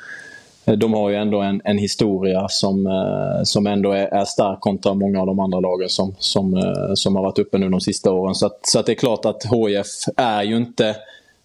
eh, 0.66 0.74
de 0.74 0.94
har 0.94 1.10
ju 1.10 1.16
ändå 1.16 1.42
en, 1.42 1.62
en 1.64 1.78
historia 1.78 2.48
som, 2.50 2.88
eh, 2.88 3.44
som 3.44 3.68
ändå 3.68 3.92
är, 3.92 4.06
är 4.06 4.26
stark 4.26 4.60
kontra 4.60 4.94
många 4.94 5.20
av 5.20 5.28
de 5.28 5.40
andra 5.40 5.60
lagen 5.60 5.90
som, 5.90 6.16
som, 6.20 6.54
eh, 6.54 6.94
som 6.94 7.16
har 7.16 7.24
varit 7.24 7.40
uppe 7.40 7.58
nu 7.58 7.70
de 7.70 7.82
sista 7.82 8.12
åren. 8.12 8.36
Så, 8.36 8.46
att, 8.46 8.60
så 8.62 8.80
att 8.80 8.86
det 8.86 8.92
är 8.92 8.96
klart 8.96 9.26
att 9.26 9.44
HIF 9.44 9.88
är 10.18 10.44
ju 10.44 10.58
inte 10.58 10.96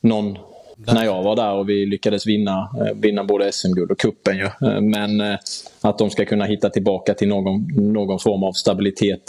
någon 0.00 0.38
när 0.86 1.04
jag 1.04 1.22
var 1.22 1.36
där 1.36 1.52
och 1.52 1.68
vi 1.68 1.86
lyckades 1.86 2.26
vinna, 2.26 2.70
eh, 2.80 2.94
vinna 2.94 3.24
både 3.24 3.52
SM-guld 3.52 3.90
och 3.90 3.98
kuppen 3.98 4.36
ju. 4.36 4.48
Men 4.80 5.38
att 5.80 5.98
de 5.98 6.10
ska 6.10 6.24
kunna 6.24 6.44
hitta 6.44 6.70
tillbaka 6.70 7.14
till 7.14 7.28
någon, 7.28 7.68
någon 7.92 8.18
form 8.18 8.42
av 8.42 8.52
stabilitet 8.52 9.22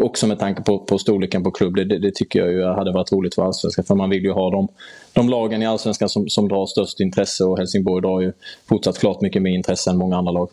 också 0.00 0.26
med 0.26 0.38
tanke 0.38 0.62
på, 0.62 0.78
på 0.78 0.98
storleken 0.98 1.44
på 1.44 1.50
klubb. 1.50 1.76
Det, 1.76 1.84
det, 1.84 2.14
tycker 2.14 2.38
jag 2.38 2.52
ju 2.52 2.64
hade 2.64 2.92
varit 2.92 3.12
roligt 3.12 3.34
för 3.34 3.42
Allsvenskan 3.42 3.84
för 3.84 3.94
man 3.94 4.10
vill 4.10 4.22
ju 4.22 4.32
ha 4.32 4.50
dem 4.50 4.68
de 5.12 5.28
lagen 5.28 5.62
i 5.62 5.66
Allsvenskan 5.66 6.08
som, 6.08 6.28
som 6.28 6.48
drar 6.48 6.66
störst 6.66 7.00
intresse 7.00 7.44
och 7.44 7.58
Helsingborg 7.58 8.02
drar 8.02 8.20
ju 8.20 8.32
fortsatt 8.68 8.98
klart 8.98 9.20
mycket 9.20 9.42
mer 9.42 9.50
intresse 9.50 9.90
än 9.90 9.96
många 9.96 10.16
andra 10.16 10.32
lag. 10.32 10.48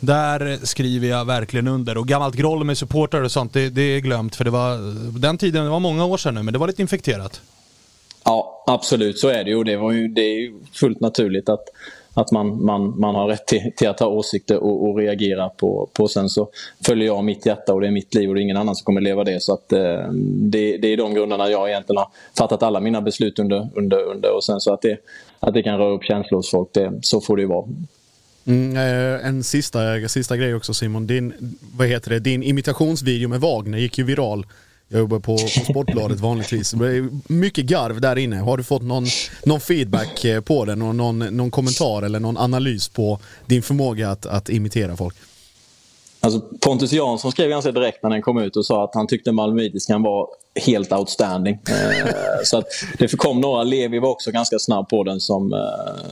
Där 0.00 0.66
skriver 0.66 1.08
jag 1.08 1.24
verkligen 1.24 1.68
under. 1.68 1.98
Och 1.98 2.08
gammalt 2.08 2.34
groll 2.34 2.64
med 2.64 2.78
supportrar 2.78 3.22
och 3.22 3.32
sånt, 3.32 3.52
det, 3.52 3.70
det 3.70 3.82
är 3.82 4.00
glömt. 4.00 4.36
För 4.36 4.44
det 4.44 4.50
var, 4.50 4.78
den 5.20 5.38
tiden, 5.38 5.64
det 5.64 5.70
var 5.70 5.80
många 5.80 6.04
år 6.04 6.16
sedan 6.16 6.34
nu, 6.34 6.42
men 6.42 6.52
det 6.52 6.58
var 6.58 6.66
lite 6.66 6.82
infekterat. 6.82 7.40
Ja, 8.30 8.64
absolut 8.66 9.18
så 9.18 9.28
är 9.28 9.44
det 9.44 9.50
ju. 9.50 9.64
Det, 9.64 9.76
var 9.76 9.92
ju, 9.92 10.08
det 10.08 10.20
är 10.20 10.40
ju 10.40 10.52
fullt 10.72 11.00
naturligt 11.00 11.48
att 11.48 11.64
att 12.14 12.32
man, 12.32 12.64
man, 12.64 13.00
man 13.00 13.14
har 13.14 13.28
rätt 13.28 13.46
till, 13.46 13.72
till 13.76 13.88
att 13.88 14.00
ha 14.00 14.06
åsikter 14.06 14.58
och, 14.58 14.88
och, 14.88 14.96
reagera 14.98 15.48
på, 15.48 15.88
på. 15.92 16.08
Sen 16.08 16.28
så 16.28 16.48
följer 16.86 17.06
jag 17.06 17.24
mitt 17.24 17.46
hjärta 17.46 17.74
och 17.74 17.80
det 17.80 17.86
är 17.86 17.90
mitt 17.90 18.14
liv 18.14 18.28
och 18.28 18.34
det 18.34 18.40
är 18.40 18.42
ingen 18.42 18.56
annan 18.56 18.76
som 18.76 18.84
kommer 18.84 19.00
leva 19.00 19.24
det. 19.24 19.42
Så 19.42 19.54
att, 19.54 19.72
eh, 19.72 20.12
det, 20.12 20.76
det 20.76 20.92
är 20.92 20.96
de 20.96 21.14
grunderna 21.14 21.50
jag 21.50 21.68
egentligen 21.68 21.96
har 21.98 22.08
fattat 22.38 22.62
alla 22.62 22.80
mina 22.80 23.00
beslut 23.00 23.38
under. 23.38 23.68
under, 23.74 24.02
under. 24.02 24.36
Och 24.36 24.44
sen 24.44 24.60
så 24.60 24.74
att 24.74 24.82
det, 24.82 24.98
att 25.40 25.54
det 25.54 25.62
kan 25.62 25.78
röra 25.78 25.94
upp 25.94 26.04
känslor 26.04 26.38
hos 26.38 26.50
folk, 26.50 26.68
det, 26.72 26.92
så 27.02 27.20
får 27.20 27.36
det 27.36 27.42
ju 27.42 27.48
vara. 27.48 27.66
Mm, 28.46 28.76
eh, 28.76 29.26
en 29.26 29.44
sista, 29.44 30.08
sista 30.08 30.36
grej 30.36 30.54
också 30.54 30.74
Simon. 30.74 31.06
Din, 31.06 31.58
vad 31.76 31.88
heter 31.88 32.10
det, 32.10 32.18
din 32.18 32.42
imitationsvideo 32.42 33.28
med 33.28 33.40
Wagner 33.40 33.78
gick 33.78 33.98
ju 33.98 34.04
viral 34.04 34.46
jag 34.92 35.00
jobbar 35.00 35.18
på, 35.18 35.36
på 35.36 35.48
Sportbladet 35.48 36.20
vanligtvis. 36.20 36.70
Det 36.70 36.96
är 36.96 37.08
mycket 37.32 37.66
garv 37.66 38.00
där 38.00 38.18
inne. 38.18 38.36
Har 38.36 38.56
du 38.56 38.62
fått 38.62 38.82
någon, 38.82 39.06
någon 39.44 39.60
feedback 39.60 40.24
eh, 40.24 40.40
på 40.40 40.64
den? 40.64 40.82
Och 40.82 40.94
någon, 40.94 41.18
någon 41.18 41.50
kommentar 41.50 42.02
eller 42.02 42.20
någon 42.20 42.36
analys 42.36 42.88
på 42.88 43.18
din 43.46 43.62
förmåga 43.62 44.10
att, 44.10 44.26
att 44.26 44.48
imitera 44.48 44.96
folk? 44.96 45.16
Alltså 46.22 46.40
Pontus 46.40 46.92
Jansson 46.92 47.32
skrev 47.32 47.50
ganska 47.50 47.72
direkt 47.72 48.02
när 48.02 48.10
den 48.10 48.22
kom 48.22 48.38
ut 48.38 48.56
och 48.56 48.66
sa 48.66 48.84
att 48.84 48.94
han 48.94 49.06
tyckte 49.06 49.32
Malmöitiskan 49.32 50.02
var 50.02 50.28
helt 50.66 50.92
outstanding. 50.92 51.58
Eh, 51.68 52.06
så 52.44 52.58
att 52.58 52.64
det 52.98 53.16
kom 53.16 53.40
några, 53.40 53.62
Levi 53.62 53.98
var 53.98 54.08
också 54.08 54.30
ganska 54.30 54.58
snabb 54.58 54.88
på 54.88 55.04
den 55.04 55.20
som, 55.20 55.52
eh, 55.52 55.58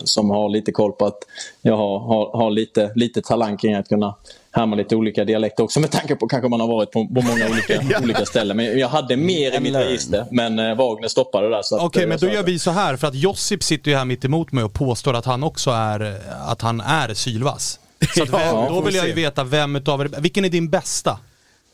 som 0.05 0.31
har 0.31 0.49
lite 0.49 0.73
koll 0.73 0.93
på 0.93 1.07
att 1.07 1.19
jag 1.63 1.77
har, 1.77 1.99
har, 1.99 2.39
har 2.39 2.51
lite, 2.51 2.93
lite 2.95 3.23
talang 3.23 3.57
kring 3.57 3.75
att 3.75 3.89
kunna 3.89 4.15
härma 4.51 4.77
lite 4.77 4.97
olika 4.97 5.25
dialekter 5.25 5.65
också 5.65 5.81
med 5.81 5.91
tanke 5.91 6.17
på 6.17 6.29
kanske 6.29 6.49
man 6.49 6.61
har 6.61 6.69
varit 6.69 6.91
på, 6.91 7.07
på 7.07 7.23
många 7.23 7.49
olika, 7.51 7.83
ja. 7.91 7.99
olika 8.03 8.27
ställen. 8.27 8.57
Men 8.57 8.79
jag 8.79 8.89
hade 8.89 9.17
mer 9.17 9.57
i 9.57 9.61
mitt 9.61 9.75
register 9.75 10.25
men 10.31 10.59
eh, 10.59 10.75
Wagner 10.77 11.09
stoppade 11.09 11.49
det 11.49 11.55
där. 11.55 11.63
Okej, 11.73 11.87
okay, 11.87 12.07
men 12.07 12.19
då 12.19 12.29
gör 12.29 12.43
vi 12.43 12.59
så 12.59 12.71
här 12.71 12.97
för 12.97 13.07
att 13.07 13.15
Josip 13.15 13.63
sitter 13.63 13.91
ju 13.91 13.97
här 13.97 14.05
mitt 14.05 14.25
emot 14.25 14.53
mig 14.53 14.65
och 14.65 14.73
påstår 14.73 15.15
att 15.15 15.25
han 15.25 15.43
också 15.43 15.71
är, 15.71 16.21
att 16.47 16.63
han 16.63 16.81
är 16.81 17.15
sylvass. 17.15 17.81
Så 18.15 18.25
vem, 18.31 18.41
ja, 18.41 18.67
då 18.69 18.81
vill 18.81 18.95
jag 18.95 19.07
ju 19.07 19.13
veta 19.13 19.45
vem 19.45 19.77
utav 19.77 20.01
er, 20.01 20.21
vilken 20.21 20.45
är 20.45 20.49
din 20.49 20.71
bästa? 20.71 21.19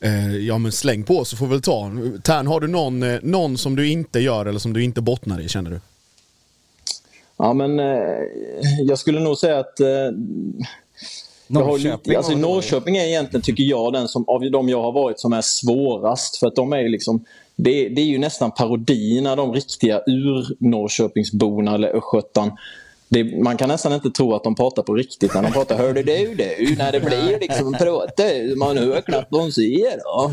Eh, 0.01 0.37
ja 0.37 0.59
men 0.59 0.73
släng 0.73 1.05
på 1.05 1.25
så 1.25 1.37
får 1.37 1.47
vi 1.47 1.51
väl 1.51 1.63
ta. 1.63 1.91
Tern, 2.23 2.47
har 2.47 2.61
du 2.61 2.67
någon, 2.67 3.03
eh, 3.03 3.19
någon 3.23 3.59
som 3.59 3.77
du 3.77 3.91
inte 3.91 4.21
gör 4.21 4.47
eller 4.47 4.59
som 4.59 4.73
du 4.73 4.85
inte 4.85 5.01
bottnar 5.01 5.41
i 5.41 5.49
känner 5.49 5.71
du? 5.71 5.81
Ja 7.37 7.53
men 7.53 7.81
eh, 7.81 7.87
jag 8.83 8.99
skulle 8.99 9.21
nog 9.21 9.39
säga 9.39 9.59
att 9.59 9.81
eh, 9.81 9.89
jag 11.47 11.61
har 11.61 11.67
Norrköping 11.67 12.01
lite, 12.05 12.19
alltså 12.19 12.35
det 12.35 12.43
då. 12.43 12.49
Norrköping 12.49 12.97
är 12.97 13.05
egentligen, 13.05 13.43
tycker 13.43 13.65
jag, 13.65 13.93
den 13.93 14.09
som 14.09 14.25
av 14.29 14.51
de 14.51 14.69
jag 14.69 14.83
har 14.83 14.93
varit 14.93 15.21
som 15.21 15.33
är 15.33 15.41
svårast. 15.41 16.37
För 16.37 16.47
att 16.47 16.57
de 16.57 16.73
är 16.73 16.79
ju 16.79 16.89
liksom, 16.89 17.25
det, 17.57 17.89
det 17.89 18.01
är 18.01 18.07
ju 18.07 18.19
nästan 18.19 18.51
parodi 18.51 19.21
när 19.21 19.37
de 19.37 19.53
riktiga 19.53 20.03
ur-Norrköpingsborna 20.07 21.75
eller 21.75 21.89
östgötan 21.89 22.53
det, 23.15 23.43
man 23.43 23.57
kan 23.57 23.69
nästan 23.69 23.93
inte 23.93 24.11
tro 24.11 24.35
att 24.35 24.45
de 24.45 24.55
pratar 24.55 24.83
på 24.83 24.95
riktigt 24.95 25.35
när 25.35 25.43
de 25.43 25.53
pratar 25.53 25.79
Hörde 25.79 26.03
du 26.03 26.35
du, 26.35 26.77
när 26.77 26.93
det 26.93 27.01
blir 27.01 27.41
liksom 27.41 27.73
pratar 27.73 28.57
man 28.57 28.79
hör 28.79 29.01
knappt 29.01 29.27
vad 29.31 29.41
de 29.41 29.53
säger 29.53 29.99
då. 30.05 30.33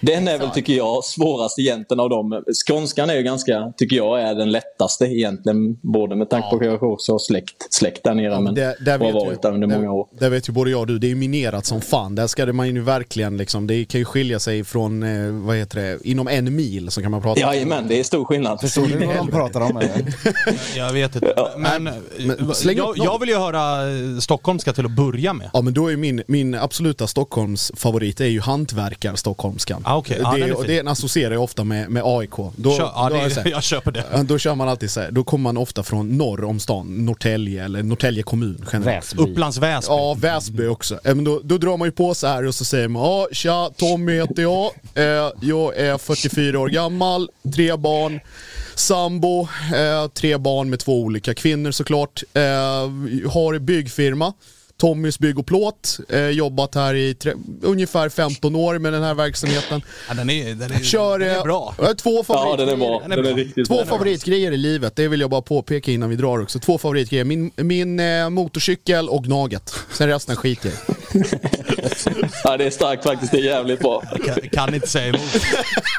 Den 0.00 0.28
är 0.28 0.38
väl, 0.38 0.50
tycker 0.50 0.72
jag, 0.72 1.04
svårast 1.04 1.58
egentligen 1.58 2.00
av 2.00 2.10
dem. 2.10 2.44
Skånskan 2.66 3.10
är 3.10 3.14
ju 3.14 3.22
ganska, 3.22 3.72
tycker 3.76 3.96
jag, 3.96 4.22
är 4.22 4.34
den 4.34 4.50
lättaste 4.50 5.04
egentligen. 5.04 5.74
Både 5.82 6.16
med 6.16 6.30
tanke 6.30 6.48
på 6.50 6.56
att 6.56 6.64
jag 6.64 6.82
också 6.82 7.12
har 7.12 7.18
släkt, 7.18 7.74
släkt 7.74 8.04
där 8.04 8.14
nere. 8.14 8.40
men 8.40 8.54
det, 8.54 8.76
där 8.80 9.02
och 9.02 9.12
har 9.12 9.26
varit 9.26 9.42
där 9.42 9.52
under 9.52 9.66
många 9.66 9.92
år. 9.92 10.08
Det, 10.12 10.24
det 10.24 10.30
vet 10.30 10.48
ju 10.48 10.52
både 10.52 10.70
jag 10.70 10.80
och 10.80 10.86
du, 10.86 10.98
det 10.98 11.10
är 11.10 11.14
minerat 11.14 11.66
som 11.66 11.80
fan. 11.80 12.14
Där 12.14 12.26
ska 12.26 12.46
det 12.46 12.52
man 12.52 12.74
ju 12.74 12.80
verkligen 12.80 13.36
liksom, 13.36 13.66
det 13.66 13.84
kan 13.84 13.98
ju 13.98 14.04
skilja 14.04 14.38
sig 14.38 14.64
från, 14.64 15.02
eh, 15.02 15.32
vad 15.32 15.56
heter 15.56 15.80
det, 15.80 15.98
inom 16.02 16.28
en 16.28 16.56
mil 16.56 16.90
så 16.90 17.02
kan 17.02 17.10
man 17.10 17.22
prata. 17.22 17.40
Jajamän, 17.40 17.88
det 17.88 18.00
är 18.00 18.04
stor 18.04 18.24
skillnad. 18.24 18.60
Förstår 18.60 18.86
du 18.86 19.06
vad 19.06 19.16
de 19.16 19.28
pratar 19.28 19.60
om? 19.60 19.76
Eller? 19.76 20.14
Jag 20.76 20.92
vet 20.92 21.14
inte. 21.14 21.34
Men, 21.56 21.88
men 22.18 22.54
släng 22.54 22.78
upp 22.78 22.84
jag, 22.86 22.98
någon. 22.98 23.04
jag 23.06 23.18
vill 23.18 23.28
ju 23.28 23.38
höra 23.38 23.90
eh, 23.90 24.18
stockholmska 24.18 24.72
till 24.72 24.84
att 24.84 24.90
börja 24.90 25.32
med. 25.32 25.50
Ja 25.52 25.60
men 25.60 25.74
då 25.74 25.92
är 25.92 25.96
min, 25.96 26.22
min 26.26 26.54
absoluta 26.54 27.06
Stockholms 27.06 27.72
favorit 27.76 28.20
är 28.20 28.26
ju 28.26 28.40
hantverkar-stockholmskan. 28.40 29.82
Ah, 29.84 29.96
okej. 29.96 30.18
Ja, 30.22 30.32
det, 30.32 30.40
den 30.40 30.50
är 30.50 30.54
fin. 30.54 30.76
den 30.76 30.88
associerar 30.88 31.34
jag 31.34 31.44
ofta 31.44 31.64
med, 31.64 31.90
med 31.90 32.02
AIK. 32.06 32.36
Då, 32.56 32.76
Kör, 32.76 33.10
då, 33.10 33.16
jag 33.16 33.30
det, 33.30 33.34
här- 33.34 33.46
jag 33.50 33.62
köper 33.62 33.92
det. 33.92 34.22
Då 34.22 34.38
kör 34.38 34.54
man 34.54 34.68
alltid 34.68 34.90
så 34.90 35.00
här, 35.00 35.10
då 35.10 35.24
kommer 35.24 35.42
man 35.42 35.56
ofta 35.56 35.82
från 35.82 36.18
norr 36.18 36.44
om 36.44 36.60
stan, 36.60 37.06
Norrtälje 37.06 37.64
eller 37.64 37.82
Norrtälje 37.82 38.22
kommun 38.22 38.64
generellt. 38.72 39.04
Väsby. 39.04 39.22
Upplands 39.22 39.58
Väsby. 39.58 39.92
Ja, 39.94 40.14
Väsby 40.14 40.66
också. 40.66 41.00
Ja, 41.04 41.14
men 41.14 41.24
då, 41.24 41.40
då 41.44 41.58
drar 41.58 41.76
man 41.76 41.88
ju 41.88 41.92
på 41.92 42.14
så 42.14 42.26
här 42.26 42.46
och 42.46 42.54
så 42.54 42.64
säger 42.64 42.88
man 42.88 43.02
ja, 43.02 43.28
tja, 43.32 43.70
Tommy 43.76 44.12
heter 44.12 44.42
jag. 44.42 44.70
Eh, 44.94 45.32
jag 45.40 45.76
är 45.76 45.98
44 45.98 46.60
år 46.60 46.68
gammal, 46.68 47.30
tre 47.54 47.76
barn, 47.76 48.20
sambo, 48.78 49.48
eh, 49.74 50.08
tre 50.08 50.36
barn 50.36 50.70
med 50.70 50.80
två 50.80 51.02
olika 51.02 51.34
kvinnor 51.34 51.70
såklart. 51.70 52.22
Eh, 52.34 52.42
har 53.30 53.58
byggfirma. 53.58 54.32
Tommys 54.80 55.18
bygg 55.18 55.38
och 55.38 55.46
plåt. 55.46 55.98
Eh, 56.08 56.28
jobbat 56.28 56.74
här 56.74 56.94
i 56.94 57.14
tre, 57.14 57.32
ungefär 57.62 58.08
15 58.08 58.56
år 58.56 58.78
med 58.78 58.92
den 58.92 59.02
här 59.02 59.14
verksamheten. 59.14 59.82
Ja, 60.08 60.14
den 60.14 60.30
är, 60.30 60.54
den 60.54 60.72
är, 60.72 60.78
Kör 60.80 61.18
den 61.18 61.28
är 61.30 61.36
eh, 61.36 61.42
bra. 61.42 61.74
två 61.76 61.84
Ja, 62.18 62.22
favoritgrejer. 62.24 62.56
den 62.56 62.68
är 62.68 62.76
bra. 62.86 63.00
Den 63.02 63.12
är 63.12 63.16
Den 63.22 63.38
är 63.38 63.54
bra. 63.54 63.64
Två 63.64 63.84
favoritgrejer 63.86 64.52
i 64.52 64.56
livet, 64.56 64.96
det 64.96 65.08
vill 65.08 65.20
jag 65.20 65.30
bara 65.30 65.42
påpeka 65.42 65.90
innan 65.92 66.08
vi 66.10 66.16
drar 66.16 66.42
också. 66.42 66.58
Två 66.58 66.78
favoritgrejer, 66.78 67.24
min, 67.24 67.50
min 67.56 68.00
eh, 68.00 68.30
motorcykel 68.30 69.08
och 69.08 69.24
Gnaget. 69.24 69.74
Sen 69.92 70.08
resten 70.08 70.36
skiter 70.36 70.70
jag. 70.86 70.96
Ja, 72.44 72.56
det 72.56 72.64
är 72.64 72.70
starkt 72.70 73.04
faktiskt. 73.04 73.32
Det 73.32 73.38
är 73.38 73.42
jävligt 73.44 73.80
bra. 73.80 74.00
Kan, 74.00 74.48
kan 74.52 74.74
inte 74.74 74.88
säga 74.88 75.06
emot. 75.08 75.20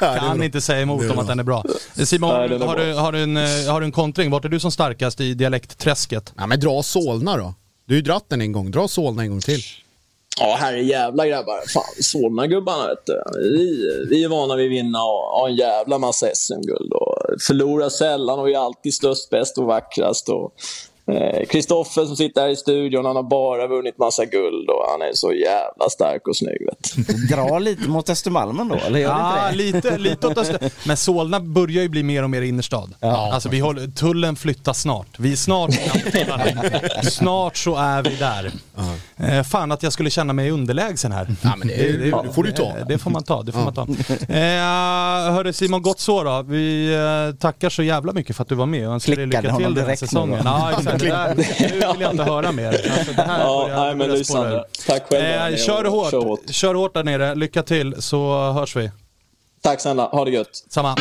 Kan 0.00 0.42
inte 0.42 0.60
säga 0.60 0.80
emot 0.80 1.10
om 1.10 1.18
att 1.18 1.26
den 1.26 1.38
är 1.38 1.42
bra. 1.42 1.64
Simon, 2.04 2.30
Nej, 2.30 2.58
har, 2.58 2.58
bra. 2.58 2.84
du, 2.84 2.92
har, 2.94 3.12
du 3.12 3.22
en, 3.22 3.36
eh, 3.36 3.42
har 3.72 3.80
du 3.80 3.84
en 3.86 3.92
kontring? 3.92 4.30
Vart 4.30 4.44
är 4.44 4.48
du 4.48 4.60
som 4.60 4.70
starkast 4.70 5.20
i 5.20 5.34
dialektträsket? 5.34 6.32
Ja 6.36 6.46
men 6.46 6.60
dra 6.60 6.82
Solna 6.82 7.36
då. 7.36 7.54
Du 7.90 7.94
har 7.94 7.96
ju 7.96 8.02
dratt 8.02 8.24
den 8.28 8.40
en 8.40 8.52
gång, 8.52 8.70
dra 8.70 8.88
Solna 8.88 9.22
en 9.22 9.30
gång 9.30 9.40
till. 9.40 9.60
Ja, 10.40 10.56
herre 10.60 10.82
jävla 10.82 11.26
grabbar. 11.26 11.68
Fan, 11.68 12.02
Solna-gubbarna 12.02 12.86
vet 12.86 13.06
du. 13.06 13.22
Vi, 13.40 13.88
vi 14.10 14.24
är 14.24 14.28
vana 14.28 14.56
vid 14.56 14.66
att 14.66 14.72
vinna 14.72 14.98
och 14.98 15.40
ha 15.40 15.48
en 15.48 15.56
jävla 15.56 15.98
massa 15.98 16.26
SM-guld. 16.34 16.92
Förlora 16.92 17.38
förlorar 17.46 17.88
sällan 17.88 18.38
och 18.38 18.50
är 18.50 18.58
alltid 18.58 18.94
störst, 18.94 19.30
bäst 19.30 19.58
och 19.58 19.64
vackrast. 19.64 20.28
Och 20.28 20.52
Kristoffer 21.50 22.04
som 22.04 22.16
sitter 22.16 22.40
här 22.40 22.48
i 22.48 22.56
studion, 22.56 23.04
han 23.04 23.16
har 23.16 23.22
bara 23.22 23.66
vunnit 23.66 23.98
massa 23.98 24.24
guld 24.24 24.68
och 24.70 24.84
han 24.90 25.02
är 25.02 25.12
så 25.14 25.32
jävla 25.32 25.90
stark 25.90 26.28
och 26.28 26.36
snygg. 26.36 26.66
Vet. 26.66 27.08
Dra 27.30 27.58
lite 27.58 27.88
mot 27.88 28.10
Östermalmen 28.10 28.68
då, 28.68 28.74
eller 28.86 28.98
gör 28.98 29.08
Ja, 29.10 29.48
det? 29.50 29.56
lite, 29.56 29.98
lite 29.98 30.26
åt 30.26 30.38
öster. 30.38 30.70
Men 30.88 30.96
Solna 30.96 31.40
börjar 31.40 31.82
ju 31.82 31.88
bli 31.88 32.02
mer 32.02 32.22
och 32.22 32.30
mer 32.30 32.42
innerstad. 32.42 32.94
Alltså 33.00 33.48
vi 33.48 33.58
håller, 33.60 33.86
tullen 33.86 34.36
flyttar 34.36 34.72
snart. 34.72 35.06
Vi 35.18 35.32
är 35.32 35.36
snart 35.36 35.70
Snart 37.12 37.56
så 37.56 37.76
är 37.76 38.02
vi 38.02 38.16
där. 38.16 38.52
Eh, 39.16 39.42
fan 39.42 39.72
att 39.72 39.82
jag 39.82 39.92
skulle 39.92 40.10
känna 40.10 40.32
mig 40.32 40.50
underlägsen 40.50 41.12
här. 41.12 41.26
Ja, 41.42 41.52
men 41.56 41.68
det, 41.68 41.74
det, 41.92 42.10
det 42.22 42.32
får 42.34 42.42
du 42.42 42.52
ta. 42.52 42.72
Det, 42.74 42.84
det 42.88 42.98
får 42.98 43.10
man 43.10 43.22
ta, 43.22 43.42
det 43.42 43.52
får 43.52 43.60
man 43.60 43.74
ta. 43.74 43.82
Eh, 44.34 45.34
hörru 45.34 45.52
Simon, 45.52 45.82
gott 45.82 46.00
så 46.00 46.22
då. 46.24 46.42
Vi 46.48 46.94
eh, 46.94 47.36
tackar 47.38 47.70
så 47.70 47.82
jävla 47.82 48.12
mycket 48.12 48.36
för 48.36 48.42
att 48.42 48.48
du 48.48 48.54
var 48.54 48.66
med 48.66 48.88
och 48.88 48.94
önskar 48.94 49.16
dig 49.16 49.26
lycka 49.26 49.56
till 49.56 49.74
den 49.74 49.86
här 49.86 49.96
säsongen. 49.96 50.40
Ja, 50.44 50.70
exakt. 50.78 50.99
Det 51.00 51.08
där, 51.08 51.34
nu 51.60 51.92
vill 51.92 52.00
jag 52.00 52.10
inte 52.10 52.22
höra 52.24 52.52
mer. 52.52 52.68
Alltså, 52.98 53.12
det 53.12 53.22
här 53.22 53.40
Ja, 53.40 53.68
nej, 53.76 53.94
men 53.94 54.10
lysande. 54.10 54.64
Tack 54.86 55.02
själva. 55.10 55.50
Eh, 55.50 55.56
kör 55.56 55.84
hårt. 55.84 56.10
Kör 56.10 56.20
hårt. 56.24 56.40
Kör 56.50 56.74
hårt 56.74 56.94
där 56.94 57.04
nere. 57.04 57.34
Lycka 57.34 57.62
till 57.62 57.94
så 58.02 58.50
hörs 58.52 58.76
vi. 58.76 58.90
Tack 59.62 59.80
snälla. 59.80 60.02
Ha 60.08 60.24
det 60.24 60.30
gött. 60.30 60.64
Samma. 60.70 60.96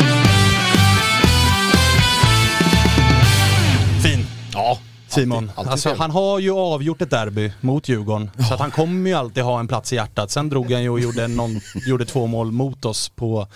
Fin. 4.03 4.25
Ja. 4.53 4.77
Simon. 5.07 5.37
Alltid- 5.37 5.57
alltid 5.59 5.71
alltså, 5.71 5.93
han 5.97 6.11
har 6.11 6.39
ju 6.39 6.51
avgjort 6.51 7.01
ett 7.01 7.09
derby 7.09 7.51
mot 7.61 7.89
Djurgården. 7.89 8.31
Så 8.47 8.53
att 8.53 8.59
han 8.59 8.71
kommer 8.71 9.09
ju 9.09 9.15
alltid 9.15 9.43
ha 9.43 9.59
en 9.59 9.67
plats 9.67 9.93
i 9.93 9.95
hjärtat. 9.95 10.31
Sen 10.31 10.49
drog 10.49 10.71
han 10.71 10.83
ju 10.83 10.89
och 10.89 10.99
gjorde, 10.99 11.27
någon, 11.27 11.61
gjorde 11.87 12.05
två 12.05 12.27
mål 12.27 12.51
mot 12.51 12.85
oss 12.85 13.09
på 13.09 13.47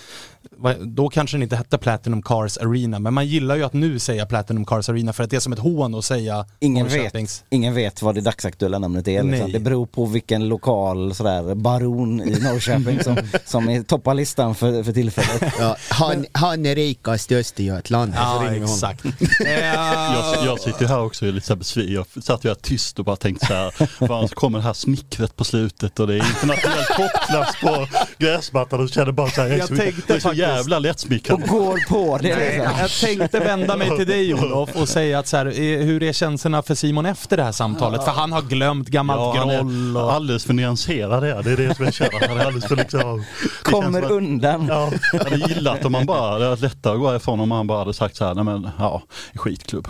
då 0.80 1.10
kanske 1.10 1.38
den 1.38 1.44
inte 1.44 1.56
hette 1.56 1.78
Platinum 1.78 2.22
Cars 2.22 2.58
Arena, 2.58 3.00
men 3.00 3.14
man 3.14 3.26
gillar 3.28 3.56
ju 3.56 3.64
att 3.64 3.74
nu 3.74 4.00
säga 4.00 4.26
Platinum 4.26 4.66
Cars 4.66 4.90
Arena 4.90 5.14
för 5.14 5.24
att 5.24 5.30
det 5.30 5.36
är 5.36 5.40
som 5.40 5.54
ett 5.54 5.60
hån 5.60 5.96
att 5.96 6.06
säga 6.06 6.46
Ingen 6.60 6.88
vet, 6.88 7.44
ingen 7.50 7.74
vet 7.74 8.02
vad 8.02 8.16
det 8.16 8.22
dagsaktuella 8.22 8.80
namnet 8.80 9.08
är. 9.08 9.24
Liksom. 9.24 9.52
Det 9.52 9.60
beror 9.60 9.86
på 9.86 10.06
vilken 10.06 10.48
lokal 10.48 11.16
sådär, 11.16 11.56
baron 11.56 12.22
i 12.22 12.40
Norrköping 12.44 13.04
som, 13.04 13.18
som 13.46 13.70
är 13.70 13.84
toppar 13.84 14.14
listan 14.14 14.56
för, 14.56 14.84
för 14.84 14.94
tillfället. 14.94 15.54
Ja, 15.60 15.76
han, 15.90 16.26
han 16.32 16.66
är 16.66 16.76
rikast 16.76 17.32
i 17.32 17.36
Östergötland. 17.36 18.14
Ja, 18.16 18.52
exakt. 18.56 19.06
Jag, 19.40 20.46
jag 20.46 20.60
sitter 20.60 20.86
här 20.88 21.00
också 21.00 21.26
och 21.26 21.30
är 21.30 21.34
lite 21.34 21.48
så 21.48 21.54
här 21.54 21.58
besviken. 21.60 21.94
Jag 21.94 22.24
satt 22.24 22.46
ju 22.46 22.50
här 22.50 22.56
tyst 22.56 23.00
och 23.00 23.06
bara 23.06 23.16
tänkte 23.16 23.46
så 23.46 23.54
här, 23.54 23.72
fan 24.08 24.28
så 24.30 24.36
kommer 24.36 24.58
det 24.60 24.64
här 24.64 24.74
smickret 24.74 25.36
på 25.36 25.44
slutet 25.44 26.00
och 26.00 26.08
det 26.08 26.14
är 26.14 26.18
internationell 26.18 26.84
toppklass 26.86 27.56
på 27.62 27.88
gräsmattan 28.18 28.80
och 28.84 28.90
känner 28.90 29.12
bara 29.12 29.30
så 29.30 29.42
här, 29.42 29.48
jag 29.48 29.56
är 29.56 29.60
Jag 29.60 29.68
så, 29.68 29.76
tänkte 29.76 30.02
jag 30.08 30.16
är 30.16 30.20
så 30.20 30.28
faktiskt- 30.30 30.43
jävla 30.48 30.80
lättsmickrad. 30.80 31.44
Och 31.44 31.50
går 31.50 31.90
på 31.90 32.18
det. 32.22 32.36
Liksom. 32.36 32.72
Jag 32.80 32.90
tänkte 32.90 33.40
vända 33.40 33.78
mig 33.78 33.98
till 33.98 34.08
dig 34.08 34.34
Olof 34.34 34.70
och 34.76 34.90
säga 34.90 35.20
att 35.20 35.28
så 35.28 35.38
här, 35.38 35.46
hur 35.84 36.04
är 36.04 36.14
känslorna 36.14 36.62
för 36.64 36.76
Simon 36.76 37.06
efter 37.06 37.38
det 37.38 37.44
här 37.44 37.52
samtalet? 37.52 38.04
För 38.04 38.12
han 38.12 38.32
har 38.32 38.42
glömt 38.42 38.88
gammalt 38.88 39.36
Ja, 39.38 39.44
groll 39.46 39.96
är 39.96 40.04
och... 40.04 40.14
alldeles 40.14 40.46
för 40.46 40.54
nyanserad 40.54 41.24
är 41.24 41.44
det 41.44 41.52
är 41.52 41.58
det 41.58 41.76
som 41.76 41.86
jag 41.86 41.94
känner. 41.94 42.28
Han 42.28 42.38
är 42.40 42.46
alldeles 42.46 42.66
för 42.66 42.76
liksom... 42.76 43.24
det 43.66 43.72
Kommer 43.72 44.02
att- 44.02 44.12
undan. 44.12 44.68
Ja, 44.68 44.92
jag 45.14 45.24
hade 45.24 45.36
gillat 45.54 45.86
om 45.86 45.92
man 45.92 46.06
bara, 46.06 46.26
det 46.28 46.32
hade 46.34 46.50
varit 46.50 46.62
lättare 46.62 46.94
att 46.94 47.00
gå 47.00 47.16
ifrån 47.16 47.40
om 47.40 47.50
man 47.50 47.68
bara 47.68 47.80
hade 47.80 47.94
sagt 47.94 48.16
så 48.16 48.26
här, 48.26 48.36
nej 48.36 48.44
men 48.44 48.70
ja, 48.80 49.02
skitklubb. 49.36 49.88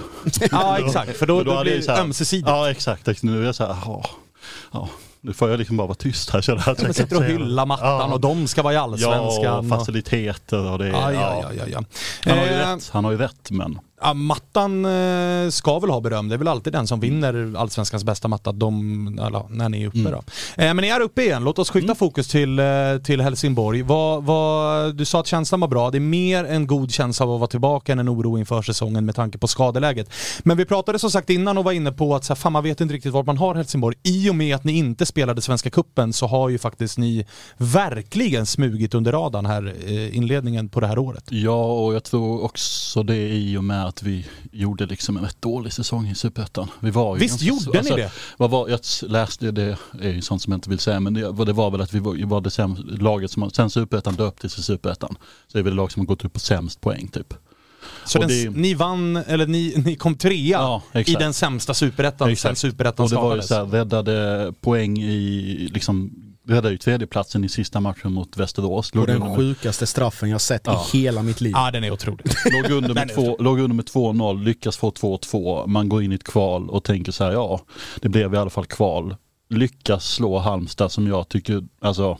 Ja 0.51 0.77
exakt, 0.79 1.17
för 1.17 1.25
då, 1.25 1.35
Men 1.35 1.45
då, 1.45 1.51
hade 1.51 1.63
blir 1.63 1.75
det 1.75 1.81
så 1.83 1.91
här- 1.91 2.01
ömsesidigt. 2.01 2.47
Ja 2.47 2.71
exakt, 2.71 3.23
nu 3.23 3.41
är 3.41 3.45
jag 3.45 3.55
så 3.55 3.65
här, 3.65 3.75
ja, 3.85 4.03
ja, 4.71 4.89
nu 5.23 5.33
får 5.33 5.49
jag 5.49 5.57
liksom 5.59 5.77
bara 5.77 5.87
vara 5.87 5.95
tyst 5.95 6.29
här 6.29 6.41
känner 6.41 6.63
jag. 6.65 6.77
kan 6.77 6.93
sitter 6.93 7.17
och 7.17 7.23
hyllar 7.23 7.65
mattan 7.65 7.87
Ja. 8.09 8.13
och 8.13 8.19
de 8.21 8.47
ska 8.47 8.61
vara 8.63 8.73
i 8.73 8.75
Ja, 8.75 8.81
allsvenskan. 8.81 9.57
och 9.71 9.79
faciliteter 9.79 10.71
och 10.71 10.79
det 10.79 10.87
Ja, 10.87 11.11
ja, 11.13 11.39
ja, 11.41 11.51
ja, 11.57 11.63
ja. 11.67 11.83
Han 12.25 12.37
har 12.37 12.45
ju 12.45 12.51
Eh, 12.51 12.75
rätt, 12.75 12.89
han 12.93 13.05
har 13.05 13.11
ju 13.11 13.17
rätt 13.17 13.51
men 13.51 13.79
Ja, 14.05 14.13
mattan 14.13 14.85
eh, 14.85 15.49
ska 15.49 15.79
väl 15.79 15.89
ha 15.89 16.01
beröm. 16.01 16.29
Det 16.29 16.35
är 16.35 16.37
väl 16.37 16.47
alltid 16.47 16.73
den 16.73 16.87
som 16.87 16.99
vinner 16.99 17.53
allsvenskans 17.57 18.03
bästa 18.03 18.27
matta, 18.27 18.51
de, 18.51 19.19
eller, 19.27 19.43
när 19.49 19.69
ni 19.69 19.83
är 19.83 19.87
uppe 19.87 20.11
då. 20.11 20.23
Eh, 20.63 20.73
men 20.73 20.77
ni 20.77 20.87
är 20.87 20.99
uppe 20.99 21.23
igen, 21.23 21.43
låt 21.43 21.59
oss 21.59 21.69
skifta 21.69 21.95
fokus 21.95 22.27
till, 22.27 22.59
eh, 22.59 22.65
till 23.03 23.21
Helsingborg. 23.21 23.81
Vad, 23.81 24.23
vad, 24.23 24.95
du 24.95 25.05
sa 25.05 25.19
att 25.19 25.27
känslan 25.27 25.59
var 25.59 25.67
bra, 25.67 25.91
det 25.91 25.97
är 25.97 25.99
mer 25.99 26.45
en 26.45 26.67
god 26.67 26.91
känsla 26.91 27.25
av 27.25 27.33
att 27.33 27.39
vara 27.39 27.47
tillbaka 27.47 27.91
än 27.91 27.99
en 27.99 28.09
oro 28.09 28.37
inför 28.37 28.61
säsongen 28.61 29.05
med 29.05 29.15
tanke 29.15 29.37
på 29.37 29.47
skadeläget. 29.47 30.09
Men 30.39 30.57
vi 30.57 30.65
pratade 30.65 30.99
som 30.99 31.11
sagt 31.11 31.29
innan 31.29 31.57
och 31.57 31.63
var 31.63 31.71
inne 31.71 31.91
på 31.91 32.15
att 32.15 32.23
så 32.23 32.33
här, 32.33 32.35
fan, 32.35 32.51
man 32.51 32.63
vet 32.63 32.81
inte 32.81 32.93
riktigt 32.93 33.13
vart 33.13 33.25
man 33.25 33.37
har 33.37 33.55
Helsingborg. 33.55 33.97
I 34.03 34.29
och 34.29 34.35
med 34.35 34.55
att 34.55 34.63
ni 34.63 34.73
inte 34.73 35.05
spelade 35.05 35.41
Svenska 35.41 35.69
Kuppen 35.69 36.13
så 36.13 36.27
har 36.27 36.49
ju 36.49 36.57
faktiskt 36.57 36.97
ni 36.97 37.25
verkligen 37.57 38.45
smugit 38.45 38.93
under 38.93 39.11
radarn 39.11 39.45
här 39.45 39.73
inledningen 40.13 40.69
på 40.69 40.79
det 40.79 40.87
här 40.87 40.97
året. 40.97 41.23
Ja, 41.29 41.65
och 41.65 41.93
jag 41.93 42.03
tror 42.03 42.43
också 42.43 43.03
det 43.03 43.29
i 43.29 43.57
och 43.57 43.63
med 43.63 43.92
att 43.93 44.03
vi 44.03 44.25
gjorde 44.51 44.85
liksom 44.85 45.17
en 45.17 45.23
rätt 45.23 45.41
dålig 45.41 45.73
säsong 45.73 46.07
i 46.07 46.15
Superettan. 46.15 46.67
Vi 46.79 46.91
var 46.91 47.15
ju 47.15 47.19
Visst 47.19 47.41
ganska- 47.41 47.65
gjorde 47.69 47.81
ni 47.81 47.89
det? 48.01 48.11
Vad 48.37 48.49
var, 48.49 48.69
jag 48.69 48.79
läste 49.07 49.51
det, 49.51 49.77
är 50.01 50.09
ju 50.09 50.21
sånt 50.21 50.41
som 50.41 50.51
jag 50.53 50.57
inte 50.57 50.69
vill 50.69 50.79
säga, 50.79 50.99
men 50.99 51.13
det, 51.13 51.45
det 51.45 51.53
var 51.53 51.71
väl 51.71 51.81
att 51.81 51.93
vi 51.93 51.99
var, 51.99 52.25
var 52.25 52.41
det 52.41 52.51
sämst, 52.51 52.81
laget 52.85 53.31
som, 53.31 53.49
sen 53.51 53.69
Superettan 53.69 54.15
döptes 54.15 54.53
till 54.53 54.63
Superettan, 54.63 55.15
så 55.47 55.57
är 55.57 55.63
vi 55.63 55.69
det 55.69 55.75
lag 55.75 55.91
som 55.91 55.99
har 55.99 56.07
gått 56.07 56.25
upp 56.25 56.33
på 56.33 56.39
sämst 56.39 56.81
poäng 56.81 57.07
typ. 57.07 57.33
Så 58.05 58.19
den, 58.19 58.27
det- 58.29 58.49
ni 58.49 58.73
vann, 58.73 59.15
eller 59.15 59.47
ni, 59.47 59.73
ni 59.85 59.95
kom 59.95 60.15
trea 60.17 60.59
Ja, 60.93 61.01
i 61.05 61.13
den 61.13 61.33
sämsta 61.33 61.73
superettan 61.73 62.35
sen 62.35 62.55
superettan 62.55 63.03
Och 63.03 63.09
det 63.09 63.15
var 63.15 63.35
ju 63.35 63.41
skapades. 63.41 63.47
så 63.47 63.55
här, 63.55 63.65
räddade 63.65 64.53
poäng 64.61 64.97
i, 65.01 65.69
liksom, 65.73 66.11
räddade 66.47 66.71
ju 66.71 66.77
tredjeplatsen 66.77 67.43
i 67.43 67.49
sista 67.49 67.79
matchen 67.79 68.13
mot 68.13 68.37
Västerås. 68.37 68.89
Och 68.89 68.95
Låg 68.95 69.07
den 69.07 69.15
under 69.15 69.27
med- 69.27 69.37
sjukaste 69.37 69.87
straffen 69.87 70.29
jag 70.29 70.41
sett 70.41 70.61
Ja. 70.65 70.85
i 70.93 70.97
hela 70.97 71.23
mitt 71.23 71.41
liv. 71.41 71.51
Ja, 71.55 71.71
den 71.71 71.83
är 71.83 71.91
otrolig. 71.91 72.25
Låg 72.51 72.71
under, 72.71 72.93
Den 72.93 73.07
med 73.07 73.15
två, 73.15 73.37
låg 73.39 73.59
under 73.59 73.75
med 73.75 73.85
2-0, 73.85 74.43
lyckas 74.43 74.77
få 74.77 74.89
2-2, 74.91 75.67
man 75.67 75.89
går 75.89 76.03
in 76.03 76.11
i 76.11 76.15
ett 76.15 76.23
kval 76.23 76.69
och 76.69 76.83
tänker 76.83 77.11
så 77.11 77.23
här, 77.23 77.31
ja, 77.31 77.61
det 78.01 78.09
blev 78.09 78.33
i 78.33 78.37
alla 78.37 78.49
fall 78.49 78.65
kval. 78.65 79.15
lyckas 79.49 80.05
slå 80.13 80.37
Halmstad 80.39 80.91
som 80.91 81.07
jag 81.07 81.29
tycker, 81.29 81.63
alltså 81.81 82.17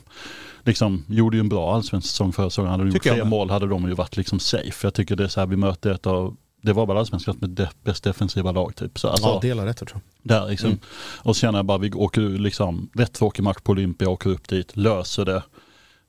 liksom 0.64 1.04
gjorde 1.08 1.36
ju 1.36 1.40
en 1.40 1.48
bra 1.48 1.74
allsvensk 1.74 2.08
säsong 2.08 2.32
förra 2.32 2.50
säsongen. 2.50 2.70
Hade 2.70 2.84
de 2.84 2.90
gjort 2.90 3.04
med. 3.04 3.26
mål 3.26 3.50
hade 3.50 3.66
de 3.66 3.88
ju 3.88 3.94
varit 3.94 4.16
liksom 4.16 4.38
safe. 4.40 4.86
Jag 4.86 4.94
tycker 4.94 5.16
det 5.16 5.24
är 5.24 5.28
så 5.28 5.40
här, 5.40 5.46
vi 5.46 5.56
möter 5.56 5.90
ett 5.90 6.06
av, 6.06 6.36
det 6.64 6.72
var 6.72 6.86
väl 6.86 6.96
allsvenskans 6.96 7.40
med 7.40 7.50
de, 7.50 7.66
bäst 7.82 8.04
defensiva 8.04 8.52
lag 8.52 8.76
typ. 8.76 8.98
Så, 8.98 9.08
alltså, 9.08 9.28
Ja, 9.28 9.38
delar 9.42 9.66
rätt 9.66 9.76
tror 9.76 9.90
jag. 9.92 10.00
där 10.22 10.50
liksom. 10.50 10.78
Och 11.22 11.36
så 11.36 11.40
känner 11.40 11.58
jag 11.58 11.66
bara, 11.66 11.78
vi 11.78 11.92
åker 11.92 12.20
ur 12.20 12.38
liksom, 12.38 12.90
rätt 12.94 13.12
tråkig 13.12 13.42
match 13.42 13.58
på 13.62 13.72
Olympia, 13.72 14.08
åker 14.08 14.30
upp 14.30 14.48
dit, 14.48 14.76
löser 14.76 15.24
det. 15.24 15.42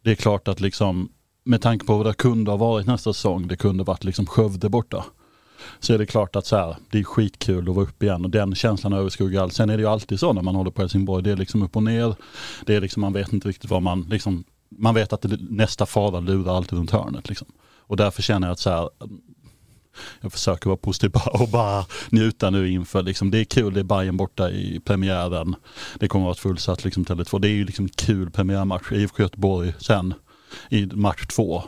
Det 0.04 0.12
är 0.12 0.16
klart 0.16 0.48
att 0.48 0.62
liksom, 0.62 1.10
med 1.44 1.62
tanke 1.62 1.86
på 1.86 1.98
vad 1.98 2.06
det 2.06 2.14
kunde 2.14 2.52
ha 2.52 2.58
varit 2.58 2.88
nästa 2.88 3.14
säsong, 3.14 3.48
det 3.48 3.56
kunde 3.56 3.84
varit 3.84 4.04
liksom 4.04 4.26
Skövde 4.26 4.70
borta. 4.70 5.06
Så 5.80 5.94
är 5.94 5.98
det 5.98 6.06
klart 6.06 6.36
att 6.36 6.46
så 6.46 6.56
här, 6.56 6.76
det 6.92 7.00
är 7.00 7.04
skitkul 7.04 7.70
att 7.70 7.76
vara 7.76 7.86
uppe 7.86 8.06
igen 8.06 8.26
och 8.26 8.32
den 8.32 8.56
känslan 8.56 8.94
överskuggar 8.94 9.42
allt. 9.42 9.54
Sen 9.54 9.70
är 9.70 9.78
det 9.78 9.84
ju 9.84 9.90
alltid 9.90 10.20
så 10.20 10.34
när 10.34 10.42
man 10.42 10.56
håller 10.56 10.72
på 10.72 10.82
Helsingborg, 10.82 11.24
det 11.24 11.32
är 11.32 11.36
liksom 11.38 11.62
upp 11.64 11.76
och 11.76 11.84
ner. 11.84 12.16
Det 12.66 12.76
är 12.76 12.82
liksom, 12.82 13.02
man 13.02 13.14
vet 13.14 13.34
inte 13.34 13.48
riktigt 13.48 13.70
vad 13.70 13.82
man, 13.82 14.02
liksom, 14.02 14.44
man 14.70 14.96
vet 14.96 15.14
att 15.14 15.22
det, 15.22 15.38
nästa 15.50 15.86
fara 15.86 16.20
lurar 16.20 16.58
alltid 16.58 16.78
runt 16.78 16.92
hörnet. 16.92 17.30
Liksom. 17.30 17.48
Och 17.88 17.98
därför 17.98 18.22
känner 18.22 18.48
jag 18.48 18.54
att 18.54 18.60
så 18.60 18.70
här, 18.70 18.90
jag 20.22 20.32
försöker 20.32 20.70
vara 20.70 20.78
positiv 20.78 21.12
och 21.26 21.50
bara 21.50 21.86
njuta 22.10 22.50
nu 22.50 22.70
inför, 22.70 23.04
liksom, 23.04 23.32
det 23.32 23.40
är 23.40 23.44
kul, 23.44 23.74
det 23.74 23.80
är 23.80 23.84
Bayern 23.84 24.18
borta 24.18 24.50
i 24.50 24.80
premiären. 24.86 25.56
Det 26.00 26.08
kommer 26.08 26.24
att 26.24 26.28
vara 26.28 26.34
ett 26.34 26.40
fullsatt 26.40 26.84
liksom, 26.84 27.06
Tele2. 27.06 27.40
Det 27.40 27.48
är 27.48 27.52
ju 27.52 27.66
liksom 27.66 27.90
kul 27.90 28.32
premiärmatch, 28.32 28.92
IFK 28.92 29.24
Göteborg 29.24 29.74
sen 29.80 30.14
i 30.70 30.86
match 30.86 31.26
två. 31.26 31.64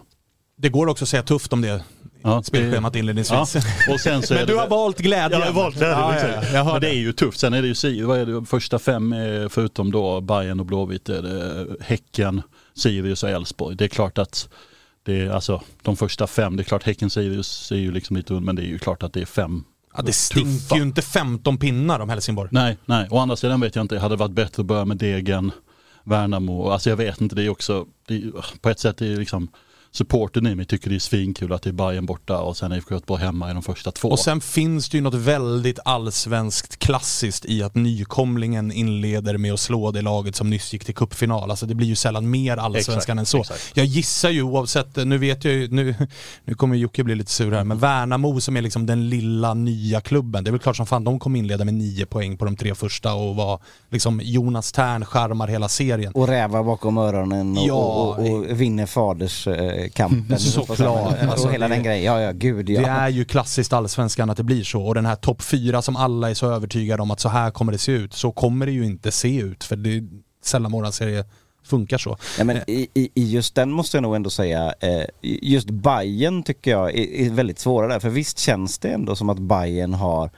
Det 0.58 0.70
går 0.70 0.88
också 0.88 1.06
att 1.06 1.10
säga 1.10 1.24
tufft 1.24 1.54
om 1.54 1.62
det 1.62 1.84
Ja, 2.24 2.44
spelschemat 2.44 2.96
inledningsvis. 2.96 3.56
Ja. 3.56 3.94
Och 3.94 4.00
sen 4.00 4.22
så 4.22 4.34
Men 4.34 4.46
det 4.46 4.54
du 4.54 4.60
har 4.60 4.68
valt 4.68 4.98
glädjen. 4.98 5.40
Ja, 5.40 5.46
jag 5.46 5.54
har 5.54 5.64
valt 5.64 5.76
glädjen. 5.76 5.98
Ja, 6.00 6.22
ja, 6.24 6.50
ja, 6.54 6.64
Men 6.64 6.74
det 6.74 6.80
det. 6.80 6.90
är 6.90 7.00
ju 7.00 7.14
tufft. 7.14 7.40
Sen 7.40 7.54
är 7.54 7.62
det 7.62 7.84
ju 7.90 8.04
vad 8.04 8.20
är 8.20 8.26
det, 8.26 8.46
första 8.46 8.80
fem 8.80 9.14
är, 9.14 9.50
förutom 9.50 9.92
då 9.92 10.22
Bayern 10.22 10.60
och 10.60 10.66
Blåvitt 10.66 11.10
är 11.10 11.22
det 11.22 11.68
Häcken, 11.82 12.42
Sirius 12.76 13.24
och 13.24 13.30
Elfsborg. 13.30 13.76
Det 13.76 13.84
är 13.84 13.90
klart 13.90 14.18
att 14.18 14.50
det 15.08 15.22
är, 15.22 15.30
alltså 15.30 15.62
de 15.82 15.96
första 15.96 16.28
fem, 16.28 16.56
det 16.56 16.62
är 16.62 16.64
klart 16.64 16.84
Häcken, 16.84 17.10
Sirius 17.10 17.72
är 17.72 17.76
ju 17.76 17.92
liksom 17.92 18.16
lite 18.16 18.34
under, 18.34 18.46
men 18.46 18.56
det 18.56 18.62
är 18.62 18.68
ju 18.68 18.80
klart 18.80 19.04
att 19.04 19.14
det 19.14 19.22
är 19.22 19.26
fem 19.26 19.64
Ja, 19.98 20.04
det 20.04 20.14
stinker 20.14 20.76
ju 20.76 20.82
inte 20.82 21.02
15 21.02 21.58
pinnar 21.58 22.00
om 22.00 22.10
Helsingborg. 22.10 22.50
Nej, 22.52 22.78
nej. 22.86 23.08
Å 23.12 23.18
andra 23.18 23.36
sidan 23.36 23.62
vet 23.62 23.76
jag 23.76 23.84
inte, 23.84 24.00
hade 24.00 24.16
det 24.16 24.20
varit 24.20 24.32
bättre 24.32 24.62
att 24.62 24.66
börja 24.66 24.86
med 24.86 24.98
Degen, 24.98 25.52
Värnamo, 26.04 26.70
alltså 26.70 26.90
jag 26.90 26.98
vet 26.98 27.22
inte, 27.22 27.36
det 27.36 27.44
är 27.44 27.50
också, 27.50 27.86
det 28.08 28.16
är, 28.16 28.60
på 28.62 28.70
ett 28.70 28.80
sätt 28.80 29.02
är 29.02 29.10
det 29.10 29.18
liksom 29.18 29.48
supporten 29.98 30.48
i 30.48 30.56
mig 30.56 30.66
tycker 30.66 30.90
det 30.90 30.96
är 30.96 31.00
svinkul 31.00 31.54
att 31.54 31.62
det 31.62 31.70
är 31.70 31.74
Bayern 31.74 32.06
borta 32.06 32.40
och 32.40 32.58
sen 32.58 32.74
IFK 32.74 32.94
Göteborg 32.96 33.24
hemma 33.24 33.52
i 33.52 33.54
de 33.54 33.64
första 33.64 33.92
två. 33.92 34.10
Och 34.10 34.20
sen 34.20 34.42
finns 34.42 34.90
det 34.90 34.98
ju 34.98 35.02
något 35.04 35.14
väldigt 35.14 35.80
allsvenskt 35.86 36.80
klassiskt 36.80 37.46
i 37.46 37.64
att 37.64 37.76
nykomlingen 37.76 38.72
inleder 38.72 39.38
med 39.38 39.54
att 39.54 39.60
slå 39.60 39.92
det 39.92 40.02
laget 40.02 40.36
som 40.36 40.50
nyss 40.50 40.74
gick 40.74 40.86
till 40.86 40.96
cupfinal. 40.96 41.50
Alltså 41.52 41.66
det 41.66 41.76
blir 41.76 41.88
ju 41.88 41.96
sällan 41.96 42.30
mer 42.30 42.58
allsvenskan 42.58 42.98
Exakt, 42.98 43.20
än 43.20 43.26
så. 43.26 43.40
exakt. 43.54 43.78
Jag 43.78 43.86
gissar 43.86 44.30
ju 44.30 44.42
oavsett, 44.42 44.96
nu 44.96 45.18
vet 45.18 45.44
jag 45.46 45.54
ju, 45.54 45.68
nu, 45.72 45.96
nu 46.46 46.54
kommer 46.54 46.76
Jocke 46.76 47.04
bli 47.04 47.16
lite 47.16 47.32
sur 47.32 47.52
här, 47.52 47.64
men 47.64 47.80
Värnamo 47.80 48.42
som 48.42 48.58
är 48.58 48.62
liksom 48.62 48.86
den 48.86 49.10
lilla 49.10 49.54
nya 49.54 50.02
klubben, 50.02 50.44
det 50.44 50.50
är 50.50 50.52
väl 50.52 50.60
klart 50.60 50.76
som 50.76 50.86
fan 50.86 51.04
de 51.04 51.20
kommer 51.20 51.40
inleda 51.40 51.66
med 51.66 51.74
nio 51.74 52.06
poäng 52.06 52.38
på 52.38 52.46
de 52.46 52.56
tre 52.56 52.76
första 52.76 53.14
och 53.14 53.36
vara 53.36 53.60
liksom 53.90 54.22
Jonas 54.24 54.72
Tern 54.72 55.06
charmar 55.06 55.48
hela 55.48 55.70
serien. 55.70 56.14
Och 56.14 56.28
rävar 56.28 56.64
bakom 56.64 56.98
öronen 56.98 57.58
och, 57.58 57.64
Ja. 57.68 57.74
och, 57.74 58.20
och, 58.20 58.38
och 58.52 58.62
vinner 58.62 58.86
faderskampen. 59.90 60.40
Såklart. 60.40 60.80
Och 60.80 61.32
Alltså, 61.32 61.50
hela 61.50 61.68
den 61.68 61.84
grejen. 61.84 62.04
Ja, 62.04 62.22
ja, 62.22 62.32
gud 62.32 62.70
ja. 62.70 62.82
Det 62.82 62.88
är 62.88 63.10
ju 63.10 63.26
klassiskt 63.26 63.74
allsvenskan 63.74 64.30
att 64.30 64.38
det 64.38 64.44
blir 64.44 64.64
så 64.64 64.86
och 64.86 64.96
den 64.96 65.06
här 65.06 65.16
topp 65.16 65.42
fyra 65.42 65.82
som 65.82 65.96
alla 65.96 66.30
är 66.30 66.34
så 66.34 66.52
övertygade 66.52 67.02
om 67.02 67.12
att 67.12 67.20
så 67.20 67.30
här 67.30 67.52
kommer 67.52 67.72
det 67.72 67.78
se 67.78 67.92
ut, 67.92 68.14
så 68.14 68.32
kommer 68.32 68.66
det 68.66 68.72
ju 68.72 68.86
inte 68.86 69.12
se 69.12 69.38
ut 69.38 69.64
för 69.64 69.76
det 69.76 69.98
är 69.98 70.04
sällan 70.44 70.72
våran 70.72 70.92
serie 70.92 71.26
funkar 71.64 71.98
så. 71.98 72.18
Ja, 72.38 72.44
men 72.44 72.58
i, 72.68 72.88
i, 72.94 73.10
I 73.14 73.32
just 73.32 73.56
den 73.56 73.72
måste 73.72 73.98
jag 73.98 74.02
nog 74.02 74.16
ändå 74.16 74.30
säga, 74.30 74.74
eh, 74.80 75.06
just 75.22 75.70
Bayern 75.70 76.44
tycker 76.44 76.72
jag 76.72 76.96
är, 76.96 77.26
är 77.26 77.30
väldigt 77.30 77.60
svåra 77.60 77.88
där. 77.88 78.00
För 78.00 78.10
visst 78.10 78.40
känns 78.40 78.80
det 78.80 78.90
ändå 78.90 79.16
som 79.16 79.30
att 79.30 79.40
Bayern 79.40 79.94
har 79.94 80.30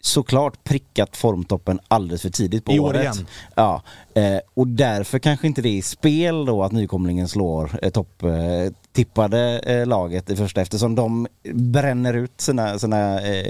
såklart 0.00 0.64
prickat 0.64 1.16
formtoppen 1.16 1.80
alldeles 1.88 2.22
för 2.22 2.30
tidigt 2.30 2.64
på 2.64 2.72
I 2.72 2.78
år 2.78 2.88
året. 2.88 3.02
igen. 3.02 3.26
Ja, 3.54 3.82
eh, 4.14 4.38
och 4.54 4.66
därför 4.66 5.18
kanske 5.18 5.46
inte 5.46 5.62
det 5.62 5.78
är 5.78 5.82
spel 5.82 6.44
då 6.44 6.62
att 6.62 6.72
nykomlingen 6.72 7.28
slår 7.28 7.78
eh, 7.82 7.90
topptippade 7.90 9.58
eh, 9.58 9.86
laget 9.86 10.30
i 10.30 10.36
första 10.36 10.60
eftersom 10.60 10.94
de 10.94 11.26
bränner 11.54 12.14
ut 12.14 12.40
sina, 12.40 12.78
sina 12.78 13.20
eh, 13.20 13.44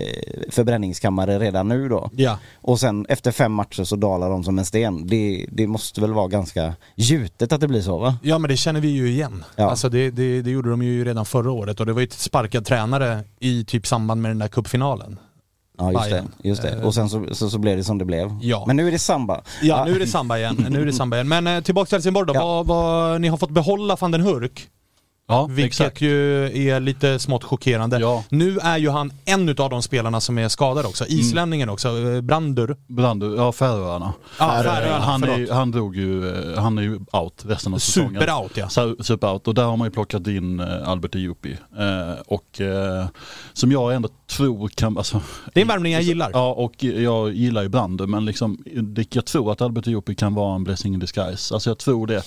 förbränningskammare 0.50 1.38
redan 1.38 1.68
nu 1.68 1.88
då. 1.88 2.10
Ja. 2.12 2.38
Och 2.54 2.80
sen 2.80 3.06
efter 3.08 3.32
fem 3.32 3.52
matcher 3.52 3.84
så 3.84 3.96
dalar 3.96 4.30
de 4.30 4.44
som 4.44 4.58
en 4.58 4.64
sten. 4.64 5.06
Det, 5.06 5.46
det 5.52 5.66
måste 5.66 6.00
väl 6.00 6.12
vara 6.12 6.28
ganska 6.28 6.74
gjutet 6.94 7.52
att 7.52 7.60
det 7.60 7.68
blir 7.68 7.82
så 7.82 7.98
va? 7.98 8.16
Ja 8.22 8.38
men 8.38 8.50
det 8.50 8.56
känner 8.56 8.80
vi 8.80 8.88
ju 8.88 9.08
igen. 9.10 9.44
Ja. 9.56 9.70
Alltså 9.70 9.88
det, 9.88 10.10
det, 10.10 10.42
det 10.42 10.50
gjorde 10.50 10.70
de 10.70 10.82
ju 10.82 11.04
redan 11.04 11.26
förra 11.26 11.50
året 11.50 11.80
och 11.80 11.86
det 11.86 11.92
var 11.92 12.00
ju 12.00 12.04
ett 12.04 12.12
sparkad 12.12 12.66
tränare 12.66 13.20
i 13.40 13.64
typ 13.64 13.86
samband 13.86 14.22
med 14.22 14.30
den 14.30 14.38
där 14.38 14.48
cupfinalen. 14.48 15.18
Ja 15.80 15.92
just 15.92 16.10
Bayern. 16.10 16.30
det, 16.38 16.48
just 16.48 16.62
det. 16.62 16.70
Eh, 16.70 16.86
Och 16.86 16.94
sen 16.94 17.08
så, 17.08 17.26
så, 17.32 17.50
så 17.50 17.58
blev 17.58 17.76
det 17.76 17.84
som 17.84 17.98
det 17.98 18.04
blev. 18.04 18.38
Ja. 18.40 18.64
Men 18.66 18.76
nu 18.76 18.88
är 18.88 18.92
det 18.92 18.98
samba. 18.98 19.42
Ja, 19.62 19.84
nu 19.84 19.94
är 19.94 19.98
det 19.98 20.06
samba 20.06 20.38
igen. 20.38 20.66
Nu 20.70 20.82
är 20.82 20.86
det 20.86 20.92
samba 20.92 21.16
igen. 21.16 21.28
Men 21.28 21.46
eh, 21.46 21.60
tillbaka 21.60 21.86
till 21.86 21.94
Helsingborg 21.96 22.26
då. 22.26 22.34
Ja. 22.34 22.62
Vad, 22.62 22.66
vad, 22.66 23.20
ni 23.20 23.28
har 23.28 23.36
fått 23.36 23.50
behålla 23.50 23.96
van 24.00 24.10
den 24.10 24.20
Hurk. 24.20 24.68
Ja, 25.30 25.46
Vilket 25.46 25.66
exakt. 25.66 26.00
ju 26.00 26.44
är 26.68 26.80
lite 26.80 27.18
smått 27.18 27.44
chockerande. 27.44 27.98
Ja. 27.98 28.24
Nu 28.28 28.58
är 28.58 28.78
ju 28.78 28.88
han 28.90 29.12
en 29.24 29.48
av 29.48 29.70
de 29.70 29.82
spelarna 29.82 30.20
som 30.20 30.38
är 30.38 30.48
skadad 30.48 30.86
också. 30.86 31.06
Islänningen 31.06 31.68
också, 31.68 31.88
eh, 31.88 32.20
Brandur. 32.20 32.76
Brandur, 32.86 33.36
ja 33.36 33.52
Färöarna. 33.52 34.12
Ja, 34.38 34.62
Färöarna, 34.62 34.98
han, 35.04 35.24
är, 35.24 35.52
han 35.52 35.70
drog 35.70 35.96
ju, 35.96 36.28
eh, 36.54 36.62
han 36.62 36.78
är 36.78 36.82
ju 36.82 37.00
out 37.12 37.44
resten 37.46 37.74
av 37.74 37.78
säsongen. 37.78 38.14
Super-out 38.14 38.50
ja. 38.54 38.66
Su- 38.66 39.02
Super-out 39.02 39.48
och 39.48 39.54
där 39.54 39.64
har 39.64 39.76
man 39.76 39.86
ju 39.86 39.92
plockat 39.92 40.26
in 40.26 40.60
eh, 40.60 40.88
Albert. 40.88 41.14
Eh, 41.14 41.22
och 42.26 42.60
eh, 42.60 43.06
som 43.52 43.72
jag 43.72 43.94
ändå 43.94 44.08
tror 44.26 44.68
kan, 44.68 44.98
alltså, 44.98 45.20
Det 45.54 45.60
är 45.60 45.62
en 45.62 45.68
värvning 45.68 45.92
jag 45.92 46.02
gillar. 46.02 46.30
Ja 46.32 46.52
och 46.52 46.84
jag 46.84 47.32
gillar 47.34 47.62
ju 47.62 47.68
Brandur 47.68 48.06
men 48.06 48.24
liksom, 48.24 48.58
det, 48.82 49.14
jag 49.14 49.26
tror 49.26 49.52
att 49.52 49.60
Albert 49.60 49.86
Iopi 49.86 50.14
kan 50.14 50.34
vara 50.34 50.54
en 50.54 50.64
blessing 50.64 50.94
in 50.94 51.00
disguise. 51.00 51.54
Alltså 51.54 51.70
jag 51.70 51.78
tror 51.78 52.06
det. 52.06 52.22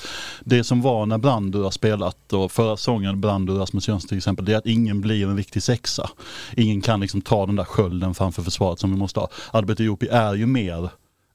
Det 0.46 0.64
som 0.64 0.82
var 0.82 1.06
när 1.06 1.18
Brandur 1.18 1.64
har 1.64 1.72
spelat 1.72 2.34
och 2.34 2.52
förra 2.52 2.78
säsongen 2.94 3.22
Brand 3.22 3.50
och 3.50 3.60
Rasmus 3.60 3.88
Jönsson 3.88 4.08
till 4.08 4.18
exempel, 4.18 4.46
det 4.46 4.54
är 4.54 4.58
att 4.58 4.66
ingen 4.66 5.02
blir 5.02 5.28
en 5.28 5.38
riktig 5.38 5.64
sexa. 5.64 6.10
Ingen 6.58 6.82
kan 6.82 7.00
liksom 7.00 7.22
ta 7.22 7.46
den 7.46 7.56
där 7.56 7.64
skölden 7.64 8.14
framför 8.14 8.44
försvaret 8.44 8.80
som 8.80 8.92
vi 8.92 8.98
måste 8.98 9.20
ha. 9.20 9.30
Albert 9.52 9.80
Iopi 9.80 10.08
är 10.08 10.34
ju 10.34 10.46
mer 10.46 10.90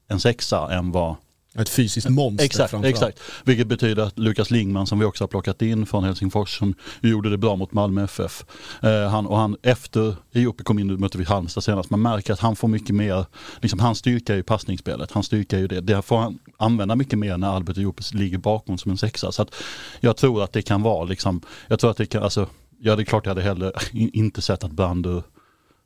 en 0.07 0.19
sexa 0.19 0.73
än 0.73 0.91
vad 0.91 1.15
ett 1.55 1.69
fysiskt 1.69 2.09
monster 2.09 2.45
Exakt, 2.45 2.71
framförallt. 2.71 2.95
exakt. 2.95 3.19
Vilket 3.43 3.67
betyder 3.67 4.03
att 4.03 4.19
Lukas 4.19 4.51
Lingman 4.51 4.87
som 4.87 4.99
vi 4.99 5.05
också 5.05 5.23
har 5.23 5.27
plockat 5.27 5.61
in 5.61 5.85
från 5.85 6.03
Helsingfors 6.03 6.57
som 6.57 6.73
gjorde 7.01 7.29
det 7.29 7.37
bra 7.37 7.55
mot 7.55 7.71
Malmö 7.73 8.03
FF. 8.03 8.45
Eh, 8.81 9.09
han, 9.09 9.25
och 9.27 9.37
han 9.37 9.57
efter 9.63 10.15
Iopi 10.33 10.63
kom 10.63 10.79
in, 10.79 10.87
nu 10.87 10.97
mötte 10.97 11.17
vi 11.17 11.23
Halmstad 11.23 11.63
senast, 11.63 11.89
man 11.89 12.01
märker 12.01 12.33
att 12.33 12.39
han 12.39 12.55
får 12.55 12.67
mycket 12.67 12.95
mer, 12.95 13.25
liksom 13.61 13.79
hans 13.79 13.97
styrka 13.99 14.33
är 14.33 14.37
ju 14.37 14.43
passningsspelet, 14.43 15.11
han 15.11 15.23
styrka 15.23 15.55
är 15.57 15.61
ju 15.61 15.67
det. 15.67 15.81
Det 15.81 16.01
får 16.01 16.17
han 16.17 16.39
använda 16.57 16.95
mycket 16.95 17.19
mer 17.19 17.37
när 17.37 17.47
Albert 17.49 17.77
Iopi 17.77 18.03
ligger 18.17 18.37
bakom 18.37 18.77
som 18.77 18.91
en 18.91 18.97
sexa. 18.97 19.31
Så 19.31 19.41
att 19.41 19.55
jag 19.99 20.17
tror 20.17 20.43
att 20.43 20.53
det 20.53 20.61
kan 20.61 20.81
vara 20.81 21.03
liksom, 21.03 21.41
jag 21.67 21.79
tror 21.79 21.91
att 21.91 21.97
det 21.97 22.05
kan, 22.05 22.23
alltså, 22.23 22.47
ja 22.79 22.95
det 22.95 23.01
är 23.01 23.05
klart 23.05 23.25
jag 23.25 23.31
hade 23.31 23.41
hellre 23.41 23.71
in- 23.91 24.11
inte 24.13 24.41
sett 24.41 24.63
att 24.63 24.71
Brandur 24.71 25.23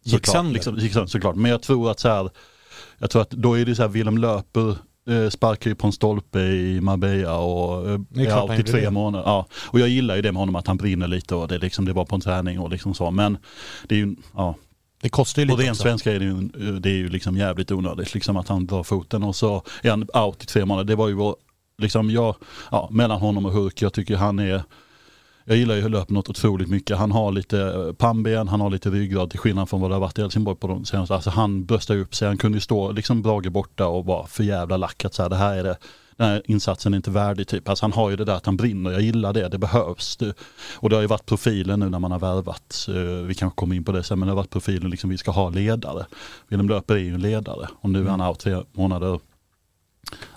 Gick 0.04 0.28
sönder. 0.28 0.54
Liksom, 0.54 0.76
gick 0.78 0.94
sönder 0.94 1.08
såklart. 1.08 1.36
Men 1.36 1.52
jag 1.52 1.62
tror 1.62 1.92
att 1.92 2.00
så 2.00 2.08
här, 2.10 2.30
jag 2.98 3.10
tror 3.10 3.22
att 3.22 3.30
då 3.30 3.60
är 3.60 3.66
det 3.66 3.76
så 3.76 3.82
här, 3.82 3.90
Willem 3.90 4.18
Löper 4.18 4.76
sparkar 5.30 5.70
ju 5.70 5.76
på 5.76 5.88
en 5.88 5.94
stolpe 5.94 6.40
i 6.40 6.82
Marbella 6.82 7.38
och 7.38 7.90
eh, 7.90 8.00
är 8.16 8.26
klart 8.26 8.58
gjorde 8.58 8.72
tre 8.72 8.82
det. 8.82 8.92
månader. 8.92 9.26
Ja. 9.26 9.46
Och 9.54 9.80
jag 9.80 9.90
gillar 9.90 10.16
ju 10.16 10.22
det 10.22 10.32
med 10.32 10.40
honom 10.40 10.56
att 10.56 10.68
han 10.68 10.78
brinner 10.78 11.08
lite 11.08 11.36
och 11.36 11.48
det, 11.48 11.58
liksom, 11.58 11.86
det 11.86 11.94
var 11.94 12.06
på 12.06 12.16
en 12.16 12.22
träning 12.22 12.60
och 12.60 12.70
liksom 12.70 12.94
så. 12.94 13.12
Men 13.12 13.38
det 13.88 13.96
är 13.96 14.00
ju, 14.00 14.16
ja, 14.36 14.56
Det 15.02 15.10
kostar 15.10 15.42
ju 15.42 15.48
på 15.48 15.52
lite 15.56 15.64
ren 15.64 15.72
också. 15.72 15.84
svenska 15.84 16.12
är 16.12 16.20
det 16.20 16.26
ju, 16.26 16.50
det 16.80 16.90
är 16.90 16.94
ju 16.94 17.10
liksom 17.10 17.38
jävligt 17.38 17.72
onödigt 17.72 18.14
liksom 18.14 18.38
att 18.38 18.48
han 18.48 18.66
drar 18.66 18.84
foten 18.84 19.24
och 19.24 19.36
så 19.36 19.64
är 19.82 19.90
han 19.90 20.08
out 20.14 20.44
i 20.44 20.46
tre 20.46 20.66
månader. 20.66 20.88
Det 20.88 20.96
var 20.96 21.08
ju 21.08 21.14
vår, 21.14 21.36
liksom 21.78 22.10
jag, 22.12 22.36
ja, 22.72 22.90
mellan 22.92 23.20
honom 23.20 23.46
och 23.46 23.52
Hurk, 23.52 23.82
jag 23.82 23.94
tycker 23.94 24.16
han 24.16 24.40
är 24.40 24.64
jag 25.46 25.58
gillar 25.58 25.76
ju 25.76 25.90
löp 25.90 26.10
något 26.10 26.30
otroligt 26.30 26.70
mycket. 26.70 26.98
Han 26.98 27.12
har 27.12 27.32
lite 27.32 27.62
eh, 27.62 27.94
pannben, 27.94 28.48
han 28.48 28.62
har 28.62 28.70
lite 28.70 28.90
ryggrad 28.90 29.30
till 29.30 29.40
skillnad 29.40 29.70
från 29.70 29.82
vad 29.82 29.90
det 29.90 29.96
har 29.96 30.02
varit 30.02 30.18
i 30.18 30.22
Helsingborg 30.22 30.58
på 30.58 30.68
de 30.68 30.86
senaste. 30.86 31.16
Alltså 31.16 31.30
han 31.30 31.66
bröstar 31.66 31.98
upp 31.98 32.16
sig, 32.16 32.28
han 32.28 32.38
kunde 32.38 32.56
ju 32.56 32.62
stå 32.62 32.92
liksom 32.92 33.22
Brage 33.22 33.52
borta 33.52 33.88
och 33.88 34.06
vara 34.06 34.28
för 34.28 34.44
jävla 34.44 34.78
lack 34.78 35.06
att 35.06 35.14
så 35.14 35.22
här, 35.22 35.30
det 35.30 35.36
här 35.36 35.58
är 35.58 35.64
det, 35.64 35.78
den 36.18 36.28
här 36.28 36.42
insatsen 36.46 36.94
är 36.94 36.98
inte 36.98 37.12
värdig 37.12 37.48
typ. 37.48 37.70
Alltså 37.70 37.84
han 37.84 37.94
har 37.94 38.10
ju 38.10 38.16
det 38.16 38.26
där 38.26 38.36
att 38.36 38.46
han 38.46 38.58
brinner, 38.58 38.92
jag 38.92 39.02
gillar 39.02 39.34
det, 39.34 39.50
det 39.50 39.58
behövs. 39.58 40.18
Det, 40.18 40.34
och 40.76 40.90
det 40.90 40.96
har 40.96 41.02
ju 41.02 41.08
varit 41.08 41.26
profilen 41.26 41.80
nu 41.80 41.90
när 41.90 42.00
man 42.00 42.12
har 42.12 42.20
värvat, 42.20 42.88
eh, 42.90 43.26
vi 43.26 43.36
kanske 43.36 43.56
kommer 43.56 43.76
in 43.76 43.84
på 43.84 43.92
det 43.92 44.04
sen, 44.04 44.20
men 44.20 44.28
det 44.28 44.32
har 44.32 44.38
varit 44.38 44.50
profilen 44.50 44.92
liksom 44.92 45.10
vi 45.10 45.18
ska 45.18 45.32
ha 45.32 45.50
ledare. 45.50 46.06
Willem 46.48 46.70
Löper 46.70 46.94
är 46.94 47.00
ju 47.00 47.14
en 47.14 47.22
ledare 47.22 47.68
och 47.82 47.90
nu 47.90 48.06
är 48.06 48.10
han 48.10 48.22
out 48.22 48.40
tre 48.40 48.64
månader. 48.72 49.20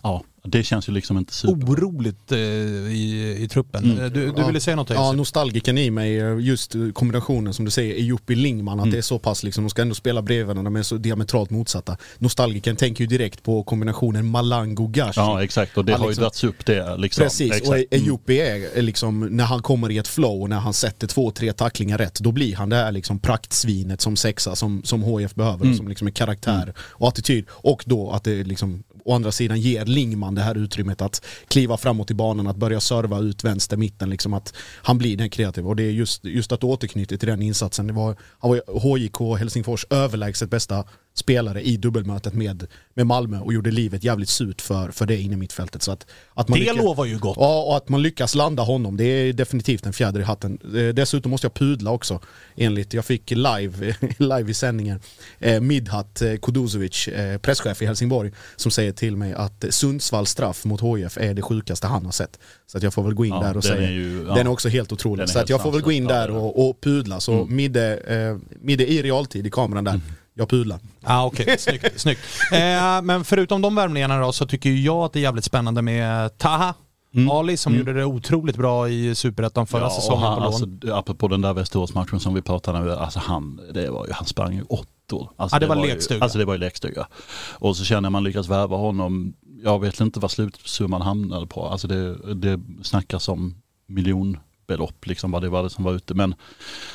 Ja, 0.02 0.22
Det 0.49 0.62
känns 0.62 0.88
ju 0.88 0.92
liksom 0.92 1.18
inte 1.18 1.34
super. 1.34 1.66
oroligt 1.66 2.32
eh, 2.32 2.38
i, 2.38 3.36
i 3.40 3.49
truppen. 3.49 3.84
Mm. 3.84 3.99
Eh, 4.05 4.11
Du, 4.11 4.26
du 4.26 4.32
Ja. 4.40 4.47
ville 4.47 4.61
säga 4.61 4.76
något 4.76 4.90
Ja, 4.90 5.12
nostalgiken 5.12 5.78
i 5.78 5.90
mig, 5.90 6.18
eh, 6.20 6.38
just 6.40 6.74
eh, 6.74 6.90
kombinationen 6.92 7.55
som 7.55 7.64
du 7.64 7.70
säger, 7.70 7.94
Ejupi 7.94 8.34
Lingman, 8.34 8.78
att 8.80 8.84
Mm. 8.84 8.92
det 8.92 8.99
är 8.99 9.03
så 9.03 9.18
pass 9.18 9.42
liksom, 9.42 9.64
de 9.64 9.70
ska 9.70 9.82
ändå 9.82 9.94
spela 9.94 10.22
bredvid 10.22 10.47
varandra, 10.47 10.64
de 10.70 10.76
är 10.76 10.82
så 10.82 10.97
diametralt 10.97 11.51
motsatta. 11.51 11.97
Nostalgiken 12.18 12.76
tänker 12.76 13.05
ju 13.05 13.09
direkt 13.09 13.42
på 13.42 13.62
kombinationen 13.62 14.26
Malango 14.26 14.86
Gashi. 14.86 15.12
Ja 15.20 15.42
exakt 15.42 15.76
och 15.78 15.84
det 15.84 15.92
Ja, 15.92 15.99
har 15.99 16.05
ju 16.05 16.09
liksom- 16.11 16.22
dragits 16.22 16.44
upp 16.44 16.66
det 16.66 16.97
liksom. 16.97 17.22
Precis, 17.24 17.53
exakt. 17.53 17.68
och 17.68 17.74
Mm. 17.76 17.86
Ejupi 17.90 18.40
är 18.40 18.78
är 18.78 18.82
liksom, 18.82 19.20
när 19.20 19.44
han 19.44 19.62
kommer 19.62 19.90
i 19.90 19.99
ett 19.99 20.09
flow, 20.09 20.42
och 20.42 20.49
när 20.51 20.59
han 20.59 20.72
sätter 20.74 21.07
två, 21.07 21.30
tre 21.30 21.53
tacklingar 21.53 21.99
rätt, 21.99 22.20
då 22.20 22.32
blir 22.32 22.57
han 22.57 22.68
det 22.68 22.76
här 22.76 22.92
liksom 22.92 23.18
praktsvinet 23.18 24.01
som 24.01 24.16
sexa 24.16 24.57
som, 24.57 24.82
som 24.84 25.03
HF 25.03 25.34
behöver, 25.34 25.64
Mm. 25.64 25.76
som 25.76 25.88
liksom 25.88 26.07
är 26.07 26.11
karaktär 26.12 26.72
och 26.78 27.09
attityd. 27.09 27.44
Och 27.51 27.82
då 27.86 28.11
att 28.11 28.24
det 28.24 28.44
liksom, 28.44 28.82
å 29.07 29.14
andra 29.14 29.32
sidan 29.32 29.61
ger 29.61 29.84
Lingman 29.84 30.34
det 30.34 30.42
här 30.42 30.54
utrymmet 30.54 31.02
att 31.02 31.24
kliva 31.48 31.76
framåt 31.76 32.11
i 32.11 32.14
banan, 32.14 32.46
att 32.46 32.57
börja 32.57 32.80
serva 32.80 33.18
ut 33.18 33.44
vänster, 33.44 33.76
mitten, 33.76 34.11
liksom 34.11 34.34
att 34.34 34.54
han 34.82 34.98
blir 34.98 35.16
den 35.16 35.30
kreativa. 35.30 35.68
Och 35.68 35.76
det 35.76 35.82
är 35.82 35.90
just, 35.90 36.24
just 36.24 36.52
att 36.52 36.64
återknyta 36.64 37.16
till 37.16 37.28
den 37.28 37.42
insatsen. 37.42 37.86
Det 37.86 37.92
var, 37.92 38.16
han 38.38 38.50
var 38.50 38.80
HJK 38.80 39.38
Helsingfors 39.38 39.86
överlägset 39.90 40.50
bästa 40.50 40.84
spelare 41.18 41.62
i 41.62 41.76
dubbelmötet 41.76 42.34
med, 42.34 42.66
med 42.94 43.06
Malmö 43.06 43.38
och 43.40 43.52
gjorde 43.52 43.70
livet 43.70 44.04
jävligt 44.04 44.28
surt 44.28 44.60
för, 44.60 44.90
för 44.90 45.06
det 45.06 45.16
inne 45.20 45.36
mittfältet. 45.36 45.82
Så 45.82 45.92
att, 45.92 46.06
att 46.34 46.48
man 46.48 46.58
Det 46.58 46.64
lyckas- 46.64 46.76
lovar 46.84 47.04
ju 47.04 47.18
gott. 47.18 47.36
Ja, 47.40 47.62
och 47.62 47.76
att 47.76 47.88
man 47.88 48.02
lyckas 48.02 48.34
landa 48.34 48.62
honom, 48.62 48.96
det 48.96 49.04
är 49.04 49.32
definitivt 49.32 49.86
en 49.86 49.92
fjäder 49.92 50.20
i 50.20 50.22
hatten. 50.22 50.58
Eh, 50.76 50.94
Dessutom 50.94 51.30
måste 51.30 51.44
jag 51.44 51.54
pudla 51.54 51.90
också, 51.90 52.20
enligt, 52.56 52.94
jag 52.94 53.04
fick 53.04 53.30
live, 53.30 53.94
live 54.18 54.50
i 54.50 54.54
sändningen, 54.54 55.00
eh, 55.38 55.60
Midhat 55.60 56.22
eh, 56.22 56.36
Kuduzovic, 56.36 57.08
eh, 57.08 57.38
presschef 57.38 57.82
i 57.82 57.86
Helsingborg, 57.86 58.32
som 58.56 58.70
säger 58.70 58.92
till 58.92 59.16
mig 59.16 59.32
att 59.34 59.64
Sundsvalls 59.70 60.30
straff 60.30 60.64
mot 60.64 60.80
HIF 60.80 61.16
är 61.18 61.34
det 61.34 61.42
sjukaste 61.42 61.86
han 61.86 62.04
har 62.04 62.12
sett. 62.12 62.38
Så 62.66 62.76
att 62.78 62.82
jag 62.82 62.94
får 62.94 63.02
väl 63.02 63.14
gå 63.14 63.24
in 63.24 63.30
Ja, 63.32 63.40
där 63.42 63.56
och 63.56 63.64
säga, 63.64 63.90
ju- 63.90 64.24
ja. 64.28 64.34
den 64.34 64.46
är 64.46 64.50
också 64.50 64.68
helt 64.68 64.92
otrolig. 64.92 65.28
Så 65.28 65.32
att 65.32 65.36
helt 65.36 65.50
jag 65.50 65.62
får 65.62 65.72
väl 65.72 65.80
gå 65.82 65.92
in 65.92 66.04
där 66.04 66.30
och, 66.30 66.68
och 66.68 66.80
pudla. 66.80 67.20
Så 67.20 67.44
midde, 67.44 67.96
eh, 67.96 68.36
midde 68.60 68.86
i 68.92 69.02
realtid 69.02 69.46
i 69.46 69.50
kameran 69.50 69.84
där, 69.84 70.00
jag 70.39 70.49
pudlar. 70.49 70.78
Ah, 71.03 71.24
Okej, 71.24 71.59
snyggt. 71.59 72.01
snyggt. 72.01 72.20
Eh, 72.53 73.03
men 73.03 73.24
förutom 73.24 73.62
de 73.62 73.74
värvningarna 73.74 74.18
då 74.20 74.32
så 74.32 74.47
tycker 74.47 74.70
ju 74.70 74.80
jag 74.82 74.97
att 74.99 75.12
det 75.12 75.18
är 75.18 75.22
jävligt 75.22 75.45
spännande 75.45 75.82
med 75.82 76.39
Taha 76.39 76.74
Ali 77.30 77.57
som 77.57 77.74
gjorde 77.76 77.93
det 77.93 78.05
otroligt 78.05 78.57
bra 78.57 78.89
i 78.89 79.14
Superettan 79.14 79.66
förra 79.66 79.82
Ja, 79.82 79.91
säsongen 79.91 80.22
han, 80.22 80.34
på 80.37 80.45
lån. 80.45 80.53
alltså, 80.55 80.95
apropå 80.95 81.28
den 81.28 81.41
där 81.41 81.55
Västeråsmatchen 81.55 82.20
som 82.20 82.34
vi 82.34 82.43
pratade 82.43 82.78
om, 82.93 82.99
alltså 83.03 83.18
han, 83.18 83.61
det 83.74 83.91
var 83.91 84.07
ju, 84.07 84.12
han 84.12 84.26
sprang 84.26 84.55
ju 84.55 84.62
åttor. 84.62 85.30
Alltså, 85.37 85.57
Ja, 85.57 85.61
det 85.61 85.66
var 85.66 85.76
ju- 85.76 85.82
lekstuga. 85.82 86.22
Alltså 86.22 86.39
det 86.39 86.45
var 86.45 86.55
ju 86.55 86.61
lekstuga. 86.61 87.07
Och 87.59 87.76
så 87.76 87.84
känner 87.84 88.11
man 88.11 88.24
lyckas 88.24 88.49
värva 88.49 88.76
honom, 88.76 89.34
jag 89.62 89.80
vet 89.80 90.01
inte 90.01 90.20
vad 90.20 90.30
slutsumman 90.30 91.03
hamnade 91.03 91.47
på, 91.47 91.66
alltså 91.68 91.89
det, 91.89 92.34
det 92.34 92.61
snackas 92.82 93.28
om 93.28 93.55
miljonbelopp 94.68 95.06
liksom 95.06 95.30
vad 95.30 95.42
det 95.42 95.48
var 95.48 95.62
det 95.62 95.70
som 95.70 95.84
var 95.84 95.92
ute. 95.92 96.14
Men 96.14 96.34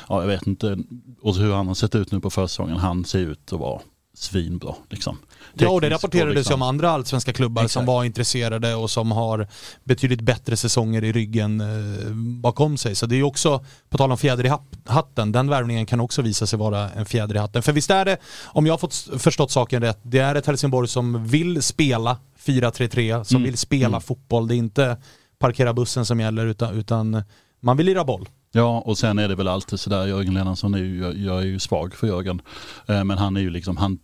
ja, 0.08 0.20
jag 0.20 0.28
vet 0.28 0.46
inte, 0.46 0.78
och 1.22 1.36
hur 1.36 1.54
han 1.54 1.66
har 1.66 1.74
sett 1.74 1.94
ut 1.94 2.12
nu 2.12 2.20
på 2.20 2.30
försäsongen, 2.30 2.76
han 2.76 3.04
ser 3.04 3.18
ut 3.18 3.52
att 3.52 3.60
vara 3.60 3.80
svinbra 4.14 4.74
liksom. 4.90 5.18
Ja, 5.54 5.68
och 5.70 5.80
det 5.80 5.90
rapporterades 5.90 6.34
liksom- 6.36 6.54
om 6.54 6.68
andra 6.68 6.90
allsvenska 6.90 7.32
klubbar 7.32 7.62
som 7.62 7.66
Exakt. 7.66 7.86
var 7.86 8.04
intresserade 8.04 8.74
och 8.74 8.90
som 8.90 9.12
har 9.12 9.48
betydligt 9.84 10.20
bättre 10.20 10.56
säsonger 10.56 11.04
i 11.04 11.12
ryggen 11.12 11.60
eh, 11.60 12.12
bakom 12.42 12.76
sig. 12.76 12.94
Så 12.94 13.06
det 13.06 13.14
är 13.14 13.16
ju 13.16 13.22
också, 13.22 13.64
på 13.88 13.98
tal 13.98 14.10
om 14.12 14.18
fjäder 14.18 14.44
i 14.44 14.48
hatt- 14.48 14.76
hatten, 14.86 15.32
den 15.32 15.48
värvningen 15.48 15.86
kan 15.86 16.00
också 16.00 16.22
visa 16.22 16.46
sig 16.46 16.58
vara 16.58 16.90
en 16.90 17.06
fjäder 17.06 17.34
i 17.34 17.38
hatten. 17.38 17.62
För 17.62 17.72
visst 17.72 17.90
är 17.90 18.04
det, 18.04 18.16
om 18.44 18.66
jag 18.66 18.72
har 18.72 18.78
fått 18.78 18.94
förstått 19.18 19.50
saken 19.50 19.82
rätt, 19.82 19.98
det 20.02 20.18
är 20.18 20.34
ett 20.34 20.46
Helsingborg 20.46 20.88
som 20.88 21.26
vill 21.26 21.62
spela 21.62 22.16
4-3-3, 22.44 23.24
som 23.24 23.36
Mm. 23.36 23.44
vill 23.46 23.58
spela 23.58 23.86
Mm. 23.86 24.00
fotboll. 24.00 24.48
Det 24.48 24.54
är 24.54 24.56
inte 24.56 24.96
parkera 25.38 25.74
bussen 25.74 26.06
som 26.06 26.20
gäller 26.20 26.46
utan, 26.46 26.74
utan 26.78 27.22
man 27.62 27.76
vill 27.76 27.86
lira 27.86 28.04
boll. 28.04 28.28
Ja, 28.52 28.82
och 28.86 28.98
sen 28.98 29.18
är 29.18 29.28
det 29.28 29.34
väl 29.34 29.48
alltid 29.48 29.80
sådär, 29.80 30.06
Jörgen 30.06 30.34
Lennartsson 30.34 30.74
är 30.74 30.78
ju, 30.78 31.00
jag, 31.00 31.16
jag 31.16 31.38
är 31.38 31.46
ju 31.46 31.58
svag 31.58 31.94
för 31.94 32.06
Jörgen. 32.06 32.42
Eh, 32.86 33.04
men 33.04 33.18
han 33.18 33.36
är 33.36 33.40
ju 33.40 33.50
liksom, 33.50 33.76
han, 33.76 33.98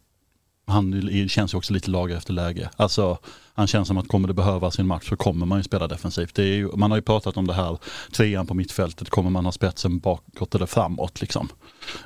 han 0.66 1.28
känns 1.28 1.54
ju 1.54 1.58
också 1.58 1.72
lite 1.72 1.90
lag 1.90 2.10
efter 2.10 2.32
läge. 2.32 2.70
Alltså, 2.76 3.18
han 3.54 3.66
känns 3.66 3.88
som 3.88 3.98
att 3.98 4.08
kommer 4.08 4.28
det 4.28 4.34
behövas 4.34 4.78
i 4.78 4.80
en 4.80 4.86
match 4.86 5.08
så 5.08 5.16
kommer 5.16 5.46
man 5.46 5.58
ju 5.58 5.62
spela 5.62 5.88
defensivt. 5.88 6.38
Ju, 6.38 6.70
man 6.76 6.90
har 6.90 6.98
ju 6.98 7.02
pratat 7.02 7.36
om 7.36 7.46
det 7.46 7.52
här, 7.52 7.78
trean 8.16 8.46
på 8.46 8.54
mittfältet, 8.54 9.10
kommer 9.10 9.30
man 9.30 9.44
ha 9.44 9.52
spetsen 9.52 9.98
bakåt 9.98 10.54
eller 10.54 10.66
framåt 10.66 11.20
liksom. 11.20 11.48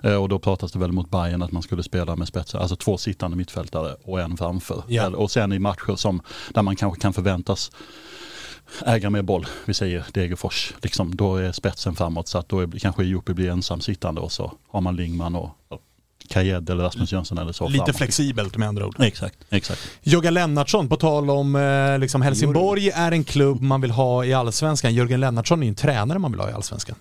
Eh, 0.02 0.14
och 0.14 0.28
då 0.28 0.38
pratas 0.38 0.72
det 0.72 0.78
väl 0.78 0.92
mot 0.92 1.10
Bayern 1.10 1.42
att 1.42 1.52
man 1.52 1.62
skulle 1.62 1.82
spela 1.82 2.16
med 2.16 2.28
spetsen, 2.28 2.60
alltså 2.60 2.76
två 2.76 2.98
sittande 2.98 3.36
mittfältare 3.36 3.96
och 4.04 4.20
en 4.20 4.36
framför. 4.36 4.82
Ja. 4.88 5.08
Och 5.08 5.30
sen 5.30 5.52
i 5.52 5.58
matcher 5.58 5.96
som, 5.96 6.22
där 6.54 6.62
man 6.62 6.76
kanske 6.76 7.00
kan 7.00 7.12
förväntas 7.12 7.70
äga 8.86 9.10
med 9.10 9.24
boll, 9.24 9.46
vi 9.64 9.74
säger 9.74 10.04
Degerfors, 10.12 10.74
liksom, 10.82 11.16
då 11.16 11.36
är 11.36 11.52
spetsen 11.52 11.94
framåt 11.94 12.28
så 12.28 12.38
att 12.38 12.48
då 12.48 12.60
är, 12.60 12.78
kanske 12.78 13.04
Jopi 13.04 13.34
blir 13.34 13.50
ensam 13.50 13.80
sittande 13.80 14.20
och 14.20 14.32
så 14.32 14.52
har 14.68 14.80
man 14.80 14.96
Lingman 14.96 15.36
och, 15.36 15.50
och 15.68 15.80
Kajed 16.28 16.70
eller 16.70 16.84
Rasmus 16.84 17.12
Jönsson 17.12 17.38
eller 17.38 17.52
så 17.52 17.68
Lite 17.68 17.84
framåt. 17.84 17.96
flexibelt 17.96 18.56
med 18.56 18.68
andra 18.68 18.86
ord. 18.86 18.96
Exakt, 18.98 19.36
exakt. 19.50 19.80
Jörgen 20.02 20.34
Lennartsson, 20.34 20.88
på 20.88 20.96
tal 20.96 21.30
om 21.30 21.56
eh, 21.56 21.98
liksom 21.98 22.22
Helsingborg 22.22 22.90
är 22.90 23.12
en 23.12 23.24
klubb 23.24 23.60
man 23.60 23.80
vill 23.80 23.90
ha 23.90 24.24
i 24.24 24.34
Allsvenskan. 24.34 24.94
Jörgen 24.94 25.20
Lennartsson 25.20 25.60
är 25.62 25.64
ju 25.64 25.68
en 25.68 25.74
tränare 25.74 26.18
man 26.18 26.32
vill 26.32 26.40
ha 26.40 26.50
i 26.50 26.52
Allsvenskan. 26.52 26.96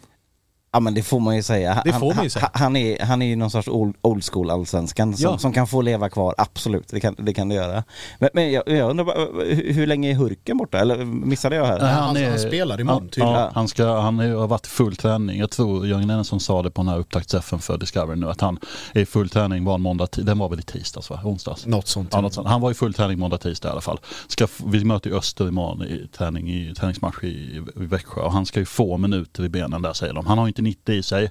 Ja 0.74 0.80
men 0.80 0.94
det 0.94 1.04
får 1.04 1.20
man 1.20 1.36
ju 1.36 1.44
säga. 1.44 1.82
Det 1.86 1.92
Han- 1.92 2.00
får 2.00 2.14
man 2.14 2.24
ju 2.24 2.30
säga. 2.30 2.50
Han, 2.54 2.62
han, 2.64 2.76
är, 2.76 3.06
han 3.06 3.22
är 3.22 3.26
ju 3.26 3.36
någon 3.36 3.52
sorts 3.52 3.68
old, 3.68 3.96
old 4.02 4.24
school 4.24 4.50
allsvenskan 4.52 5.18
som, 5.18 5.32
Ja. 5.32 5.38
som 5.38 5.54
kan 5.54 5.68
få 5.68 5.82
leva 5.82 6.10
kvar, 6.10 6.36
absolut. 6.38 6.88
Det 6.88 7.00
kan 7.00 7.16
det, 7.18 7.34
kan 7.34 7.50
det 7.50 7.56
göra. 7.56 7.84
Men, 8.20 8.30
men 8.34 8.52
jag, 8.52 8.64
jag 8.70 8.90
undrar 8.90 9.06
bara, 9.06 9.18
hur, 9.46 9.74
hur 9.74 9.88
länge 9.88 10.10
är 10.12 10.14
Hurken 10.16 10.58
borta? 10.58 10.80
Eller 10.80 11.06
missade 11.06 11.56
jag 11.56 11.66
här? 11.66 11.80
Nej, 11.80 11.94
han- 11.94 12.16
han 12.30 12.40
spelar 12.40 12.82
imorgon, 12.82 13.10
tydligen. 13.10 13.34
ja, 13.34 13.52
han, 13.54 13.68
ska, 13.68 14.00
han 14.00 14.20
är- 14.20 14.36
har 14.36 14.48
varit 14.48 14.66
i 14.66 14.70
full 14.70 14.96
träning. 14.96 15.40
Jag 15.40 15.52
tror 15.52 15.88
Jörgen 15.88 16.08
Lennartsson 16.08 16.40
sa 16.40 16.62
det 16.62 16.72
på 16.72 16.82
den 16.82 16.90
här 16.90 16.98
upptaktsträffen 17.00 17.60
för 17.60 17.78
Discovery 17.78 18.20
nu 18.20 18.30
att 18.30 18.42
han 18.42 18.60
är 18.94 19.02
i 19.02 19.06
full 19.06 19.30
träning 19.30 19.64
var 19.66 19.76
en 19.76 19.82
måndag, 19.82 20.08
den 20.12 20.38
var 20.40 20.50
väl 20.50 20.60
i 20.60 20.64
tisdags 20.64 21.10
va? 21.10 21.20
Onsdags? 21.24 21.66
Något 21.66 21.88
sånt. 21.88 22.10
Ja, 22.12 22.22
något 22.22 22.34
sånt. 22.34 22.48
Han 22.48 22.62
var 22.62 22.72
i 22.72 22.74
full 22.74 22.94
träning 22.94 23.20
måndag, 23.20 23.38
tisdag 23.38 23.70
i 23.70 23.72
alla 23.72 23.82
fall. 23.82 24.00
Ska, 24.28 24.48
vi 24.66 24.86
möter 24.86 25.10
ju 25.10 25.18
Öster 25.18 25.48
imorgon 25.48 25.84
i 25.84 26.08
träning 26.18 26.50
i 26.50 26.74
träningsmatch 26.76 27.24
i, 27.24 27.28
i 27.28 27.62
Växjö 27.76 28.22
och 28.22 28.32
han 28.32 28.46
ska 28.46 28.60
ju 28.60 28.66
få 28.66 28.98
minuter 28.98 29.44
i 29.46 29.50
benen 29.50 29.82
där 29.82 29.94
säger 29.94 30.14
de. 30.14 30.26
Han 30.26 30.38
har 30.38 30.48
inte 30.48 30.61
90 30.62 30.96
i 30.96 31.04
sig 31.04 31.30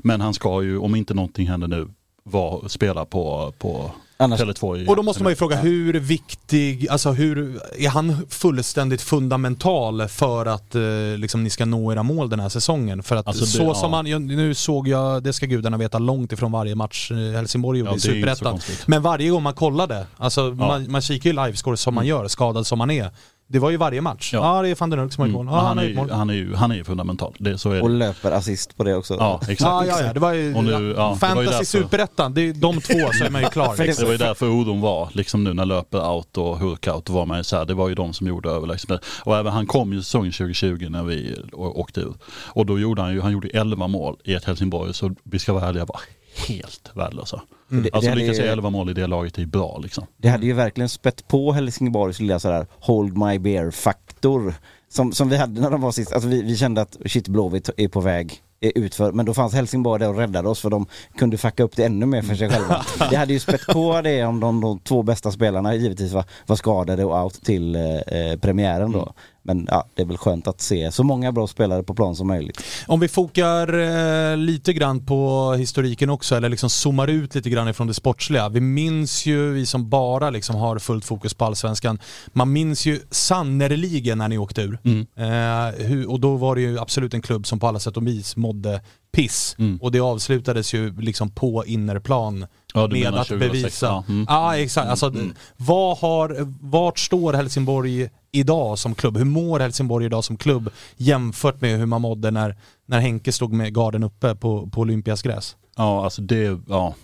men 0.00 0.20
han 0.20 0.34
ska 0.34 0.62
ju, 0.62 0.78
om 0.78 0.94
inte 0.94 1.14
någonting 1.14 1.46
händer 1.48 1.68
nu, 1.68 1.88
var, 2.24 2.68
spela 2.68 3.04
på, 3.04 3.52
på 3.58 3.90
Annars- 4.18 4.40
Tele2 4.40 4.76
i... 4.76 4.88
Och 4.88 4.96
då 4.96 5.02
måste 5.02 5.22
man 5.22 5.32
ju 5.32 5.36
fråga, 5.36 5.56
hur 5.56 5.94
viktig, 6.00 6.88
alltså 6.88 7.10
hur, 7.12 7.60
är 7.78 7.88
han 7.88 8.26
fullständigt 8.28 9.02
fundamental 9.02 10.08
för 10.08 10.46
att 10.46 10.74
eh, 10.74 10.82
liksom, 11.16 11.44
ni 11.44 11.50
ska 11.50 11.64
nå 11.64 11.92
era 11.92 12.02
mål 12.02 12.28
den 12.30 12.40
här 12.40 12.48
säsongen? 12.48 13.02
För 13.02 13.16
att 13.16 13.26
Alltså 13.26 13.44
det- 13.44 13.50
så 13.50 13.62
ja. 13.62 13.74
som 13.74 13.92
han, 13.92 14.06
jag, 14.06 14.22
nu 14.22 14.54
såg 14.54 14.88
jag, 14.88 15.22
det 15.22 15.32
ska 15.32 15.46
gudarna 15.46 15.76
veta, 15.76 15.98
långt 15.98 16.32
ifrån 16.32 16.52
varje 16.52 16.74
match 16.74 17.10
eh, 17.10 17.16
Helsingborg 17.16 17.78
gjorde 17.78 17.90
Ja, 17.90 17.96
i 17.96 18.00
Superettan. 18.00 18.60
Men 18.86 19.02
varje 19.02 19.30
gång 19.30 19.42
man 19.42 19.54
kollade, 19.54 20.06
alltså 20.16 20.42
man, 20.50 20.90
man 20.90 21.02
kikar 21.02 21.30
ju 21.30 21.36
livescore 21.46 21.76
som 21.76 21.94
man 21.94 22.06
gör, 22.06 22.28
skadad 22.28 22.66
som 22.66 22.78
man 22.78 22.90
är. 22.90 23.10
Det 23.46 23.58
var 23.58 23.70
ju 23.70 23.76
varje 23.76 24.00
match. 24.00 24.30
Ja, 24.34 24.56
Ja. 24.56 24.62
det 24.62 24.68
är 24.68 24.74
van 24.74 24.90
den 24.90 24.98
Hulk 24.98 25.12
som 25.12 25.20
har 25.22 25.28
gjort 25.28 25.34
Mm. 25.40 25.46
mål. 25.46 25.54
Ja, 25.54 25.60
han, 25.60 25.68
han 25.68 25.78
är, 25.78 25.88
gjort 25.88 25.96
mål. 25.96 26.08
ju- 26.08 26.14
han, 26.14 26.30
är 26.30 26.34
ju, 26.34 26.54
han 26.54 26.70
är 26.70 26.74
ju 26.76 26.84
fundamental, 26.84 27.34
det, 27.38 27.58
så 27.58 27.70
är 27.70 27.82
Och 27.82 27.88
det. 27.88 27.94
löper 27.94 28.32
assist 28.32 28.76
på 28.76 28.84
det 28.84 28.94
också. 28.96 29.14
Ja, 29.14 29.40
exakt. 29.42 29.60
Ja, 29.60 29.84
ja, 29.86 30.06
ja, 30.06 30.12
det 30.12 30.20
var 30.20 30.32
ju, 30.32 30.54
Och 30.54 30.64
nu- 30.64 30.70
ja, 30.72 30.78
det 30.78 31.34
var 31.34 31.42
ju 31.42 31.48
fantasy 31.48 31.64
Superettan, 31.64 32.34
det 32.34 32.40
är 32.48 32.52
de 32.52 32.80
två 32.80 33.12
så 33.12 33.24
är 33.24 33.30
man 33.30 33.42
ju 33.42 33.48
klar. 33.48 33.74
Det- 33.76 34.02
var 34.02 34.10
ju 34.12 34.16
därför 34.16 34.46
oron 34.48 34.80
var, 34.80 35.08
liksom 35.12 35.44
nu 35.44 35.54
när 35.54 35.64
löper 35.66 36.08
out 36.10 36.38
och 36.38 36.58
hurk 36.58 36.86
out, 36.88 37.04
då 37.06 37.12
var 37.12 37.26
man 37.26 37.38
ju 37.38 37.44
så 37.44 37.56
här, 37.56 37.64
det 37.64 37.74
var 37.74 37.88
ju 37.88 37.94
de 37.94 38.12
som 38.12 38.26
gjorde 38.26 38.50
överlägset. 38.50 39.04
Och 39.24 39.36
även 39.36 39.52
han 39.52 39.66
kom 39.66 39.92
ju 39.92 40.02
säsongen 40.02 40.32
2020 40.32 40.86
när 40.90 41.02
vi 41.02 41.36
åkte 41.52 42.00
ur. 42.00 42.14
Och 42.46 42.66
då 42.66 42.78
gjorde 42.78 43.02
han 43.02 43.12
ju, 43.14 43.20
han 43.20 43.32
gjorde 43.32 43.48
11 43.48 43.86
mål 43.86 44.16
i 44.24 44.34
ett 44.34 44.44
Helsingborg, 44.44 44.94
så 44.94 45.10
vi 45.22 45.38
ska 45.38 45.52
vara 45.52 45.66
ärliga, 45.68 45.84
var 45.84 46.00
helt 46.48 46.90
värdelösa. 46.94 47.40
Det- 47.72 47.80
det 47.80 47.90
Alltså 47.92 48.14
lyckas 48.14 48.38
ju- 48.38 48.42
göra 48.42 48.52
11 48.52 48.70
mål 48.70 48.90
i 48.90 48.92
det 48.92 49.06
laget 49.06 49.38
är 49.38 49.46
bra 49.46 49.78
liksom. 49.82 50.06
Det 50.16 50.28
hade 50.28 50.46
ju 50.46 50.52
verkligen 50.52 50.88
spett 50.88 51.28
på 51.28 51.52
Helsingborgs 51.52 52.20
lilla 52.20 52.38
sådär 52.38 52.66
hold 52.80 53.16
my 53.18 53.38
beer 53.38 53.70
faktor 53.70 54.54
som, 54.88 55.12
som 55.12 55.28
vi 55.28 55.36
hade 55.36 55.60
när 55.60 55.70
de 55.70 55.80
var 55.80 55.92
sist. 55.92 56.12
Alltså 56.12 56.28
vi, 56.28 56.42
vi 56.42 56.56
kände 56.56 56.80
att 56.80 56.96
shit 57.06 57.28
Blåvitt 57.28 57.70
är 57.76 57.88
på 57.88 58.00
väg 58.00 58.42
utför 58.74 59.12
men 59.12 59.26
då 59.26 59.34
fanns 59.34 59.54
Helsingborg 59.54 60.00
där 60.00 60.08
och 60.08 60.16
räddade 60.18 60.48
oss 60.48 60.60
för 60.60 60.70
de 60.70 60.86
kunde 61.18 61.38
fucka 61.38 61.62
upp 61.62 61.76
det 61.76 61.84
ännu 61.84 62.06
mer 62.06 62.22
för 62.22 62.34
sig 62.34 62.50
själva. 62.50 62.84
Det 63.10 63.16
hade 63.16 63.32
ju 63.32 63.40
spett 63.40 63.66
på 63.66 64.00
det 64.00 64.24
om 64.24 64.40
de, 64.40 64.60
de 64.60 64.78
två 64.78 65.02
bästa 65.02 65.30
spelarna 65.30 65.74
givetvis 65.74 66.12
var, 66.12 66.24
var 66.46 66.56
skadade 66.56 67.04
och 67.04 67.24
out 67.24 67.34
till 67.44 67.74
eh, 67.76 67.82
eh, 67.96 68.38
premiären 68.38 68.92
då. 68.92 69.12
Men 69.42 69.66
ja, 69.70 69.84
det 69.94 70.02
är 70.02 70.06
väl 70.06 70.16
skönt 70.16 70.48
att 70.48 70.60
se 70.60 70.92
så 70.92 71.04
många 71.04 71.32
bra 71.32 71.46
spelare 71.46 71.82
på 71.82 71.94
plan 71.94 72.16
som 72.16 72.26
möjligt. 72.26 72.62
Om 72.86 73.00
vi 73.00 73.08
fokar 73.08 73.78
eh, 73.78 74.36
lite 74.36 74.72
grann 74.72 75.06
på 75.06 75.52
historiken 75.52 76.10
också, 76.10 76.36
eller 76.36 76.48
liksom 76.48 76.70
zoomar 76.70 77.08
ut 77.08 77.34
lite 77.34 77.50
grann 77.50 77.68
ifrån 77.68 77.86
det 77.86 77.94
sportsliga. 77.94 78.48
Vi 78.48 78.60
minns 78.60 79.26
ju, 79.26 79.52
vi 79.52 79.66
som 79.66 79.88
bara 79.88 80.30
liksom 80.30 80.56
har 80.56 80.78
fullt 80.78 81.04
fokus 81.04 81.34
på 81.34 81.44
allsvenskan, 81.44 81.98
man 82.32 82.52
minns 82.52 82.86
ju 82.86 83.00
sannerligen 83.10 84.18
när 84.18 84.28
ni 84.28 84.38
åkte 84.38 84.62
ur. 84.62 84.78
Mm. 84.84 85.06
Eh, 85.16 85.86
hur, 85.86 86.10
och 86.10 86.20
då 86.20 86.36
var 86.36 86.54
det 86.54 86.60
ju 86.60 86.78
absolut 86.78 87.14
en 87.14 87.22
klubb 87.22 87.46
som 87.46 87.60
på 87.60 87.66
alla 87.66 87.78
sätt 87.78 87.96
och 87.96 88.06
vis 88.06 88.36
mådde 88.36 88.80
piss. 89.12 89.56
Och 89.80 89.92
det 89.92 90.00
avslutades 90.00 90.74
ju 90.74 91.00
liksom 91.00 91.30
på 91.30 91.64
innerplan 91.66 92.46
Ja, 92.74 92.86
med 92.86 93.06
att 93.14 93.26
2006, 93.28 93.52
bevisa. 93.52 93.86
ja. 93.86 94.04
Mm. 94.08 94.26
Ja, 94.28 94.56
exakt. 94.56 94.88
Alltså, 94.90 95.12
vad 95.56 95.98
har, 95.98 96.36
vart 96.60 96.98
står 96.98 97.32
Helsingborg 97.32 98.08
idag 98.32 98.78
som 98.78 98.94
klubb? 98.94 99.16
Hur 99.16 99.24
mår 99.24 99.60
Helsingborg 99.60 100.06
idag 100.06 100.24
som 100.24 100.36
klubb 100.36 100.70
jämfört 100.96 101.60
med 101.60 101.78
hur 101.78 101.86
man 101.86 102.00
mådde 102.00 102.30
när, 102.30 102.56
när 102.86 103.00
Henke 103.00 103.32
stod 103.32 103.52
med 103.52 103.74
garden 103.74 104.02
uppe 104.02 104.34
på, 104.34 104.66
på 104.70 104.80
Olympias 104.80 105.22
gräs? 105.22 105.56
Ja, 105.76 106.04
alltså 106.04 106.22
det, 106.22 106.60
ja. 106.68 106.94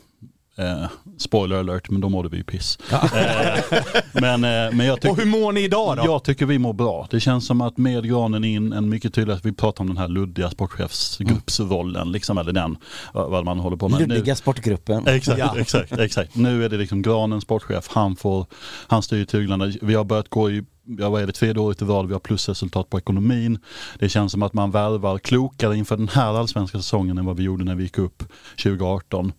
Eh, 0.58 0.86
spoiler 1.18 1.56
alert, 1.56 1.90
men 1.90 2.00
då 2.00 2.08
mådde 2.08 2.28
vi 2.28 2.36
ju 2.36 2.44
piss. 2.44 2.78
Eh, 2.92 2.98
men, 4.12 4.44
eh, 4.44 4.76
men 4.76 4.86
jag 4.86 4.96
tycker... 5.00 5.10
Och 5.10 5.16
hur 5.18 5.26
mår 5.26 5.52
ni 5.52 5.60
idag 5.64 5.96
då? 5.96 6.02
Jag 6.04 6.24
tycker 6.24 6.46
vi 6.46 6.58
mår 6.58 6.72
bra. 6.72 7.06
Det 7.10 7.20
känns 7.20 7.46
som 7.46 7.60
att 7.60 7.76
med 7.76 8.04
granen 8.08 8.44
in 8.44 8.72
en 8.72 8.88
mycket 8.88 9.14
tydligare, 9.14 9.40
vi 9.44 9.52
pratar 9.52 9.80
om 9.84 9.88
den 9.88 9.96
här 9.96 10.08
luddiga 10.08 10.50
sportchefsgruppsrollen, 10.50 12.12
liksom, 12.12 12.38
eller 12.38 12.52
den, 12.52 12.76
vad 13.12 13.30
vad 13.30 13.44
man 13.44 13.58
håller 13.58 13.76
på 13.76 13.88
med. 13.88 14.00
Nu- 14.08 14.14
Luddiga 14.14 14.34
sportgruppen. 14.36 15.06
Exakt, 15.06 15.38
Ja. 15.38 15.54
exakt, 15.58 15.92
exakt. 15.92 16.34
Nu 16.36 16.64
är 16.64 16.68
det 16.68 16.76
liksom 16.76 17.02
Granen 17.02 17.40
sportchef, 17.40 17.88
han 17.88 18.16
får, 18.16 18.46
han 18.88 19.02
styr 19.02 19.24
tyglarna. 19.24 19.72
Vi 19.82 19.94
har 19.94 20.04
börjat 20.04 20.28
gå 20.28 20.50
i, 20.50 20.64
ja, 20.98 21.08
vad 21.10 21.22
är 21.22 21.26
det, 21.26 21.32
tredje 21.32 21.62
året 21.62 21.82
i 21.82 21.84
rad, 21.84 22.06
vi 22.06 22.12
har 22.12 22.20
plusresultat 22.20 22.90
på 22.90 22.98
ekonomin. 22.98 23.58
Det 23.98 24.08
känns 24.08 24.32
som 24.32 24.42
att 24.42 24.52
man 24.52 24.70
värvar 24.70 25.18
klokare 25.18 25.76
inför 25.76 25.96
den 25.96 26.08
här 26.08 26.34
allsvenska 26.38 26.78
säsongen 26.78 27.18
än 27.18 27.24
vad 27.26 27.36
vi 27.36 27.42
gjorde 27.42 27.64
när 27.64 27.74
vi 27.74 27.82
gick 27.82 27.98
upp 27.98 28.22
2018. 28.62 29.32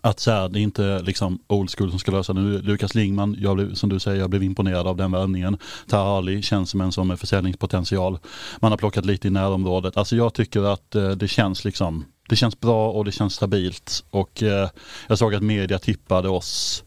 Att 0.00 0.20
så 0.20 0.30
här, 0.30 0.48
det 0.48 0.58
är 0.58 0.62
inte 0.62 1.02
liksom 1.02 1.38
old 1.46 1.70
school 1.78 1.90
som 1.90 1.98
ska 1.98 2.10
lösa 2.12 2.32
det. 2.32 2.40
Nu. 2.40 2.62
Lukas 2.62 2.94
Lingman, 2.94 3.36
jag 3.38 3.56
blev, 3.56 3.74
som 3.74 3.88
du 3.88 3.98
säger, 4.00 4.20
jag 4.20 4.30
blev 4.30 4.42
imponerad 4.42 4.86
av 4.86 4.96
den 4.96 5.12
värvningen. 5.12 5.58
Taha 5.88 6.16
Ali 6.18 6.42
känns 6.42 6.70
som 6.70 6.80
en 6.80 6.92
som 6.92 7.10
är 7.10 7.16
försäljningspotential. 7.16 8.18
Man 8.60 8.72
har 8.72 8.78
plockat 8.78 9.06
lite 9.06 9.28
i 9.28 9.30
närområdet. 9.30 9.96
Alltså 9.96 10.16
jag 10.16 10.34
tycker 10.34 10.62
att 10.62 10.94
eh, 10.94 11.10
det 11.10 11.28
känns 11.28 11.64
liksom, 11.64 12.04
det 12.28 12.36
känns 12.36 12.60
bra 12.60 12.90
och 12.90 13.04
det 13.04 13.12
känns 13.12 13.34
stabilt. 13.34 14.04
Och 14.10 14.42
eh, 14.42 14.68
jag 15.08 15.18
såg 15.18 15.34
att 15.34 15.42
media 15.42 15.78
tippade 15.78 16.28
oss 16.28 16.84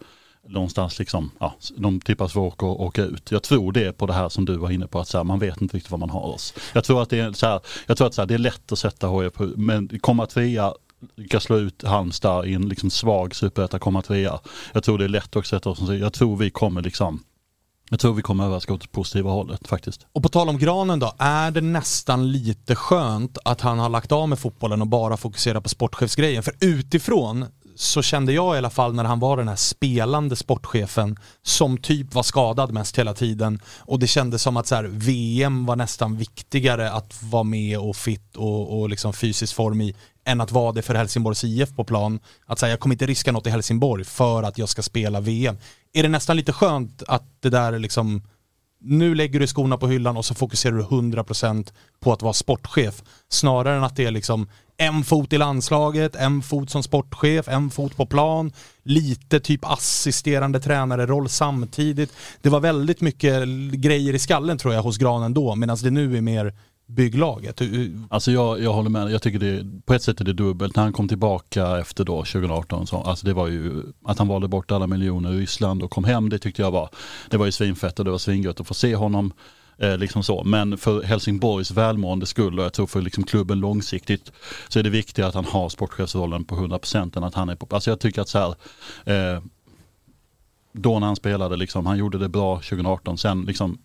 någonstans 0.48 0.99
liksom, 0.99 1.32
ja, 1.40 1.56
de 1.77 1.99
tippas 2.02 2.34
för 2.34 2.48
att 2.48 2.53
åka, 2.53 2.65
åka 2.65 3.03
ut. 3.03 3.32
Jag 3.32 3.44
tror 3.44 3.72
det 3.72 3.84
är 3.84 3.91
på 3.91 4.06
det 4.06 4.14
här 4.14 4.30
som 4.30 4.45
du 4.45 4.57
var 4.57 4.72
inne 4.72 4.88
på, 4.88 4.99
att 4.99 5.07
så 5.07 5.18
här, 5.18 5.23
man 5.23 5.40
vet 5.40 5.61
inte 5.61 5.77
riktigt 5.77 5.91
vad 5.91 5.99
man 5.99 6.10
har 6.10 6.22
oss. 6.22 6.53
Jag 6.73 6.84
tror 6.84 7.02
att 7.02 7.10
det 7.10 7.19
är, 7.19 7.32
så 7.34 7.45
här, 7.48 7.60
jag 7.88 7.98
tror 7.98 8.07
att 8.07 8.14
så 8.14 8.22
här, 8.22 8.27
det 8.27 8.34
är 8.34 8.38
lätt 8.38 8.72
att 8.72 8.80
sätta 8.80 9.10
HIF, 9.10 9.34
på- 9.34 9.53
men 9.57 9.99
komma 9.99 10.26
trea, 10.26 10.73
lyckas 11.15 11.43
slå 11.43 11.57
ut 11.57 11.84
Halmstad 11.84 12.45
i 12.45 12.53
en 12.53 12.69
liksom 12.69 12.89
svag 12.89 13.35
superetta, 13.35 13.80
komma 13.80 14.01
trea. 14.01 14.39
Jag 14.73 14.84
tror 14.84 14.97
det 14.97 15.03
är 15.03 15.09
lätt 15.09 15.35
att 15.35 15.45
sätta 15.45 15.93
jag 15.93 16.13
tror 16.13 16.38
vi 16.38 16.49
kommer 16.49 16.81
liksom, 16.81 17.23
jag 17.89 17.99
tror 17.99 18.13
vi 18.13 18.22
kommer 18.22 18.45
överraska 18.45 18.73
åt 18.73 18.81
det 18.81 18.88
positiva 18.88 19.31
hållet 19.31 19.67
faktiskt. 19.67 20.07
Och 20.11 20.23
på 20.23 20.30
tal 20.30 20.49
om 20.49 20.57
Granen 20.57 20.99
då, 20.99 21.13
är 21.17 21.51
det 21.51 21.61
nästan 21.61 22.31
lite 22.31 22.76
skönt 22.76 23.38
att 23.45 23.61
han 23.61 23.80
har 23.80 23.89
lagt 23.89 24.11
av 24.11 24.30
med 24.30 24.39
fotbollen 24.39 24.81
och 24.81 24.88
bara 24.88 25.17
fokuserar 25.17 25.61
på 25.61 25.69
sportchefsgrejen? 25.69 26.43
För 26.43 26.53
utifrån 26.59 27.45
så 27.76 28.01
kände 28.01 28.34
jag 28.34 28.55
i 28.55 28.57
alla 28.57 28.69
fall 28.69 28.93
när 28.93 29.03
han 29.03 29.19
var 29.19 29.38
den 29.38 29.47
här 29.47 29.55
spelande 29.55 30.35
sportchefen 30.35 31.17
som 31.43 31.77
typ 31.77 32.13
var 32.13 32.23
skadad 32.23 32.72
mest 32.72 32.99
hela 32.99 33.13
tiden 33.13 33.59
och 33.80 33.99
det 33.99 34.07
kändes 34.07 34.41
som 34.41 34.57
att 34.57 34.67
så 34.67 34.76
här, 34.76 34.84
VM 34.84 35.65
var 35.65 35.76
nästan 35.76 36.17
viktigare 36.17 36.91
att 36.91 37.23
vara 37.23 37.43
med 37.43 37.80
och 37.80 37.95
fit 37.95 38.35
och, 38.35 38.80
och 38.80 38.89
liksom 38.89 39.13
fysisk 39.13 39.55
form 39.55 39.81
i 39.81 39.95
än 40.26 40.41
att 40.41 40.52
vara 40.52 40.72
det 40.72 40.81
för 40.81 40.95
Helsingborgs 40.95 41.43
IF 41.43 41.76
på 41.76 41.84
plan. 41.84 42.19
Att 42.45 42.60
säga 42.60 42.69
jag 42.69 42.80
kommer 42.80 42.95
inte 42.95 43.06
riska 43.06 43.31
något 43.31 43.47
i 43.47 43.49
Helsingborg 43.49 44.03
för 44.03 44.43
att 44.43 44.57
jag 44.57 44.69
ska 44.69 44.81
spela 44.81 45.19
VM. 45.19 45.57
Är 45.93 46.03
det 46.03 46.10
nästan 46.10 46.38
lite 46.38 46.53
skönt 46.53 47.03
att 47.07 47.23
det 47.41 47.49
där 47.49 47.80
liksom 47.80 48.22
nu 48.88 49.15
lägger 49.15 49.39
du 49.39 49.47
skorna 49.47 49.77
på 49.77 49.88
hyllan 49.88 50.18
och 50.18 50.26
så 50.26 50.35
fokuserar 50.35 50.76
du 50.76 50.84
100% 50.84 51.73
på 51.99 52.14
att 52.14 52.22
vara 52.22 52.34
sportchef. 52.34 53.03
Snarare 53.30 53.77
än 53.77 53.84
att 53.84 53.95
det 53.95 54.06
är 54.06 54.11
liksom 54.11 54.49
en 54.77 55.03
fot 55.03 55.34
i 55.34 55.38
landslaget, 55.38 56.15
en 56.15 56.41
fot 56.41 56.69
som 56.69 56.84
sportchef, 56.84 57.47
en 57.47 57.69
fot 57.69 57.97
på 57.97 58.06
plan, 58.06 58.52
lite 58.84 59.39
typ 59.39 59.65
assisterande 59.65 60.60
tränare-roll 60.60 61.30
samtidigt. 61.30 62.14
Det 62.41 62.49
var 62.49 62.60
väldigt 62.60 63.02
mycket 63.02 63.47
grejer 63.73 64.14
i 64.14 64.19
skallen 64.19 64.57
tror 64.57 64.73
jag 64.73 64.84
hos 64.84 64.97
Granen 64.97 65.34
då, 65.34 65.56
medan 65.56 65.77
det 65.84 65.91
nu 65.91 66.18
är 66.18 66.22
mer 66.22 66.53
bygglaget. 66.88 67.62
Alltså 68.10 68.32
jag, 68.32 68.62
jag 68.62 68.74
håller 68.74 68.90
med, 68.90 69.12
jag 69.12 69.22
tycker 69.22 69.40
det, 69.40 69.66
på 69.86 69.94
ett 69.94 70.03
sätt 70.03 70.22
är 70.22 70.26
det 70.26 70.34
dubbelt. 70.34 70.76
När 70.76 70.84
han 70.84 70.94
kom 70.94 71.07
tillbaka 71.07 71.78
efter 71.80 72.03
då 72.03 72.18
2018, 72.18 72.88
så, 72.88 72.98
alltså 72.98 73.26
det 73.26 73.34
var 73.34 73.48
ju 73.48 73.84
att 74.03 74.18
han 74.18 74.28
valde 74.28 74.48
bort 74.48 74.72
alla 74.72 74.88
miljoner 74.88 75.34
i 75.34 75.38
Ryssland 75.38 75.84
och 75.84 75.91
kom 75.91 76.03
hem, 76.03 76.30
det 76.30 76.40
tyckte 76.40 76.62
jag 76.62 76.72
var, 76.72 76.90
det 77.30 77.38
var 77.38 77.45
ju 77.45 77.52
svinfett 77.52 77.99
och 77.99 78.06
det 78.06 78.12
var 78.12 78.18
svingött 78.18 78.60
att 78.60 78.68
få 78.68 78.74
se 78.74 78.95
honom. 78.95 79.34
Eh, 79.78 79.98
liksom 79.98 80.24
så. 80.24 80.44
Men 80.44 80.78
för 80.78 81.03
Helsingborgs 81.03 81.72
välmående 81.72 82.26
skull 82.26 82.60
och 82.60 82.66
jag 82.66 82.74
tror 82.74 82.88
för 82.88 83.02
liksom 83.02 83.24
klubben 83.24 83.60
långsiktigt 83.60 84.32
så 84.68 84.80
är 84.80 84.84
det 84.84 84.90
viktigare 84.90 85.30
att 85.30 85.36
han 85.36 85.45
har 85.45 85.70
sportchefsrollen 85.70 86.45
på 86.45 86.56
100% 86.56 87.18
än 87.18 87.24
att 87.24 87.36
han 87.36 87.49
är 87.49 87.56
på, 87.56 87.76
alltså 87.76 87.91
jag 87.91 87.99
tycker 87.99 88.22
att 88.22 88.30
så 88.30 88.40
här, 88.40 89.36
eh, 89.36 89.41
då 90.72 90.99
när 90.99 91.07
han 91.07 91.16
spelade, 91.16 91.56
liksom, 91.56 91.86
han 91.86 91.98
gjorde 91.98 92.18
det 92.18 92.30
bra 92.30 92.56
2018, 92.56 93.18
sen 93.18 93.41
liksom 93.41 93.78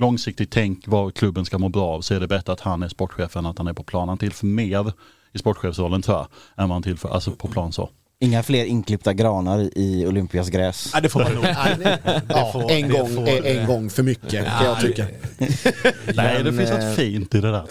långsiktigt 0.00 0.50
tänk 0.50 0.88
vad 0.88 1.14
klubben 1.14 1.44
ska 1.44 1.58
må 1.58 1.68
bra 1.68 1.86
av 1.88 2.00
så 2.00 2.14
är 2.14 2.20
det 2.20 2.26
bättre 2.28 2.52
att 2.52 2.60
han 2.60 2.82
är 2.82 2.88
sportchef 2.88 3.36
än 3.36 3.46
att 3.46 3.58
han 3.58 3.66
är 3.66 3.72
på 3.72 3.82
plan. 3.82 4.08
Han 4.08 4.18
tillför 4.18 4.46
mer 4.46 4.92
i 5.32 5.38
sportchefsrollen 5.38 6.02
tror 6.02 6.16
jag, 6.16 6.26
än 6.62 6.68
vad 6.68 6.70
han 6.70 6.82
tillför, 6.82 7.08
alltså 7.08 7.30
på 7.30 7.48
plan 7.48 7.72
så. 7.72 7.90
Inga 8.22 8.42
fler 8.42 8.64
inklippta 8.64 9.12
granar 9.12 9.78
i 9.78 10.06
Olympias 10.06 10.48
gräs. 10.48 10.90
Nej, 10.92 11.02
det 11.02 11.08
får 11.08 11.20
man 11.20 11.32
nog. 11.32 11.44
Ja, 12.28 12.50
får- 12.52 12.70
en, 12.70 12.88
gång, 12.90 13.08
får- 13.08 13.28
är 13.28 13.60
en 13.60 13.66
gång 13.66 13.90
för 13.90 14.02
mycket 14.02 14.30
kan 14.46 14.64
jag 14.66 14.80
tycka. 14.80 15.06
Nej, 16.14 16.42
det 16.44 16.52
finns 16.52 16.70
eh, 16.70 16.86
något 16.86 16.96
fint 16.96 17.34
i 17.34 17.40
det 17.40 17.50
där. 17.50 17.64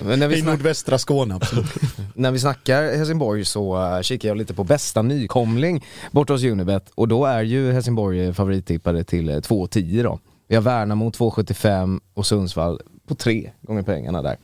Men 0.04 0.18
när 0.18 0.28
vi, 0.28 0.38
I 0.38 0.42
nordvästra 0.42 0.98
Skåne 0.98 1.34
absolut. 1.34 1.66
när 2.14 2.30
vi 2.30 2.38
snackar 2.38 2.96
Helsingborg 2.96 3.44
så 3.44 3.76
uh, 3.96 4.02
kikar 4.02 4.28
jag 4.28 4.36
lite 4.38 4.54
på 4.54 4.64
bästa 4.64 5.02
nykomling 5.02 5.84
borta 6.10 6.32
hos 6.32 6.44
Unibet 6.44 6.90
och 6.94 7.08
då 7.08 7.24
är 7.26 7.42
ju 7.42 7.72
Helsingborg 7.72 8.34
favorittippade 8.34 9.04
till 9.04 9.30
uh, 9.30 9.36
2,10 9.36 10.02
då. 10.02 10.18
Vi 10.52 10.56
har 10.56 10.62
Värnamo 10.62 11.10
2,75 11.10 12.00
och 12.14 12.26
Sundsvall 12.26 12.80
på 13.06 13.14
tre 13.14 13.50
gånger 13.60 13.82
pengarna 13.82 14.22
där. 14.22 14.36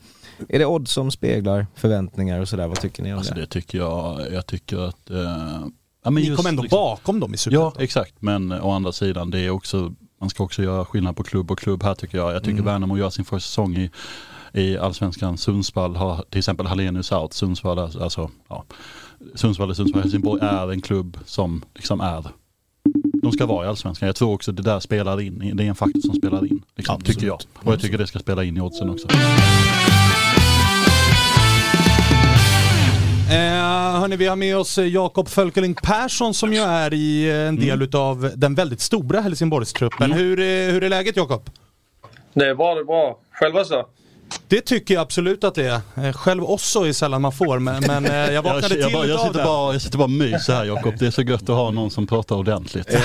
Är 0.49 0.59
det 0.59 0.65
odds 0.65 0.91
som 0.91 1.11
speglar 1.11 1.67
förväntningar 1.75 2.39
och 2.41 2.47
sådär? 2.49 2.67
Vad 2.67 2.79
tycker 2.79 3.03
ni 3.03 3.11
om 3.13 3.17
Alltså 3.19 3.33
det? 3.33 3.39
det 3.41 3.47
tycker 3.47 3.77
jag, 3.77 4.21
jag 4.33 4.45
tycker 4.45 4.77
att... 4.77 5.09
Eh, 5.09 5.17
ja, 6.03 6.09
men 6.11 6.13
Ni 6.13 6.21
just 6.21 6.37
kom 6.37 6.45
ändå 6.45 6.63
liksom- 6.63 6.77
bakom 6.77 7.19
dem 7.19 7.31
i 7.31 7.33
Ja, 7.33 7.37
Superettan. 7.37 7.83
exakt. 7.83 8.13
Men 8.19 8.51
å 8.51 8.71
andra 8.71 8.91
sidan, 8.91 9.31
det 9.31 9.39
är 9.39 9.49
också, 9.49 9.93
man 10.21 10.29
ska 10.29 10.43
också 10.43 10.63
göra 10.63 10.85
skillnad 10.85 11.15
på 11.15 11.23
klubb 11.23 11.51
och 11.51 11.59
klubb 11.59 11.83
här 11.83 11.95
tycker 11.95 12.17
jag. 12.17 12.33
Jag 12.33 12.43
tycker 12.43 12.63
Värnamo 12.63 12.97
gör 12.97 13.09
sin 13.09 13.25
första 13.25 13.47
säsong 13.47 13.75
i, 13.77 13.91
i 14.53 14.77
allsvenskan. 14.77 15.37
Sundsvall 15.37 15.95
har 15.95 16.23
till 16.29 16.39
exempel 16.39 16.65
Hallenius 16.67 17.11
out. 17.11 17.33
Sundsvall, 17.33 17.79
alltså, 17.79 18.29
ja. 18.47 18.65
Sundsvall 19.35 19.69
och 19.69 19.75
Sundsvall 19.75 20.01
Helsingborg 20.01 20.41
är 20.41 20.71
en 20.71 20.81
klubb 20.81 21.17
som 21.25 21.61
liksom 21.75 22.01
är 22.01 22.25
de 23.21 23.31
ska 23.31 23.45
vara 23.45 23.65
i 23.65 23.67
allsvenskan. 23.69 24.07
Jag 24.07 24.15
tror 24.15 24.33
också 24.33 24.51
det 24.51 24.63
där 24.63 24.79
spelar 24.79 25.21
in. 25.21 25.51
Det 25.53 25.63
är 25.63 25.67
en 25.67 25.75
faktor 25.75 25.99
som 25.99 26.15
spelar 26.15 26.45
in. 26.45 26.61
Liksom, 26.75 26.95
Absolut. 26.95 27.17
tycker 27.17 27.27
jag. 27.27 27.39
Och 27.55 27.73
jag 27.73 27.81
tycker 27.81 27.97
det 27.97 28.07
ska 28.07 28.19
spela 28.19 28.43
in 28.43 28.57
i 28.57 28.61
oddsen 28.61 28.89
också. 28.89 29.07
Eh, 33.29 33.99
hörni, 33.99 34.15
vi 34.15 34.27
har 34.27 34.35
med 34.35 34.57
oss 34.57 34.77
eh, 34.77 34.87
Jakob 34.87 35.27
Fölkeling 35.27 35.75
Persson 35.75 36.33
som 36.33 36.53
ju 36.53 36.59
är 36.59 36.93
i 36.93 37.29
eh, 37.29 37.35
en 37.35 37.55
del 37.55 37.81
utav 37.81 38.31
den 38.35 38.55
väldigt 38.55 38.81
stora 38.81 39.21
Helsingborgstruppen. 39.21 40.11
Hur, 40.11 40.39
är, 40.39 40.71
hur 40.71 40.83
är 40.83 40.89
läget 40.89 41.17
Jakob? 41.17 41.49
Det 42.33 42.45
är 42.45 42.55
bra, 42.55 42.75
det 42.75 42.81
är 42.81 42.85
bra. 42.85 43.19
Själva 43.31 43.65
så? 43.65 43.85
Det 44.47 44.61
tycker 44.61 44.93
jag 44.93 45.01
absolut 45.01 45.43
att 45.43 45.55
det 45.55 45.67
är. 45.67 46.05
Eh, 46.07 46.13
Själv 46.13 46.43
också 46.43 46.87
är 46.87 46.93
sällan 46.93 47.21
man 47.21 47.31
får, 47.31 47.59
men, 47.59 47.83
men 47.87 48.05
eh, 48.05 48.33
jag 48.33 48.41
vaknade 48.43 48.75
jag, 48.75 48.79
jag, 48.79 48.87
till 48.87 48.97
bara, 48.97 49.05
jag, 49.05 49.19
sitter 49.19 49.39
det. 49.39 49.45
bara, 49.45 49.73
jag 49.73 49.81
sitter 49.81 49.97
bara 49.97 50.03
och 50.03 50.09
myser 50.09 50.53
här 50.53 50.65
Jakob. 50.65 50.93
Det 50.99 51.07
är 51.07 51.11
så 51.11 51.21
gött 51.21 51.41
att 51.41 51.55
ha 51.55 51.71
någon 51.71 51.91
som 51.91 52.07
pratar 52.07 52.35
ordentligt. 52.35 52.87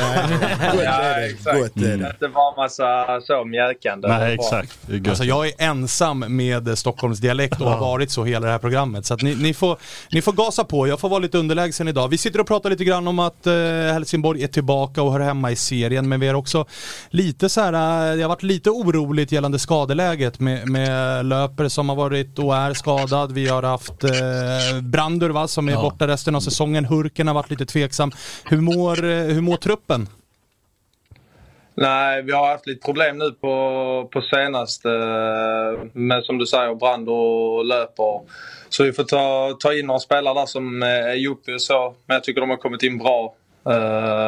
Det. 0.75 1.27
exakt. 1.31 1.59
Gott 1.59 1.85
är 1.85 1.97
det. 1.97 2.09
Att 2.09 2.21
det 2.21 2.29
var 2.29 2.57
massa 2.57 3.21
så 3.21 3.45
mjäkande. 3.45 4.09
Det 4.09 4.19
Nej 4.19 4.35
exakt. 4.35 4.79
Alltså 5.09 5.25
jag 5.25 5.47
är 5.47 5.53
ensam 5.59 6.25
med 6.29 6.69
eh, 6.69 6.75
Stockholmsdialekt 6.75 7.61
och 7.61 7.71
har 7.71 7.81
varit 7.81 8.11
så 8.11 8.25
hela 8.25 8.47
det 8.47 8.53
här 8.53 8.59
programmet. 8.59 9.07
Så 9.07 9.15
att 9.15 9.23
ni, 9.23 9.35
ni, 9.35 9.55
får, 9.55 9.79
ni 10.11 10.23
får 10.23 10.33
gasa 10.33 10.65
på, 10.65 10.89
jag 10.89 11.01
får 11.01 11.09
vara 11.09 11.19
lite 11.19 11.39
underlägsen 11.39 11.89
idag. 11.89 12.09
Vi 12.09 12.19
sitter 12.19 12.41
och 12.41 12.47
pratar 12.47 12.71
lite 12.71 12.85
grann 12.85 13.09
om 13.09 13.19
att 13.19 13.47
eh, 13.47 13.53
Helsingborg 13.93 14.43
är 14.43 14.49
tillbaka 14.49 15.03
och 15.03 15.13
hör 15.13 15.21
hemma 15.21 15.51
i 15.51 15.57
serien, 15.57 16.09
men 16.09 16.21
vi 16.21 16.29
är 16.29 16.35
också 16.35 16.67
lite 17.11 17.49
så 17.49 17.61
här, 17.61 17.73
eh, 18.11 18.17
det 18.17 18.23
har 18.23 18.29
varit 18.29 18.43
lite 18.43 18.71
oroligt 18.71 19.33
gällande 19.33 19.59
skadeläget 19.59 20.41
med, 20.41 20.69
med 20.69 21.14
löpare 21.23 21.71
som 21.71 21.89
har 21.89 21.97
varit 21.97 22.39
och 22.39 22.57
är 22.57 22.75
skadad. 22.75 23.33
Vi 23.33 23.49
har 23.49 23.63
haft 23.63 24.05
eh, 24.05 24.81
Brandur 24.83 25.31
va, 25.31 25.49
som 25.49 25.69
är 25.69 25.77
borta 25.77 26.07
resten 26.07 26.35
av 26.35 26.41
säsongen. 26.41 26.85
Hurken 26.85 27.27
har 27.27 27.35
varit 27.35 27.51
lite 27.51 27.67
tveksam. 27.67 28.11
Hur 28.45 28.61
mår, 28.61 29.05
eh, 29.05 29.11
hur 29.11 29.41
mår 29.41 29.57
truppen? 29.57 30.09
Nej, 31.77 32.23
vi 32.23 32.33
har 32.33 32.49
haft 32.49 32.67
lite 32.67 32.85
problem 32.85 33.19
nu 33.19 33.31
på, 33.31 34.09
på 34.13 34.21
senaste. 34.21 34.91
eh, 34.91 35.87
Med 35.93 36.25
som 36.25 36.39
du 36.39 36.47
säger, 36.47 36.75
brand 36.75 37.09
och 37.09 37.65
löper. 37.65 38.21
Så 38.69 38.85
vi 38.85 38.93
får 38.93 39.05
ta, 39.05 39.57
ta 39.61 39.75
in 39.75 39.87
några 39.87 40.01
spelare 40.01 40.35
där 40.35 40.47
som 40.47 40.83
eh, 40.83 40.89
är 40.89 41.15
Joppi 41.15 41.55
och 41.57 41.63
så. 41.63 41.95
Men 42.07 42.15
jag 42.15 42.25
tycker 42.25 42.41
de 42.41 42.51
har 42.51 42.57
kommit 42.57 42.83
in 42.83 42.99
bra. 42.99 43.35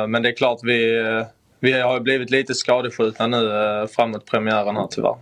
Men 0.09 0.23
det 0.23 0.29
är 0.29 0.37
klart 0.37 0.59
vi, 0.63 1.03
vi 1.61 1.73
har 1.81 2.01
blivit 2.01 2.31
lite 2.31 2.55
skadeskjutna 2.55 3.27
nu 3.27 3.87
framåt 3.97 4.27
premiären 4.27 4.77
här 4.77 4.87
tyvärr. 4.91 5.17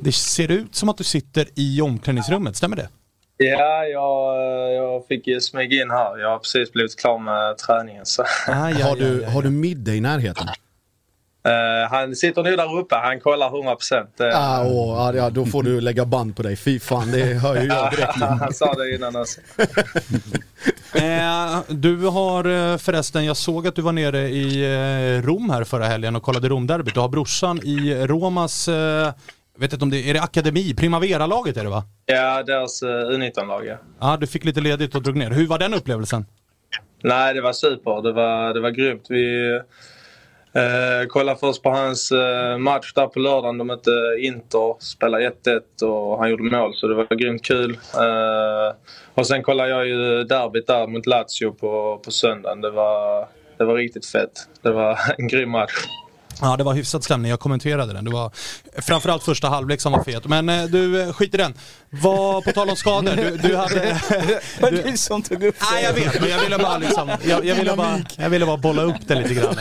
Det 0.00 0.12
ser 0.12 0.50
ut 0.50 0.74
som 0.74 0.88
att 0.88 0.98
du 0.98 1.04
sitter 1.04 1.46
i 1.54 1.80
omklädningsrummet, 1.80 2.56
stämmer 2.56 2.76
det? 2.76 2.88
Ja, 3.36 3.84
jag, 3.84 4.38
jag 4.74 5.06
fick 5.06 5.42
smyga 5.42 5.82
in 5.82 5.90
här. 5.90 6.18
Jag 6.18 6.30
har 6.30 6.38
precis 6.38 6.72
blivit 6.72 7.00
klar 7.00 7.18
med 7.18 7.58
träningen. 7.58 8.06
Så. 8.06 8.22
Ah, 8.22 8.70
ja, 8.70 8.86
Har 8.88 8.96
du, 8.96 9.22
ja, 9.22 9.28
har 9.28 9.42
ja. 9.42 9.48
du 9.48 9.50
middag 9.50 9.94
i 9.94 10.00
närheten? 10.00 10.48
Eh, 11.46 11.90
han 11.90 12.16
sitter 12.16 12.42
nu 12.42 12.56
där 12.56 12.78
uppe. 12.78 12.94
Han 12.94 13.20
kollar 13.20 13.46
100 13.46 13.76
procent. 13.76 14.20
Ah, 14.20 14.64
åh, 14.64 14.96
ja, 14.96 15.14
ja, 15.14 15.30
då 15.30 15.46
får 15.46 15.62
du 15.62 15.80
lägga 15.80 16.04
band 16.04 16.36
på 16.36 16.42
dig. 16.42 16.56
Fy 16.56 16.80
fan, 16.80 17.10
det 17.10 17.24
hör 17.24 17.62
ju 17.62 17.68
jag 17.68 17.90
direkt. 17.90 18.14
han 18.40 18.52
sa 18.52 18.74
det 18.74 18.94
innan 18.94 19.16
också. 19.16 19.40
Eh, 20.94 21.60
du 21.68 22.06
har 22.06 22.44
eh, 22.44 22.78
förresten, 22.78 23.24
jag 23.24 23.36
såg 23.36 23.66
att 23.66 23.74
du 23.74 23.82
var 23.82 23.92
nere 23.92 24.28
i 24.28 24.64
eh, 24.64 25.22
Rom 25.26 25.50
här 25.50 25.64
förra 25.64 25.86
helgen 25.86 26.16
och 26.16 26.22
kollade 26.22 26.48
Romderbyt. 26.48 26.94
Du 26.94 27.00
har 27.00 27.08
brorsan 27.08 27.60
i 27.64 27.94
Romas, 28.06 28.68
eh, 28.68 29.12
vet 29.58 29.72
inte 29.72 29.84
om 29.84 29.90
det 29.90 30.10
är 30.10 30.14
det 30.14 30.22
akademi, 30.22 30.74
Primavera-laget 30.74 31.56
är 31.56 31.64
det 31.64 31.70
va? 31.70 31.84
Ja, 32.06 32.42
deras 32.42 32.82
uh, 32.82 32.88
U19-lag 32.88 33.66
ja. 33.66 33.76
Ja, 34.00 34.16
du 34.20 34.26
fick 34.26 34.44
lite 34.44 34.60
ledigt 34.60 34.94
och 34.94 35.02
drog 35.02 35.16
ner. 35.16 35.30
Hur 35.30 35.46
var 35.46 35.58
den 35.58 35.74
upplevelsen? 35.74 36.26
Nej, 37.02 37.34
det 37.34 37.40
var 37.40 37.52
super. 37.52 38.02
Det 38.02 38.12
var, 38.12 38.54
det 38.54 38.60
var 38.60 38.70
grymt. 38.70 39.06
Vi 39.08 39.60
eh, 40.52 41.06
kollade 41.08 41.38
först 41.38 41.62
på 41.62 41.70
hans 41.70 42.12
eh, 42.12 42.58
match 42.58 42.92
där 42.94 43.06
på 43.06 43.18
lördagen. 43.18 43.58
De 43.58 43.66
mötte 43.66 43.90
Inter, 44.18 44.82
spelade 44.82 45.30
1-1 45.44 45.82
och 45.82 46.18
han 46.18 46.30
gjorde 46.30 46.42
mål 46.42 46.74
så 46.74 46.88
det 46.88 46.94
var 46.94 47.16
grymt 47.16 47.44
kul. 47.44 47.78
Eh, 47.94 48.76
och 49.14 49.26
sen 49.26 49.42
kollade 49.42 49.70
jag 49.70 49.86
ju 49.86 50.24
derbyt 50.24 50.66
där 50.66 50.86
mot 50.86 51.06
Lazio 51.06 51.52
på, 51.52 52.00
på 52.04 52.10
söndagen. 52.10 52.60
Det 52.60 52.70
var, 52.70 53.28
det 53.58 53.64
var 53.64 53.74
riktigt 53.74 54.06
fett. 54.06 54.48
Det 54.62 54.70
var 54.70 54.98
en 55.18 55.28
grym 55.28 55.50
match. 55.50 55.86
Ja, 56.40 56.56
det 56.56 56.64
var 56.64 56.74
hyfsad 56.74 57.04
stämning. 57.04 57.30
Jag 57.30 57.40
kommenterade 57.40 57.92
den. 57.92 58.04
Det 58.04 58.10
var 58.10 58.30
framförallt 58.82 59.22
första 59.22 59.48
halvlek 59.48 59.80
som 59.80 59.92
var 59.92 60.04
fet. 60.04 60.24
Men 60.24 60.48
eh, 60.48 60.64
du, 60.64 61.02
eh, 61.02 61.12
skit 61.12 61.34
i 61.34 61.36
den. 61.36 61.54
Vad, 61.90 62.44
på 62.44 62.52
tal 62.52 62.70
om 62.70 62.76
skador, 62.76 63.16
du, 63.16 63.36
du 63.36 63.56
hade... 63.56 63.74
Det 64.08 64.62
var 64.62 64.70
du 64.70 64.96
som 64.96 65.22
tog 65.22 65.42
upp 65.42 65.54
Nej, 65.72 65.84
jag 65.84 65.92
vet, 65.92 66.20
men 66.20 66.30
jag 66.30 66.38
ville 66.40 66.58
bara 66.58 66.78
liksom... 66.78 67.10
Jag, 67.24 67.44
jag, 67.44 67.54
ville, 67.54 67.76
bara, 67.76 67.98
jag 68.16 68.30
ville 68.30 68.46
bara 68.46 68.56
bolla 68.56 68.82
upp 68.82 68.96
det 69.06 69.14
lite 69.14 69.34
grann. 69.34 69.54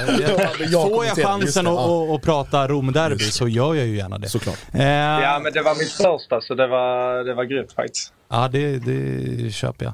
Jag, 0.72 0.88
får 0.88 1.06
jag 1.06 1.18
chansen 1.18 1.66
det, 1.66 1.72
att 2.16 2.22
prata 2.22 2.68
Romderby 2.68 3.24
så 3.24 3.48
gör 3.48 3.76
jag 3.76 3.86
ju 3.86 3.98
gärna 3.98 4.18
det. 4.18 4.30
Såklart. 4.30 4.58
Eh, 4.74 4.86
Ja, 4.86 5.40
men 5.44 5.54
det 5.54 5.62
var 5.62 5.76
mitt 5.76 5.92
första 5.92 6.42
så 6.42 6.56
det 6.56 6.68
var, 6.68 7.24
det 7.24 7.34
var 7.34 7.44
grymt 7.44 7.74
faktiskt. 7.74 8.14
Ja, 8.30 8.48
det, 8.48 8.78
det 8.78 9.52
köper 9.54 9.86
jag. 9.86 9.94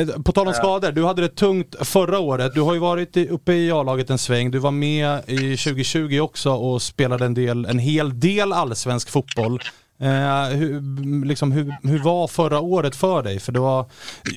Eh, 0.00 0.22
På 0.22 0.32
tal 0.32 0.48
om 0.48 0.54
skador, 0.54 0.92
du 0.92 1.04
hade 1.04 1.22
det 1.22 1.28
tungt 1.28 1.76
förra 1.80 2.18
året. 2.18 2.54
Du 2.54 2.60
har 2.60 2.74
ju 2.74 2.80
varit 2.80 3.16
uppe 3.16 3.52
i 3.52 3.70
A-laget 3.72 4.10
en 4.10 4.18
sväng. 4.18 4.50
Du 4.50 4.58
var 4.58 4.70
med 4.70 5.20
i 5.26 5.56
2020 5.56 6.18
också 6.20 6.50
och 6.52 6.82
spelade 6.82 7.24
en, 7.24 7.34
del, 7.34 7.64
en 7.64 7.78
hel 7.78 8.20
del 8.20 8.52
allsvensk 8.52 9.10
fotboll. 9.10 9.60
Eh, 10.00 10.44
hur, 10.44 11.24
liksom, 11.24 11.52
hur, 11.52 11.74
hur 11.82 11.98
var 11.98 12.28
förra 12.28 12.60
året 12.60 12.96
för 12.96 13.22
dig? 13.22 13.38
För 13.40 13.52
det 13.52 13.60
var, 13.60 13.90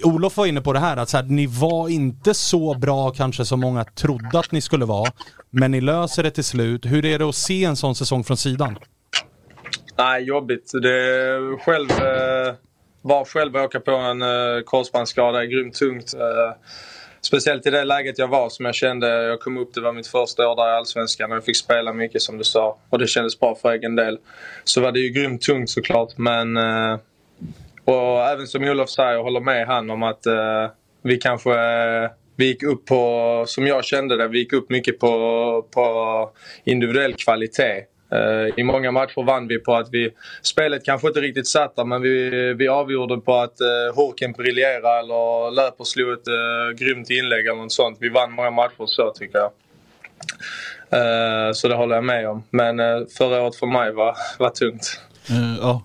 Olof 0.03 0.37
var 0.37 0.45
inne 0.45 0.61
på 0.61 0.73
det 0.73 0.79
här 0.79 0.97
att 0.97 1.09
så 1.09 1.17
här, 1.17 1.23
ni 1.23 1.45
var 1.47 1.89
inte 1.89 2.33
så 2.33 2.73
bra 2.73 3.11
kanske 3.11 3.45
som 3.45 3.59
många 3.59 3.83
trodde 3.83 4.39
att 4.39 4.51
ni 4.51 4.61
skulle 4.61 4.85
vara. 4.85 5.11
Men 5.49 5.71
ni 5.71 5.81
löser 5.81 6.23
det 6.23 6.31
till 6.31 6.43
slut. 6.43 6.85
Hur 6.85 7.05
är 7.05 7.19
det 7.19 7.29
att 7.29 7.35
se 7.35 7.63
en 7.63 7.75
sån 7.75 7.95
säsong 7.95 8.23
från 8.23 8.37
sidan? 8.37 8.77
Nej, 9.97 10.23
jobbigt. 10.23 10.71
Det 10.81 11.39
själv, 11.65 11.91
eh, 11.91 12.53
var 13.03 13.25
själv 13.25 13.55
att 13.55 13.65
åka 13.65 13.79
på 13.79 13.91
en 13.91 14.21
eh, 14.21 14.61
korsbandsskada 14.65 15.41
är 15.41 15.45
grymt 15.45 15.75
tungt. 15.75 16.13
Eh, 16.13 16.55
speciellt 17.21 17.65
i 17.67 17.69
det 17.69 17.83
läget 17.83 18.17
jag 18.17 18.27
var 18.27 18.49
som 18.49 18.65
jag 18.65 18.75
kände. 18.75 19.07
Jag 19.23 19.39
kom 19.39 19.57
upp, 19.57 19.73
det 19.73 19.81
var 19.81 19.93
mitt 19.93 20.07
första 20.07 20.47
år 20.47 20.55
där 20.55 20.69
i 20.69 20.71
Allsvenskan 20.71 21.31
och 21.31 21.37
jag 21.37 21.45
fick 21.45 21.57
spela 21.57 21.93
mycket 21.93 22.21
som 22.21 22.37
du 22.37 22.43
sa. 22.43 22.77
Och 22.89 22.99
det 22.99 23.07
kändes 23.07 23.39
bra 23.39 23.55
för 23.55 23.71
egen 23.71 23.95
del. 23.95 24.19
Så 24.63 24.81
var 24.81 24.91
det 24.91 24.99
ju 24.99 25.09
grymt 25.09 25.41
tungt 25.41 25.69
såklart. 25.69 26.17
Men 26.17 26.57
eh, 26.57 26.97
och 27.85 28.21
även 28.21 28.47
som 28.47 28.63
Olof 28.63 28.89
säger, 28.89 29.11
jag 29.11 29.23
håller 29.23 29.39
med 29.39 29.67
han 29.67 29.89
om 29.89 30.03
att 30.03 30.25
eh, 30.25 30.67
vi 31.01 31.17
kanske 31.17 31.51
eh, 31.51 32.09
vi 32.35 32.45
gick 32.45 32.63
upp 32.63 32.85
på, 32.85 33.43
som 33.47 33.67
jag 33.67 33.85
kände 33.85 34.17
det, 34.17 34.27
vi 34.27 34.39
gick 34.39 34.53
upp 34.53 34.69
mycket 34.69 34.99
på, 34.99 35.65
på 35.71 36.29
individuell 36.63 37.13
kvalitet. 37.13 37.83
Eh, 38.13 38.53
I 38.57 38.63
många 38.63 38.91
matcher 38.91 39.25
vann 39.25 39.47
vi 39.47 39.59
på 39.59 39.75
att 39.75 39.87
vi, 39.91 40.09
spelet 40.41 40.85
kanske 40.85 41.07
inte 41.07 41.21
riktigt 41.21 41.47
satt 41.47 41.75
där 41.75 41.85
men 41.85 42.01
vi, 42.01 42.29
vi 42.53 42.67
avgjorde 42.67 43.17
på 43.17 43.35
att 43.35 43.57
uh, 43.61 43.95
Håkan 43.95 44.31
briljerade 44.31 44.99
eller 44.99 45.51
Löper 45.51 45.83
slog 45.83 46.13
ett 46.13 46.27
uh, 46.27 46.75
grymt 46.77 47.09
inlägg 47.09 47.45
eller 47.47 47.61
något 47.61 47.71
sånt. 47.71 47.97
Vi 48.01 48.09
vann 48.09 48.31
många 48.31 48.51
matcher 48.51 48.85
så 48.85 49.11
tycker 49.15 49.37
jag. 49.39 49.51
Eh, 50.89 51.51
så 51.53 51.67
det 51.67 51.75
håller 51.75 51.95
jag 51.95 52.03
med 52.03 52.29
om. 52.29 52.43
Men 52.49 52.79
uh, 52.79 53.07
förra 53.17 53.41
året 53.41 53.55
för 53.55 53.67
mig 53.67 53.91
var, 53.91 54.15
var 54.39 54.49
tungt. 54.49 54.99
Eh, 55.29 55.57
ja. 55.61 55.81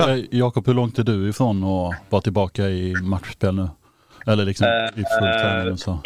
Eh, 0.00 0.24
Jakob, 0.30 0.66
hur 0.66 0.74
långt 0.74 0.98
är 0.98 1.02
du 1.02 1.28
ifrån 1.28 1.64
att 1.64 1.94
vara 2.08 2.22
tillbaka 2.22 2.62
i 2.62 2.94
matchspel 3.02 3.54
nu? 3.54 3.68
Eller 4.26 4.44
liksom 4.44 4.66
i 4.66 5.04
full 5.18 5.28
Eh, 5.28 5.40
träning 5.40 5.72
och 5.72 5.78
så? 5.78 5.98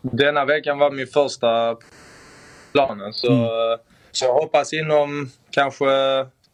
Denna 0.00 0.44
veckan 0.44 0.78
var 0.78 0.90
min 0.90 1.06
första 1.06 1.76
planen. 2.72 3.12
Så, 3.12 3.48
så 4.12 4.24
jag 4.24 4.34
hoppas 4.34 4.72
inom 4.72 5.30
kanske 5.50 5.86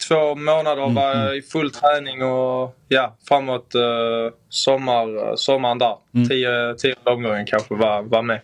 två 0.09 0.35
månader 0.35 0.95
vara 0.95 1.35
i 1.35 1.43
full 1.43 1.71
träning 1.71 2.23
och 2.23 2.77
ja, 2.89 3.17
framåt 3.29 3.75
uh, 3.75 4.33
sommar, 4.49 5.37
sommaren 5.37 5.79
där. 5.79 5.97
Tio, 6.29 6.75
tio 6.75 6.95
omgången 7.05 7.47
kanske 7.47 7.75
var, 7.75 8.03
var 8.03 8.23
med. 8.23 8.41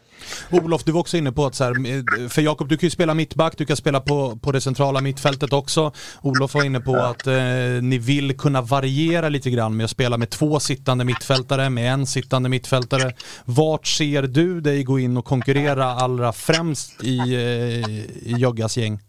Olof, 0.50 0.84
du 0.84 0.92
var 0.92 1.00
också 1.00 1.16
inne 1.16 1.32
på 1.32 1.46
att 1.46 1.54
så 1.54 1.64
här, 1.64 1.70
eh, 1.70 2.28
för 2.28 2.42
Jakob 2.42 2.68
du 2.68 2.76
kan 2.76 2.86
ju 2.86 2.90
spela 2.90 3.14
mittback, 3.14 3.58
du 3.58 3.66
kan 3.66 3.76
spela 3.76 4.00
på, 4.00 4.38
på 4.42 4.52
det 4.52 4.60
centrala 4.60 5.00
mittfältet 5.00 5.52
också. 5.52 5.92
Olof 6.22 6.54
var 6.54 6.64
inne 6.64 6.80
på 6.80 6.96
att 6.96 7.26
eh, 7.26 7.34
ni 7.82 7.98
vill 7.98 8.38
kunna 8.38 8.60
variera 8.62 9.28
lite 9.28 9.50
grann 9.50 9.76
med 9.76 9.84
att 9.84 9.90
spela 9.90 10.16
med 10.16 10.30
två 10.30 10.60
sittande 10.60 11.04
mittfältare, 11.04 11.70
med 11.70 11.92
en 11.92 12.06
sittande 12.06 12.48
mittfältare. 12.48 13.12
Vart 13.44 13.86
ser 13.86 14.22
du 14.22 14.60
dig 14.60 14.82
gå 14.82 14.98
in 14.98 15.16
och 15.16 15.24
konkurrera 15.24 15.84
allra 15.84 16.32
främst 16.32 17.04
i, 17.04 17.18
eh, 17.18 17.88
i 18.32 18.34
Joggas 18.38 18.76
gäng? 18.76 19.00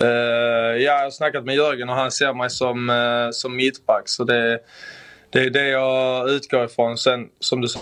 Eh, 0.00 0.06
ja, 0.06 0.78
jag 0.78 1.04
har 1.04 1.10
snackat 1.10 1.44
med 1.44 1.54
Jörgen 1.54 1.88
och 1.88 1.94
han 1.94 2.10
ser 2.10 2.34
mig 2.34 2.50
som, 2.50 2.90
eh, 2.90 3.30
som 3.32 3.56
mittback. 3.56 4.02
Så 4.08 4.24
det, 4.24 4.60
det 5.30 5.38
är 5.38 5.50
det 5.50 5.68
jag 5.68 6.30
utgår 6.30 6.64
ifrån. 6.64 6.98
Sen 6.98 7.28
som 7.40 7.60
du 7.60 7.68
sa 7.68 7.80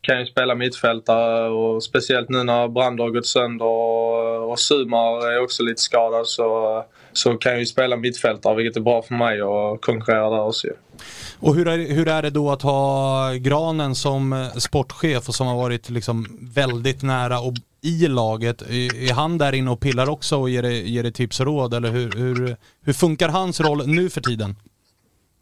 kan 0.00 0.20
ju 0.20 0.26
spela 0.26 0.54
mittfältare 0.54 1.48
och 1.48 1.82
speciellt 1.82 2.28
nu 2.28 2.42
när 2.42 2.68
Brand 2.68 3.00
har 3.00 3.10
gått 3.10 3.26
sönder 3.26 3.66
och, 3.66 4.50
och 4.50 4.58
Sumar 4.58 5.32
är 5.32 5.42
också 5.42 5.62
lite 5.62 5.82
skadad 5.82 6.26
så, 6.26 6.84
så 7.12 7.34
kan 7.34 7.52
jag 7.52 7.60
ju 7.60 7.66
spela 7.66 7.96
mittfältare 7.96 8.56
vilket 8.56 8.76
är 8.76 8.80
bra 8.80 9.02
för 9.02 9.14
mig 9.14 9.42
och 9.42 9.80
konkurrera 9.80 10.30
där 10.30 10.44
också. 10.44 10.66
ju. 10.66 10.72
Och 11.40 11.54
hur 11.54 11.68
är, 11.68 11.78
hur 11.78 12.08
är 12.08 12.22
det 12.22 12.30
då 12.30 12.50
att 12.50 12.62
ha 12.62 13.32
Granen 13.32 13.94
som 13.94 14.50
sportchef 14.56 15.28
och 15.28 15.34
som 15.34 15.46
har 15.46 15.56
varit 15.56 15.90
liksom 15.90 16.38
väldigt 16.54 17.02
nära 17.02 17.40
och 17.40 17.54
i 17.82 18.08
laget? 18.08 18.62
Är 18.62 19.12
han 19.12 19.38
där 19.38 19.52
inne 19.52 19.70
och 19.70 19.80
pillar 19.80 20.08
också 20.08 20.36
och 20.36 20.50
ger 20.50 20.62
dig, 20.62 20.90
ger 20.90 21.02
dig 21.02 21.12
tips 21.12 21.40
och 21.40 21.46
råd? 21.46 21.74
Eller 21.74 21.90
hur, 21.90 22.12
hur, 22.12 22.56
hur 22.84 22.92
funkar 22.92 23.28
hans 23.28 23.60
roll 23.60 23.86
nu 23.86 24.10
för 24.10 24.20
tiden? 24.20 24.56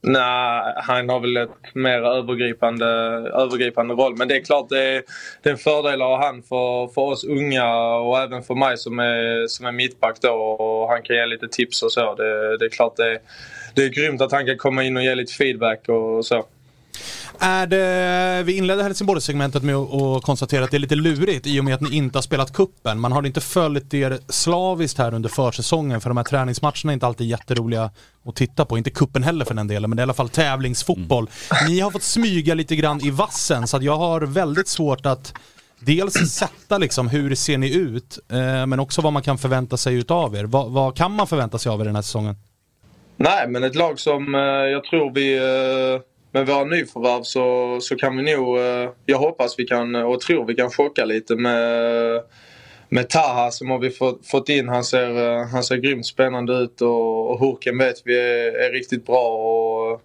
Nej, 0.08 0.74
han 0.76 1.08
har 1.08 1.20
väl 1.20 1.36
ett 1.36 1.74
mer 1.74 2.02
övergripande, 2.02 2.86
övergripande 3.34 3.94
roll. 3.94 4.16
Men 4.16 4.28
det 4.28 4.36
är 4.36 4.40
klart 4.40 4.68
det 4.68 4.82
är, 4.82 5.02
det 5.42 5.48
är 5.48 5.52
en 5.52 5.58
fördel 5.58 6.02
att 6.02 6.08
ha 6.08 6.26
han 6.26 6.42
för, 6.42 6.94
för 6.94 7.02
oss 7.02 7.24
unga 7.24 7.76
och 7.96 8.18
även 8.18 8.42
för 8.42 8.54
mig 8.54 8.78
som 8.78 8.98
är, 8.98 9.46
som 9.46 9.66
är 9.66 9.72
mittback 9.72 10.16
då. 10.20 10.32
Och 10.32 10.88
han 10.88 11.02
kan 11.02 11.16
ge 11.16 11.26
lite 11.26 11.48
tips 11.48 11.82
och 11.82 11.92
så. 11.92 12.14
Det, 12.14 12.58
det 12.58 12.64
är 12.64 12.68
klart 12.68 12.96
det, 12.96 13.18
det 13.74 13.84
är 13.84 13.88
grymt 13.88 14.20
att 14.20 14.32
han 14.32 14.46
kan 14.46 14.56
komma 14.56 14.84
in 14.84 14.96
och 14.96 15.02
ge 15.02 15.14
lite 15.14 15.32
feedback 15.32 15.88
och 15.88 16.26
så. 16.26 16.44
Är 17.38 17.66
det, 17.66 18.42
vi 18.42 18.56
inledde 18.56 18.82
Helsingborg-segmentet 18.82 19.62
med 19.62 19.74
att 19.74 20.22
konstatera 20.22 20.64
att 20.64 20.70
det 20.70 20.76
är 20.76 20.78
lite 20.78 20.94
lurigt 20.94 21.46
i 21.46 21.60
och 21.60 21.64
med 21.64 21.74
att 21.74 21.80
ni 21.80 21.96
inte 21.96 22.18
har 22.18 22.22
spelat 22.22 22.52
kuppen. 22.52 23.00
Man 23.00 23.12
har 23.12 23.26
inte 23.26 23.40
följt 23.40 23.94
er 23.94 24.18
slaviskt 24.28 24.98
här 24.98 25.14
under 25.14 25.28
försäsongen 25.28 26.00
för 26.00 26.10
de 26.10 26.16
här 26.16 26.24
träningsmatcherna 26.24 26.92
är 26.92 26.92
inte 26.92 27.06
alltid 27.06 27.26
jätteroliga 27.26 27.90
att 28.26 28.34
titta 28.34 28.64
på. 28.64 28.78
Inte 28.78 28.90
kuppen 28.90 29.22
heller 29.22 29.44
för 29.44 29.54
den 29.54 29.68
delen, 29.68 29.90
men 29.90 29.96
det 29.96 30.00
är 30.00 30.02
i 30.02 30.08
alla 30.08 30.14
fall 30.14 30.28
tävlingsfotboll. 30.28 31.30
Ni 31.68 31.80
har 31.80 31.90
fått 31.90 32.02
smyga 32.02 32.54
lite 32.54 32.76
grann 32.76 33.00
i 33.00 33.10
vassen 33.10 33.66
så 33.66 33.76
att 33.76 33.82
jag 33.82 33.96
har 33.96 34.20
väldigt 34.20 34.68
svårt 34.68 35.06
att 35.06 35.34
dels 35.80 36.14
sätta 36.14 36.78
liksom 36.78 37.08
hur 37.08 37.34
ser 37.34 37.58
ni 37.58 37.74
ut, 37.74 38.18
eh, 38.28 38.66
men 38.66 38.80
också 38.80 39.02
vad 39.02 39.12
man 39.12 39.22
kan 39.22 39.38
förvänta 39.38 39.76
sig 39.76 39.94
utav 39.94 40.36
er. 40.36 40.44
Vad, 40.44 40.70
vad 40.70 40.96
kan 40.96 41.12
man 41.12 41.26
förvänta 41.26 41.58
sig 41.58 41.70
av 41.70 41.80
er 41.80 41.84
den 41.84 41.94
här 41.94 42.02
säsongen? 42.02 42.36
Nej, 43.16 43.48
men 43.48 43.64
ett 43.64 43.74
lag 43.74 44.00
som 44.00 44.34
eh, 44.34 44.40
jag 44.40 44.84
tror 44.84 45.14
vi 45.14 45.36
eh, 45.36 46.00
med 46.36 46.46
våra 46.46 46.64
nyförvärv 46.64 47.22
så, 47.22 47.78
så 47.80 47.96
kan 47.96 48.16
vi 48.16 48.36
nog, 48.36 48.58
eh, 48.58 48.90
jag 49.06 49.18
hoppas 49.18 49.58
vi 49.58 49.64
kan 49.64 49.94
och 49.94 50.20
tror 50.20 50.46
vi 50.46 50.54
kan 50.54 50.70
chocka 50.70 51.04
lite 51.04 51.36
med, 51.36 52.22
med 52.88 53.10
Taha 53.10 53.50
som 53.50 53.70
har 53.70 53.78
vi 53.78 53.90
fått, 53.90 54.26
fått 54.26 54.48
in. 54.48 54.68
Han 54.68 54.84
ser, 54.84 55.38
eh, 55.38 55.46
han 55.46 55.64
ser 55.64 55.76
grymt 55.76 56.06
spännande 56.06 56.52
ut 56.52 56.80
och, 56.80 57.30
och 57.30 57.40
Hurken 57.40 57.78
vet 57.78 57.96
vi 58.04 58.18
är, 58.18 58.68
är 58.68 58.72
riktigt 58.72 59.06
bra 59.06 59.28
och, 59.28 60.02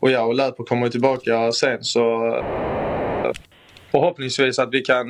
och 0.00 0.10
ja, 0.10 0.22
och 0.22 0.34
Läpo 0.34 0.64
kommer 0.64 0.86
ju 0.86 0.90
tillbaka 0.90 1.52
sen 1.52 1.84
så 1.84 2.26
eh, 2.26 3.32
förhoppningsvis 3.90 4.58
att 4.58 4.68
vi 4.72 4.80
kan 4.80 5.06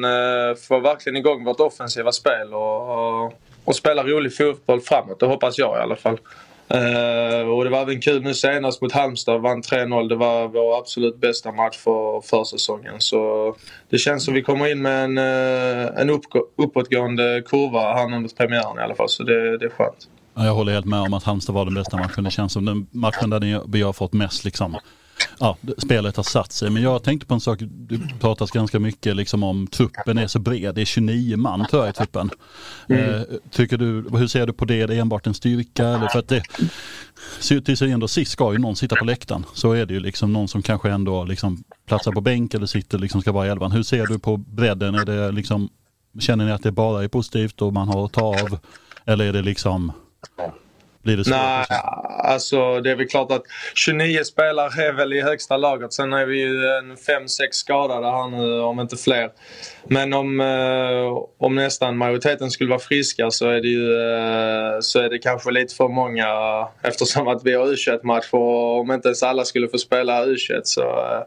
få 0.69 0.79
verkligen 0.79 1.17
igång 1.17 1.45
vårt 1.45 1.61
offensiva 1.61 2.13
spel 2.13 2.55
och, 2.55 2.91
och, 2.91 3.33
och 3.65 3.77
spela 3.77 4.03
rolig 4.03 4.37
fotboll 4.37 4.81
framåt. 4.81 5.21
Det 5.21 5.27
hoppas 5.27 5.59
jag 5.59 5.79
i 5.79 5.81
alla 5.81 5.97
fall. 5.97 6.19
Uh, 6.75 7.49
och 7.49 7.65
det 7.65 7.71
var 7.71 7.83
även 7.83 8.01
kul 8.01 8.23
nu 8.23 8.35
senast 8.35 8.83
mot 8.83 8.93
Halmstad, 8.93 9.41
vann 9.41 9.63
3-0. 9.63 10.09
Det 10.09 10.17
var 10.17 10.49
vår 10.49 10.79
absolut 10.79 11.21
bästa 11.21 11.53
match 11.53 11.77
för 11.77 12.21
försäsongen. 12.21 12.95
Så 12.99 13.55
det 13.91 13.99
känns 13.99 14.25
som 14.25 14.35
vi 14.35 14.43
kommer 14.43 14.71
in 14.71 14.83
med 14.83 15.05
en, 15.05 15.19
uh, 15.19 16.01
en 16.01 16.11
uppåtgående 16.57 17.43
kurva 17.47 17.81
här 17.81 18.15
under 18.15 18.37
premiären 18.37 18.79
i 18.79 18.83
alla 18.83 18.95
fall. 18.95 19.09
Så 19.09 19.23
det, 19.23 19.59
det 19.59 19.65
är 19.65 19.71
skönt. 19.71 20.09
Jag 20.35 20.55
håller 20.55 20.73
helt 20.73 20.87
med 20.87 21.01
om 21.01 21.15
att 21.15 21.25
Halmstad 21.25 21.55
var 21.55 21.65
den 21.65 21.75
bästa 21.75 21.97
matchen. 21.97 22.25
Det 22.25 22.31
känns 22.31 22.53
som 22.53 22.65
den 22.65 22.87
matchen 22.91 23.31
där 23.31 23.71
vi 23.73 23.83
har 23.83 23.93
fått 23.93 24.13
mest 24.13 24.45
liksom, 24.45 24.77
ja, 25.39 25.57
spelet 25.79 26.17
har 26.17 26.25
satt 26.25 26.53
sig. 26.53 26.71
Men 26.71 26.83
jag 26.83 27.03
tänkte 27.03 27.27
på 27.27 27.35
en 27.35 27.41
sak, 27.41 27.59
det 27.61 28.01
pratas 28.21 28.51
ganska 28.51 28.79
mycket 28.79 29.17
liksom 29.17 29.43
om 29.43 29.67
truppen 29.67 30.19
är 30.19 30.27
så 30.27 30.39
bred. 30.39 30.75
Det 30.75 30.81
är 30.81 30.85
29 30.85 31.37
man 31.37 31.67
tror 31.67 31.83
jag 31.83 31.91
i 31.91 31.93
truppen. 31.93 32.31
Eh, 32.89 33.21
tycker 33.51 33.77
du, 33.79 34.05
hur 34.13 34.27
ser 34.27 34.47
du 34.47 34.53
på 34.53 34.65
det? 34.65 34.81
Är 34.81 34.87
det 34.87 34.99
enbart 34.99 35.27
en 35.27 35.35
styrka? 35.35 35.87
Eller 35.87 36.09
för 36.09 36.19
att 36.19 36.29
det, 36.29 36.43
till 37.65 37.77
syvende 37.77 38.05
och 38.05 38.11
sist 38.11 38.33
ska 38.33 38.53
ju 38.53 38.59
någon 38.59 38.77
sitta 38.77 38.97
på 38.97 39.05
läktaren. 39.05 39.45
Så 39.55 39.73
är 39.73 39.87
det 39.87 39.95
ju 39.95 40.01
liksom 40.01 40.33
någon 40.33 40.49
som 40.49 40.63
kanske 40.63 40.91
ändå 40.91 41.25
liksom 41.25 41.65
platsar 41.87 42.13
på 42.13 42.21
bänk 42.21 42.55
eller 42.55 42.67
sitter 42.67 42.99
liksom 42.99 43.21
ska 43.21 43.33
vara 43.33 43.47
i 43.47 43.51
elvan. 43.51 43.73
Hur 43.73 43.83
ser 43.83 44.07
du 44.07 44.19
på 44.19 44.37
bredden? 44.37 44.95
Är 44.95 45.05
det 45.05 45.33
liksom, 45.33 45.69
känner 46.19 46.45
ni 46.45 46.53
att 46.53 46.63
det 46.63 46.73
bara 46.73 47.05
är 47.05 47.09
positivt 47.09 47.63
och 47.63 47.73
man 47.73 47.89
har 47.89 48.05
att 48.05 48.13
ta 48.13 48.23
av? 48.23 48.59
Eller 49.05 49.25
är 49.25 49.33
det 49.33 49.43
liksom, 49.43 49.93
blir 51.03 51.17
det 51.17 51.25
svårt? 51.25 51.37
Nej, 51.37 51.67
alltså 52.25 52.81
det 52.81 52.91
är 52.91 52.97
väl 52.97 53.09
klart 53.09 53.33
att 53.33 53.43
29 53.75 54.25
spelare 54.25 54.83
är 54.83 54.93
väl 54.93 55.13
i 55.13 55.21
högsta 55.21 55.57
laget. 55.57 55.93
Sen 55.93 56.13
är 56.13 56.27
vi 56.27 56.39
ju 56.39 56.67
en 56.79 56.97
5-6 56.97 57.29
skadade 57.51 58.07
här 58.07 58.29
nu, 58.29 58.61
om 58.61 58.81
inte 58.81 58.97
fler. 58.97 59.31
Men 59.85 60.13
om, 60.13 60.41
eh, 60.41 61.47
om 61.47 61.55
nästan 61.55 61.97
majoriteten 61.97 62.51
skulle 62.51 62.71
vara 62.71 62.81
friska 62.81 63.31
så 63.31 63.49
är 63.49 63.61
det 63.61 63.69
ju 63.69 63.93
eh, 63.93 64.81
så 64.81 65.01
är 65.01 65.09
det 65.09 65.19
kanske 65.19 65.51
lite 65.51 65.75
för 65.75 65.89
många 65.89 66.27
eftersom 66.83 67.29
att 67.29 67.45
vi 67.45 67.55
har 67.55 67.67
U21-match 67.67 68.29
och 68.31 68.81
om 68.81 68.93
inte 68.93 69.09
ens 69.09 69.23
alla 69.23 69.45
skulle 69.45 69.69
få 69.69 69.79
spela 69.79 70.27
U21 70.27 70.61
så 70.65 70.83
eh, 70.83 71.23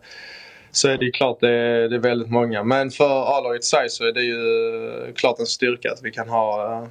så 0.71 0.87
är 0.87 0.97
det 0.97 1.05
ju 1.05 1.11
klart 1.11 1.39
det 1.39 1.49
är, 1.49 1.89
det 1.89 1.95
är 1.95 1.99
väldigt 1.99 2.31
många. 2.31 2.63
Men 2.63 2.91
för 2.91 3.37
A-laget 3.37 3.63
sig 3.63 3.89
så 3.89 4.05
är 4.05 4.11
det 4.11 4.21
ju 4.21 5.13
klart 5.15 5.39
en 5.39 5.45
styrka 5.45 5.91
att 5.91 5.99
vi 6.03 6.11
kan 6.11 6.29
ha 6.29 6.87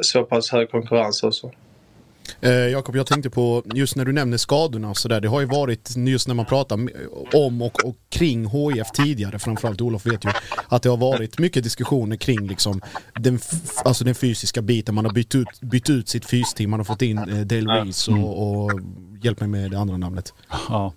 så 0.00 0.24
pass 0.24 0.50
hög 0.50 0.70
konkurrens 0.70 1.22
också. 1.22 1.50
Eh, 2.40 2.50
Jakob, 2.50 2.96
jag 2.96 3.06
tänkte 3.06 3.30
på 3.30 3.62
just 3.74 3.96
när 3.96 4.04
du 4.04 4.12
nämner 4.12 4.36
skadorna 4.36 4.90
och 4.90 4.96
sådär. 4.96 5.20
Det 5.20 5.28
har 5.28 5.40
ju 5.40 5.46
varit 5.46 5.96
just 5.96 6.28
när 6.28 6.34
man 6.34 6.46
pratar 6.46 6.78
om 7.34 7.62
och, 7.62 7.84
och 7.84 7.96
kring 8.10 8.46
HIF 8.46 8.90
tidigare, 8.94 9.38
framförallt 9.38 9.80
Olof 9.80 10.06
vet 10.06 10.24
ju 10.24 10.30
att 10.68 10.82
det 10.82 10.88
har 10.88 10.96
varit 10.96 11.38
mycket 11.38 11.64
diskussioner 11.64 12.16
kring 12.16 12.46
liksom 12.46 12.80
den, 13.14 13.38
alltså 13.84 14.04
den 14.04 14.14
fysiska 14.14 14.62
biten. 14.62 14.94
Man 14.94 15.04
har 15.04 15.12
bytt 15.12 15.34
ut, 15.34 15.60
bytt 15.60 15.90
ut 15.90 16.08
sitt 16.08 16.24
fysteam, 16.24 16.70
man 16.70 16.80
har 16.80 16.84
fått 16.84 17.02
in 17.02 17.18
eh, 17.18 17.24
Dale 17.24 17.84
Reese 17.84 18.08
och, 18.08 18.64
och 18.64 18.80
hjälp 19.22 19.40
mig 19.40 19.48
med 19.48 19.70
det 19.70 19.78
andra 19.78 19.96
namnet. 19.96 20.34
Ja, 20.68 20.92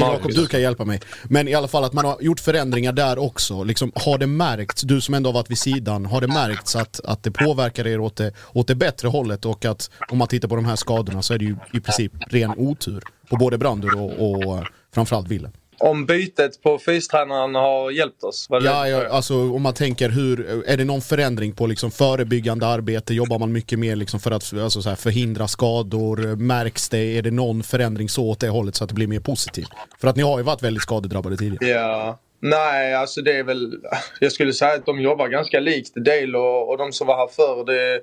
Jakob, 0.00 0.30
du 0.34 0.46
kan 0.46 0.60
hjälpa 0.60 0.84
mig. 0.84 1.00
Men 1.24 1.48
i 1.48 1.54
alla 1.54 1.68
fall 1.68 1.84
att 1.84 1.92
man 1.92 2.04
har 2.04 2.16
gjort 2.20 2.40
förändringar 2.40 2.92
där 2.92 3.18
också. 3.18 3.64
Liksom, 3.64 3.92
har 3.94 4.18
det 4.18 4.26
märkts, 4.26 4.82
du 4.82 5.00
som 5.00 5.14
ändå 5.14 5.28
har 5.28 5.34
varit 5.34 5.50
vid 5.50 5.58
sidan, 5.58 6.06
har 6.06 6.20
det 6.20 6.26
märkts 6.26 6.76
att, 6.76 7.00
att 7.04 7.22
det 7.22 7.30
påverkar 7.30 7.86
er 7.86 8.00
åt 8.00 8.16
det, 8.16 8.32
åt 8.52 8.68
det 8.68 8.74
bättre 8.74 9.08
hållet 9.08 9.44
och 9.44 9.64
att 9.64 9.90
om 10.10 10.18
man 10.18 10.28
tittar 10.28 10.48
på 10.48 10.56
de 10.58 10.64
här 10.64 10.76
skadorna 10.76 11.22
så 11.22 11.34
är 11.34 11.38
det 11.38 11.44
ju 11.44 11.56
i 11.72 11.80
princip 11.80 12.12
ren 12.28 12.54
otur 12.56 13.02
på 13.30 13.36
både 13.36 13.58
Brandur 13.58 14.00
och, 14.00 14.30
och 14.30 14.64
framförallt 14.94 15.28
Ville. 15.28 15.50
Om 15.80 16.06
bytet 16.06 16.62
på 16.62 16.78
fystränaren 16.78 17.54
har 17.54 17.90
hjälpt 17.90 18.22
oss? 18.22 18.46
Var 18.50 18.60
Ja, 18.60 18.88
ja, 18.88 19.08
alltså 19.08 19.34
om 19.34 19.62
man 19.62 19.74
tänker 19.74 20.08
hur, 20.08 20.64
är 20.66 20.76
det 20.76 20.84
någon 20.84 21.00
förändring 21.00 21.52
på 21.52 21.66
liksom 21.66 21.90
förebyggande 21.90 22.66
arbete? 22.66 23.14
Jobbar 23.14 23.38
man 23.38 23.52
mycket 23.52 23.78
mer 23.78 23.96
liksom 23.96 24.20
för 24.20 24.30
att 24.30 24.52
alltså 24.52 24.82
så 24.82 24.88
här, 24.88 24.96
förhindra 24.96 25.48
skador? 25.48 26.36
Märks 26.36 26.88
det? 26.88 27.18
Är 27.18 27.22
det 27.22 27.30
någon 27.30 27.62
förändring 27.62 28.08
så 28.08 28.24
åt 28.28 28.40
det 28.40 28.48
hållet 28.48 28.74
så 28.74 28.84
att 28.84 28.88
det 28.88 28.94
blir 28.94 29.06
mer 29.06 29.20
positivt? 29.20 29.70
För 30.00 30.08
att 30.08 30.16
ni 30.16 30.22
har 30.22 30.38
ju 30.38 30.44
varit 30.44 30.62
väldigt 30.62 30.82
skadedrabbade 30.82 31.36
tidigare. 31.36 31.68
Ja. 31.68 32.18
Nej, 32.40 32.94
alltså 32.94 33.22
det 33.22 33.38
är 33.38 33.44
väl... 33.44 33.80
Jag 34.20 34.32
skulle 34.32 34.52
säga 34.52 34.74
att 34.74 34.86
de 34.86 35.00
jobbar 35.00 35.28
ganska 35.28 35.60
likt 35.60 35.94
Dale 35.94 36.38
och, 36.38 36.70
och 36.70 36.78
de 36.78 36.92
som 36.92 37.06
var 37.06 37.16
här 37.16 37.28
förr. 37.28 37.64
Det, 37.66 38.00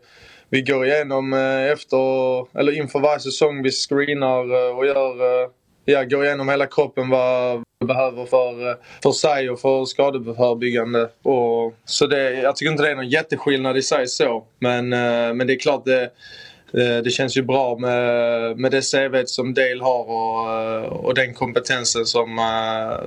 vi 0.49 0.61
går 0.61 0.85
igenom 0.85 1.33
eh, 1.33 1.71
efter, 1.71 2.57
eller 2.59 2.71
inför 2.71 2.99
varje 2.99 3.19
säsong. 3.19 3.63
Vi 3.63 3.71
screenar 3.71 4.69
eh, 4.69 4.77
och 4.77 4.85
gör... 4.85 5.43
Eh, 5.43 5.49
ja, 5.85 6.03
går 6.03 6.25
igenom 6.25 6.49
hela 6.49 6.65
kroppen 6.65 7.09
vad 7.09 7.63
vi 7.79 7.85
behöver 7.85 8.25
för, 8.25 8.77
för 9.03 9.11
sig 9.11 9.49
och 9.49 9.59
för 9.59 9.85
skadeförebyggande. 9.85 11.09
Och, 11.23 11.73
så 11.85 12.07
det, 12.07 12.33
jag 12.33 12.55
tycker 12.55 12.71
inte 12.71 12.83
det 12.83 12.91
är 12.91 12.95
någon 12.95 13.09
jätteskillnad 13.09 13.77
i 13.77 13.81
sig 13.81 14.07
så. 14.07 14.43
Men, 14.59 14.89
men 15.37 15.47
det 15.47 15.53
är 15.53 15.59
klart 15.59 15.85
det, 15.85 16.09
det 17.01 17.11
känns 17.11 17.37
ju 17.37 17.41
bra 17.41 17.77
med, 17.77 18.57
med 18.57 18.71
det 18.71 18.81
CV 18.81 19.23
som 19.25 19.53
Dale 19.53 19.83
har 19.83 20.05
och, 20.05 21.05
och 21.05 21.13
den 21.15 21.33
kompetensen 21.33 22.05
som, 22.05 22.39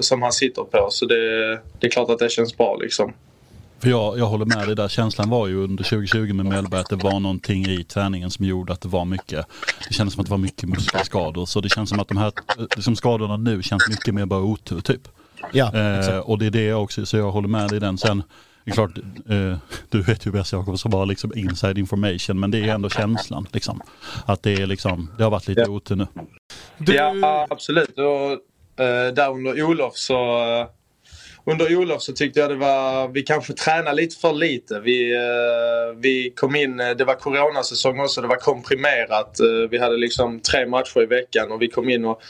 som 0.00 0.22
han 0.22 0.32
sitter 0.32 0.62
på. 0.62 0.86
Så 0.90 1.06
det, 1.06 1.50
det 1.78 1.86
är 1.86 1.90
klart 1.90 2.10
att 2.10 2.18
det 2.18 2.30
känns 2.30 2.56
bra 2.56 2.76
liksom. 2.76 3.12
För 3.80 3.88
jag, 3.90 4.18
jag 4.18 4.26
håller 4.26 4.44
med 4.44 4.66
dig 4.66 4.76
där. 4.76 4.88
Känslan 4.88 5.30
var 5.30 5.46
ju 5.46 5.64
under 5.64 5.84
2020 5.84 6.32
med 6.32 6.46
Mellberg 6.46 6.80
att 6.80 6.88
det 6.90 6.96
var 6.96 7.20
någonting 7.20 7.66
i 7.66 7.84
träningen 7.84 8.30
som 8.30 8.44
gjorde 8.44 8.72
att 8.72 8.80
det 8.80 8.88
var 8.88 9.04
mycket. 9.04 9.46
Det 9.88 9.94
kändes 9.94 10.14
som 10.14 10.20
att 10.20 10.26
det 10.26 10.30
var 10.30 10.38
mycket 10.38 10.68
muskelskador. 10.68 11.46
Så 11.46 11.60
det 11.60 11.68
känns 11.68 11.88
som 11.90 12.00
att 12.00 12.08
de 12.08 12.16
här 12.16 12.32
liksom 12.76 12.96
skadorna 12.96 13.36
nu 13.36 13.62
känns 13.62 13.88
mycket 13.88 14.14
mer 14.14 14.26
bara 14.26 14.40
otur 14.40 14.80
typ. 14.80 15.08
Ja, 15.52 15.72
Eh, 15.74 16.18
och 16.18 16.38
det 16.38 16.46
är 16.46 16.50
det 16.50 16.64
jag 16.64 16.82
också, 16.82 17.06
så 17.06 17.16
jag 17.16 17.30
håller 17.30 17.48
med 17.48 17.68
dig 17.68 17.76
i 17.76 17.80
den. 17.80 17.98
Sen, 17.98 18.22
det 18.64 18.70
är 18.70 18.74
klart, 18.74 18.98
eh, 19.28 19.56
du 19.88 20.02
vet 20.02 20.26
ju 20.26 20.30
bäst 20.30 20.52
Jakob, 20.52 20.78
som 20.78 20.90
bara 20.90 21.04
liksom 21.04 21.32
inside 21.36 21.78
information. 21.78 22.40
Men 22.40 22.50
det 22.50 22.58
är 22.58 22.74
ändå 22.74 22.88
känslan 22.90 23.46
liksom. 23.52 23.80
Att 24.26 24.42
det 24.42 24.52
är 24.52 24.66
liksom, 24.66 25.10
det 25.18 25.22
har 25.24 25.30
varit 25.30 25.48
lite 25.48 25.60
Ja. 25.60 25.68
otur 25.68 25.96
nu. 25.96 26.06
Du, 26.78 26.94
Ja, 26.94 27.46
absolut. 27.50 27.98
Och, 27.98 28.84
eh, 28.84 29.12
där 29.14 29.30
under 29.30 29.62
Olof 29.62 29.96
så... 29.96 30.14
Under 31.50 31.76
Olof 31.76 32.02
så 32.02 32.12
tyckte 32.12 32.40
jag 32.40 32.50
det 32.50 32.56
var... 32.56 33.08
Vi 33.08 33.22
kanske 33.22 33.52
tränade 33.52 33.96
lite 33.96 34.16
för 34.16 34.32
lite. 34.32 34.80
Vi, 34.80 35.14
eh, 35.14 35.96
vi 35.96 36.32
kom 36.36 36.56
in... 36.56 36.80
Eh, 36.80 36.90
det 36.90 37.04
var 37.04 37.14
coronasäsong 37.14 38.00
också. 38.00 38.20
Det 38.20 38.26
var 38.26 38.36
komprimerat. 38.36 39.40
Eh, 39.40 39.70
vi 39.70 39.78
hade 39.78 39.96
liksom 39.96 40.40
tre 40.40 40.66
matcher 40.66 41.02
i 41.02 41.06
veckan 41.06 41.52
och 41.52 41.62
vi 41.62 41.68
kom 41.68 41.88
in 41.88 42.04
och... 42.04 42.22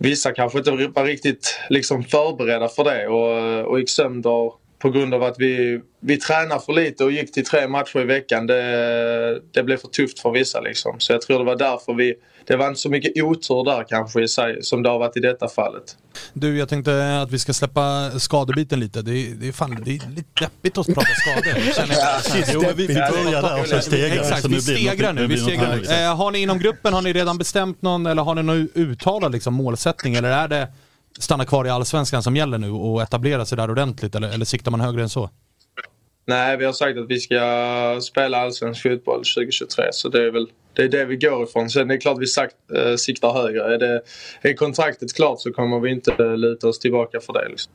Vissa 0.00 0.32
kanske 0.32 0.58
inte 0.58 0.70
var 0.70 1.04
riktigt 1.04 1.60
liksom 1.68 2.04
förberedda 2.04 2.68
för 2.68 2.84
det 2.84 3.08
och, 3.08 3.70
och 3.70 3.80
gick 3.80 3.90
sönder 3.90 4.52
på 4.78 4.90
grund 4.90 5.14
av 5.14 5.22
att 5.22 5.36
vi, 5.38 5.80
vi 6.00 6.16
tränade 6.16 6.60
för 6.60 6.72
lite 6.72 7.04
och 7.04 7.12
gick 7.12 7.32
till 7.32 7.44
tre 7.44 7.68
matcher 7.68 8.00
i 8.00 8.04
veckan. 8.04 8.46
Det, 8.46 9.40
det 9.52 9.62
blev 9.62 9.76
för 9.76 9.88
tufft 9.88 10.18
för 10.18 10.30
vissa. 10.30 10.60
Liksom. 10.60 11.00
Så 11.00 11.12
jag 11.12 11.22
tror 11.22 11.38
det 11.38 11.44
var 11.44 11.56
därför 11.56 11.94
vi... 11.94 12.14
Det 12.48 12.56
var 12.56 12.68
inte 12.68 12.80
så 12.80 12.88
mycket 12.90 13.22
otur 13.22 13.64
där 13.64 13.84
kanske 13.88 14.22
i 14.22 14.28
sig 14.28 14.62
som 14.62 14.82
det 14.82 14.88
har 14.88 14.98
varit 14.98 15.16
i 15.16 15.20
detta 15.20 15.48
fallet. 15.48 15.96
du, 16.32 16.58
jag 16.58 16.68
tänkte 16.68 17.20
att 17.20 17.30
vi 17.30 17.38
ska 17.38 17.52
släppa 17.52 18.10
skadebiten 18.18 18.80
lite. 18.80 19.02
Det 19.02 19.12
är, 19.12 19.34
det 19.34 19.48
är, 19.48 19.52
fan, 19.52 19.82
det 19.84 19.90
är 19.90 20.10
lite 20.10 20.28
deppigt 20.40 20.78
att 20.78 20.86
prata 20.86 21.08
skador. 21.14 21.72
känner 21.74 21.94
jag. 21.94 22.44
Jo, 22.52 22.62
men 22.62 22.76
vi, 22.76 22.86
vi 22.86 22.94
börjar 22.94 23.42
där 23.42 23.60
och 23.60 23.66
sen 23.66 23.82
stegrar. 23.82 24.16
Exakt, 24.16 24.44
vi 24.44 24.48
nu 24.48 24.60
stegrar 24.60 25.26
Vi 25.26 25.36
stegrar 25.38 25.62
nu. 25.62 25.66
härligt. 25.66 25.90
Eh, 25.90 26.16
har 26.16 26.30
ni 26.30 26.38
inom 26.38 26.58
gruppen, 26.58 26.94
har 26.94 27.02
ni 27.02 27.12
redan 27.12 27.38
bestämt 27.38 27.82
någon 27.82 28.06
eller 28.06 28.22
har 28.22 28.34
ni 28.34 28.42
någon 28.42 28.68
uttalad 28.74 29.32
liksom, 29.32 29.54
målsättning 29.54 30.14
eller 30.14 30.30
är 30.30 30.48
det 30.48 30.68
stanna 31.18 31.44
kvar 31.44 31.66
i 31.66 31.70
allsvenskan 31.70 32.22
som 32.22 32.36
gäller 32.36 32.58
nu 32.58 32.70
och 32.70 33.02
etablera 33.02 33.44
sig 33.44 33.56
där 33.56 33.70
ordentligt 33.70 34.14
eller, 34.14 34.28
eller 34.28 34.44
siktar 34.44 34.70
man 34.70 34.80
högre 34.80 35.02
än 35.02 35.08
så? 35.08 35.30
Nej, 36.26 36.56
vi 36.56 36.64
har 36.64 36.72
sagt 36.72 36.98
att 36.98 37.06
vi 37.08 37.20
ska 37.20 38.00
spela 38.02 38.38
allsvensk 38.38 38.82
fotboll 38.82 39.18
2023 39.18 39.84
så 39.92 40.08
det 40.08 40.26
är 40.26 40.30
väl 40.30 40.46
det, 40.78 40.84
är 40.84 40.88
det 40.88 41.04
vi 41.04 41.16
går 41.16 41.44
ifrån. 41.44 41.70
Sen 41.70 41.90
är 41.90 41.94
det 41.94 41.98
klart 41.98 42.18
vi 42.18 42.26
sagt, 42.26 42.54
eh, 42.76 42.94
siktar 42.96 43.32
högre. 43.32 43.74
Är, 43.74 43.78
det, 43.78 44.02
är 44.42 44.54
kontraktet 44.54 45.14
klart 45.14 45.40
så 45.40 45.52
kommer 45.52 45.80
vi 45.80 45.90
inte 45.90 46.36
luta 46.36 46.68
oss 46.68 46.78
tillbaka 46.78 47.20
för 47.20 47.32
det. 47.32 47.48
Liksom. 47.48 47.72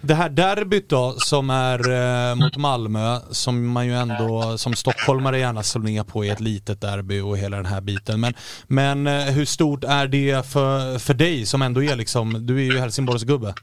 Det 0.00 0.14
här 0.14 0.28
derbyt 0.28 0.88
då 0.88 1.14
som 1.18 1.50
är 1.50 1.90
eh, 1.90 2.34
mot 2.34 2.56
Malmö 2.56 3.18
som 3.30 3.66
man 3.66 3.86
ju 3.86 3.94
ändå 3.94 4.58
som 4.58 4.74
stockholmare 4.74 5.38
gärna 5.38 5.62
slår 5.62 5.82
ner 5.82 6.04
på 6.04 6.24
i 6.24 6.28
ett 6.28 6.40
litet 6.40 6.80
derby 6.80 7.20
och 7.20 7.38
hela 7.38 7.56
den 7.56 7.66
här 7.66 7.80
biten. 7.80 8.20
Men, 8.20 8.34
men 8.66 9.06
eh, 9.06 9.12
hur 9.12 9.44
stort 9.44 9.84
är 9.84 10.06
det 10.06 10.46
för, 10.46 10.98
för 10.98 11.14
dig 11.14 11.46
som 11.46 11.62
ändå 11.62 11.82
är 11.82 11.96
liksom, 11.96 12.46
du 12.46 12.56
är 12.56 12.72
ju 12.72 12.78
Helsingborgsgubbe. 12.78 13.54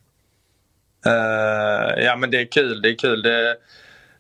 Eh, 1.06 2.04
ja 2.04 2.16
men 2.16 2.32
det 2.32 2.42
är 2.42 2.52
kul, 2.52 2.82
det 2.82 2.90
är 2.90 2.96
kul. 2.96 3.22
Det, 3.22 3.56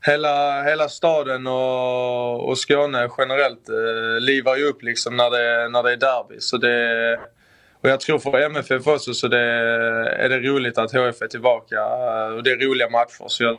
hela, 0.05 0.63
hela 0.63 0.89
staden 0.89 1.47
och, 1.47 2.49
och 2.49 2.57
Skåne 2.57 3.09
generellt 3.17 3.69
eh, 3.69 4.19
livar 4.19 4.55
ju 4.55 4.65
upp 4.65 4.83
liksom 4.83 5.17
när 5.17 5.29
det, 5.31 5.69
när 5.69 5.83
det 5.83 5.91
är 5.91 5.97
derby. 5.97 6.39
Så 6.39 6.57
det, 6.57 7.19
och 7.81 7.89
jag 7.89 7.99
tror 7.99 8.19
för 8.19 8.39
MFF 8.39 8.87
också 8.87 9.13
så 9.13 9.27
det, 9.27 9.39
är 10.17 10.29
det 10.29 10.39
roligt 10.39 10.77
att 10.77 10.91
HF 10.91 11.21
är 11.21 11.27
tillbaka. 11.27 11.75
Eh, 11.75 12.35
och 12.35 12.43
det 12.43 12.51
är 12.51 12.57
roliga 12.57 12.89
matcher. 12.89 13.25
Så 13.27 13.43
jag, 13.43 13.57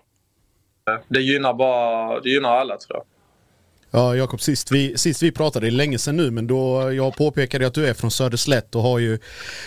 det, 1.09 1.21
gynnar 1.21 1.55
bara, 1.55 2.21
det 2.21 2.31
gynnar 2.31 2.57
alla 2.57 2.77
tror 2.77 2.97
jag. 2.97 3.14
Ja, 3.97 4.17
Jakob, 4.17 4.41
sist 4.41 4.71
vi, 4.73 4.99
sist 4.99 5.23
vi 5.23 5.33
pratade, 5.33 5.67
det 5.67 5.71
är 5.71 5.71
länge 5.71 5.99
sedan 5.99 6.17
nu, 6.17 6.31
men 6.31 6.47
då 6.47 6.93
jag 6.93 7.17
påpekade 7.17 7.67
att 7.67 7.75
du 7.75 7.87
är 7.87 7.95
från 7.95 8.11
Söderslätt 8.11 8.75
och 8.75 8.83
har 8.83 8.99
ju 8.99 9.19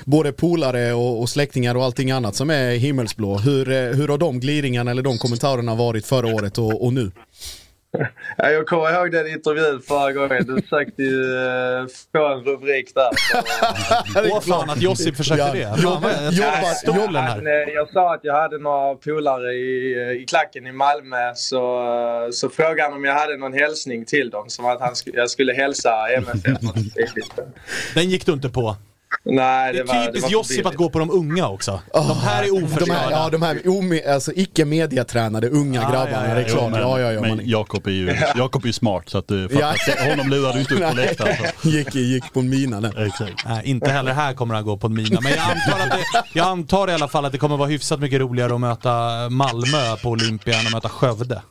både 0.05 0.31
polare 0.31 0.93
och, 0.93 1.21
och 1.21 1.29
släktingar 1.29 1.75
och 1.75 1.83
allting 1.83 2.11
annat 2.11 2.35
som 2.35 2.49
är 2.49 2.75
himmelsblå. 2.75 3.37
Hur, 3.37 3.71
eh, 3.71 3.77
hur 3.77 4.07
har 4.07 4.17
de 4.17 4.39
glidningarna 4.39 4.91
eller 4.91 5.01
de 5.01 5.17
kommentarerna 5.17 5.75
varit 5.75 6.05
förra 6.05 6.35
året 6.35 6.57
och, 6.57 6.85
och 6.85 6.93
nu? 6.93 7.11
Ja, 8.37 8.49
jag 8.49 8.67
kommer 8.67 8.93
ihåg 8.93 9.11
den 9.11 9.27
intervjun 9.27 9.81
förra 9.87 10.11
gången. 10.11 10.45
Du 10.45 10.61
försökte 10.61 11.03
ju 11.03 11.21
uh, 11.23 11.87
få 12.11 12.27
en 12.33 12.43
rubrik 12.43 12.91
där. 12.95 13.09
Åh 14.31 14.41
fan 14.41 14.69
att 14.69 14.81
Josip 14.81 15.15
försökte 15.15 15.51
det. 15.53 15.81
Fan, 15.81 16.03
jag 16.31 16.53
eh, 17.45 17.73
jag 17.73 17.89
sa 17.93 18.13
att 18.13 18.19
jag 18.23 18.41
hade 18.41 18.57
några 18.57 18.95
polare 18.95 19.53
i, 19.53 20.21
i 20.21 20.25
klacken 20.25 20.67
i 20.67 20.71
Malmö 20.71 21.33
så, 21.35 21.79
eh, 22.25 22.31
så 22.31 22.49
frågade 22.49 22.81
han 22.83 22.93
om 22.93 23.05
jag 23.05 23.13
hade 23.13 23.37
någon 23.37 23.53
hälsning 23.53 24.05
till 24.05 24.29
dem. 24.29 24.49
Som 24.49 24.65
att 24.65 24.79
han 24.81 24.93
sk- 24.93 25.11
jag 25.13 25.29
skulle 25.29 25.53
hälsa 25.53 26.07
MFF. 26.17 26.57
Den 27.93 28.09
gick 28.09 28.25
du 28.25 28.31
inte 28.33 28.49
på. 28.49 28.75
Nej, 29.23 29.73
Det 29.73 29.83
det, 29.83 29.91
är 29.91 30.05
typiskt 30.05 30.31
Josip 30.31 30.65
att 30.65 30.75
gå 30.75 30.89
på 30.89 30.99
de 30.99 31.11
unga 31.11 31.47
också. 31.49 31.81
De 31.93 31.99
här 32.17 32.43
är 32.43 32.47
De 32.47 32.57
här, 32.57 32.63
oförstörda. 32.65 33.11
ja, 33.11 33.29
de 33.29 33.41
här 33.41 33.61
ome, 33.65 34.13
alltså, 34.13 34.31
icke 34.35 34.65
mediatränade 34.65 35.49
unga 35.49 35.81
Ja, 35.81 35.89
grabbarna, 35.91 36.41
ja, 36.41 36.47
ja, 36.47 36.69
men, 36.69 36.81
ja, 36.81 36.99
ja, 36.99 37.11
ja, 37.13 37.21
men 37.21 37.29
man, 37.29 37.41
Jakob 37.47 37.87
är 37.87 37.91
ju 37.91 38.15
Jakob 38.35 38.63
är 38.63 38.67
ju 38.67 38.73
smart 38.73 39.09
så 39.09 39.17
att 39.17 39.27
du 39.27 39.47
Ja. 39.51 39.73
fattar 39.73 40.03
att 40.03 40.09
honom 40.09 40.29
lurar 40.29 40.53
du 40.53 40.59
inte 40.59 40.73
upp 40.73 40.89
på 40.89 40.95
läktaren. 40.95 41.35
gick, 41.63 41.95
gick 41.95 42.33
på 42.33 42.39
en 42.39 42.49
mina 42.49 42.81
där. 42.81 43.05
Exakt. 43.07 43.45
Nej, 43.47 43.61
inte 43.65 43.89
heller 43.91 44.13
här 44.13 44.33
kommer 44.33 44.55
han 44.55 44.63
gå 44.63 44.77
på 44.77 44.87
en 44.87 44.93
mina. 44.93 45.21
Men 45.21 45.31
jag 45.31 45.41
antar, 45.41 45.83
att 45.85 45.91
det, 45.91 46.39
jag 46.39 46.47
antar 46.47 46.89
i 46.89 46.93
alla 46.93 47.07
fall 47.07 47.25
att 47.25 47.31
det 47.31 47.37
kommer 47.37 47.57
vara 47.57 47.69
hyfsat 47.69 47.99
mycket 47.99 48.19
roligare 48.19 48.53
att 48.53 48.61
möta 48.61 48.91
Malmö 49.29 49.95
på 50.03 50.09
Olympia 50.09 50.53
än 50.59 50.65
att 50.67 50.73
möta 50.73 50.89
Skövde. 50.89 51.41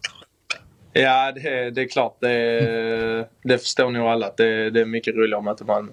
Ja, 0.93 1.33
det, 1.33 1.71
det 1.71 1.81
är 1.83 1.89
klart. 1.89 2.17
Det, 2.21 3.29
det 3.45 3.59
förstår 3.59 3.91
nog 3.91 4.07
alla. 4.07 4.27
att 4.27 4.37
Det, 4.37 4.71
det 4.71 4.81
är 4.81 4.85
mycket 4.85 5.15
roligare 5.15 5.39
att 5.39 5.45
möta 5.45 5.65
Malmö. 5.65 5.93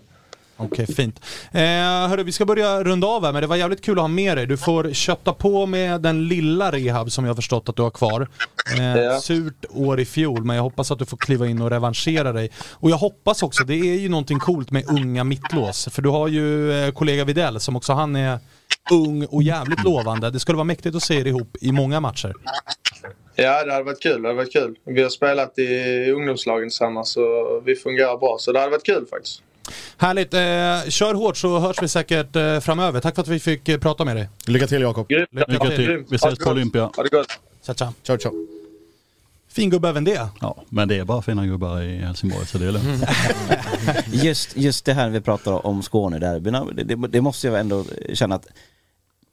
Okej, 0.57 0.87
fint. 0.87 1.19
Eh, 1.51 1.61
hörru, 2.09 2.23
vi 2.23 2.31
ska 2.31 2.45
börja 2.45 2.83
runda 2.83 3.07
av 3.07 3.25
här, 3.25 3.31
men 3.33 3.41
det 3.41 3.47
var 3.47 3.55
jävligt 3.55 3.81
kul 3.81 3.97
att 3.97 4.01
ha 4.03 4.07
med 4.07 4.37
dig. 4.37 4.45
Du 4.47 4.57
får 4.57 4.93
kötta 4.93 5.33
på 5.33 5.65
med 5.65 6.01
den 6.01 6.27
lilla 6.27 6.71
rehab 6.71 7.11
som 7.11 7.25
jag 7.25 7.29
har 7.29 7.35
förstått 7.35 7.69
att 7.69 7.75
du 7.75 7.81
har 7.81 7.89
kvar. 7.89 8.27
Eh, 8.79 8.83
Ja. 8.97 9.19
Surt 9.19 9.65
år 9.69 9.99
i 9.99 10.05
fjol, 10.05 10.43
men 10.43 10.55
jag 10.55 10.63
hoppas 10.63 10.91
att 10.91 10.99
du 10.99 11.05
får 11.05 11.17
kliva 11.17 11.47
in 11.47 11.61
och 11.61 11.69
revanschera 11.69 12.31
dig. 12.33 12.49
Och 12.71 12.89
jag 12.89 12.97
hoppas 12.97 13.43
också, 13.43 13.63
det 13.63 13.73
är 13.75 13.99
ju 13.99 14.09
någonting 14.09 14.39
coolt 14.39 14.71
med 14.71 14.89
unga 14.89 15.23
mittlås. 15.23 15.87
För 15.91 16.01
du 16.01 16.09
har 16.09 16.27
ju 16.27 16.71
eh, 16.85 16.91
kollega 16.91 17.23
Videll 17.25 17.59
som 17.59 17.75
också 17.75 17.93
han 17.93 18.15
är 18.15 18.39
ung 18.91 19.25
och 19.25 19.43
jävligt 19.43 19.83
lovande. 19.83 20.29
Det 20.31 20.39
skulle 20.39 20.55
vara 20.55 20.63
mäktigt 20.65 20.95
att 20.95 21.03
se 21.03 21.19
er 21.19 21.27
ihop 21.27 21.57
i 21.61 21.71
många 21.71 21.99
matcher. 21.99 22.33
Ja, 23.35 23.63
det 23.65 23.71
hade 23.73 23.83
varit 23.83 24.01
kul. 24.01 24.21
Det 24.21 24.27
hade 24.27 24.37
varit 24.37 24.53
kul. 24.53 24.75
Vi 24.85 25.01
har 25.03 25.09
spelat 25.09 25.59
i 25.59 26.11
ungdomslagen 26.11 26.69
tillsammans 26.69 27.09
så 27.13 27.21
vi 27.65 27.75
fungerar 27.75 28.17
bra. 28.17 28.35
Så 28.39 28.51
det 28.51 28.59
hade 28.59 28.71
varit 28.71 28.85
kul 28.85 29.05
faktiskt. 29.09 29.41
Härligt, 29.97 30.33
eh, 30.33 30.89
kör 30.89 31.13
hårt 31.13 31.37
så 31.37 31.59
hörs 31.59 31.81
vi 31.81 31.87
säkert 31.87 32.35
eh, 32.35 32.59
framöver. 32.59 32.99
Tack 32.99 33.15
för 33.15 33.21
att 33.21 33.27
vi 33.27 33.39
fick 33.39 33.69
eh, 33.69 33.77
prata 33.77 34.05
med 34.05 34.15
dig. 34.15 34.29
Lycka 34.45 34.67
till 34.67 34.81
Jakob. 34.81 35.11
Lycka 35.47 35.69
till. 35.69 36.03
Vi 36.09 36.15
ses 36.15 36.39
på. 36.39 36.49
Olympia. 36.49 36.91
Ha 36.95 37.03
det 37.03 37.09
gott. 37.09 37.27
Tja, 37.65 37.73
tja. 37.73 37.93
Ciao, 38.03 38.17
ciao. 38.17 38.33
Fin 39.49 39.69
gubbe 39.69 39.89
även 39.89 40.03
det. 40.03 40.27
Ja, 40.41 40.63
men 40.69 40.87
det 40.87 40.97
är 40.97 41.03
bara 41.03 41.21
fina 41.21 41.45
gubbar 41.45 41.81
i 41.81 41.97
Helsingborg 41.97 42.45
så 42.45 42.57
det 42.57 42.65
är 42.65 42.71
lugnt. 42.71 43.03
Just, 44.23 44.57
just 44.57 44.85
det 44.85 44.93
här 44.93 45.09
vi 45.09 45.21
pratar 45.21 45.65
om 45.65 45.81
Skånederbyna, 45.81 46.65
det, 46.65 46.83
det, 46.83 47.07
det 47.07 47.21
måste 47.21 47.47
jag 47.47 47.59
ändå 47.59 47.85
känna 48.13 48.35
att 48.35 48.47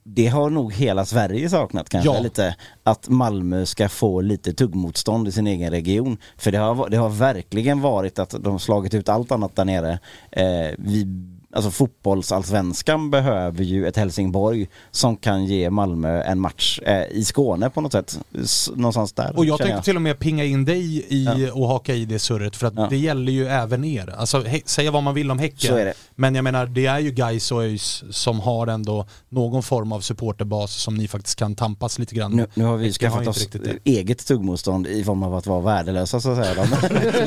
det 0.05 0.27
har 0.27 0.51
nog 0.51 0.73
hela 0.75 1.05
Sverige 1.05 1.49
saknat 1.51 1.89
kanske 1.89 2.11
Ja. 2.11 2.21
lite. 2.21 2.55
Att 2.83 3.09
Malmö 3.09 3.67
ska 3.67 3.89
få 3.89 4.21
lite 4.21 4.53
tuggmotstånd 4.53 5.29
i 5.29 5.33
sin 5.33 5.47
egen 5.47 5.71
region. 5.71 6.17
För 6.37 6.53
det 6.53 6.59
har, 6.59 6.89
det 6.89 6.97
har 6.97 7.09
verkligen 7.09 7.81
varit 7.81 8.19
att 8.19 8.35
de 8.41 8.59
slagit 8.59 8.95
ut 8.95 9.09
allt 9.09 9.33
annat 9.33 9.57
där 9.57 9.65
nere. 9.65 9.99
Eh, 10.33 10.75
vi, 10.79 11.07
alltså 11.53 11.71
fotbollsallsvenskan 11.71 13.11
behöver 13.11 13.65
ju 13.65 13.87
ett 13.87 13.97
Helsingborg 13.97 14.69
som 14.91 15.17
kan 15.17 15.45
ge 15.45 15.71
Malmö 15.71 16.23
en 16.23 16.41
match 16.41 16.81
eh, 16.83 17.03
i 17.11 17.25
Skåne 17.25 17.71
på 17.71 17.81
något 17.81 17.93
sätt. 17.93 18.21
S- 18.43 18.71
någonstans 18.75 19.13
där. 19.13 19.37
Och 19.37 19.45
jag 19.45 19.59
tänkte 19.59 19.83
till 19.83 19.97
och 19.97 20.03
med 20.03 20.19
pinga 20.19 20.45
in 20.45 20.65
dig 20.65 21.05
i 21.09 21.25
Ja. 21.25 21.53
och 21.53 21.69
haka 21.69 21.95
i 21.95 22.05
det 22.05 22.19
surret 22.19 22.57
för 22.57 22.67
att 22.67 22.75
Ja. 22.77 22.87
det 22.91 22.97
gäller 22.97 23.33
ju 23.33 23.47
även 23.47 23.85
er. 23.85 24.15
Alltså 24.19 24.45
säga 24.65 24.91
vad 24.91 25.03
man 25.03 25.15
vill 25.15 25.31
om 25.31 25.39
Häcken. 25.39 25.71
Så 25.71 25.77
är 25.77 25.85
det. 25.85 25.95
Men 26.15 26.35
jag 26.35 26.43
menar 26.45 26.67
det 26.67 26.87
är 26.87 26.99
ju 26.99 27.11
guys 27.11 27.53
och 27.53 27.63
ÖIS 27.63 28.05
som 28.11 28.41
har 28.41 28.67
ändå 28.67 29.07
någon 29.29 29.63
form 29.63 29.93
av 29.93 30.01
supporterbas 30.01 30.73
som 30.83 30.95
ni 30.95 31.09
faktiskt 31.09 31.39
kan 31.39 31.55
tampas 31.55 31.99
lite 31.99 32.15
grann 32.15 32.33
Nu, 32.33 32.47
nu 32.55 32.65
har 32.65 32.77
vi 32.77 32.85
Häcken 32.87 33.11
skaffat 33.11 33.27
oss 33.27 33.49
eget 33.85 34.27
tuggmotstånd 34.27 34.87
i 34.87 35.05
form 35.05 35.23
av 35.23 35.35
att 35.35 35.47
vara 35.47 35.61
värdelösa 35.61 36.21
så 36.21 36.31
att 36.31 36.45
säga. 36.45 36.67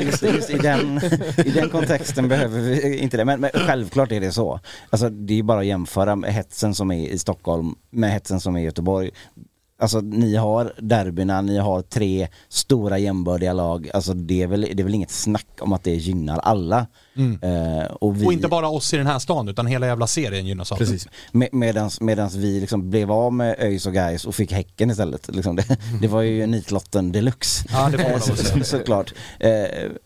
just, 0.02 0.22
just 0.22 0.50
i, 0.50 0.58
den, 0.58 1.00
I 1.44 1.50
den 1.50 1.68
kontexten 1.70 2.28
behöver 2.28 2.60
vi 2.60 2.98
inte 2.98 3.16
det. 3.16 3.24
Men, 3.24 3.40
men 3.40 3.50
självklart 3.54 4.12
är 4.16 4.20
det 4.20 4.32
så. 4.32 4.60
Alltså, 4.90 5.08
det 5.10 5.38
är 5.38 5.42
bara 5.42 5.60
att 5.60 5.66
jämföra 5.66 6.16
med 6.16 6.34
hetsen 6.34 6.74
som 6.74 6.90
är 6.90 7.08
i 7.08 7.18
Stockholm 7.18 7.74
med 7.90 8.10
hetsen 8.12 8.40
som 8.40 8.56
är 8.56 8.60
i 8.60 8.64
Göteborg. 8.64 9.10
Alltså 9.78 10.00
ni 10.00 10.36
har 10.36 10.72
derbyna, 10.78 11.40
ni 11.40 11.58
har 11.58 11.82
tre 11.82 12.28
stora 12.48 12.98
jämbördiga 12.98 13.52
lag. 13.52 13.90
Alltså 13.94 14.14
det 14.14 14.42
är 14.42 14.46
väl, 14.46 14.60
det 14.60 14.82
är 14.82 14.84
väl 14.84 14.94
inget 14.94 15.10
snack 15.10 15.46
om 15.60 15.72
att 15.72 15.84
det 15.84 15.94
gynnar 15.94 16.38
alla. 16.38 16.86
Eh, 17.42 17.84
och, 17.92 18.20
vi, 18.22 18.26
Och 18.26 18.32
inte 18.32 18.48
bara 18.48 18.68
oss 18.68 18.94
i 18.94 18.96
den 18.96 19.06
här 19.06 19.18
stan 19.18 19.48
utan 19.48 19.66
hela 19.66 19.86
jävla 19.86 20.06
serien 20.06 20.46
gynnas 20.46 20.72
av. 20.72 20.76
Precis. 20.76 21.08
Med, 21.32 21.48
medans, 21.52 22.00
medans 22.00 22.34
vi 22.34 22.60
liksom 22.60 22.90
blev 22.90 23.12
av 23.12 23.32
med 23.32 23.56
ÖIS 23.58 23.86
och 23.86 23.92
Gais 23.94 24.24
och 24.24 24.34
fick 24.34 24.52
Häcken 24.52 24.90
istället. 24.90 25.34
Liksom 25.34 25.56
det, 25.68 25.78
det 26.00 26.08
var 26.08 26.22
ju 26.22 26.46
nitlotten 26.46 27.12
deluxe. 27.12 27.64
Ja, 27.72 27.90
det 27.92 28.02
Eh, 28.04 28.16
att 28.16 28.22
så, 28.24 28.64
såklart. 28.64 29.14
Eh, 29.40 29.50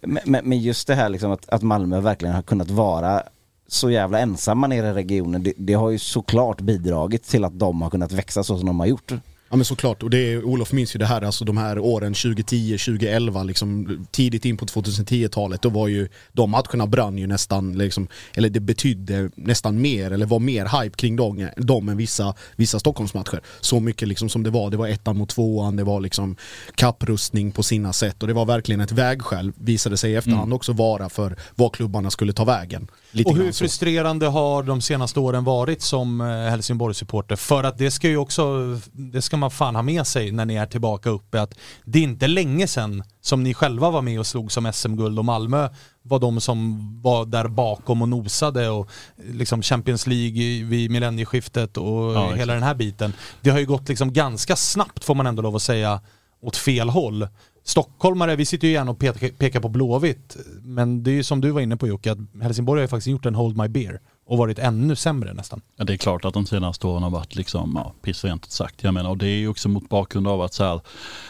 men- 0.01 0.23
Men 0.25 0.49
men 0.49 0.61
just 0.61 0.87
det 0.87 0.95
här 0.95 1.09
liksom 1.09 1.31
att, 1.33 1.49
att 1.49 1.63
Malmö 1.63 2.01
verkligen 2.01 2.35
har 2.35 2.43
kunnat 2.43 2.71
vara 2.71 3.23
så 3.69 3.91
jävla 3.91 4.19
ensamma 4.19 4.67
nere 4.67 4.89
i 4.89 4.93
regionen. 4.93 5.43
Det, 5.43 5.53
det 5.57 5.73
har 5.73 5.91
ju 5.91 5.99
såklart 5.99 6.61
bidragit 6.61 7.23
till 7.23 7.45
att 7.45 7.59
de 7.59 7.83
har 7.83 7.91
kunnat 7.91 8.13
växa 8.13 8.43
så 8.43 8.59
som 8.59 8.67
de 8.67 8.81
har 8.81 8.87
gjort. 8.87 9.13
Ja 9.51 9.57
men 9.57 9.65
såklart, 9.65 10.03
och 10.03 10.11
det 10.11 10.19
är, 10.33 10.45
Olof 10.45 10.73
minns 10.73 10.95
ju 10.95 10.99
det 10.99 11.07
här, 11.07 11.23
alltså 11.23 11.45
de 11.45 11.57
här 11.57 11.79
åren 11.79 12.15
2010, 12.15 12.79
2011, 12.79 13.43
liksom 13.43 14.07
tidigt 14.11 14.45
in 14.45 14.57
på 14.57 14.65
2010-talet, 14.67 15.63
då 15.63 15.69
var 15.69 15.89
ju 15.89 16.09
de 16.33 16.51
matcherna 16.51 16.87
brann 16.87 17.19
ju 17.19 17.27
nästan, 17.27 17.79
liksom, 17.79 18.09
eller 18.35 18.49
det 18.49 18.61
betydde 18.61 19.31
nästan 19.35 19.81
mer, 19.81 20.11
eller 20.11 20.27
var 20.27 20.39
mer 20.39 20.83
hype 20.83 20.97
kring 20.97 21.17
dem, 21.17 21.49
dem 21.57 21.89
än 21.89 21.97
vissa, 21.97 22.35
vissa 22.57 22.79
Stockholmsmatcher. 22.79 23.41
Så 23.61 23.81
mycket 23.81 24.09
liksom 24.09 24.29
som 24.29 24.43
det 24.43 24.51
var, 24.51 24.71
det 24.71 24.77
var 24.77 24.89
ettan 24.89 25.17
mot 25.17 25.29
tvåan, 25.29 25.77
det 25.77 25.85
var 25.85 26.01
liksom 26.01 26.37
kapprustning 26.75 27.53
på 27.53 27.63
sina 27.63 27.93
sätt 27.93 28.23
och 28.23 28.29
det 28.29 28.35
var 28.35 28.45
verkligen 28.45 28.81
ett 28.81 28.93
vägskäl, 28.93 29.53
visade 29.57 29.97
sig 29.97 30.13
i 30.13 30.15
efterhand 30.15 30.53
också 30.53 30.73
vara 30.73 31.09
för 31.09 31.37
var 31.55 31.71
klubbarna 31.71 32.11
skulle 32.11 32.33
ta 32.33 32.45
vägen. 32.45 32.89
Lite 33.11 33.31
Och 33.31 33.37
hur 33.37 33.53
frustrerande 33.53 34.27
har 34.27 34.63
de 34.63 34.81
senaste 34.81 35.21
åren 35.21 35.45
varit 35.45 35.83
som 35.83 36.21
eh, 36.21 36.27
Helsingborg-supporter? 36.27 37.37
För 37.37 37.65
att 37.65 37.79
det 37.79 37.91
ska 37.91 38.09
ju 38.09 38.17
också, 38.17 38.77
det 38.93 39.23
ska 39.23 39.37
man 39.39 39.51
fan 39.51 39.75
ha 39.75 39.83
med 39.83 40.07
sig 40.07 40.33
när 40.33 40.45
ni 40.45 40.55
är 40.55 40.67
tillbaka 40.67 41.11
uppe, 41.11 41.43
att 41.43 41.55
det 41.85 41.99
är 41.99 42.03
inte 42.03 42.27
länge 42.27 42.67
sedan 42.67 43.03
som 43.21 43.43
ni 43.43 43.55
själva 43.55 43.91
var 43.91 44.03
med 44.03 44.19
och 44.19 44.27
slog 44.27 44.53
som 44.53 44.73
SM-guld 44.73 45.19
och 45.19 45.25
Malmö 45.25 45.69
var 46.03 46.19
de 46.19 46.41
som 46.41 46.79
var 47.03 47.27
där 47.27 47.49
bakom 47.49 48.03
och 48.03 48.09
nosade 48.09 48.69
och 48.69 48.91
liksom 49.33 49.63
Champions 49.63 50.07
League 50.07 50.65
vid 50.65 50.91
millennieskiftet 50.91 51.77
och 51.77 51.85
Ja, 52.15 52.25
exakt. 52.25 52.41
hela 52.41 52.55
den 52.55 52.63
här 52.63 52.75
biten. 52.75 53.13
Det 53.41 53.51
har 53.51 53.59
ju 53.59 53.67
gått 53.67 53.89
liksom 53.89 54.13
ganska 54.13 54.57
snabbt 54.57 55.05
får 55.05 55.15
man 55.15 55.27
ändå 55.27 55.43
lov 55.43 55.57
att 55.57 55.63
säga 55.63 56.01
åt 56.41 56.57
fel 56.57 56.89
håll. 56.89 57.29
Stockholmare, 57.65 58.37
vi 58.37 58.45
sitter 58.47 58.69
ju 58.69 58.75
gärna 58.75 58.91
och 58.91 58.99
pekar, 58.99 59.29
pekar 59.29 59.61
på 59.61 59.69
Blåvitt, 59.69 60.37
men 60.63 61.03
det 61.03 61.11
är 61.11 61.15
ju 61.15 61.23
som 61.23 61.41
du 61.41 61.51
var 61.51 61.61
inne 61.61 61.77
på 61.77 61.89
Jocke, 61.89 62.13
att 62.13 62.19
Helsingborg 62.43 62.79
har 62.79 62.83
ju 62.85 62.89
faktiskt 62.89 63.07
gjort 63.07 63.27
en 63.27 63.35
Hold 63.35 63.57
My 63.57 63.69
Beer 63.69 64.01
och 64.29 64.39
varit 64.39 64.59
ännu 64.59 64.97
sämre 64.97 65.35
nästan. 65.35 65.61
Ja, 65.77 65.85
det 65.85 65.93
är 65.93 65.97
klart 65.97 66.25
att 66.25 66.35
de 66.35 66.47
senaste 66.47 66.87
åren 66.87 67.03
har 67.03 67.11
varit 67.11 67.37
liksom, 67.37 67.73
ja, 67.75 67.93
piss 68.03 68.25
rent 68.25 68.45
ut 68.45 68.51
sagt. 68.51 68.85
Jag 68.85 68.95
menar, 68.95 69.11
och 69.11 69.19
det 69.19 69.27
är 69.27 69.37
ju 69.37 69.49
också 69.49 69.69
mot 69.69 69.89
bakgrund 69.89 70.29
av 70.29 70.43
att 70.43 70.55
så 70.55 70.65
här, 70.65 70.81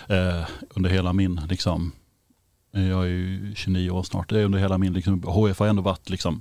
eh, 0.09 0.47
under 0.71 0.91
hela 0.91 1.13
min, 1.13 1.41
liksom, 1.49 1.93
jag 2.73 3.03
är 3.03 3.07
ju 3.07 3.55
29 3.55 3.91
år 3.91 4.03
snart, 4.03 4.29
det 4.29 4.41
är 4.41 4.45
under 4.45 4.59
hela 4.59 4.79
min, 4.79 4.93
liksom, 4.93 5.23
HF 5.23 5.59
har 5.59 5.67
ändå 5.67 5.83
varit 5.83 6.11
liksom, 6.11 6.41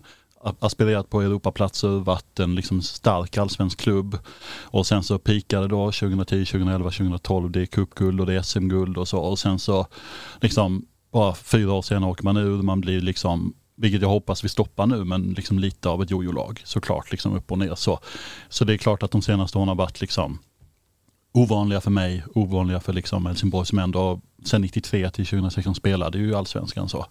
aspirerat 0.59 1.09
på 1.09 1.21
Europaplatser, 1.21 1.87
varit 1.87 2.39
en 2.39 2.55
liksom 2.55 2.81
stark 2.81 3.37
allsvensk 3.37 3.79
klubb. 3.79 4.17
Och 4.63 4.87
sen 4.87 5.03
så 5.03 5.19
pikade 5.19 5.67
då 5.67 5.91
2010, 5.91 6.45
2011, 6.45 6.89
2012, 6.91 7.51
det 7.51 7.61
är 7.61 7.65
cupguld 7.65 8.19
och 8.19 8.25
det 8.25 8.33
är 8.33 8.41
SM-guld 8.41 8.97
och 8.97 9.07
så. 9.07 9.19
Och 9.19 9.39
sen 9.39 9.59
så 9.59 9.87
liksom 10.41 10.85
bara 11.11 11.35
fyra 11.35 11.73
år 11.73 11.81
senare 11.81 12.11
åker 12.11 12.23
man 12.23 12.37
ur, 12.37 12.61
man 12.61 12.81
blir 12.81 13.01
liksom 13.01 13.53
vilket 13.77 14.01
jag 14.01 14.09
hoppas 14.09 14.43
vi 14.43 14.49
stoppar 14.49 14.85
nu, 14.85 15.03
men 15.03 15.33
liksom 15.33 15.59
lite 15.59 15.89
av 15.89 16.03
ett 16.03 16.11
jojo-lag 16.11 16.61
såklart, 16.63 17.11
liksom 17.11 17.35
upp 17.35 17.51
och 17.51 17.57
ner 17.57 17.75
så. 17.75 17.99
Så 18.49 18.65
det 18.65 18.73
är 18.73 18.77
klart 18.77 19.03
att 19.03 19.11
de 19.11 19.21
senaste 19.21 19.57
åren 19.57 19.67
har 19.67 19.75
varit 19.75 20.01
liksom 20.01 20.39
ovanliga 21.33 21.81
för 21.81 21.91
mig, 21.91 22.23
ovanliga 22.35 22.79
för 22.79 22.93
liksom 22.93 23.25
Helsingborg 23.25 23.65
som 23.65 23.79
ändå 23.79 24.21
sen 24.45 24.61
93 24.61 25.09
till 25.09 25.25
2016 25.25 25.75
spelade 25.75 26.17
ju 26.17 26.35
allsvenskan 26.35 26.89
så. 26.89 27.05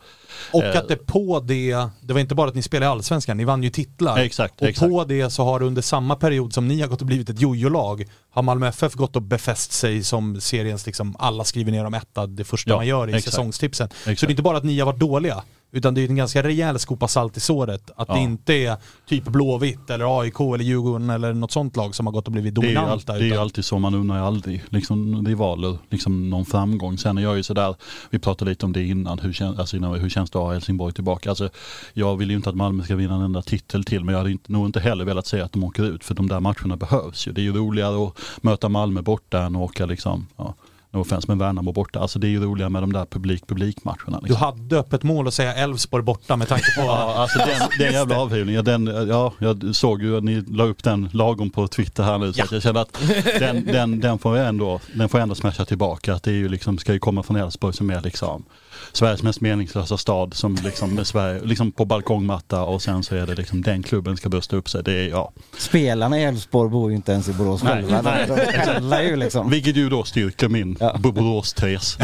Och 0.53 0.63
Eh. 0.65 0.79
att 0.79 0.89
det 0.89 0.97
på 0.97 1.41
det, 1.41 1.89
det 2.01 2.13
var 2.13 2.21
inte 2.21 2.35
bara 2.35 2.49
att 2.49 2.55
ni 2.55 2.63
spelade 2.63 2.91
Allsvenskan, 2.93 3.37
ni 3.37 3.45
vann 3.45 3.63
ju 3.63 3.71
titlar. 3.71 4.19
Exakt, 4.19 4.61
och 4.61 4.69
exakt. 4.69 4.91
på 4.91 5.05
det 5.05 5.31
så 5.31 5.45
har 5.45 5.63
under 5.63 5.83
samma 5.83 6.17
period 6.17 6.53
som 6.53 6.69
ni 6.69 6.81
har 6.81 6.89
gått 6.89 7.01
och 7.01 7.07
blivit 7.07 7.31
ett 7.31 7.41
jojo-lag, 7.41 8.07
har 8.31 8.43
Malmö 8.43 8.69
FF 8.69 8.95
gått 8.95 9.17
och 9.17 9.23
befäst 9.23 9.73
sig 9.73 10.05
som 10.05 10.41
seriens, 10.41 10.87
liksom, 10.87 11.17
alla 11.19 11.45
skriver 11.45 11.73
ner 11.73 11.85
om 11.85 11.95
etta, 11.95 12.27
det 12.27 12.45
första 12.45 12.71
Ja, 12.71 12.77
man 12.77 12.87
gör 12.87 13.09
i 13.09 13.11
exakt. 13.11 13.25
säsongstipsen. 13.25 13.89
Så 13.89 14.11
Exakt. 14.11 14.21
det 14.21 14.27
är 14.27 14.31
inte 14.31 14.43
bara 14.43 14.57
att 14.59 14.65
ni 14.65 14.79
har 14.79 14.87
varit 14.87 15.01
dåliga, 15.01 15.43
Utan 15.73 15.95
det 15.95 16.01
är 16.05 16.09
en 16.09 16.17
ganska 16.17 16.43
rejäl 16.43 16.79
skopa 16.79 17.09
salt 17.09 17.37
i 17.37 17.41
såret. 17.41 17.91
Att 17.97 18.09
Ja. 18.09 18.15
det 18.15 18.21
inte 18.21 18.55
är 18.55 18.77
typ 19.09 19.25
Blåvitt 19.25 19.91
eller 19.91 20.21
AIK 20.21 20.41
eller 20.41 20.65
Djurgården 20.65 21.11
eller 21.11 21.33
något 21.33 21.53
sånt 21.53 21.77
lag 21.77 21.95
som 21.95 22.07
har 22.07 22.13
gått 22.13 22.27
och 22.27 22.33
blivit 22.33 22.55
Det 22.55 22.61
är, 22.67 22.71
ju 22.71 22.77
all, 22.77 22.85
dominanta. 22.85 23.13
det 23.13 23.19
är 23.19 23.25
ju 23.25 23.37
alltid 23.37 23.65
så, 23.65 23.79
man 23.79 23.95
undrar 23.95 24.17
ju 24.17 24.23
aldrig 24.23 24.63
liksom, 24.69 25.27
rivaler, 25.27 25.79
liksom 25.91 26.31
någon 26.31 26.45
framgång. 26.45 26.99
Sen 26.99 27.19
är 27.19 27.23
jag 27.23 27.37
ju 27.37 27.43
sådär, 27.43 27.75
vi 28.11 28.19
pratade 28.19 28.51
lite 28.51 28.67
om 28.67 28.73
det 28.73 28.85
innan, 28.85 29.19
hur, 29.19 29.33
kän, 29.33 29.59
alltså 29.59 29.77
innan, 29.77 30.01
hur 30.01 30.09
känns 30.09 30.31
det 30.31 30.39
att 30.39 30.45
ha 30.45 30.53
Helsingborg 30.53 30.93
tillbaka? 30.95 31.29
Alltså, 31.31 31.49
jag 31.93 32.17
vill 32.17 32.31
ju 32.31 32.37
inte 32.37 32.49
att 32.51 32.57
Malmö 32.57 32.85
ska 32.85 32.97
vinna 32.97 33.15
en 33.15 33.23
enda 33.23 33.43
titel 33.43 33.85
till, 33.85 34.05
men 34.05 34.13
jag 34.13 34.19
hade 34.19 34.31
inte, 34.33 34.53
nog 34.53 34.67
inte 34.67 34.81
heller 34.81 35.05
velat 35.05 35.27
säga 35.27 35.45
att 35.45 35.53
de 35.53 35.65
åker 35.65 35.83
ut, 35.85 36.05
för 36.05 36.15
de 36.15 36.29
där 36.29 36.41
matcherna 36.41 36.77
behövs 36.77 37.27
ju. 37.29 37.33
Det 37.33 37.41
är 37.41 37.43
ju 37.45 37.53
roligare 37.53 38.07
att 38.07 38.19
möta 38.43 38.69
Malmö 38.69 39.03
borta 39.03 39.43
än 39.43 39.57
att 39.57 39.63
åka 39.63 39.87
liksom, 39.87 40.27
ja, 40.37 40.55
no 40.97 41.01
offense, 41.01 41.29
men 41.29 41.39
Värnamo 41.39 41.73
borta. 41.73 42.01
Alltså 42.01 42.19
det 42.19 42.27
är 42.27 42.29
ju 42.29 42.41
roligare 42.45 42.71
med 42.71 42.83
de 42.83 42.93
där 42.93 43.05
publik-publik-matcherna. 43.05 44.21
Du 44.21 44.27
Liksom. 44.27 44.37
hade 44.37 44.79
öppet 44.79 45.03
mål 45.03 45.29
att 45.29 45.35
säga 45.35 45.55
Elfsborg 45.55 46.05
borta 46.05 46.37
med 46.37 46.49
tanke 46.49 46.65
på... 46.75 46.81
Ja, 46.87 47.15
alltså 47.17 47.39
den, 47.39 47.69
den 47.79 47.93
jävla 47.93 48.19
avhyvningen, 48.19 48.65
den, 48.65 48.87
ja, 49.09 49.33
jag 49.39 49.75
såg 49.77 50.03
ju 50.03 50.17
att 50.17 50.25
ni 50.25 50.45
la 50.49 50.65
upp 50.65 50.85
den 50.85 51.09
lagom 51.13 51.51
på 51.51 51.69
Twitter 51.69 52.03
här 52.03 52.19
nu 52.19 52.33
så 52.33 52.43
att 52.43 52.53
jag 52.53 52.63
känner 52.63 52.81
att 52.81 52.99
den, 53.39 53.65
den, 53.65 54.01
den 54.01 54.19
får 54.19 54.37
jag 54.37 54.49
ändå, 54.49 54.81
den 54.95 55.09
får 55.09 55.21
jag 55.21 55.23
ändå 55.23 55.35
smasha 55.35 55.65
tillbaka. 55.65 56.15
Att 56.15 56.23
det 56.23 56.31
är 56.31 56.35
ju 56.35 56.49
liksom, 56.49 56.79
ska 56.79 56.93
ju 56.93 56.99
komma 56.99 57.23
från 57.23 57.37
Elfsborg 57.37 57.75
som 57.75 57.91
är 57.91 58.01
liksom 58.01 58.45
Sveriges 58.93 59.23
mest 59.23 59.41
meningslösa 59.41 59.97
stad 59.99 60.35
som 60.35 60.59
liksom 60.65 61.05
Sverige, 61.05 61.41
liksom 61.45 61.73
på 61.73 61.85
balkongmatta 61.85 62.63
och 62.63 62.83
sen 62.83 63.03
så 63.03 63.15
är 63.17 63.27
det 63.27 63.35
liksom 63.35 63.63
den 63.63 63.83
klubben 63.83 64.17
ska 64.17 64.29
brösta 64.29 64.57
upp 64.57 64.69
sig. 64.69 64.83
Det 64.85 64.93
är, 64.93 65.09
ja. 65.09 65.33
Spelarna 65.59 66.21
i 66.21 66.25
Elfsborg 66.25 66.71
bor 66.71 66.91
ju 66.91 66.97
inte 66.97 67.13
ens 67.13 67.29
i 67.29 67.33
Borås 67.33 67.63
Nej, 67.63 67.73
själva. 67.75 68.03
nej. 68.03 68.27
De, 68.81 68.91
de 68.91 69.03
ju 69.05 69.17
liksom. 69.17 69.51
Vilket 69.51 69.77
ju 69.77 69.89
då 69.89 70.05
styrker 70.05 70.49
min 70.49 70.77
Ja. 70.81 70.97
Borås-tes. 70.99 71.99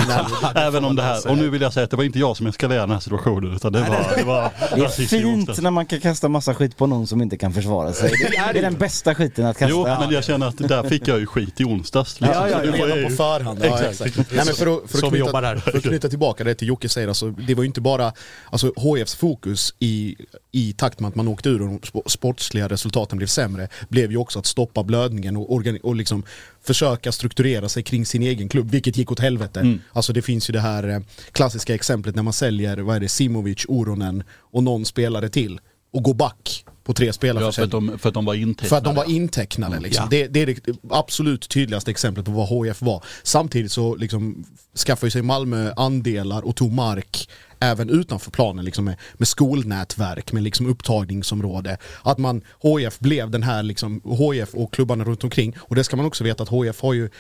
Även 0.55 0.85
om 0.85 0.97
det 0.97 1.03
här, 1.03 1.31
och 1.31 1.39
nu 1.39 1.51
vill 1.51 1.63
jag 1.63 1.73
säga 1.73 1.85
att 1.85 1.91
det 1.91 1.97
var 1.97 2.05
inte 2.05 2.19
jag 2.19 2.37
som 2.37 2.47
eskalerade 2.47 2.83
den 2.83 2.91
här 2.91 3.01
situationen 3.01 3.55
utan 3.57 3.73
det 3.73 3.81
var, 3.81 4.07
det 4.17 4.25
var 4.25 4.51
Det 4.75 4.81
är 4.83 4.89
fint 4.89 5.63
när 5.63 5.71
man 5.71 5.87
kan 5.87 6.01
kasta 6.01 6.29
massa 6.29 6.55
skit 6.55 6.77
på 6.77 6.87
någon 6.87 7.07
som 7.07 7.23
inte 7.23 7.37
kan 7.39 7.53
försvara 7.53 7.93
sig. 7.93 8.11
Det 8.31 8.37
är, 8.37 8.53
det 8.53 8.59
är 8.59 8.63
den 8.63 8.79
bästa 8.79 9.15
skiten 9.15 9.47
att 9.47 9.59
kasta. 9.59 9.71
Jo, 9.71 9.83
men 10.01 10.11
jag 10.11 10.25
känner 10.25 10.47
att 10.47 10.59
där 10.59 10.89
fick 10.89 11.09
jag 11.09 11.21
ju 11.21 11.27
skit 11.27 11.61
i 11.61 11.65
onsdags. 11.65 12.21
Liksom. 12.21 12.41
Ja, 12.41 12.49
ja, 12.49 12.65
jag 12.65 12.75
redan 12.75 12.99
ju- 12.99 13.05
på 13.05 13.11
förhand. 13.11 13.59
Ja, 13.63 13.79
Exakt. 13.79 14.01
exakt. 14.07 14.31
Nej, 14.33 14.43
men 14.47 14.55
för 14.55 14.67
att, 14.85 14.91
för 14.91 14.99
att 14.99 15.05
vi 15.05 15.09
knyta, 15.09 15.17
jobbar 15.17 15.43
här. 15.43 15.57
För 15.57 15.77
att 15.79 15.83
knyta 15.85 16.09
tillbaka 16.09 16.45
det 16.45 16.62
till 16.63 16.69
Jocke 16.69 16.89
säger, 16.89 17.09
alltså, 17.09 17.31
det 17.31 17.55
var 17.55 17.63
ju 17.63 17.67
inte 17.67 17.81
bara 17.81 18.13
alltså, 18.51 18.73
HFs 18.77 19.15
fokus 19.15 19.75
i, 19.79 20.17
i 20.53 20.73
takt 20.73 21.01
med 21.01 21.09
att 21.09 21.15
man 21.15 21.29
åkte 21.29 21.49
ur 21.49 21.63
och 21.63 21.69
de 21.69 21.79
sp- 21.79 22.09
sportsliga 22.09 22.69
resultaten 22.69 23.19
blev 23.19 23.27
sämre, 23.27 23.69
blev 23.89 24.11
ju 24.11 24.17
också 24.17 24.39
att 24.39 24.47
stoppa 24.47 24.83
blödningen 24.83 25.37
och, 25.37 25.51
organi- 25.51 25.81
och 25.81 25.97
liksom 25.97 26.23
försöka 26.61 27.13
strukturera 27.13 27.69
sig 27.69 27.83
kring 27.83 28.07
sin 28.07 28.23
egen 28.23 28.49
klubb, 28.49 28.71
vilket 28.71 28.97
gick 28.97 29.13
åt 29.13 29.21
helvete. 29.21 29.61
Mm. 29.61 29.81
Alltså 29.93 30.13
det 30.13 30.23
finns 30.23 30.51
ju 30.51 30.53
det 30.53 30.61
här 30.61 30.89
eh, 30.89 31.01
klassiska 31.33 31.75
exemplet 31.75 32.15
när 32.15 32.23
man 32.23 32.33
säljer, 32.33 32.77
vad 32.77 32.97
är 32.97 33.01
det, 33.01 33.09
Simovic, 33.09 33.65
Oronen 33.69 34.23
och 34.53 34.63
någon 34.63 34.85
spelare 34.85 35.29
till 35.29 35.61
och 35.93 36.03
går 36.03 36.15
back 36.15 36.65
på 36.85 36.95
tre 36.95 37.13
spelare 37.13 37.45
Ja, 37.45 37.53
för 37.53 37.63
att 37.63 37.71
de, 37.71 37.99
för 37.99 38.09
att 38.09 38.15
de 38.15 38.25
var 38.25 38.35
intecknade. 38.35 38.69
för 38.69 38.77
att 38.77 38.85
de 38.85 38.95
var 38.95 39.11
intecknade 39.11 39.81
liksom. 39.81 40.05
Ja. 40.05 40.09
Det, 40.11 40.27
det 40.27 40.41
är 40.41 40.47
det 40.47 40.77
absolut 40.91 41.49
tydligaste 41.49 41.91
exemplet 41.91 42.27
på 42.27 42.33
vad 42.33 42.49
HF 42.49 42.83
var. 42.83 43.05
Samtidigt 43.23 43.73
så 43.73 43.97
liksom 43.97 44.45
skaffade 44.87 45.11
sig 45.11 45.23
Malmö 45.23 45.73
andelar 45.77 46.43
och 46.43 46.57
tog 46.57 46.73
mark 46.73 47.29
även 47.61 47.91
utanför 47.91 48.31
planen 48.31 48.65
liksom 48.65 48.85
med, 48.85 48.97
med 49.15 49.29
skolnätverk, 49.29 50.33
med 50.33 50.43
liksom 50.43 50.67
upptagningsområde. 50.67 51.79
Att 52.03 52.19
man, 52.19 52.43
HF 52.63 52.99
blev 52.99 53.31
den 53.31 53.43
här 53.43 53.63
liksom, 53.63 54.01
HF 54.05 54.55
och 54.55 54.73
klubbarna 54.73 55.05
runt 55.05 55.25
omkring. 55.25 55.55
Och 55.59 55.75
det 55.75 55.85
ska 55.85 55.97
man 55.97 56.07
också 56.07 56.25
veta 56.25 56.43
att 56.43 56.49
HF 56.49 56.81
har 56.81 56.93
ju, 56.93 57.11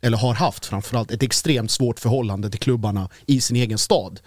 eller 0.00 0.18
har 0.18 0.34
haft 0.34 0.66
framförallt, 0.66 1.10
ett 1.10 1.22
extremt 1.22 1.70
svårt 1.70 2.00
förhållande 2.00 2.50
till 2.50 2.60
klubbarna 2.60 3.08
i 3.26 3.40
sin 3.40 3.56
egen 3.56 3.78
stad. 3.78 4.20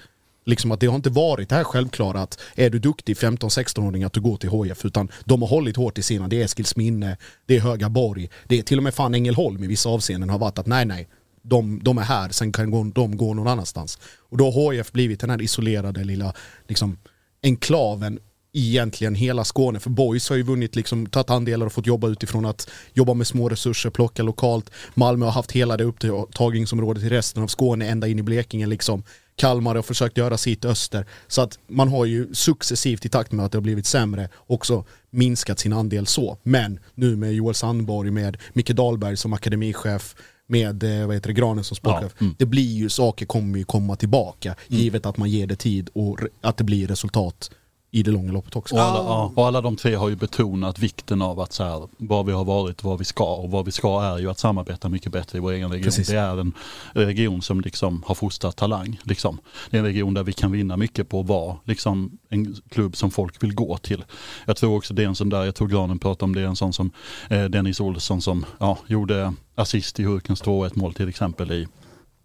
Liksom 0.45 0.71
att 0.71 0.79
det 0.79 0.87
har 0.87 0.95
inte 0.95 1.09
varit 1.09 1.49
det 1.49 1.55
här 1.55 1.63
självklara 1.63 2.21
att 2.21 2.39
är 2.55 2.69
du 2.69 2.79
duktig 2.79 3.15
15-16-åring 3.15 4.03
att 4.03 4.13
du 4.13 4.21
går 4.21 4.37
till 4.37 4.49
HF 4.49 4.85
utan 4.85 5.11
de 5.25 5.41
har 5.41 5.49
hållit 5.49 5.77
hårt 5.77 5.97
i 5.97 6.03
sina, 6.03 6.27
det 6.27 6.41
är 6.41 6.45
Eskilsminne, 6.45 7.17
det 7.45 7.55
är 7.55 7.59
Högaborg, 7.59 8.29
det 8.47 8.59
är 8.59 8.63
till 8.63 8.77
och 8.77 8.83
med 8.83 8.93
fan 8.93 9.15
Ängelholm 9.15 9.63
i 9.63 9.67
vissa 9.67 9.89
avseenden 9.89 10.29
har 10.29 10.39
varit 10.39 10.59
att 10.59 10.67
nej 10.67 10.85
nej, 10.85 11.07
de, 11.41 11.79
de 11.83 11.97
är 11.97 12.01
här, 12.01 12.29
sen 12.29 12.51
kan 12.51 12.91
de 12.93 13.17
gå 13.17 13.33
någon 13.33 13.47
annanstans. 13.47 13.99
Och 14.29 14.37
då 14.37 14.51
har 14.51 14.73
HF 14.73 14.91
blivit 14.91 15.19
den 15.19 15.29
här 15.29 15.41
isolerade 15.41 16.03
lilla 16.03 16.33
liksom, 16.67 16.97
enklaven 17.43 18.19
i 18.51 18.69
egentligen 18.69 19.15
hela 19.15 19.43
Skåne. 19.43 19.79
För 19.79 19.89
Boys 19.89 20.29
har 20.29 20.35
ju 20.35 20.43
vunnit, 20.43 20.75
liksom, 20.75 21.05
tagit 21.05 21.29
andelar 21.29 21.65
och 21.65 21.73
fått 21.73 21.87
jobba 21.87 22.07
utifrån 22.07 22.45
att 22.45 22.69
jobba 22.93 23.13
med 23.13 23.27
små 23.27 23.49
resurser, 23.49 23.89
plocka 23.89 24.23
lokalt. 24.23 24.71
Malmö 24.93 25.25
har 25.25 25.31
haft 25.31 25.51
hela 25.51 25.77
det 25.77 25.83
upptagningsområdet 25.83 27.03
i 27.03 27.09
resten 27.09 27.43
av 27.43 27.47
Skåne, 27.47 27.89
ända 27.89 28.07
in 28.07 28.19
i 28.19 28.23
Blekinge 28.23 28.67
liksom. 28.67 29.03
Kalmar 29.35 29.75
har 29.75 29.81
försökt 29.81 30.17
göra 30.17 30.37
sitt 30.37 30.65
öster. 30.65 31.05
Så 31.27 31.41
att 31.41 31.59
man 31.67 31.87
har 31.87 32.05
ju 32.05 32.33
successivt 32.33 33.05
i 33.05 33.09
takt 33.09 33.31
med 33.31 33.45
att 33.45 33.51
det 33.51 33.57
har 33.57 33.63
blivit 33.63 33.85
sämre 33.85 34.29
också 34.47 34.85
minskat 35.09 35.59
sin 35.59 35.73
andel 35.73 36.07
så. 36.07 36.37
Men 36.43 36.79
nu 36.95 37.15
med 37.15 37.33
Joel 37.33 37.55
Sandborg, 37.55 38.11
med 38.11 38.37
Micke 38.53 38.71
Dahlberg 38.71 39.17
som 39.17 39.33
akademichef, 39.33 40.15
med 40.47 40.83
eh, 40.83 41.07
vad 41.07 41.15
heter 41.15 41.27
det, 41.27 41.33
Granen 41.33 41.63
som 41.63 41.77
sportchef. 41.77 42.11
Ja, 42.17 42.23
mm. 42.25 42.35
Det 42.39 42.45
blir 42.45 42.75
ju, 42.75 42.89
saker 42.89 43.25
kommer 43.25 43.57
ju 43.57 43.65
komma 43.65 43.95
tillbaka 43.95 44.55
givet 44.67 45.05
att 45.05 45.17
man 45.17 45.29
ger 45.29 45.47
det 45.47 45.55
tid 45.55 45.89
och 45.93 46.19
att 46.41 46.57
det 46.57 46.63
blir 46.63 46.87
resultat 46.87 47.51
i 47.95 48.03
det 48.03 48.11
långa 48.11 48.31
loppet 48.31 48.55
också. 48.55 48.75
Och 48.75 48.81
alla, 48.81 48.97
ja, 48.97 49.31
och 49.35 49.47
alla 49.47 49.61
de 49.61 49.75
tre 49.75 49.95
har 49.95 50.09
ju 50.09 50.15
betonat 50.15 50.79
vikten 50.79 51.21
av 51.21 51.39
att 51.39 51.53
så 51.53 51.63
här, 51.63 51.87
vad 51.97 52.25
vi 52.25 52.31
har 52.31 52.45
varit, 52.45 52.83
vad 52.83 52.99
vi 52.99 53.05
ska 53.05 53.35
och 53.35 53.51
vad 53.51 53.65
vi 53.65 53.71
ska 53.71 54.01
är 54.03 54.17
ju 54.17 54.29
att 54.29 54.39
samarbeta 54.39 54.89
mycket 54.89 55.11
bättre 55.11 55.37
i 55.37 55.41
vår 55.41 55.51
egen 55.51 55.71
region. 55.71 55.83
Precis. 55.83 56.07
Det 56.07 56.17
är 56.17 56.39
en 56.39 56.53
region 56.93 57.41
som 57.41 57.61
liksom 57.61 58.03
har 58.05 58.15
fostrat 58.15 58.55
talang. 58.55 58.99
Liksom. 59.03 59.39
Det 59.69 59.77
är 59.77 59.79
en 59.79 59.85
region 59.85 60.13
där 60.13 60.23
vi 60.23 60.33
kan 60.33 60.51
vinna 60.51 60.77
mycket 60.77 61.09
på 61.09 61.19
att 61.19 61.27
vara 61.27 61.57
liksom, 61.63 62.17
en 62.29 62.55
klubb 62.69 62.95
som 62.95 63.11
folk 63.11 63.43
vill 63.43 63.53
gå 63.53 63.77
till. 63.77 64.03
Jag 64.45 64.57
tror 64.57 64.77
också 64.77 64.93
det 64.93 65.03
är 65.03 65.07
en 65.07 65.15
sån 65.15 65.29
där, 65.29 65.43
jag 65.43 65.55
tror 65.55 65.67
Granen 65.67 65.99
pratade 65.99 66.25
om 66.25 66.35
det, 66.35 66.41
är 66.41 66.45
en 66.45 66.55
sån 66.55 66.73
som 66.73 66.91
eh, 67.29 67.43
Dennis 67.43 67.79
Olsson 67.79 68.21
som 68.21 68.45
ja, 68.59 68.77
gjorde 68.87 69.33
assist 69.55 69.99
i 69.99 70.03
Hurkens 70.03 70.43
2-1 70.43 70.71
mål 70.79 70.93
till 70.93 71.09
exempel 71.09 71.51
i 71.51 71.67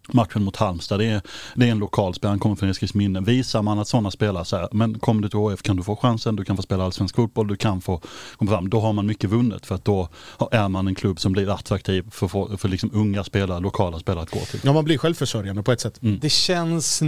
matchen 0.07 0.43
mot 0.43 0.55
Halmstad. 0.55 0.99
Det 0.99 1.05
är, 1.05 1.21
det 1.55 1.67
är 1.67 1.71
en 1.71 1.79
lokal 1.79 2.13
spelare, 2.13 2.31
han 2.31 2.39
kommer 2.39 2.55
från 2.55 2.69
Eskilsminne. 2.69 3.21
Visar 3.21 3.61
man 3.61 3.79
att 3.79 3.87
sådana 3.87 4.11
spelare 4.11 4.45
så 4.45 4.57
här, 4.57 4.69
men 4.71 4.99
kommer 4.99 5.21
du 5.21 5.29
till 5.29 5.39
HF 5.39 5.61
kan 5.61 5.75
du 5.75 5.83
få 5.83 5.95
chansen, 5.95 6.35
du 6.35 6.45
kan 6.45 6.55
få 6.55 6.61
spela 6.61 6.83
allsvensk 6.83 7.15
fotboll, 7.15 7.47
du 7.47 7.55
kan 7.55 7.81
få 7.81 8.01
komma 8.37 8.51
fram. 8.51 8.69
Då 8.69 8.79
har 8.79 8.93
man 8.93 9.05
mycket 9.05 9.29
vunnet 9.29 9.65
för 9.65 9.75
att 9.75 9.85
då 9.85 10.09
är 10.51 10.69
man 10.69 10.87
en 10.87 10.95
klubb 10.95 11.19
som 11.19 11.31
blir 11.31 11.49
attraktiv 11.49 12.05
för, 12.11 12.27
för, 12.27 12.57
för 12.57 12.69
liksom 12.69 12.89
unga 12.93 13.23
spelare, 13.23 13.59
lokala 13.59 13.99
spelare 13.99 14.23
att 14.23 14.31
gå 14.31 14.39
till. 14.39 14.59
Ja 14.63 14.73
man 14.73 14.85
blir 14.85 14.97
självförsörjande 14.97 15.63
på 15.63 15.71
ett 15.71 15.81
sätt. 15.81 16.01
Mm. 16.03 16.19
Det 16.19 16.29
känns 16.29 17.01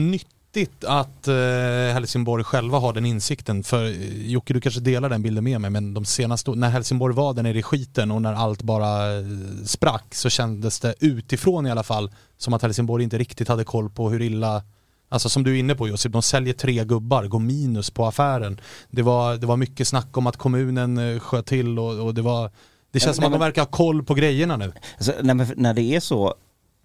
nyttigt 0.56 0.84
att 0.84 1.28
eh, 1.28 1.34
Helsingborg 1.94 2.44
själva 2.44 2.80
har 2.80 2.94
den 2.94 3.06
insikten. 3.06 3.64
För 3.64 3.86
eh, 3.86 4.32
Jocke, 4.32 4.54
du 4.54 4.62
kanske 4.62 4.82
delar 4.82 5.10
den 5.10 5.22
bilden 5.22 5.44
med 5.44 5.62
mig, 5.62 5.70
men 5.70 5.94
de 5.94 6.06
senaste 6.06 6.52
när 6.52 6.70
Helsingborg 6.70 7.16
var 7.16 7.34
där 7.34 7.44
nere 7.44 7.60
i 7.60 7.64
skiten 7.64 8.12
och 8.12 8.22
när 8.22 8.34
allt 8.34 8.62
bara 8.62 9.18
eh, 9.18 9.24
sprack 9.66 10.16
så 10.16 10.30
kändes 10.30 10.80
det 10.80 10.96
utifrån 11.00 11.68
i 11.68 11.72
alla 11.72 11.84
fall 11.84 12.12
som 12.38 12.54
att 12.54 12.62
Helsingborg 12.62 13.04
inte 13.04 13.18
riktigt 13.18 13.48
hade 13.48 13.64
koll 13.64 13.90
på 13.90 14.10
hur 14.10 14.22
illa 14.22 14.64
Alltså 15.10 15.30
som 15.30 15.44
du 15.44 15.56
är 15.56 15.60
inne 15.60 15.76
på 15.76 15.88
Josip, 15.88 16.12
de 16.12 16.22
säljer 16.22 16.54
tre 16.54 16.84
gubbar, 16.84 17.28
går 17.28 17.40
minus 17.40 17.90
på 17.92 18.06
affären. 18.06 18.60
Det 18.92 19.02
var, 19.02 19.38
det 19.38 19.48
var 19.48 19.58
mycket 19.58 19.88
snack 19.88 20.18
om 20.18 20.28
att 20.28 20.38
kommunen 20.38 20.98
eh, 20.98 21.20
sköt 21.20 21.46
till 21.46 21.80
och, 21.80 22.06
och 22.06 22.14
det 22.14 22.22
var 22.22 22.52
Det 22.92 23.00
känns 23.00 23.06
Ja, 23.06 23.14
som 23.14 23.22
nej, 23.22 23.28
att 23.28 23.34
de 23.34 23.46
verkar 23.46 23.62
ha 23.62 23.70
koll 23.70 24.04
på 24.04 24.14
grejerna 24.14 24.58
nu. 24.58 24.74
Alltså, 24.98 25.14
nej, 25.22 25.48
när 25.56 25.74
det 25.74 25.82
är 25.82 26.00
så, 26.00 26.36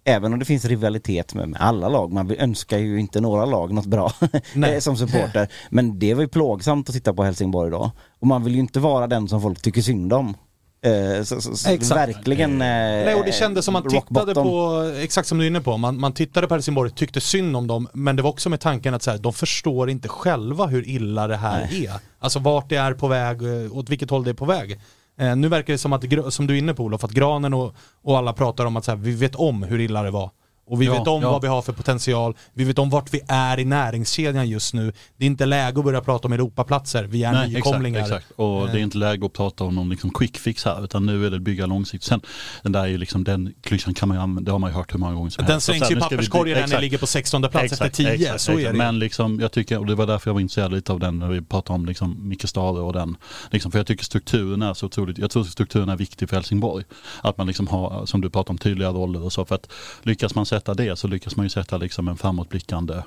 även 0.03 0.33
om 0.33 0.39
det 0.39 0.45
finns 0.45 0.65
rivalitet 0.65 1.33
med, 1.33 1.49
med 1.49 1.61
alla 1.61 1.89
lag, 1.89 2.13
man 2.13 2.31
önskar 2.31 2.77
ju 2.77 2.99
inte 2.99 3.21
några 3.21 3.45
lag 3.45 3.73
något 3.73 3.85
bra 3.85 4.11
Nej. 4.53 4.73
eh, 4.73 4.79
som 4.79 4.97
supporter. 4.97 5.47
Men 5.69 5.99
det 5.99 6.13
var 6.13 6.21
ju 6.21 6.27
plågsamt 6.27 6.89
att 6.89 6.95
titta 6.95 7.13
på 7.13 7.23
Helsingborg 7.23 7.67
idag. 7.67 7.91
Och 8.19 8.27
man 8.27 8.43
vill 8.43 8.53
ju 8.53 8.59
inte 8.59 8.79
vara 8.79 9.07
den 9.07 9.27
som 9.27 9.41
folk 9.41 9.61
tycker 9.61 9.81
synd 9.81 10.13
om. 10.13 10.35
Eh, 10.81 11.23
så, 11.23 11.41
så, 11.41 11.55
så 11.55 11.69
Exakt. 11.69 12.09
verkligen... 12.09 12.51
Eh, 12.51 12.57
Nej, 12.67 13.15
och 13.15 13.25
det 13.25 13.31
kändes 13.31 13.65
som 13.65 13.73
man 13.73 13.89
tittade 13.89 14.33
på, 14.33 14.83
exakt 15.01 15.27
som 15.27 15.37
du 15.37 15.43
är 15.43 15.47
inne 15.47 15.61
på, 15.61 15.77
man, 15.77 15.99
man 15.99 16.13
tittade 16.13 16.47
på 16.47 16.53
Helsingborg, 16.53 16.91
tyckte 16.91 17.21
synd 17.21 17.57
om 17.57 17.67
dem, 17.67 17.87
men 17.93 18.15
det 18.15 18.21
var 18.21 18.29
också 18.29 18.49
med 18.49 18.59
tanken 18.59 18.93
att 18.93 19.03
så 19.03 19.11
här, 19.11 19.17
de 19.17 19.33
förstår 19.33 19.89
inte 19.89 20.07
själva 20.07 20.65
hur 20.65 20.87
illa 20.87 21.27
det 21.27 21.35
här 21.37 21.61
är. 21.61 21.91
Alltså 22.19 22.39
vart 22.39 22.69
det 22.69 22.75
är 22.75 22.93
på 22.93 23.07
väg, 23.07 23.41
eh, 23.41 23.77
åt 23.77 23.89
vilket 23.89 24.09
håll 24.09 24.23
det 24.23 24.29
är 24.29 24.33
på 24.33 24.45
väg. 24.45 24.79
Eh, 25.19 25.35
nu 25.35 25.47
verkar 25.47 25.73
det 25.73 25.77
som 25.77 25.93
att, 25.93 26.33
som 26.33 26.47
du 26.47 26.53
är 26.53 26.57
inne 26.57 26.73
på 26.73 26.83
Olof, 26.83 27.03
att 27.03 27.11
Granen 27.11 27.53
och, 27.53 27.75
och 28.01 28.17
alla 28.17 28.33
pratar 28.33 28.65
om 28.65 28.77
att 28.77 28.85
så 28.85 28.91
här, 28.91 28.97
vi 28.97 29.15
vet 29.15 29.35
om 29.35 29.63
hur 29.63 29.79
illa 29.79 30.03
det 30.03 30.11
var. 30.11 30.31
Och 30.69 30.81
vi 30.81 30.85
Ja, 30.85 30.93
vet 30.93 31.07
om 31.07 31.21
ja. 31.21 31.31
vad 31.31 31.41
vi 31.41 31.47
har 31.47 31.61
för 31.61 31.73
potential, 31.73 32.35
vi 32.53 32.63
vet 32.63 32.79
om 32.79 32.89
vart 32.89 33.13
vi 33.13 33.21
är 33.27 33.59
i 33.59 33.65
näringskedjan 33.65 34.49
just 34.49 34.73
nu. 34.73 34.93
Det 35.17 35.25
är 35.25 35.27
inte 35.27 35.45
läge 35.45 35.79
att 35.79 35.85
börja 35.85 36.01
prata 36.01 36.27
om 36.27 36.33
Europaplatser, 36.33 37.03
vi 37.03 37.23
är 37.23 37.31
Nej, 37.31 37.41
exakt, 37.47 37.65
nykomlingar. 37.65 38.01
exakt. 38.01 38.31
Och 38.35 38.67
det 38.67 38.73
är 38.79 38.83
inte 38.83 38.97
läge 38.97 39.25
att 39.25 39.33
prata 39.33 39.63
om 39.63 39.75
någon 39.75 39.89
liksom 39.89 40.09
quick 40.09 40.37
fix 40.37 40.65
här 40.65 40.83
utan 40.83 41.05
nu 41.05 41.25
är 41.25 41.31
det 41.31 41.39
bygga 41.39 41.65
långsiktigt. 41.65 42.03
Sen 42.09 42.21
den 42.63 42.71
där 42.71 42.87
är 42.87 42.97
liksom, 42.97 43.23
den 43.23 43.53
klyschan 43.61 43.93
kan 43.93 44.07
man 44.09 44.17
ju 44.17 44.23
använda, 44.23 44.45
det 44.49 44.51
har 44.51 44.59
man 44.59 44.69
ju 44.69 44.75
hört 44.75 44.93
hur 44.93 44.99
många 44.99 45.13
gånger 45.13 45.29
som 45.29 45.45
Den 45.45 45.51
helst. 45.51 45.65
Så 45.65 45.73
slängs 45.73 45.91
ju 45.91 45.97
i 45.97 45.99
papperskorgen 45.99 46.53
när 46.55 46.61
ni 46.61 46.63
exakt. 46.63 46.81
ligger 46.81 46.97
på 46.97 47.07
16 47.07 47.41
plats 47.41 47.55
Exakt, 47.63 47.81
efter 47.81 48.03
10, 48.03 48.13
exakt, 48.13 48.41
så 48.41 48.51
är 48.51 48.55
exakt. 48.57 48.73
det. 48.73 48.77
Men 48.77 48.99
liksom, 48.99 49.39
jag 49.39 49.51
tycker, 49.51 49.77
och 49.77 49.85
det 49.85 49.95
var 49.95 50.07
därför 50.07 50.29
jag 50.29 50.33
var 50.33 50.41
intresserad 50.41 50.71
lite 50.73 50.91
av 50.91 50.99
den 50.99 51.19
när 51.19 51.27
vi 51.27 51.41
pratade 51.41 51.75
om 51.79 51.85
liksom 51.85 52.27
Micke 52.29 52.49
Stare 52.49 52.79
och 52.79 52.93
den. 52.93 53.17
Liksom, 53.51 53.71
för 53.71 53.79
jag 53.79 53.87
tycker 53.87 54.03
strukturen 54.05 54.61
är 54.61 54.73
så 54.73 54.85
otroligt, 54.85 55.17
jag 55.17 55.31
tror 55.31 55.43
strukturen 55.43 55.89
är 55.89 55.95
viktig 55.95 56.29
för 56.29 56.35
Helsingborg. 56.35 56.85
Att 57.23 57.37
man 57.37 57.47
liksom 57.47 57.67
har, 57.67 58.05
som 58.05 58.21
du 58.21 58.29
pratar 58.29 58.51
om, 58.51 58.57
tydliga 58.57 58.89
roller 58.89 59.23
och 59.23 59.33
så. 59.33 59.45
För 59.45 59.55
att 59.55 59.71
lyckas 60.03 60.35
man 60.35 60.45
sätta 60.45 60.58
det 60.65 60.99
så 60.99 61.07
lyckas 61.07 61.35
man 61.35 61.45
ju 61.45 61.49
sätta 61.49 61.77
liksom 61.77 62.07
en 62.07 62.17
framåtblickande 62.17 63.03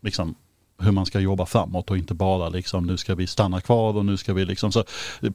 liksom, 0.00 0.34
hur 0.78 0.92
man 0.92 1.06
ska 1.06 1.20
jobba 1.20 1.46
framåt 1.46 1.90
och 1.90 1.98
inte 1.98 2.14
bara 2.14 2.48
liksom 2.48 2.86
nu 2.86 2.96
ska 2.96 3.14
vi 3.14 3.26
stanna 3.26 3.60
kvar 3.60 3.96
och 3.96 4.06
nu 4.06 4.16
ska 4.16 4.34
vi 4.34 4.44
liksom 4.44 4.72
så 4.72 4.84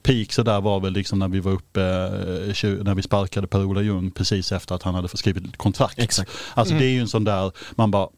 peak 0.01 0.31
så 0.31 0.43
där 0.43 0.61
var 0.61 0.79
väl 0.79 0.93
liksom 0.93 1.19
när 1.19 1.27
vi 1.27 1.39
var 1.39 1.51
uppe 1.51 1.81
eh, 1.81 2.69
när 2.83 2.95
vi 2.95 3.01
sparkade 3.01 3.47
Per-Ola 3.47 3.81
Ljung 3.81 4.11
precis 4.11 4.51
efter 4.51 4.75
att 4.75 4.83
han 4.83 4.95
hade 4.95 5.07
skrivit 5.07 5.57
kontrakt. 5.57 5.99
Exakt. 5.99 6.31
Alltså 6.53 6.73
Mm. 6.73 6.81
det 6.81 6.89
är 6.89 6.93
ju 6.93 6.99
en 6.99 7.07
sån 7.07 7.23
där, 7.23 7.51
man 7.75 7.91
bara 7.91 8.09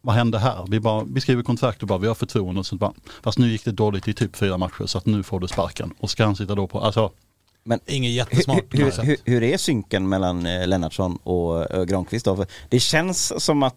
vad 0.00 0.14
hände 0.14 0.38
här? 0.38 0.64
Vi, 0.68 0.80
bara, 0.80 1.04
vi 1.04 1.20
skriver 1.20 1.42
kontrakt 1.42 1.82
och 1.82 1.88
bara 1.88 1.98
vi 1.98 2.06
har 2.06 2.14
förtroende 2.14 2.58
och 2.58 2.66
så 2.66 2.76
bara, 2.76 2.92
fast 3.22 3.38
nu 3.38 3.48
gick 3.48 3.64
det 3.64 3.72
dåligt 3.72 4.08
i 4.08 4.14
typ 4.14 4.36
fyra 4.36 4.58
matcher 4.58 4.86
så 4.86 4.98
att 4.98 5.06
nu 5.06 5.22
får 5.22 5.40
du 5.40 5.48
sparken. 5.48 5.94
Och 5.98 6.10
ska 6.10 6.24
han 6.24 6.36
sitta 6.36 6.54
då 6.54 6.66
på, 6.66 6.80
alltså 6.80 7.10
Men 7.66 7.80
Inget 7.86 8.12
jättesmart 8.12 8.64
hur, 8.70 9.02
hur, 9.02 9.16
hur 9.24 9.42
är 9.42 9.56
synken 9.56 10.08
mellan 10.08 10.46
eh, 10.46 10.66
Lennartsson 10.66 11.16
och 11.16 11.74
eh, 11.74 11.84
Granqvist 11.84 12.24
då? 12.24 12.36
För 12.36 12.46
det 12.68 12.80
känns 12.80 13.44
som 13.44 13.62
att 13.62 13.76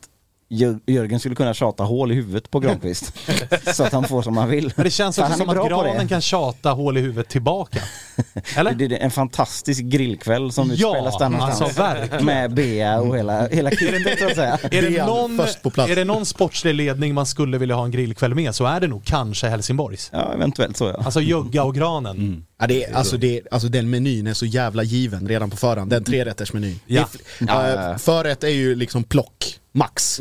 Jörgen 0.88 1.20
skulle 1.20 1.36
kunna 1.36 1.54
tjata 1.54 1.84
hål 1.84 2.12
i 2.12 2.16
huvudet 2.16 2.52
på 2.52 2.60
Granqvist. 2.60 3.14
så 3.74 3.84
att 3.84 3.94
han 3.94 4.04
får 4.04 4.22
som 4.22 4.38
han 4.38 4.50
vill. 4.50 4.74
Men 4.76 4.84
det 4.84 4.92
känns 4.92 5.18
också 5.18 5.34
är 5.34 5.38
som 5.38 5.50
att 5.50 5.68
granen 5.68 6.08
kan 6.08 6.22
tjata 6.22 6.72
hål 6.72 6.98
i 6.98 7.02
huvudet 7.02 7.30
tillbaka. 7.30 7.80
Eller? 8.56 8.74
Det 8.74 8.86
är 8.86 9.00
en 9.00 9.12
fantastisk 9.12 9.84
grillkväll 9.84 10.52
som 10.52 10.68
Ja, 10.68 10.74
utspelas 10.74 11.18
där 11.18 11.30
någonstans. 11.30 11.80
alltså. 11.80 12.26
Med 12.26 12.54
Bea 12.54 13.00
och 13.00 13.18
hela, 13.18 13.48
hela 13.48 13.70
kittet 13.72 14.20
så 14.20 14.28
att 14.28 14.36
säga. 14.36 14.58
Är 14.64 14.82
det, 14.82 14.98
är 14.98 15.06
någon, 15.06 15.38
först 15.38 15.62
på 15.62 15.70
plats. 15.70 15.92
är 15.92 15.96
det 15.96 16.06
någon 16.06 16.26
sportslig 16.26 16.74
ledning 16.74 17.14
man 17.14 17.26
skulle 17.26 17.58
vilja 17.58 17.76
ha 17.76 17.86
en 17.86 17.92
grillkväll 17.92 18.36
med 18.36 18.56
så 18.56 18.66
är 18.66 18.80
det 18.80 18.88
nog 18.88 19.06
kanske 19.06 19.48
Helsingborgs. 19.48 20.10
Ja, 20.14 20.34
eventuellt 20.34 20.78
så 20.78 20.86
ja. 20.86 21.02
Alltså 21.06 21.22
Jögga 21.22 21.64
och 21.64 21.76
Granen. 21.76 22.46
Ja, 22.60 22.68
det 22.68 22.84
är, 22.84 22.94
alltså, 22.94 23.18
det, 23.18 23.42
alltså 23.52 23.68
den 23.68 23.90
menyn 23.90 24.28
är 24.28 24.34
så 24.34 24.46
jävla 24.46 24.84
given 24.84 25.28
redan 25.28 25.50
på 25.50 25.58
förhand, 25.58 25.90
den 25.92 26.04
trerättersmenyn. 26.04 26.80
Ja. 26.86 27.10
Är 27.48 27.92
äh, 27.92 27.98
förrätt 27.98 28.44
är 28.44 28.48
ju 28.48 28.76
liksom 28.76 29.04
plock, 29.04 29.60
max. 29.80 30.20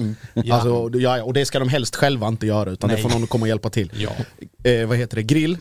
Alltså, 0.51 0.91
ja, 0.95 1.23
och 1.23 1.33
det 1.33 1.47
ska 1.47 1.59
de 1.59 1.69
helst 1.69 1.97
själva 1.97 2.29
inte 2.29 2.47
göra 2.47 2.71
utan 2.71 2.89
det 2.89 2.95
Nej. 2.95 3.03
får 3.03 3.11
någon 3.11 3.27
komma 3.27 3.43
och 3.43 3.49
hjälpa 3.49 3.71
till. 3.71 3.93
Ja. 3.97 4.11
Eh, 4.71 4.87
vad 4.87 4.99
heter 4.99 5.17
det? 5.17 5.23
Grill, 5.23 5.59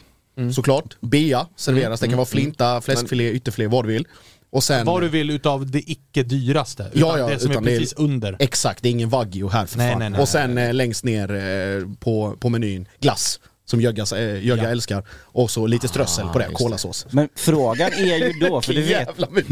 såklart. 0.55 0.97
Bea 1.01 1.47
serveras, 1.55 1.99
det 1.99 2.07
kan 2.07 2.17
vara 2.17 2.25
flinta, 2.25 2.81
fläskfilé, 2.81 3.31
ytterfilé, 3.31 3.67
vad 3.67 3.85
du 3.85 3.87
vill. 3.93 4.07
Och 4.49 4.63
sen, 4.63 4.85
Vad 4.85 5.01
du 5.01 5.09
vill 5.09 5.29
utav 5.29 5.71
det 5.71 5.91
icke 5.91 6.23
dyraste. 6.23 6.83
Utan 6.93 7.09
Ja, 7.09 7.17
ja, 7.17 7.27
det 7.27 7.39
som 7.39 7.49
är 7.49 7.53
utan 7.53 7.63
det 7.63 7.69
precis 7.77 7.93
under. 7.93 8.35
Exakt, 8.39 8.83
det 8.83 8.89
är 8.89 8.91
ingen 8.91 9.09
wagyu 9.09 9.49
här 9.49 9.65
för 9.65 9.77
Nej, 9.77 9.91
fan. 9.91 9.99
nej, 9.99 10.09
nej, 10.09 10.21
och 10.21 10.27
sen 10.29 10.57
eh, 10.57 10.73
längst 10.73 11.03
ner 11.03 11.33
eh, 11.35 11.87
på, 11.99 12.35
på 12.39 12.49
menyn, 12.49 12.87
glass. 12.99 13.39
Som 13.69 13.81
Jögga 13.81 14.03
eh, 14.15 14.45
Jögga 14.45 14.63
Ja. 14.63 14.69
älskar. 14.69 15.03
Och 15.21 15.51
så 15.51 15.67
lite 15.67 15.87
strössel 15.87 16.27
på 16.27 16.39
det, 16.39 16.49
kolasås. 16.53 17.07
Men 17.11 17.29
frågan 17.35 17.93
är 17.93 18.17
ju 18.17 18.33
då, 18.47 18.61
för 18.61 18.73
Vilken 18.73 18.97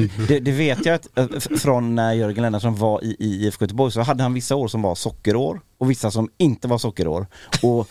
vet, 0.07 0.27
det, 0.27 0.39
det 0.39 0.51
vet 0.51 0.85
jag 0.85 0.95
att 0.95 1.17
eh, 1.17 1.27
från 1.57 1.95
när 1.95 2.13
Jörgen 2.13 2.41
Lennartsson 2.41 2.75
var 2.75 3.03
i, 3.03 3.15
i 3.19 3.45
IFK 3.45 3.63
Göteborg 3.63 3.91
så 3.91 4.01
hade 4.01 4.23
han 4.23 4.33
vissa 4.33 4.55
år 4.55 4.67
som 4.67 4.81
var 4.81 4.95
sockerår 4.95 5.61
och 5.77 5.89
vissa 5.91 6.11
som 6.11 6.29
inte 6.37 6.67
var 6.67 6.77
sockerår. 6.77 7.27
Och 7.63 7.87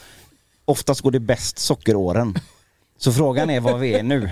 oftast 0.65 1.01
går 1.01 1.11
det 1.11 1.21
bäst 1.21 1.59
sockeråren. 1.59 2.35
Så 3.05 3.13
frågan 3.13 3.51
är 3.51 3.61
var 3.61 3.79
vi 3.79 3.95
är 3.95 4.03
nu. 4.03 4.31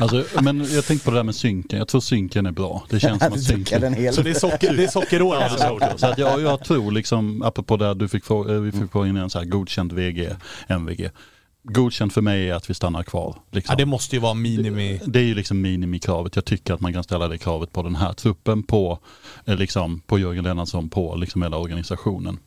Alltså, 0.00 0.24
men 0.42 0.64
jag 0.74 0.84
tänkte 0.84 1.04
på 1.04 1.10
det 1.10 1.16
där 1.16 1.24
med 1.24 1.34
synken. 1.34 1.78
Jag 1.78 1.88
tror 1.88 2.00
synken 2.00 2.46
är 2.46 2.50
bra. 2.50 2.86
Det 2.90 3.00
känns 3.00 3.22
som 3.22 3.32
att 3.32 3.42
synken... 3.42 4.12
Så 4.12 4.22
det 4.22 4.30
är, 4.30 4.34
socker, 4.34 4.76
det 4.76 4.84
är 4.84 4.88
sockerår 4.88 5.36
alltså. 5.36 5.58
så, 5.58 5.98
så 5.98 6.06
att 6.06 6.18
jag, 6.18 6.40
jag 6.40 6.64
tror 6.64 6.92
liksom, 6.92 7.42
apropå 7.42 7.76
det 7.76 7.94
du 7.94 8.08
fick 8.08 8.24
få, 8.24 8.50
eh, 8.50 8.60
vi 8.60 8.72
fick 8.72 8.90
få 8.92 9.06
in 9.06 9.16
en 9.16 9.30
så 9.30 9.38
här 9.38 9.46
godkänd 9.46 9.92
VG, 9.92 10.30
MVG. 10.68 11.10
Godkänd 11.62 12.12
för 12.12 12.20
mig 12.20 12.50
är 12.50 12.54
att 12.54 12.70
vi 12.70 12.74
stannar 12.74 13.02
kvar. 13.02 13.36
Liksom. 13.50 13.72
Ja, 13.72 13.76
det 13.76 13.86
måste 13.86 14.16
ju 14.16 14.22
vara 14.22 14.34
minimi. 14.34 15.00
Det 15.06 15.18
är 15.18 15.24
ju 15.24 15.34
liksom 15.34 15.60
minimikravet. 15.60 16.36
Jag 16.36 16.44
tycker 16.44 16.74
att 16.74 16.80
man 16.80 16.92
kan 16.92 17.04
ställa 17.04 17.28
det 17.28 17.38
kravet 17.38 17.72
på 17.72 17.82
den 17.82 17.96
här 17.96 18.12
truppen, 18.12 18.62
på, 18.62 18.98
eh, 19.44 19.56
liksom, 19.56 20.00
på 20.00 20.18
Jörgen 20.18 20.44
Lennartsson, 20.44 20.90
på 20.90 21.14
liksom 21.14 21.42
hela 21.42 21.56
organisationen. 21.56 22.38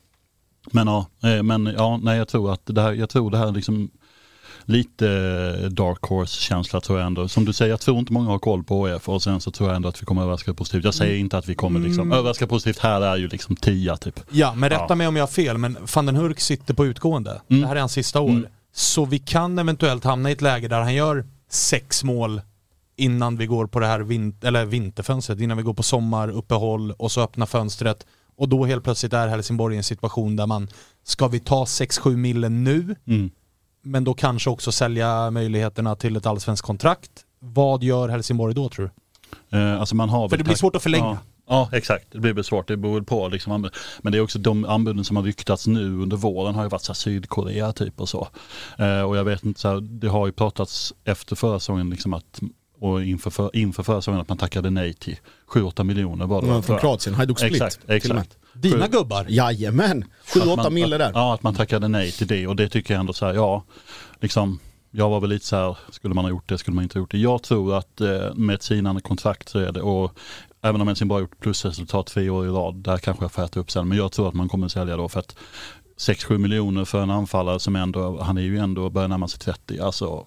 Men 0.71 0.87
ja, 0.87 1.05
eh, 1.23 1.43
men, 1.43 1.65
ja 1.77 1.99
nej, 2.03 2.17
jag 2.17 2.27
tror 2.27 2.53
att 2.53 2.61
det 2.65 2.81
här, 2.81 2.93
jag 2.93 3.09
tror 3.09 3.31
det 3.31 3.37
här 3.37 3.51
liksom 3.51 3.89
lite 4.65 5.07
eh, 5.63 5.69
dark 5.69 6.01
horse-känsla 6.01 6.81
tror 6.81 6.99
jag 6.99 7.05
ändå. 7.05 7.27
Som 7.27 7.45
du 7.45 7.53
säger, 7.53 7.69
jag 7.71 7.79
tror 7.81 7.99
inte 7.99 8.13
många 8.13 8.29
har 8.29 8.39
koll 8.39 8.63
på 8.63 8.81
OF 8.81 9.09
och 9.09 9.23
sen 9.23 9.41
så 9.41 9.51
tror 9.51 9.69
jag 9.69 9.75
ändå 9.75 9.89
att 9.89 10.01
vi 10.01 10.05
kommer 10.05 10.21
överraska 10.21 10.53
positivt. 10.53 10.83
Jag 10.83 10.93
säger 10.93 11.17
inte 11.17 11.37
att 11.37 11.49
vi 11.49 11.55
kommer 11.55 11.79
liksom 11.79 12.11
överraska 12.11 12.47
positivt. 12.47 12.79
Här 12.79 13.01
är 13.01 13.15
ju 13.17 13.27
liksom 13.27 13.55
tia 13.55 13.97
typ. 13.97 14.19
Ja, 14.31 14.53
men 14.55 14.69
rätta 14.69 14.85
Ja. 14.89 14.95
mig 14.95 15.07
om 15.07 15.15
jag 15.15 15.23
har 15.23 15.27
fel, 15.27 15.57
men 15.57 15.77
van 15.95 16.05
den 16.05 16.15
Hurk 16.15 16.39
sitter 16.39 16.73
på 16.73 16.85
utgående. 16.85 17.41
Mm. 17.49 17.61
Det 17.61 17.67
här 17.67 17.75
är 17.75 17.79
hans 17.79 17.91
sista 17.91 18.21
år. 18.21 18.49
Så 18.73 19.05
vi 19.05 19.19
kan 19.19 19.59
eventuellt 19.59 20.03
hamna 20.03 20.29
i 20.29 20.33
ett 20.33 20.41
läge 20.41 20.67
där 20.67 20.81
han 20.81 20.93
gör 20.93 21.25
sex 21.49 22.03
mål 22.03 22.41
innan 22.97 23.37
vi 23.37 23.45
går 23.45 23.67
på 23.67 23.79
det 23.79 23.87
här 23.87 23.99
vin 23.99 24.37
eller 24.41 24.65
vinterfönstret, 24.65 25.39
innan 25.39 25.57
vi 25.57 25.63
går 25.63 25.73
på 25.73 25.83
sommaruppehåll 25.83 26.91
och 26.91 27.11
så 27.11 27.21
öppnar 27.21 27.45
fönstret. 27.45 28.05
Och 28.37 28.49
då 28.49 28.65
helt 28.65 28.83
plötsligt 28.83 29.13
är 29.13 29.27
Helsingborg 29.27 29.75
i 29.75 29.77
en 29.77 29.83
situation 29.83 30.35
där 30.35 30.45
man, 30.47 30.67
ska 31.03 31.27
vi 31.27 31.39
ta 31.39 31.63
6-7 31.65 32.15
millen 32.15 32.63
nu? 32.63 32.95
Mm. 33.07 33.29
Men 33.85 34.03
då 34.03 34.13
kanske 34.13 34.49
också 34.49 34.71
sälja 34.71 35.31
möjligheterna 35.31 35.95
till 35.95 36.15
ett 36.15 36.25
allsvenskt 36.25 36.65
kontrakt. 36.65 37.11
Vad 37.39 37.83
gör 37.83 38.09
Helsingborg 38.09 38.53
då 38.53 38.69
tror 38.69 38.91
du? 39.49 39.57
Eh, 39.57 39.79
alltså 39.79 39.95
man 39.95 40.09
har 40.09 40.29
För 40.29 40.37
det 40.37 40.43
blir 40.43 40.55
svårt 40.55 40.75
att 40.75 40.83
förlänga. 40.83 41.05
Ja, 41.05 41.17
ja 41.47 41.77
exakt, 41.77 42.05
det 42.11 42.19
blir 42.19 42.33
väl 42.33 42.43
svårt. 42.43 42.67
Det 42.67 42.77
beror 42.77 43.01
på. 43.01 43.27
Liksom, 43.27 43.69
men 44.01 44.11
det 44.11 44.17
är 44.17 44.21
också 44.21 44.39
de 44.39 44.65
anbuden 44.65 45.03
som 45.03 45.15
har 45.15 45.23
ryktats 45.23 45.67
nu 45.67 46.01
under 46.01 46.17
våren 46.17 46.55
har 46.55 46.63
ju 46.63 46.69
varit 46.69 46.81
så 46.81 46.91
här 46.91 46.95
Sydkorea 46.95 47.73
typ 47.73 48.01
och 48.01 48.09
så. 48.09 48.27
Eh, 48.77 49.01
och 49.01 49.17
jag 49.17 49.23
vet 49.23 49.45
inte, 49.45 49.59
så 49.59 49.67
här, 49.67 49.81
det 49.81 50.07
har 50.07 50.25
ju 50.25 50.31
pratats 50.31 50.93
efter 51.03 51.35
förra 51.35 51.59
säsongen 51.59 51.89
liksom 51.89 52.13
att 52.13 52.41
och 52.79 53.03
inför, 53.03 53.29
för, 53.29 53.55
inför 53.55 53.83
förra 53.83 54.01
säsongen 54.01 54.21
att 54.21 54.29
man 54.29 54.37
tackade 54.37 54.69
nej 54.69 54.93
till 54.93 55.17
7-8 55.47 55.83
miljoner 55.83 56.25
var 56.25 56.41
det 56.41 56.61
från 56.61 56.79
Kroatien, 56.79 57.15
Hajduk 57.15 57.39
Split. 57.39 57.53
Exakt, 57.53 57.79
exakt. 57.87 58.37
Dina 58.53 58.87
gubbar? 58.87 59.25
Jajamän! 59.29 60.05
Att 60.21 60.35
7-8 60.35 60.55
man- 60.55 60.73
mille 60.73 60.97
där. 60.97 61.11
Ja, 61.13 61.33
att 61.33 61.43
man 61.43 61.55
tackade 61.55 61.87
nej 61.87 62.11
till 62.11 62.27
det 62.27 62.47
och 62.47 62.55
det 62.55 62.69
tycker 62.69 62.93
jag 62.93 62.99
ändå 62.99 63.13
så 63.13 63.25
här, 63.25 63.33
ja, 63.33 63.63
liksom, 64.19 64.59
jag 64.91 65.09
var 65.09 65.19
väl 65.19 65.29
lite 65.29 65.45
så 65.45 65.55
här, 65.55 65.77
skulle 65.89 66.13
man 66.13 66.25
ha 66.25 66.29
gjort 66.29 66.49
det, 66.49 66.57
skulle 66.57 66.75
man 66.75 66.83
inte 66.83 66.97
ha 66.97 67.01
gjort 67.01 67.11
det. 67.11 67.17
Jag 67.17 67.43
tror 67.43 67.77
att 67.77 68.01
eh, 68.01 68.33
med 68.35 68.55
ett 68.55 68.63
sinande 68.63 69.01
kontrakt 69.01 69.49
så 69.49 69.59
är 69.59 69.71
det, 69.71 69.81
och 69.81 70.11
även 70.61 70.81
om 70.81 70.87
Helsingborg 70.87 71.17
har 71.17 71.21
gjort 71.21 71.39
plusresultat 71.39 72.07
tre 72.07 72.29
år 72.29 72.45
i 72.45 72.49
rad, 72.49 72.75
där 72.75 72.97
kanske 72.97 73.23
jag 73.23 73.31
får 73.31 73.43
äta 73.43 73.59
upp 73.59 73.71
sen, 73.71 73.87
men 73.87 73.97
jag 73.97 74.11
tror 74.11 74.27
att 74.27 74.33
man 74.33 74.49
kommer 74.49 74.67
sälja 74.67 74.97
då 74.97 75.09
för 75.09 75.19
att 75.19 75.35
6-7 75.97 76.37
miljoner 76.37 76.85
för 76.85 77.01
en 77.03 77.09
anfallare 77.09 77.59
som 77.59 77.75
ändå, 77.75 78.21
han 78.21 78.37
är 78.37 78.41
ju 78.41 78.57
ändå 78.57 78.89
börjar 78.89 79.07
närma 79.07 79.27
sig 79.27 79.39
30, 79.39 79.79
alltså 79.79 80.25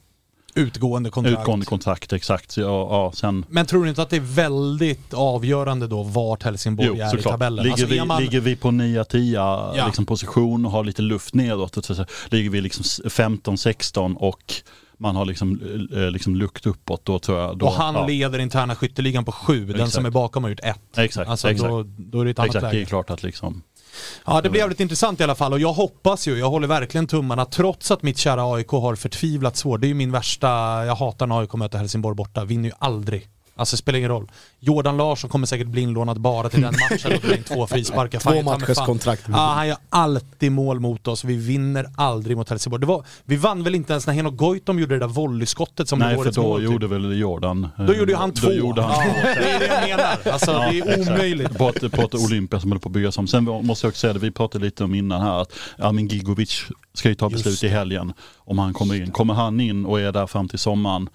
Utgående 0.58 1.10
kontrakt. 1.10 1.40
utgående 1.40 1.66
kontrakt 1.66 2.12
exakt. 2.12 2.56
Ja, 2.56 2.64
ja, 2.64 3.12
sen 3.14 3.44
Men 3.48 3.66
tror 3.66 3.82
du 3.84 3.88
inte 3.90 4.02
att 4.02 4.10
det 4.10 4.16
är 4.16 4.20
väldigt 4.20 5.14
avgörande 5.14 5.86
då 5.86 6.02
vart 6.02 6.42
Helsingborg 6.42 7.00
är 7.00 7.18
i 7.18 7.22
tabellen? 7.22 7.62
Ligger, 7.64 7.72
Alltså, 7.72 7.86
vi, 7.86 8.04
man- 8.04 8.22
ligger 8.22 8.40
vi 8.40 8.56
på 8.56 8.68
9-10 8.70 9.34
Ja. 9.76 9.86
liksom 9.86 10.06
position 10.06 10.66
och 10.66 10.72
har 10.72 10.84
lite 10.84 11.02
luft 11.02 11.34
neråt, 11.34 11.76
och 11.76 11.84
så, 11.84 11.94
så, 11.94 12.04
ligger 12.28 12.50
vi 12.50 12.60
liksom 12.60 12.84
15-16 13.10 14.16
och 14.16 14.54
man 15.00 15.16
har 15.16 15.24
liksom, 15.24 15.60
eh, 15.92 16.10
liksom 16.10 16.36
lukt 16.36 16.66
uppåt, 16.66 17.04
då 17.04 17.18
tror 17.18 17.38
jag... 17.40 17.58
Då, 17.58 17.66
och 17.66 17.72
han 17.72 17.94
ja, 17.94 18.06
leder 18.06 18.38
interna 18.38 18.74
skytteligan 18.74 19.24
på 19.24 19.32
sju, 19.32 19.66
den 19.66 19.74
Exakt. 19.74 19.92
som 19.92 20.06
är 20.06 20.10
bakom 20.10 20.42
har 20.44 20.50
gjort 20.50 20.60
ett. 20.62 20.98
Exakt, 20.98 21.30
Alltså 21.30 21.50
exakt. 21.50 21.68
Då, 21.70 21.84
då 21.98 22.20
är 22.20 22.24
det 22.24 22.30
ett 22.30 22.38
annat 22.38 22.48
Exakt, 22.48 22.62
det 22.62 22.68
är 22.68 22.72
läge. 22.72 22.86
klart 22.86 23.10
att 23.10 23.22
liksom... 23.22 23.62
Ja 24.26 24.40
det 24.40 24.50
blir 24.50 24.60
jävligt 24.60 24.80
intressant 24.80 25.20
i 25.20 25.22
alla 25.22 25.34
fall 25.34 25.52
och 25.52 25.58
jag 25.60 25.72
hoppas 25.72 26.28
ju, 26.28 26.38
jag 26.38 26.50
håller 26.50 26.68
verkligen 26.68 27.06
tummarna 27.06 27.44
trots 27.44 27.90
att 27.90 28.02
mitt 28.02 28.18
kära 28.18 28.54
AIK 28.54 28.68
har 28.68 28.94
förtvivlat 28.94 29.56
svårt. 29.56 29.80
Det 29.80 29.86
är 29.86 29.88
ju 29.88 29.94
min 29.94 30.12
värsta, 30.12 30.48
jag 30.86 30.94
hatar 30.94 31.26
när 31.26 31.40
AIK 31.40 31.54
möter 31.54 31.78
Helsingborg 31.78 32.16
borta, 32.16 32.44
vinner 32.44 32.68
ju 32.68 32.74
aldrig. 32.78 33.28
Alltså 33.58 33.74
det 33.74 33.78
spelar 33.78 33.98
ingen 33.98 34.10
roll. 34.10 34.30
Jordan 34.60 34.96
Larsson 34.96 35.30
kommer 35.30 35.46
säkert 35.46 35.66
bli 35.66 35.80
inlånad 35.82 36.20
bara 36.20 36.48
till 36.48 36.60
den 36.62 36.74
matchen 36.90 37.12
och 37.12 37.20
dra 37.28 37.36
in 37.36 37.42
två 37.42 37.66
frisparkar. 37.66 38.18
Två 38.20 38.42
matchers 38.42 38.78
kontrakt. 38.78 39.22
Ja, 39.28 39.52
han 39.56 39.68
gör 39.68 39.76
alltid 39.90 40.52
mål 40.52 40.80
mot 40.80 41.08
oss. 41.08 41.24
Vi 41.24 41.36
vinner 41.36 41.86
aldrig 41.96 42.36
mot 42.36 42.48
Helsingborg. 42.50 42.80
Det 42.80 42.86
var, 42.86 43.04
vi 43.24 43.36
vann 43.36 43.62
väl 43.64 43.74
inte 43.74 43.92
ens 43.92 44.06
när 44.06 44.14
Henok 44.14 44.36
Goitom 44.36 44.78
gjorde 44.78 44.94
det 44.94 44.98
där 44.98 45.06
volleyskottet 45.06 45.88
som 45.88 45.98
Nej, 45.98 46.14
för 46.14 46.20
årets 46.22 46.36
då 46.36 46.42
mål. 46.42 46.60
typ. 46.60 46.70
gjorde 46.70 46.86
väl 46.86 47.18
Jordan... 47.18 47.68
eh, 47.78 47.84
Då 47.86 47.94
gjorde 47.94 48.12
ju 48.12 48.18
han 48.18 48.32
två. 48.34 48.46
Då 48.46 48.52
gjorde 48.54 48.82
han 48.82 49.06
ja, 49.06 49.12
två. 49.14 49.20
det 49.22 49.50
är 49.50 49.58
det 49.58 49.66
jag 49.88 49.88
menar. 49.98 50.32
Alltså 50.32 50.52
det 50.52 50.58
är 50.78 50.88
exakt. 50.88 51.10
omöjligt. 51.10 51.58
På 51.58 51.68
ett, 51.68 51.92
på 51.92 52.02
ett 52.02 52.14
Olympia 52.14 52.60
som 52.60 52.70
håller 52.70 52.80
på 52.80 52.88
att 52.88 52.92
byggas 52.92 53.18
om. 53.18 53.26
Sen 53.26 53.44
måste 53.44 53.86
jag 53.86 53.90
också 53.90 54.00
säga 54.00 54.12
det, 54.12 54.18
vi 54.18 54.30
pratade 54.30 54.64
lite 54.64 54.84
om 54.84 54.94
innan 54.94 55.20
här, 55.22 55.40
att 55.42 55.52
Armin 55.78 56.08
Gigovic 56.08 56.62
ska 56.94 57.08
ju 57.08 57.14
ta 57.14 57.28
beslut 57.30 57.62
i 57.64 57.68
helgen 57.68 58.12
om 58.38 58.58
han 58.58 58.74
kommer 58.74 58.94
in. 58.94 59.10
Kommer 59.10 59.34
han 59.34 59.60
in 59.60 59.84
och 59.86 60.00
är 60.00 60.12
där 60.12 60.26
fram 60.26 60.48
till 60.48 60.58
sommaren, 60.58 61.02
eh, 61.02 61.08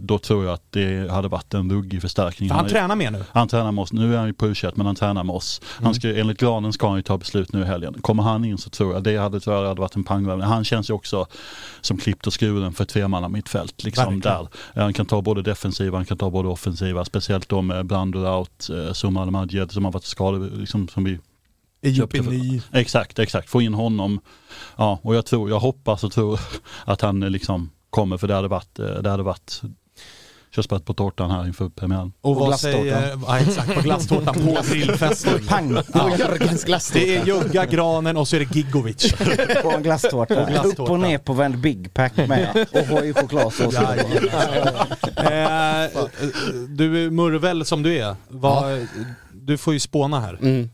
då 0.00 0.18
tror 0.18 0.44
jag 0.44 0.54
att 0.54 0.72
det 0.72 1.10
hade 1.10 1.28
varit 1.28 1.54
en 1.54 1.72
ruggig 1.72 2.00
förstärkning. 2.02 2.48
För 2.48 2.56
han 2.56 2.64
är- 2.64 2.68
tränar 2.68 2.96
med 2.96 3.12
nu. 3.12 3.24
Han 3.32 3.48
tränar 3.48 3.72
med 3.72 3.82
oss, 3.82 3.92
nu 3.92 4.14
är 4.14 4.18
han 4.18 4.26
ju 4.26 4.32
på 4.32 4.46
u 4.46 4.54
men 4.74 4.86
han 4.86 4.94
tränar 4.94 5.24
med 5.24 5.34
oss. 5.34 5.60
Mm. 5.76 5.84
Han 5.84 5.94
ska, 5.94 6.16
enligt 6.16 6.40
Granen 6.40 6.72
ska 6.72 6.88
han 6.88 6.96
ju 6.96 7.02
ta 7.02 7.18
beslut 7.18 7.52
nu 7.52 7.60
i 7.60 7.64
helgen. 7.64 7.94
Kommer 8.02 8.22
han 8.22 8.44
in 8.44 8.58
så 8.58 8.70
tror 8.70 8.94
jag 8.94 9.02
det 9.02 9.16
hade, 9.16 9.40
tror 9.40 9.56
jag 9.56 9.68
hade 9.68 9.80
varit 9.80 9.96
en 9.96 10.04
pangvärvning. 10.04 10.46
Han 10.46 10.64
känns 10.64 10.90
ju 10.90 10.94
också 10.94 11.26
som 11.80 11.98
klippt 11.98 12.26
och 12.26 12.40
skuren 12.40 12.72
för 12.72 12.84
ett 12.84 12.90
tremanna 12.90 13.28
mittfält. 13.28 13.84
Liksom 13.84 14.20
där. 14.20 14.48
Han 14.74 14.92
kan 14.92 15.06
ta 15.06 15.22
både 15.22 15.42
defensiva, 15.42 15.98
han 15.98 16.06
kan 16.06 16.18
ta 16.18 16.30
både 16.30 16.48
offensiva. 16.48 17.04
Speciellt 17.04 17.48
då 17.48 17.62
med 17.62 17.86
Brando 17.86 18.18
out, 18.18 18.70
eh, 18.70 18.92
Suma 18.92 19.22
Al-Majed 19.22 19.72
som 19.72 19.84
har 19.84 19.92
varit 19.92 20.04
skadad, 20.04 20.58
liksom, 20.58 20.88
som 20.88 21.04
vi 21.04 21.18
Ejupini. 21.82 22.62
Exakt, 22.72 23.18
exakt. 23.18 23.50
Få 23.50 23.60
in 23.62 23.74
honom. 23.74 24.20
Ja, 24.76 24.98
och 25.02 25.14
jag 25.14 25.26
tror, 25.26 25.50
jag 25.50 25.60
hoppas 25.60 26.04
och 26.04 26.12
tror 26.12 26.40
att 26.84 27.00
han 27.00 27.22
eh, 27.22 27.30
liksom 27.30 27.70
kommer 27.90 28.16
för 28.16 28.28
det 28.28 28.34
hade 28.34 28.48
varit, 28.48 28.78
eh, 28.78 28.86
det 28.86 29.10
hade 29.10 29.22
varit 29.22 29.62
körsbär 30.54 30.78
på 30.78 30.94
tårtan 30.94 31.30
här 31.30 31.46
inför 31.46 31.68
premiären. 31.68 32.12
Och 32.20 32.36
vad 32.36 32.48
glasstårtan. 32.48 32.80
säger... 32.80 33.18
Ja 33.26 33.38
exakt, 33.38 33.74
på 33.74 33.80
glasstårtan 33.80 34.34
på 34.34 34.62
grillfesten. 34.72 35.46
Pang! 35.46 35.76
Och 35.76 36.18
Jörgens 36.18 36.64
glasstårta. 36.64 37.04
Det 37.04 37.16
är 37.16 37.26
Jugga, 37.26 37.66
Granen 37.66 38.16
och 38.16 38.28
så 38.28 38.36
är 38.36 38.40
det 38.40 38.56
Gigovic. 38.56 39.12
På 39.62 39.70
en 39.70 39.82
glasstårta. 39.82 40.50
glasstårta. 40.50 40.82
Upp 40.82 40.90
och 40.90 41.00
ner 41.00 41.18
på 41.18 41.32
vänd 41.32 41.58
Big 41.58 41.94
Pack 41.94 42.16
med. 42.16 42.66
Och 42.72 42.86
Hoi 42.86 43.14
chokladsås. 43.14 43.74
eh, 43.74 43.84
du 46.68 47.10
Murvel 47.10 47.64
som 47.64 47.82
du 47.82 47.98
är, 47.98 48.16
vad, 48.28 48.86
du 49.32 49.58
får 49.58 49.72
ju 49.72 49.80
spåna 49.80 50.20
här. 50.20 50.38
Mm. 50.42 50.70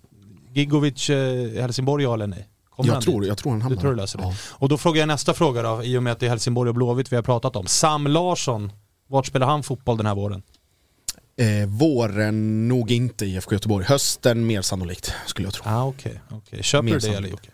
Gigovic, 0.55 1.11
eh, 1.11 1.61
Helsingborg 1.63 2.05
ja 2.05 2.15
eller 2.15 2.27
nej? 2.27 2.49
Kommer 2.77 2.89
Jag 2.89 2.95
han 2.95 3.03
tror, 3.03 3.21
dit? 3.21 3.29
jag 3.29 3.39
tror 3.39 3.51
han 3.53 3.59
Du 3.59 3.63
hamnar 3.65 3.81
tror 3.81 3.91
du 3.91 3.97
löser 3.97 4.19
det? 4.19 4.25
Ja. 4.25 4.35
Och 4.53 4.69
då 4.69 4.79
frågar 4.79 5.01
jag 5.01 5.07
nästa 5.09 5.35
fråga 5.35 5.63
då, 5.63 5.85
i 5.85 5.99
och 5.99 6.03
med 6.03 6.13
att 6.13 6.21
det 6.21 6.27
är 6.27 6.31
Helsingborg 6.31 6.69
och 6.69 6.75
Blåvitt 6.75 7.13
vi 7.13 7.17
har 7.17 7.23
pratat 7.23 7.57
om. 7.57 7.67
Sam 7.67 8.07
Larsson, 8.07 8.73
vart 9.09 9.27
spelar 9.27 9.47
han 9.47 9.63
fotboll 9.63 9.97
den 9.97 10.07
här 10.07 10.15
våren? 10.15 10.43
Eh, 11.39 11.69
våren 11.69 12.69
nog 12.69 12.91
inte 12.91 13.27
IFK 13.27 13.53
Göteborg. 13.55 13.85
Hösten 13.87 14.47
mer 14.47 14.63
sannolikt 14.63 15.15
skulle 15.27 15.47
jag 15.47 15.55
tro. 15.55 15.65
Ah, 15.67 15.85
okej, 15.85 16.21
okej. 16.31 16.63
Köper 16.63 16.83
Mer 16.85 16.93
du 16.93 16.97
det 16.97 17.01
sannolikt. 17.03 17.19
eller 17.25 17.31
Jocke? 17.31 17.51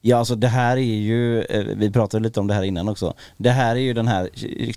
Ja 0.00 0.16
alltså 0.16 0.34
det 0.34 0.48
här 0.48 0.76
är 0.76 0.80
ju, 0.80 1.42
eh, 1.42 1.64
vi 1.76 1.90
pratade 1.90 2.22
lite 2.22 2.40
om 2.40 2.46
det 2.46 2.54
här 2.54 2.62
innan 2.62 2.88
också. 2.88 3.14
Det 3.36 3.50
här 3.50 3.76
är 3.76 3.80
ju 3.80 3.92
den 3.92 4.08
här 4.08 4.30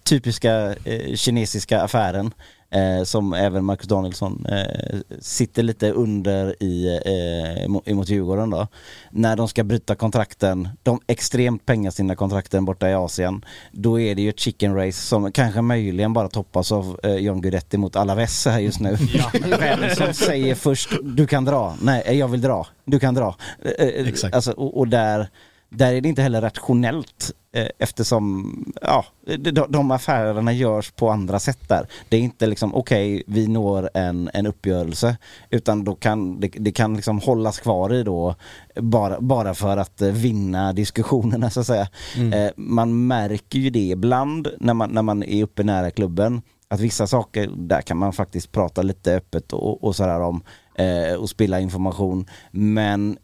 typiska 0.04 0.76
eh, 0.84 1.16
kinesiska 1.16 1.82
affären 1.82 2.32
eh, 2.70 3.04
som 3.04 3.34
även 3.34 3.66
Marcus 3.66 3.88
Danielsson 3.88 4.46
eh, 4.46 5.00
sitter 5.20 5.64
lite 5.64 5.92
under 5.92 6.64
i, 6.64 6.88
eh, 7.06 7.68
mo- 7.70 7.82
emot 7.86 8.10
Djurgården 8.10 8.50
då. 8.50 8.68
När 9.12 9.36
de 9.36 9.48
ska 9.48 9.64
bryta 9.64 9.96
kontrakten, 9.96 10.70
de 10.84 11.00
extremt 11.08 11.66
pengastinna 11.66 12.16
kontrakten 12.16 12.66
borta 12.66 12.90
i 12.90 12.94
Asien, 12.94 13.46
då 13.72 14.00
är 14.00 14.16
det 14.16 14.22
ju 14.22 14.30
ett 14.30 14.40
chicken 14.40 14.76
race 14.76 15.02
som 15.02 15.32
kanske 15.32 15.62
möjligen 15.62 16.14
bara 16.14 16.30
toppas 16.30 16.72
av 16.72 17.00
eh, 17.04 17.16
John 17.16 17.42
Guidetti 17.42 17.78
mot 17.78 17.96
Alaves 17.96 18.46
här 18.46 18.60
just 18.60 18.80
nu. 18.80 18.98
Vem 19.60 19.96
som 19.96 20.14
säger 20.14 20.56
först, 20.56 20.90
du 21.04 21.28
kan 21.28 21.46
dra, 21.46 21.76
nej 21.82 22.18
jag 22.18 22.28
vill 22.28 22.42
dra, 22.42 22.68
du 22.86 23.00
kan 23.00 23.14
dra. 23.14 23.36
Eh, 23.66 23.88
eh, 23.88 24.08
Exakt. 24.08 24.36
Alltså, 24.36 24.52
och, 24.52 24.78
och 24.78 24.88
där, 24.88 25.28
där 25.70 25.94
är 25.94 26.02
det 26.02 26.10
inte 26.10 26.22
heller 26.22 26.42
rationellt 26.42 27.32
eh, 27.52 27.68
eftersom 27.80 28.54
ja, 28.82 29.06
de, 29.38 29.66
de 29.70 29.92
affärerna 29.92 30.54
görs 30.54 30.92
på 30.92 31.10
andra 31.10 31.40
sätt 31.40 31.70
där. 31.70 31.88
Det 32.10 32.18
är 32.18 32.22
inte 32.22 32.48
liksom 32.48 32.76
okej, 32.76 33.24
vi 33.28 33.48
når 33.48 33.90
en, 33.94 34.30
en 34.34 34.48
uppgörelse 34.48 35.18
utan 35.50 35.84
då 35.84 35.96
kan 35.96 36.40
det, 36.40 36.48
det 36.48 36.72
kan 36.72 36.96
liksom 36.96 37.20
hållas 37.20 37.60
kvar 37.60 37.94
i 37.94 38.04
då 38.04 38.36
bara, 38.76 39.22
bara 39.22 39.54
för 39.54 39.78
att 39.78 40.02
eh, 40.02 40.10
vinna 40.10 40.74
diskussionerna 40.74 41.50
så 41.50 41.60
att 41.60 41.68
säga. 41.68 41.88
Eh, 42.34 42.52
man 42.56 43.08
märker 43.08 43.60
ju 43.60 43.70
det 43.70 43.90
ibland 43.90 44.48
när 44.60 44.74
man, 44.74 44.90
när 44.90 45.02
man 45.02 45.24
är 45.24 45.44
uppe 45.44 45.64
nära 45.64 45.92
klubben 45.92 46.42
att 46.68 46.80
vissa 46.80 47.08
saker, 47.08 47.50
där 47.56 47.82
kan 47.82 47.98
man 47.98 48.14
faktiskt 48.14 48.52
prata 48.52 48.82
lite 48.82 49.16
öppet 49.16 49.54
och, 49.54 49.84
och 49.84 49.96
sådär 49.96 50.20
om 50.20 50.44
eh, 50.76 51.14
och 51.14 51.30
spilla 51.30 51.60
information. 51.60 52.26
Men 52.52 53.18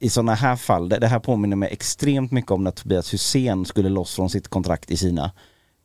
i 0.00 0.08
sådana 0.08 0.34
här 0.34 0.56
fall, 0.56 0.88
det, 0.88 0.98
det 0.98 1.06
här 1.06 1.18
påminner 1.18 1.56
mig 1.56 1.68
extremt 1.72 2.30
mycket 2.32 2.50
om 2.50 2.64
när 2.64 2.70
Tobias 2.70 3.14
Hysén 3.14 3.64
skulle 3.64 3.88
loss 3.88 4.14
från 4.14 4.30
sitt 4.30 4.48
kontrakt 4.48 4.90
i 4.90 4.96
Kina. 4.96 5.30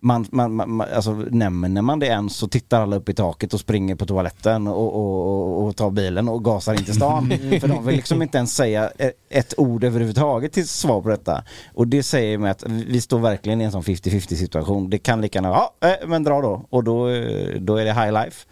Man, 0.02 0.26
man, 0.32 0.54
man, 0.56 0.72
man- 0.72 0.88
alltså, 0.96 1.12
nämner 1.12 1.82
man 1.82 2.00
det 2.00 2.06
ens 2.06 2.36
så 2.36 2.48
tittar 2.48 2.82
alla 2.82 2.96
upp 2.96 3.10
i 3.10 3.14
taket 3.14 3.54
och 3.54 3.60
springer 3.60 3.96
på 3.96 4.06
toaletten 4.06 4.68
och, 4.68 4.96
och, 4.96 5.28
och, 5.28 5.66
och 5.68 5.76
tar 5.76 5.90
bilen 5.90 6.30
och 6.30 6.44
gasar 6.44 6.74
in 6.74 6.84
till 6.86 6.94
stan. 6.96 7.30
För 7.62 7.68
de 7.68 7.86
vill 7.86 7.96
liksom 7.96 8.22
inte 8.22 8.38
ens 8.38 8.56
säga 8.56 8.92
e- 8.98 9.12
ett 9.30 9.54
ord 9.58 9.84
överhuvudtaget 9.84 10.54
till 10.54 10.68
svar 10.68 11.02
på 11.02 11.10
detta. 11.10 11.44
Och 11.74 11.88
det 11.88 12.04
säger 12.04 12.38
mig 12.38 12.52
att 12.52 12.64
vi 12.68 13.02
står 13.02 13.20
verkligen 13.20 13.62
i 13.62 13.64
en 13.64 13.72
sån 13.72 13.82
50-50 13.84 14.36
situation. 14.36 14.90
Det 14.90 14.98
kan 14.98 15.22
lika 15.22 15.38
gärna, 15.40 15.50
ja 15.50 15.74
eh, 15.90 16.08
men 16.08 16.24
dra 16.24 16.42
då. 16.42 16.66
Och 16.70 16.84
då, 16.84 17.10
eh, 17.10 17.60
då 17.62 17.76
är 17.76 17.86
det 17.86 17.94
high 17.94 18.12
life. 18.12 18.46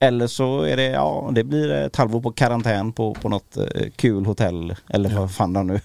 Eller 0.00 0.26
så 0.26 0.62
är 0.62 0.76
det, 0.76 0.84
ja 0.86 1.30
det 1.32 1.44
blir 1.44 1.70
ett 1.70 1.96
halvår 1.96 2.20
på 2.20 2.32
karantän 2.32 2.92
på, 2.92 3.14
på 3.14 3.28
något 3.28 3.56
eh, 3.56 3.64
kul 3.96 4.26
hotell 4.26 4.74
eller 4.88 5.10
vad 5.10 5.34
fan 5.34 5.52
de 5.52 5.66
nu, 5.66 5.80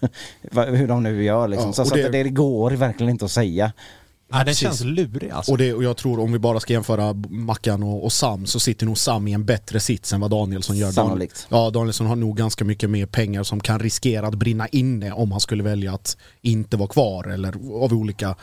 hur 0.52 0.88
de 0.88 1.03
nu 1.03 1.23
gör 1.23 1.48
liksom. 1.48 1.68
Ja, 1.68 1.73
så 1.73 1.85
så 1.85 1.95
det, 1.95 2.10
det 2.10 2.30
går 2.30 2.72
verkligen 2.72 3.10
inte 3.10 3.26
att 3.26 3.31
säga. 3.31 3.72
Nej, 4.31 4.39
den 4.39 4.45
precis. 4.45 4.61
känns 4.61 4.81
lurig 4.81 5.29
alltså. 5.29 5.51
Och, 5.51 5.57
det, 5.57 5.73
och 5.73 5.83
jag 5.83 5.97
tror 5.97 6.19
om 6.19 6.31
vi 6.31 6.39
bara 6.39 6.59
ska 6.59 6.73
jämföra 6.73 7.13
Mackan 7.29 7.83
och, 7.83 8.03
och 8.03 8.13
Sam 8.13 8.45
så 8.45 8.59
sitter 8.59 8.85
nog 8.85 8.97
Sam 8.97 9.27
i 9.27 9.33
en 9.33 9.45
bättre 9.45 9.79
sits 9.79 10.13
än 10.13 10.19
vad 10.19 10.31
Danielsson 10.31 10.77
gör. 10.77 10.91
Sannolikt. 10.91 11.47
Ja, 11.49 11.69
Danielsson 11.69 12.07
har 12.07 12.15
nog 12.15 12.37
ganska 12.37 12.65
mycket 12.65 12.89
mer 12.89 13.05
pengar 13.05 13.43
som 13.43 13.59
kan 13.59 13.79
riskera 13.79 14.27
att 14.27 14.35
brinna 14.35 14.67
inne 14.67 15.11
om 15.11 15.31
han 15.31 15.41
skulle 15.41 15.63
välja 15.63 15.93
att 15.93 16.17
inte 16.41 16.77
vara 16.77 16.89
kvar 16.89 17.27
eller 17.27 17.55
av 17.83 17.93
olika 17.93 18.35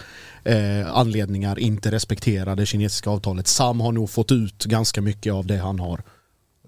eh, 0.45 0.97
anledningar 0.97 1.59
inte 1.59 1.91
respektera 1.91 2.55
det 2.55 2.67
kinesiska 2.67 3.11
avtalet. 3.11 3.47
Sam 3.47 3.81
har 3.81 3.93
nog 3.93 4.11
fått 4.11 4.33
ut 4.33 4.65
ganska 4.65 5.01
mycket 5.01 5.33
av 5.33 5.47
det 5.47 5.57
han 5.57 5.81
har 5.81 6.03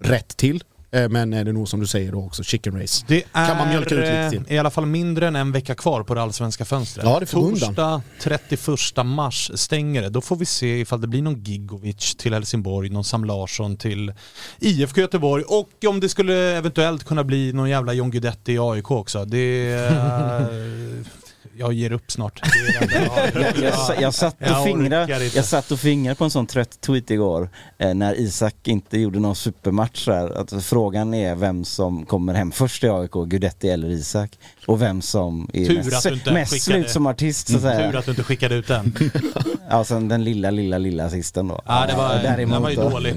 rätt 0.01 0.37
till. 0.37 0.63
Eh, 0.93 1.09
men 1.09 1.33
är 1.33 1.43
det 1.43 1.51
nog 1.51 1.69
som 1.69 1.79
du 1.79 1.87
säger 1.87 2.11
då 2.11 2.25
också 2.25 2.43
chicken 2.43 2.81
race. 2.81 3.05
Det 3.07 3.23
är 3.33 3.47
Kan 3.47 3.57
man 3.57 3.69
mjölka 3.69 3.95
ut 3.95 4.01
lite 4.01 4.29
till? 4.29 4.43
eh, 4.47 4.55
i 4.55 4.59
alla 4.59 4.69
fall 4.69 4.85
mindre 4.85 5.27
än 5.27 5.35
en 5.35 5.51
vecka 5.51 5.75
kvar 5.75 6.03
på 6.03 6.13
det 6.15 6.21
allsvenska 6.21 6.65
fönstret. 6.65 7.05
Ja, 7.05 7.19
det 7.19 7.25
får. 7.25 7.49
Torsdag 7.49 8.01
31 8.21 8.59
mars 9.05 9.51
stänger 9.55 10.01
det. 10.01 10.09
Då 10.09 10.21
får 10.21 10.35
vi 10.35 10.45
se 10.45 10.79
ifall 10.79 11.01
det 11.01 11.07
blir 11.07 11.21
någon 11.21 11.43
Gigovic 11.43 12.15
till 12.15 12.33
Helsingborg, 12.33 12.89
någon 12.89 13.03
Sam 13.03 13.25
Larsson 13.25 13.77
till 13.77 14.13
IFK 14.59 15.01
Göteborg 15.01 15.43
och 15.43 15.69
om 15.87 15.99
det 15.99 16.09
skulle 16.09 16.57
eventuellt 16.57 17.03
kunna 17.03 17.23
bli 17.23 17.53
någon 17.53 17.69
jävla 17.69 17.93
John 17.93 18.11
Guidetti 18.11 18.53
i 18.53 18.59
AIK 18.59 18.91
också. 18.91 19.25
Det... 19.25 19.91
jag 21.57 21.73
ger 21.73 21.91
upp 21.91 22.11
snart. 22.11 22.41
Jag- 22.79 22.89
Jag, 23.33 23.57
jag, 23.57 24.01
jag, 24.01 24.13
satt 24.13 24.35
och 24.61 24.67
inte. 24.67 25.07
jag 25.35 25.45
satt 25.45 25.71
och 25.71 25.79
fingrade 25.79 26.15
på 26.15 26.23
en 26.23 26.29
sån 26.31 26.47
trött 26.47 26.81
tweet 26.81 27.11
igår 27.11 27.49
eh, 27.77 27.93
när 27.93 28.19
Isak 28.19 28.55
inte 28.67 28.99
gjorde 28.99 29.19
någon 29.19 29.35
supermatch 29.35 30.05
där. 30.05 30.37
Att 30.41 30.63
frågan 30.63 31.13
är 31.13 31.35
vem 31.35 31.65
som 31.65 32.05
kommer 32.05 32.33
hem 32.33 32.51
först 32.51 32.83
i 32.83 32.89
AIK, 32.89 33.11
Gudetti 33.25 33.69
eller 33.69 33.87
Isak. 33.89 34.31
Och 34.67 34.81
vem 34.81 35.01
som 35.01 35.49
är 35.53 35.65
Tur 35.65 35.83
mest, 35.83 36.25
mest 36.25 36.61
slut 36.63 36.89
som 36.89 37.07
artist 37.07 37.47
så 37.47 37.55
att 37.55 37.61
Tur 37.61 37.69
säga. 37.69 37.99
att 37.99 38.05
du 38.05 38.11
inte 38.11 38.23
skickade 38.23 38.55
ut 38.55 38.67
den. 38.67 38.93
Ja, 39.69 39.83
sen 39.83 40.07
den 40.07 40.23
lilla, 40.23 40.51
lilla, 40.51 40.77
lilla 40.77 41.05
assisten 41.05 41.47
då. 41.47 41.61
Ja, 41.65 41.85
det 41.89 41.95
var, 41.95 42.09
Däremot 42.23 42.53
den 42.53 42.61
var 42.61 42.69
ju 42.69 42.75
då. 42.75 42.89
dålig. 42.89 43.15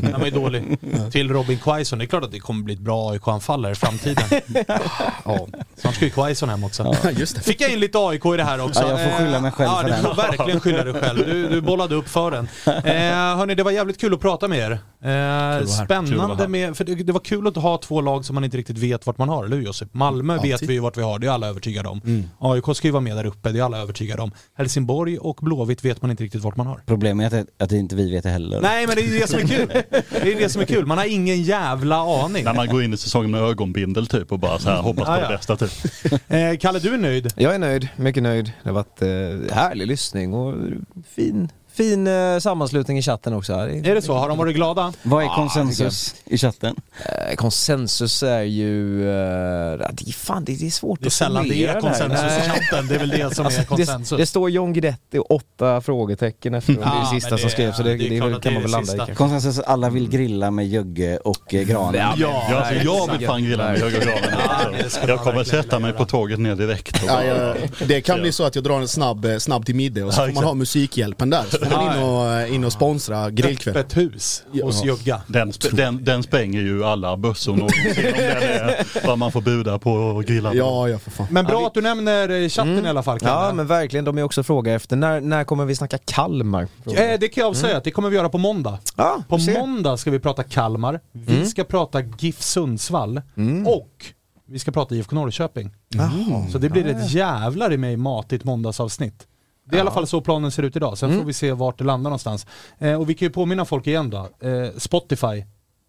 Den 0.00 0.12
var 0.18 0.24
ju 0.24 0.30
dålig. 0.30 0.78
Till 1.12 1.30
Robin 1.30 1.58
Quaison. 1.58 1.98
Det 1.98 2.04
är 2.04 2.06
klart 2.06 2.24
att 2.24 2.32
det 2.32 2.40
kommer 2.40 2.62
bli 2.64 2.74
ett 2.74 2.80
bra 2.80 3.10
AIK-anfallare 3.12 3.72
i 3.72 3.74
framtiden. 3.74 4.24
Ja, 5.24 5.46
Snart 5.76 5.94
ska 5.94 6.04
ju 6.04 6.10
Quaison 6.10 6.48
hem 6.48 6.64
också. 6.64 6.94
just 7.16 7.34
det. 7.36 7.40
Fick 7.42 7.60
jag 7.60 7.70
in 7.72 7.80
lite 7.80 7.98
AIK 7.98 8.26
i 8.26 8.36
det 8.36 8.44
här 8.44 8.64
också. 8.64 8.82
Ja, 8.82 8.90
jag 8.90 9.00
får 9.00 9.24
skylla 9.24 9.40
mig 9.40 9.50
själv 9.50 9.70
ja, 9.70 9.78
för 9.80 9.84
du 9.84 9.92
den. 9.92 10.02
får 10.02 10.14
verkligen 10.14 10.60
skylla 10.60 10.84
dig 10.84 10.94
själv. 10.94 11.26
Du, 11.26 11.48
du 11.48 11.60
bollade 11.60 11.94
upp 11.94 12.08
för 12.08 12.30
den. 12.30 12.48
Eh, 12.66 13.36
hörni, 13.36 13.54
det 13.54 13.62
var 13.62 13.70
jävligt 13.70 14.00
kul 14.00 14.14
att 14.14 14.20
prata 14.20 14.48
med 14.48 14.58
er. 14.58 14.78
Eh, 15.04 15.66
spännande 15.66 16.48
med, 16.48 16.76
för 16.76 16.84
det, 16.84 16.94
det 16.94 17.12
var 17.12 17.20
kul 17.20 17.46
att 17.46 17.56
ha 17.56 17.78
två 17.78 18.00
lag 18.00 18.24
som 18.24 18.34
man 18.34 18.44
inte 18.44 18.56
riktigt 18.56 18.78
vet 18.78 19.06
vart 19.06 19.18
man 19.18 19.28
har, 19.28 19.44
eller 19.44 19.56
hur 19.56 19.64
Josip? 19.64 19.94
Malmö 19.94 20.38
vet 20.38 20.52
Alltid. 20.52 20.68
vi 20.68 20.74
ju 20.74 20.80
vart 20.80 20.96
vi 20.96 21.02
har, 21.02 21.18
det 21.18 21.26
är 21.26 21.30
alla 21.30 21.48
övertygade 21.48 21.88
om. 21.88 22.00
Mm. 22.04 22.24
AIK 22.38 22.76
ska 22.76 22.88
ju 22.88 22.92
vara 22.92 23.00
med 23.00 23.16
där 23.16 23.26
uppe, 23.26 23.52
det 23.52 23.58
är 23.58 23.62
alla 23.62 23.78
övertygade 23.78 24.22
om. 24.22 24.32
Helsingborg 24.58 25.18
och 25.18 25.38
Blåvitt 25.42 25.84
vet 25.84 26.02
man 26.02 26.10
inte 26.10 26.24
riktigt 26.24 26.42
vart 26.42 26.56
man 26.56 26.66
har. 26.66 26.82
Problemet 26.86 27.32
är 27.32 27.40
att, 27.40 27.62
att 27.62 27.72
inte 27.72 27.96
vi 27.96 28.10
vet 28.10 28.22
det 28.22 28.30
heller. 28.30 28.60
Nej 28.60 28.86
men 28.86 28.96
det 28.96 29.02
är 29.02 29.20
det 29.20 29.26
som 29.28 29.38
är 29.38 29.46
kul. 29.46 29.68
Det 30.22 30.32
är 30.32 30.38
det 30.38 30.48
som 30.48 30.62
är 30.62 30.66
kul, 30.66 30.86
man 30.86 30.98
har 30.98 31.04
ingen 31.04 31.42
jävla 31.42 31.96
aning. 31.96 32.44
När 32.44 32.54
man 32.54 32.68
går 32.68 32.82
in 32.82 32.92
i 32.92 32.96
säsongen 32.96 33.30
med 33.30 33.40
ögonbindel 33.40 34.06
typ 34.06 34.32
och 34.32 34.38
bara 34.38 34.58
så 34.58 34.70
här 34.70 34.82
hoppas 34.82 35.06
på 35.06 35.12
det 35.12 35.22
ja. 35.22 35.28
bästa 35.28 35.56
typ. 35.56 35.72
Eh, 36.28 36.56
Kalle, 36.60 36.78
du 36.78 36.94
är 36.94 36.98
nöjd? 36.98 37.32
Jag 37.36 37.54
är 37.54 37.58
nöjd, 37.62 37.88
mycket 37.96 38.22
nöjd. 38.22 38.52
Det 38.62 38.68
har 38.68 38.74
varit 38.74 39.02
eh, 39.02 39.54
härlig 39.56 39.86
lyssning 39.86 40.34
och 40.34 40.54
fin, 41.06 41.48
fin 41.74 42.06
eh, 42.06 42.38
sammanslutning 42.38 42.98
i 42.98 43.02
chatten 43.02 43.34
också. 43.34 43.54
Här. 43.54 43.68
Är 43.88 43.94
det 43.94 44.02
så? 44.02 44.14
Har 44.14 44.28
de 44.28 44.38
varit 44.38 44.54
glada? 44.56 44.92
Vad 45.02 45.22
är 45.22 45.26
Ja, 45.26 45.34
konsensus 45.34 46.14
i 46.24 46.38
chatten? 46.38 46.76
Eh, 47.06 47.34
konsensus 47.36 48.22
är 48.22 48.42
ju, 48.42 49.02
eh, 49.08 49.78
det, 49.92 50.08
är 50.08 50.12
fan, 50.12 50.44
det, 50.44 50.54
det 50.60 50.66
är 50.66 50.70
svårt 50.70 51.00
Det 51.00 51.04
är 51.04 51.06
att 51.06 51.12
sällan 51.12 51.48
det 51.48 51.54
är 51.56 51.66
det 51.66 51.72
här. 51.72 51.80
konsensus 51.80 52.18
i 52.20 52.24
Nej. 52.24 52.50
chatten, 52.50 52.88
det 52.88 52.94
är 52.94 52.98
väl 52.98 53.08
det 53.08 53.34
som 53.34 53.42
är 53.46 53.46
Alltså, 53.50 53.64
konsensus. 53.64 54.08
det, 54.10 54.16
det 54.16 54.26
står 54.26 54.50
John 54.50 54.72
Guidetti 54.72 55.18
och 55.18 55.30
åtta 55.30 55.80
frågetecken 55.80 56.54
efter 56.54 56.72
det. 56.72 56.78
det 56.78 56.84
är 56.84 56.88
Ja, 56.94 57.00
det 57.00 57.20
sista 57.20 57.30
men 57.30 57.38
som 57.38 57.46
det- 57.46 57.52
skrevs 57.52 57.76
så 57.76 57.82
det, 57.82 57.96
det 57.96 58.06
är 58.06 58.10
det, 58.10 58.16
klart 58.18 58.32
att 58.32 58.42
kan 58.42 58.52
det 58.54 58.58
man 58.60 58.60
är 58.60 58.62
väl 58.62 58.70
det 58.70 58.76
landa 58.76 58.82
i 58.82 58.86
sista. 58.86 58.96
kanske. 59.06 59.14
Konsensus 59.14 59.58
alla 59.64 59.90
vill 59.90 60.08
grilla 60.08 60.50
med 60.50 60.68
Jögge 60.68 61.16
och 61.18 61.54
eh, 61.54 61.62
Granen. 61.62 61.94
Ja, 61.94 62.14
Ja, 62.50 62.56
alltså, 62.56 62.74
jag 62.74 63.18
vill 63.18 63.26
fan 63.26 63.44
grilla 63.44 63.64
med 63.70 63.80
höga 63.80 63.98
graden. 63.98 64.72
det 64.82 64.90
ska 64.90 65.08
Jag 65.08 65.18
kommer 65.20 65.36
verkligen 65.36 65.62
sätta 65.62 65.78
mig 65.78 65.92
på 65.92 66.04
tåget 66.04 66.38
ner 66.40 66.54
direkt. 66.54 67.02
Och 67.02 67.08
Ja, 67.08 67.12
bara, 67.14 67.24
jag, 67.24 67.56
det 67.88 68.00
kan 68.00 68.20
bli 68.20 68.32
så 68.32 68.44
att 68.44 68.54
jag 68.54 68.64
drar 68.64 68.80
en 68.80 68.88
snabb, 68.88 69.24
eh, 69.24 69.36
snabb 69.38 69.66
till 69.66 69.74
middag 69.74 70.06
och 70.06 70.14
så 70.14 70.20
Ja, 70.20 70.24
får 70.24 70.26
man 70.26 70.30
exakt. 70.30 70.46
ha 70.46 70.54
Musikhjälpen 70.54 71.30
där. 71.30 71.44
Så 71.50 71.61
får 71.66 71.76
man 71.76 71.96
in 71.96 72.02
och, 72.48 72.54
in 72.54 72.64
och 72.64 72.72
sponsra 72.72 73.30
grillkväll. 73.30 73.76
Öppet 73.76 73.96
hus 73.96 74.42
hos. 74.62 74.84
Jugga. 74.84 75.22
Den, 75.26 75.50
sp- 75.52 75.76
den, 75.76 76.04
den 76.04 76.22
spränger 76.22 76.60
ju 76.60 76.84
alla 76.84 77.16
bössor 77.16 77.56
någonsin 77.56 77.80
om 77.96 78.02
den 78.02 78.14
är 78.14 79.06
vad 79.06 79.18
man 79.18 79.32
får 79.32 79.40
buda 79.40 79.78
på 79.78 80.22
grillarna. 80.26 80.54
Ja, 80.56 80.88
ja 80.88 80.98
för 80.98 81.10
fan. 81.10 81.26
Men 81.30 81.44
bra 81.44 81.66
att 81.66 81.74
du 81.74 81.80
nämner 81.80 82.42
eh, 82.42 82.48
chatten 82.48 82.86
i 82.86 82.88
alla 82.88 83.02
fall 83.02 83.18
Kalle. 83.20 83.46
Ja 83.46 83.52
men 83.52 83.66
verkligen, 83.66 84.04
de 84.04 84.18
är 84.18 84.22
också 84.22 84.42
fråga 84.42 84.74
efter 84.74 84.96
när, 84.96 85.20
när 85.20 85.44
kommer 85.44 85.64
vi 85.64 85.76
snacka 85.76 85.98
Kalmar? 85.98 86.62
Eh, 86.62 86.68
det 87.20 87.28
kan 87.28 87.40
jag 87.40 87.48
avsäga 87.50 87.76
att 87.76 87.84
det 87.84 87.90
kommer 87.90 88.10
vi 88.10 88.16
göra 88.16 88.28
på 88.28 88.38
måndag. 88.38 88.78
Ja, 88.96 89.22
På 89.28 89.38
måndag 89.38 89.96
ska 89.96 90.10
vi 90.10 90.18
prata 90.18 90.42
Kalmar, 90.42 91.00
vi 91.12 91.46
ska 91.46 91.64
prata 91.64 92.00
GIF 92.18 92.42
Sundsvall 92.42 93.20
och 93.66 93.88
vi 94.48 94.58
ska 94.58 94.70
prata 94.72 94.94
IFK 94.94 95.14
Norrköping. 95.14 95.70
Så 96.52 96.58
det 96.58 96.68
blir 96.68 96.86
ett 96.86 97.10
jävlar 97.12 97.72
i 97.72 97.76
mig 97.76 97.96
matigt 97.96 98.44
måndagsavsnitt. 98.44 99.26
Det 99.64 99.74
är 99.76 99.78
i 99.78 99.80
alla 99.80 99.90
fall 99.90 100.06
så 100.06 100.20
planen 100.20 100.50
ser 100.50 100.62
ut 100.62 100.76
idag, 100.76 100.98
sen 100.98 101.08
Mm. 101.10 101.20
får 101.20 101.26
vi 101.26 101.32
se 101.32 101.52
vart 101.52 101.78
det 101.78 101.84
landar 101.84 102.10
någonstans. 102.10 102.46
Eh, 102.78 102.94
och 103.00 103.10
vi 103.10 103.14
kan 103.14 103.26
ju 103.26 103.32
påminna 103.32 103.64
folk 103.64 103.86
igen 103.86 104.10
då, 104.10 104.18
eh, 104.18 104.70
Spotify 104.78 105.44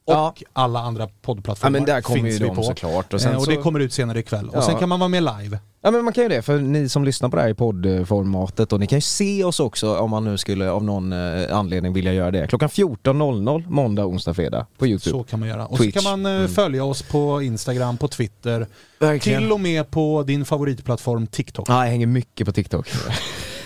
och 0.06 0.14
Ja. 0.14 0.34
alla 0.54 0.80
andra 0.80 1.04
Ja 1.04 1.10
poddplattformar 1.22 1.72
men 1.72 1.86
där 1.86 2.02
kommer 2.02 2.22
finns 2.24 2.41
ju 2.41 2.44
vi 2.50 2.56
på. 2.56 2.64
såklart. 2.64 3.14
Och, 3.14 3.20
Eh, 3.20 3.24
sen 3.24 3.36
och 3.36 3.44
så... 3.44 3.50
det 3.52 3.58
kommer 3.58 3.80
ut 3.80 3.94
senare 3.94 4.20
ikväll. 4.20 4.50
Ja. 4.54 4.58
Och 4.60 4.64
sen 4.64 4.76
kan 4.78 4.90
man 4.90 5.00
vara 5.00 5.08
med 5.08 5.24
live. 5.24 5.60
Ja 5.86 5.91
men 5.91 6.04
man 6.04 6.14
kan 6.14 6.24
ju 6.24 6.30
det, 6.30 6.41
för 6.41 6.60
ni 6.60 6.90
som 6.90 7.04
lyssnar 7.04 7.30
på 7.30 7.36
det 7.36 7.41
här 7.41 7.50
i 7.50 7.54
poddformatet 7.54 8.74
och 8.74 8.80
ni 8.80 8.88
kan 8.88 8.98
ju 8.98 9.02
se 9.02 9.44
oss 9.44 9.60
också 9.60 9.98
om 9.98 10.10
man 10.10 10.24
nu 10.24 10.38
skulle 10.38 10.70
av 10.72 10.84
någon 10.84 11.14
eh, 11.14 11.58
anledning 11.58 11.94
vilja 11.94 12.14
göra 12.14 12.32
det. 12.32 12.48
Klockan 12.48 12.70
14.00 12.70 13.64
måndag, 13.70 14.06
onsdag, 14.06 14.34
fredag 14.34 14.66
på 14.78 14.88
Youtube. 14.88 15.18
Så 15.18 15.24
kan 15.24 15.40
man 15.40 15.50
göra. 15.50 15.66
Och 15.66 15.78
Twitch. 15.78 15.94
så 15.98 16.02
kan 16.02 16.22
man 16.22 16.32
eh, 16.34 16.38
Mm. 16.40 16.52
följa 16.52 16.84
oss 16.84 17.02
på 17.02 17.41
Instagram, 17.41 17.98
på 17.98 18.08
Twitter, 18.08 18.68
Verkligen. 19.00 19.41
till 19.41 19.52
och 19.52 19.60
med 19.60 19.91
på 19.91 20.24
din 20.24 20.45
favoritplattform 20.45 21.28
TikTok. 21.28 21.70
Ja, 21.70 21.84
jag 21.84 21.91
hänger 21.91 22.08
mycket 22.08 22.48
på 22.48 22.52
TikTok. 22.54 22.90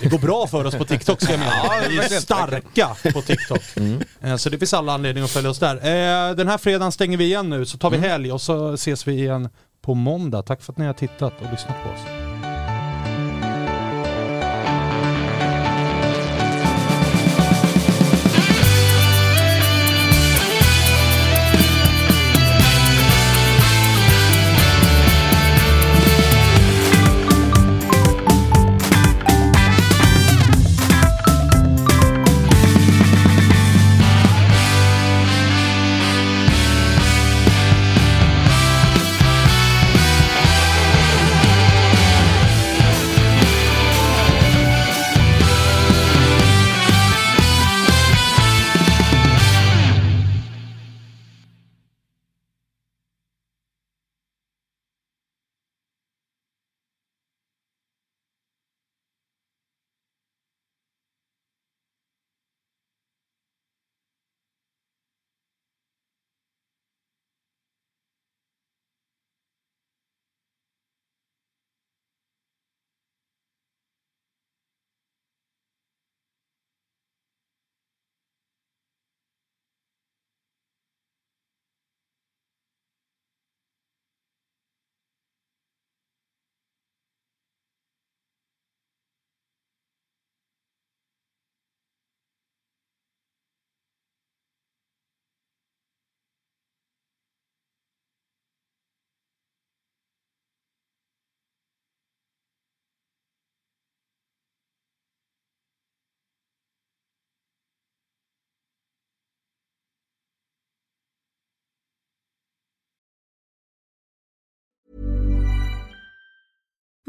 Det 0.02 0.08
går 0.10 0.20
bra 0.20 0.48
för 0.48 0.66
oss 0.66 0.76
på 0.76 0.86
TikTok 0.86 1.22
ska 1.22 1.32
jag 1.32 1.40
mena. 1.40 1.52
Vi 1.90 1.98
är 1.98 2.20
starka 2.20 2.90
på 3.14 3.22
TikTok. 3.22 3.62
Mm. 3.76 4.02
Eh, 4.22 4.36
Så 4.36 4.50
det 4.50 4.58
finns 4.60 4.74
alla 4.74 4.94
anledningar 4.94 5.26
att 5.26 5.32
följa 5.32 5.50
oss 5.50 5.60
där. 5.60 5.76
Eh, 5.76 6.36
Den 6.36 6.48
här 6.48 6.58
fredagen 6.58 6.92
stänger 6.92 7.18
vi 7.18 7.24
igen 7.24 7.50
nu, 7.50 7.66
så 7.66 7.78
tar 7.78 7.90
vi 7.90 7.98
Mm. 7.98 8.10
helg 8.10 8.32
och 8.32 8.42
så 8.42 8.74
ses 8.74 9.08
vi 9.08 9.14
igen 9.14 9.50
på 9.82 9.94
måndag. 9.94 10.42
Tack 10.42 10.62
för 10.62 10.72
att 10.74 10.78
ni 10.78 10.86
har 10.86 10.94
tittat 10.94 11.34
och 11.42 11.52
lyssnat 11.52 11.76
på 11.84 11.90
oss. 11.90 12.27